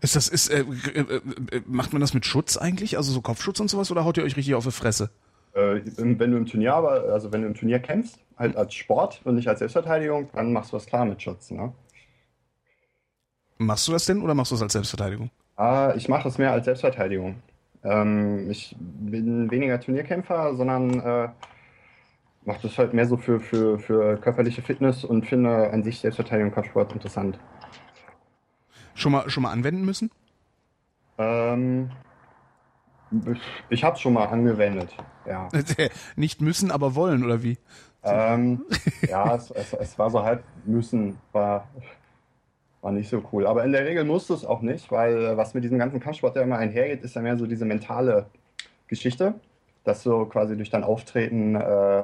[0.00, 0.64] Ist das, ist, äh,
[0.94, 2.96] äh, äh, macht man das mit Schutz eigentlich?
[2.96, 5.10] Also so Kopfschutz und sowas oder haut ihr euch richtig auf die Fresse?
[5.54, 9.20] Äh, wenn du im Turnier aber, also wenn du im Turnier kämpfst, halt als Sport
[9.24, 11.72] und nicht als Selbstverteidigung, dann machst du das klar mit Schutz, ne?
[13.58, 15.30] Machst du das denn oder machst du das als Selbstverteidigung?
[15.56, 17.42] Ah, ich mache es mehr als Selbstverteidigung.
[17.84, 21.28] Ähm, ich bin weniger Turnierkämpfer, sondern äh,
[22.44, 26.50] mache das halt mehr so für, für, für körperliche Fitness und finde an sich Selbstverteidigung
[26.50, 27.38] und Kampfsport interessant.
[28.94, 30.10] Schon mal, schon mal anwenden müssen?
[31.18, 31.90] Ähm,
[33.70, 34.94] ich habe es schon mal angewendet,
[35.26, 35.48] ja.
[36.16, 37.58] Nicht müssen, aber wollen, oder wie?
[38.04, 38.64] Ähm,
[39.08, 41.68] ja, es, es, es war so halb müssen, war,
[42.80, 43.46] war nicht so cool.
[43.46, 46.00] Aber in der Regel musst du es auch nicht, weil äh, was mit diesem ganzen
[46.00, 48.26] Kampfsport ja immer einhergeht, ist ja mehr so diese mentale
[48.88, 49.34] Geschichte,
[49.84, 52.02] dass du quasi durch dein Auftreten, äh,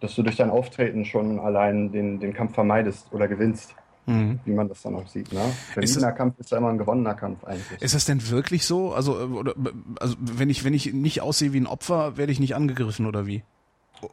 [0.00, 4.40] dass du durch dein Auftreten schon allein den, den Kampf vermeidest oder gewinnst, Mhm.
[4.44, 5.32] wie man das dann auch sieht.
[5.32, 5.40] Ne?
[5.44, 7.80] Ist Verlierener das- Kampf ist ja immer ein gewonnener Kampf eigentlich.
[7.80, 8.92] Ist das denn wirklich so?
[8.92, 9.54] Also, äh, oder,
[10.00, 13.26] also wenn ich wenn ich nicht aussehe wie ein Opfer, werde ich nicht angegriffen oder
[13.26, 13.44] wie?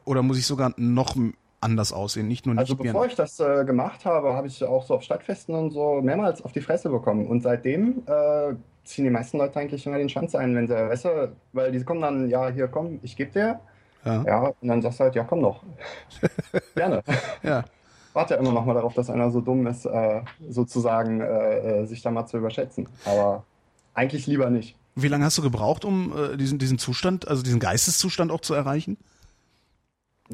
[0.04, 1.16] Oder muss ich sogar noch
[1.60, 4.84] anders aussehen, nicht nur nicht Also bevor ich das äh, gemacht habe, habe ich auch
[4.86, 7.26] so auf Stadtfesten und so mehrmals auf die Fresse bekommen.
[7.26, 8.54] Und seitdem äh,
[8.84, 11.82] ziehen die meisten Leute eigentlich immer den Schwanz ein, wenn sie, weißt du, weil die
[11.84, 13.60] kommen dann, ja, hier komm, ich gebe dir.
[14.04, 14.22] Ja.
[14.24, 15.62] Ja, und dann sagst du halt, ja, komm doch.
[16.74, 17.02] Gerne.
[17.42, 17.64] Ja.
[18.12, 21.86] Warte ja immer noch mal darauf, dass einer so dumm ist, äh, sozusagen äh, äh,
[21.86, 22.88] sich da mal zu überschätzen.
[23.04, 23.44] Aber
[23.94, 24.76] eigentlich lieber nicht.
[24.96, 28.54] Wie lange hast du gebraucht, um äh, diesen diesen Zustand, also diesen Geisteszustand auch zu
[28.54, 28.96] erreichen?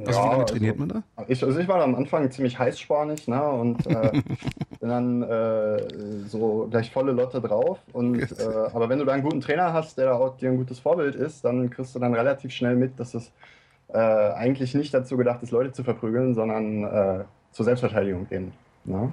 [0.05, 1.03] Also wie lange trainiert man da?
[1.27, 4.11] Ich, also ich war am Anfang ziemlich heißspornig ne, und äh,
[4.81, 5.89] bin dann äh,
[6.29, 7.79] so gleich volle Lotte drauf.
[7.93, 10.59] Und, äh, aber wenn du da einen guten Trainer hast, der da auch dir ein
[10.59, 13.33] gutes Vorbild ist, dann kriegst du dann relativ schnell mit, dass es
[13.89, 17.25] eigentlich nicht dazu gedacht ist, Leute zu verprügeln, sondern
[17.57, 18.53] zur Selbstverteidigung gehen.
[18.85, 19.11] Ne?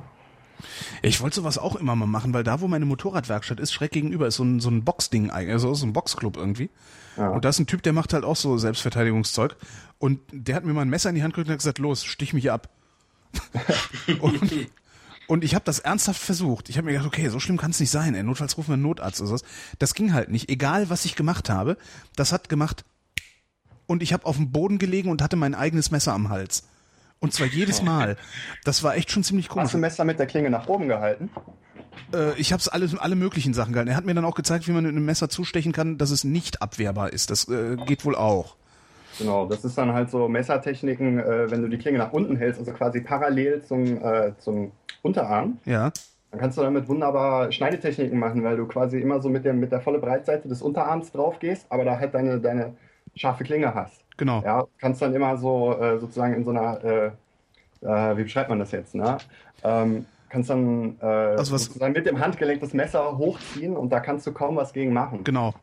[1.02, 4.28] Ich wollte sowas auch immer mal machen, weil da, wo meine Motorradwerkstatt ist, schräg gegenüber
[4.28, 6.70] ist so ein, so ein Boxding, also so ein Boxclub irgendwie.
[7.16, 7.30] Ja.
[7.30, 9.56] Und da ist ein Typ, der macht halt auch so Selbstverteidigungszeug.
[9.98, 12.04] Und der hat mir mal ein Messer in die Hand gedrückt und hat gesagt, los,
[12.04, 12.70] stich mich ab.
[14.20, 14.42] und,
[15.28, 16.70] und ich habe das ernsthaft versucht.
[16.70, 18.14] Ich habe mir gedacht, okay, so schlimm kann es nicht sein.
[18.14, 18.24] Ey.
[18.24, 19.44] Notfalls rufen wir einen Notarzt oder sowas.
[19.80, 20.50] Das ging halt nicht.
[20.50, 21.78] Egal, was ich gemacht habe,
[22.18, 22.84] das hat gemacht.
[23.86, 26.64] Und ich habe auf dem Boden gelegen und hatte mein eigenes Messer am Hals.
[27.24, 28.18] Und zwar jedes Mal.
[28.66, 29.68] Das war echt schon ziemlich komisch.
[29.68, 31.30] Hast du Messer mit der Klinge nach oben gehalten?
[32.14, 33.90] Äh, ich habe es alle, alle möglichen Sachen gehalten.
[33.90, 36.26] Er hat mir dann auch gezeigt, wie man mit einem Messer zustechen kann, dass es
[36.26, 37.32] nicht abwehrbar ist.
[37.32, 38.58] Das äh, geht wohl auch.
[39.19, 42.60] Genau, das ist dann halt so Messertechniken, äh, wenn du die Klinge nach unten hältst,
[42.60, 45.60] also quasi parallel zum, äh, zum Unterarm.
[45.64, 45.92] Ja.
[46.32, 49.72] Dann kannst du damit wunderbar Schneidetechniken machen, weil du quasi immer so mit der, mit
[49.72, 52.76] der volle Breitseite des Unterarms drauf gehst, aber da halt deine, deine
[53.16, 54.03] scharfe Klinge hast.
[54.24, 54.42] Genau.
[54.42, 57.08] Ja, kannst dann immer so äh, sozusagen in so einer, äh,
[57.82, 59.18] äh, wie beschreibt man das jetzt, ne?
[59.66, 64.00] Ähm, kannst dann äh, also was, sozusagen mit dem Handgelenk das Messer hochziehen und da
[64.00, 65.26] kannst du kaum was gegen machen.
[65.26, 65.53] Genau.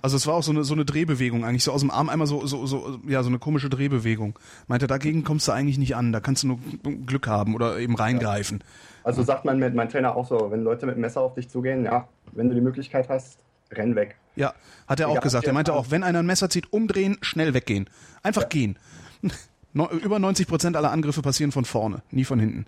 [0.00, 2.26] Also es war auch so eine, so eine Drehbewegung eigentlich, so aus dem Arm einmal
[2.26, 4.38] so, so, so, ja, so eine komische Drehbewegung.
[4.66, 6.58] Meinte, dagegen kommst du eigentlich nicht an, da kannst du nur
[7.04, 8.60] Glück haben oder eben reingreifen.
[8.60, 8.66] Ja.
[9.04, 11.84] Also sagt man mit mein Trainer auch so, wenn Leute mit Messer auf dich zugehen,
[11.84, 13.38] ja, wenn du die Möglichkeit hast,
[13.70, 14.16] renn weg.
[14.36, 14.54] Ja,
[14.86, 15.46] hat er auch gesagt.
[15.46, 17.88] Er meinte auch, wenn einer ein Messer zieht, umdrehen, schnell weggehen.
[18.22, 18.48] Einfach ja.
[18.48, 18.78] gehen.
[19.74, 22.66] Über 90 Prozent aller Angriffe passieren von vorne, nie von hinten.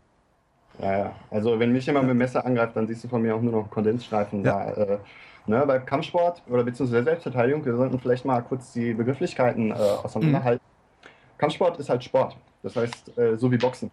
[0.81, 1.15] Ja, ja.
[1.31, 3.53] Also wenn mich jemand mit dem Messer angreift, dann siehst du von mir auch nur
[3.53, 4.71] noch Kondensstreifen ja.
[4.71, 4.83] da.
[4.83, 4.99] Äh,
[5.47, 10.63] ne, bei Kampfsport oder beziehungsweise Selbstverteidigung, wir sollten vielleicht mal kurz die Begrifflichkeiten äh, auseinanderhalten.
[10.65, 11.09] Mhm.
[11.39, 12.37] Kampfsport ist halt Sport.
[12.63, 13.91] Das heißt, äh, so wie Boxen.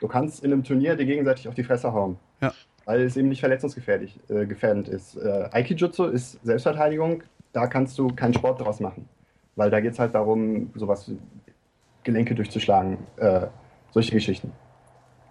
[0.00, 2.18] Du kannst in einem Turnier dir gegenseitig auf die Fresse hauen.
[2.40, 2.52] Ja.
[2.90, 5.14] Weil es eben nicht verletzungsgefährlich äh, gefährdend ist.
[5.14, 9.08] Äh, Aikijutsu ist Selbstverteidigung, da kannst du keinen Sport draus machen.
[9.54, 11.08] Weil da geht es halt darum, sowas
[12.02, 13.46] Gelenke durchzuschlagen, äh,
[13.92, 14.52] solche Geschichten.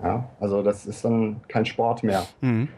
[0.01, 2.23] Ja, also das ist dann kein Sport mehr.
[2.39, 2.69] Mhm.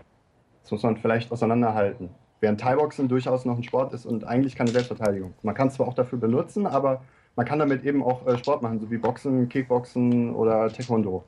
[0.64, 2.10] Das muss man vielleicht auseinanderhalten.
[2.40, 5.36] Während Thai-Boxen durchaus noch ein Sport ist und eigentlich keine Selbstverteidigung.
[5.44, 7.04] Man kann es zwar auch dafür benutzen, aber
[7.36, 11.24] man kann damit eben auch äh, Sport machen, so wie Boxen, Kickboxen oder Taekwondo.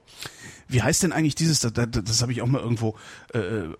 [0.67, 2.95] Wie heißt denn eigentlich dieses, das, das, das habe ich auch mal irgendwo,
[3.33, 3.75] äh, äh,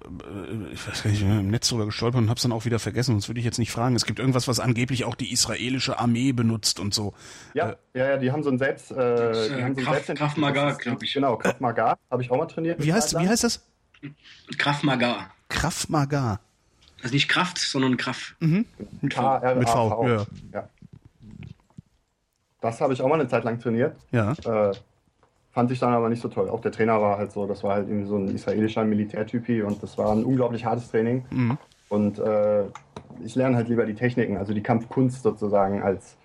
[0.71, 3.11] ich weiß gar nicht, im Netz drüber gestolpert und habe es dann auch wieder vergessen,
[3.11, 3.95] sonst würde ich jetzt nicht fragen.
[3.95, 7.13] Es gibt irgendwas, was angeblich auch die israelische Armee benutzt und so.
[7.53, 8.91] Ja, äh, ja, ja, die haben so ein Selbst...
[8.91, 11.13] Äh, das, die haben so Kraft, Selbst Kraft Maga, glaube ich.
[11.13, 12.83] Genau, Kraft Maga, habe ich auch mal trainiert.
[12.83, 13.65] Wie heißt, wie heißt das?
[14.57, 15.31] Kraft Maga.
[15.49, 16.39] Kraft Maga.
[17.01, 18.35] Also nicht Kraft, sondern Kraft.
[18.39, 18.65] Mhm.
[19.01, 19.55] Mit V.
[19.55, 20.07] Mit v.
[20.07, 20.25] Ja.
[20.53, 20.69] ja.
[22.64, 23.98] Das habe ich auch mal eine Zeit lang trainiert.
[24.11, 24.32] Ja.
[24.32, 24.72] Äh,
[25.51, 26.50] fand ich dann aber nicht so toll.
[26.50, 29.83] Auch der Trainer war halt so, das war halt irgendwie so ein israelischer Militärtypi und
[29.83, 31.25] das war ein unglaublich hartes Training.
[31.30, 31.58] Mhm.
[31.90, 32.64] Und äh,
[33.22, 36.16] ich lerne halt lieber die Techniken, also die Kampfkunst sozusagen, als,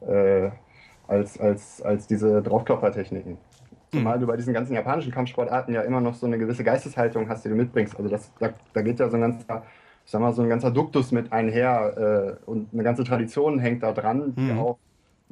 [0.00, 0.50] äh,
[1.06, 3.38] als, als, als diese Draufklopfertechniken.
[3.92, 4.22] Zumal mhm.
[4.22, 7.50] du bei diesen ganzen japanischen Kampfsportarten ja immer noch so eine gewisse Geisteshaltung hast, die
[7.50, 7.96] du mitbringst.
[7.96, 9.62] Also das, da, da geht ja so ein ganzer,
[10.04, 13.84] ich sag mal, so ein ganzer Duktus mit einher äh, und eine ganze Tradition hängt
[13.84, 14.58] da dran, die mhm.
[14.58, 14.78] auch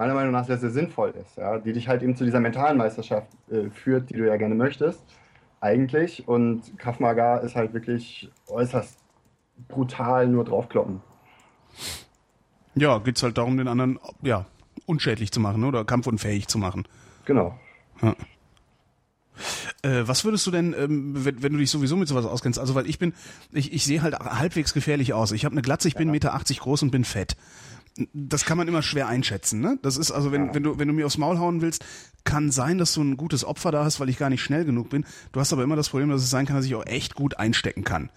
[0.03, 2.77] meiner Meinung nach sehr, sehr sinnvoll ist, ja, die dich halt eben zu dieser mentalen
[2.77, 5.01] Meisterschaft äh, führt, die du ja gerne möchtest,
[5.61, 6.27] eigentlich.
[6.27, 8.99] Und Krav Maga ist halt wirklich äußerst
[9.69, 11.01] brutal nur draufkloppen.
[12.75, 14.47] Ja, geht es halt darum, den anderen ja,
[14.87, 16.89] unschädlich zu machen oder kampfunfähig zu machen.
[17.25, 17.57] Genau.
[18.03, 18.17] Ja.
[19.83, 22.59] Äh, was würdest du denn, ähm, wenn, wenn, du dich sowieso mit sowas auskennst?
[22.59, 23.15] Also, weil ich bin,
[23.53, 25.33] ich, ich sehe halt halbwegs gefährlich aus.
[25.33, 27.37] Ich habe eine Glatze, ich bin 1,80 Meter groß und bin fett
[28.13, 29.61] das kann man immer schwer einschätzen.
[29.61, 29.79] Ne?
[29.83, 30.55] Das ist also, wenn, ja.
[30.55, 31.85] wenn, du, wenn du mir aufs Maul hauen willst,
[32.25, 34.91] kann sein, dass du ein gutes Opfer da hast, weil ich gar nicht schnell genug
[34.91, 35.05] bin.
[35.33, 37.39] Du hast aber immer das Problem, dass es sein kann, dass ich auch echt gut
[37.39, 38.11] einstecken kann.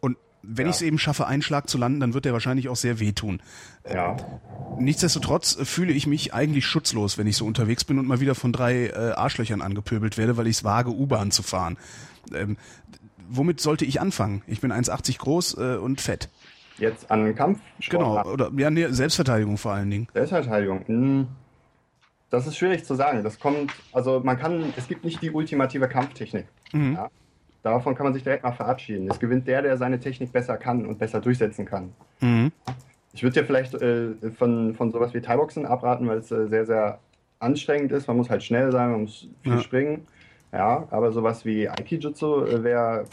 [0.00, 0.70] Und wenn ja.
[0.70, 3.40] ich es eben schaffe, einen Schlag zu landen, dann wird der wahrscheinlich auch sehr wehtun.
[3.92, 4.16] Ja.
[4.78, 8.52] Nichtsdestotrotz fühle ich mich eigentlich schutzlos, wenn ich so unterwegs bin und mal wieder von
[8.52, 11.76] drei äh, Arschlöchern angepöbelt werde, weil ich es wage, U-Bahn zu fahren.
[12.34, 12.56] Ähm,
[13.28, 14.42] womit sollte ich anfangen?
[14.46, 16.30] Ich bin 1,80 groß äh, und fett.
[16.80, 17.60] Jetzt an Kampf.
[17.88, 20.08] Genau, oder ja, nee, Selbstverteidigung vor allen Dingen.
[20.12, 20.86] Selbstverteidigung.
[20.86, 21.28] Hm.
[22.30, 23.22] Das ist schwierig zu sagen.
[23.22, 26.46] Das kommt, also man kann, es gibt nicht die ultimative Kampftechnik.
[26.72, 26.94] Mhm.
[26.94, 27.10] Ja?
[27.62, 29.10] Davon kann man sich direkt mal verabschieden.
[29.10, 31.92] Es gewinnt der, der seine Technik besser kann und besser durchsetzen kann.
[32.20, 32.52] Mhm.
[33.12, 36.64] Ich würde dir vielleicht äh, von, von sowas wie Thai-Boxen abraten, weil es äh, sehr,
[36.64, 37.00] sehr
[37.40, 38.06] anstrengend ist.
[38.06, 39.58] Man muss halt schnell sein, man muss viel ja.
[39.58, 40.06] springen.
[40.52, 43.04] Ja, aber sowas wie Aikijutsu äh, wäre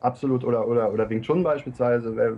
[0.00, 2.36] absolut oder, oder, oder Wing Chun beispielsweise wäre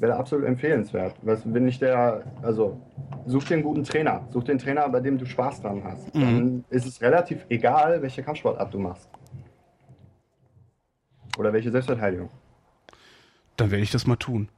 [0.00, 1.14] wär absolut empfehlenswert.
[1.22, 2.80] Was, wenn nicht der, also
[3.26, 6.14] such dir einen guten Trainer, such den Trainer, bei dem du Spaß dran hast.
[6.14, 6.20] Mhm.
[6.20, 9.08] Dann ist es relativ egal, welche Kampfsportart du machst.
[11.38, 12.30] Oder welche Selbstverteidigung.
[13.56, 14.48] Dann werde ich das mal tun.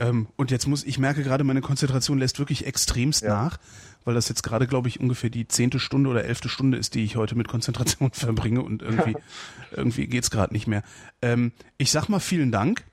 [0.00, 3.28] Ähm, und jetzt muss, ich merke gerade, meine Konzentration lässt wirklich extremst Ja.
[3.44, 3.58] nach,
[4.04, 7.04] weil das jetzt gerade, glaube ich, ungefähr die zehnte Stunde oder elfte Stunde ist, die
[7.04, 9.14] ich heute mit Konzentration verbringe und irgendwie,
[9.76, 10.82] irgendwie geht's gerade nicht mehr.
[11.22, 12.84] Ähm, ich sag mal vielen Dank.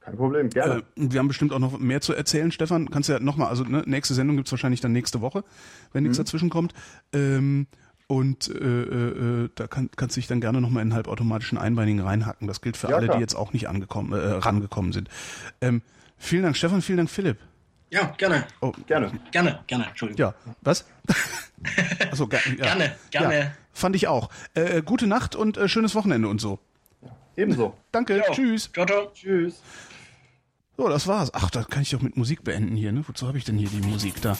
[0.00, 0.78] Kein Problem, gerne.
[0.78, 2.90] Äh, wir haben bestimmt auch noch mehr zu erzählen, Stefan.
[2.90, 5.44] Kannst ja nochmal, also ne, nächste Sendung gibt's wahrscheinlich dann nächste Woche,
[5.92, 6.08] wenn Mhm.
[6.08, 6.74] nichts dazwischen kommt.
[7.12, 7.66] Ähm,
[8.08, 12.00] und äh, äh, äh, da kann, kannst du dich dann gerne nochmal in halbautomatischen Einbeinigen
[12.00, 12.48] reinhacken.
[12.48, 13.18] Das gilt für Ja, alle, klar.
[13.18, 15.08] die jetzt auch nicht angekommen, äh, rangekommen sind.
[15.60, 15.82] Ähm,
[16.20, 17.38] vielen Dank, Stefan, vielen Dank, Philipp.
[17.90, 18.46] Ja, gerne.
[18.60, 19.10] Oh, gerne.
[19.32, 20.20] Gerne, gerne, Entschuldigung.
[20.20, 20.84] ja, was?
[22.12, 22.38] Achso, ja.
[22.54, 23.38] Gerne, gerne.
[23.40, 24.30] Ja, fand ich auch.
[24.54, 26.60] Äh, gute Nacht und äh, schönes Wochenende und so.
[27.36, 27.76] Ebenso.
[27.90, 28.22] Danke, Ja.
[28.32, 28.70] tschüss.
[28.72, 29.10] Ciao, ciao.
[29.12, 29.60] Tschüss.
[30.76, 31.34] So, das war's.
[31.34, 33.02] Ach, da kann ich doch mit Musik beenden hier, ne?
[33.06, 34.36] Wozu habe ich denn hier die Musik da?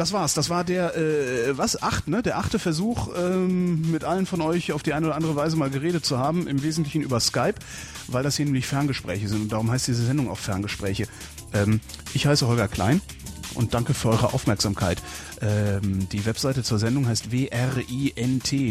[0.00, 0.32] Das war's.
[0.32, 2.22] Das war der, äh, was, acht, ne?
[2.22, 5.68] Der achte Versuch, ähm, mit allen von euch auf die eine oder andere Weise mal
[5.68, 6.46] geredet zu haben.
[6.46, 7.56] Im Wesentlichen über Skype,
[8.06, 9.42] weil das hier nämlich Ferngespräche sind.
[9.42, 11.06] Und darum heißt diese Sendung auch Ferngespräche.
[11.52, 11.80] Ähm,
[12.14, 13.02] ich heiße Holger Klein
[13.54, 15.02] und danke für eure Aufmerksamkeit.
[15.42, 18.66] Ähm, die Webseite zur Sendung heißt wrint.de,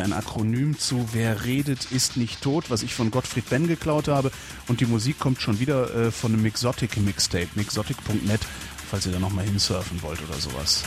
[0.00, 4.30] ein Akronym zu Wer redet, ist nicht tot, was ich von Gottfried Benn geklaut habe.
[4.68, 8.40] Und die Musik kommt schon wieder äh, von einem Mixotic Mixtape, mixotic.net,
[8.90, 10.84] falls ihr da nochmal hinsurfen wollt oder sowas.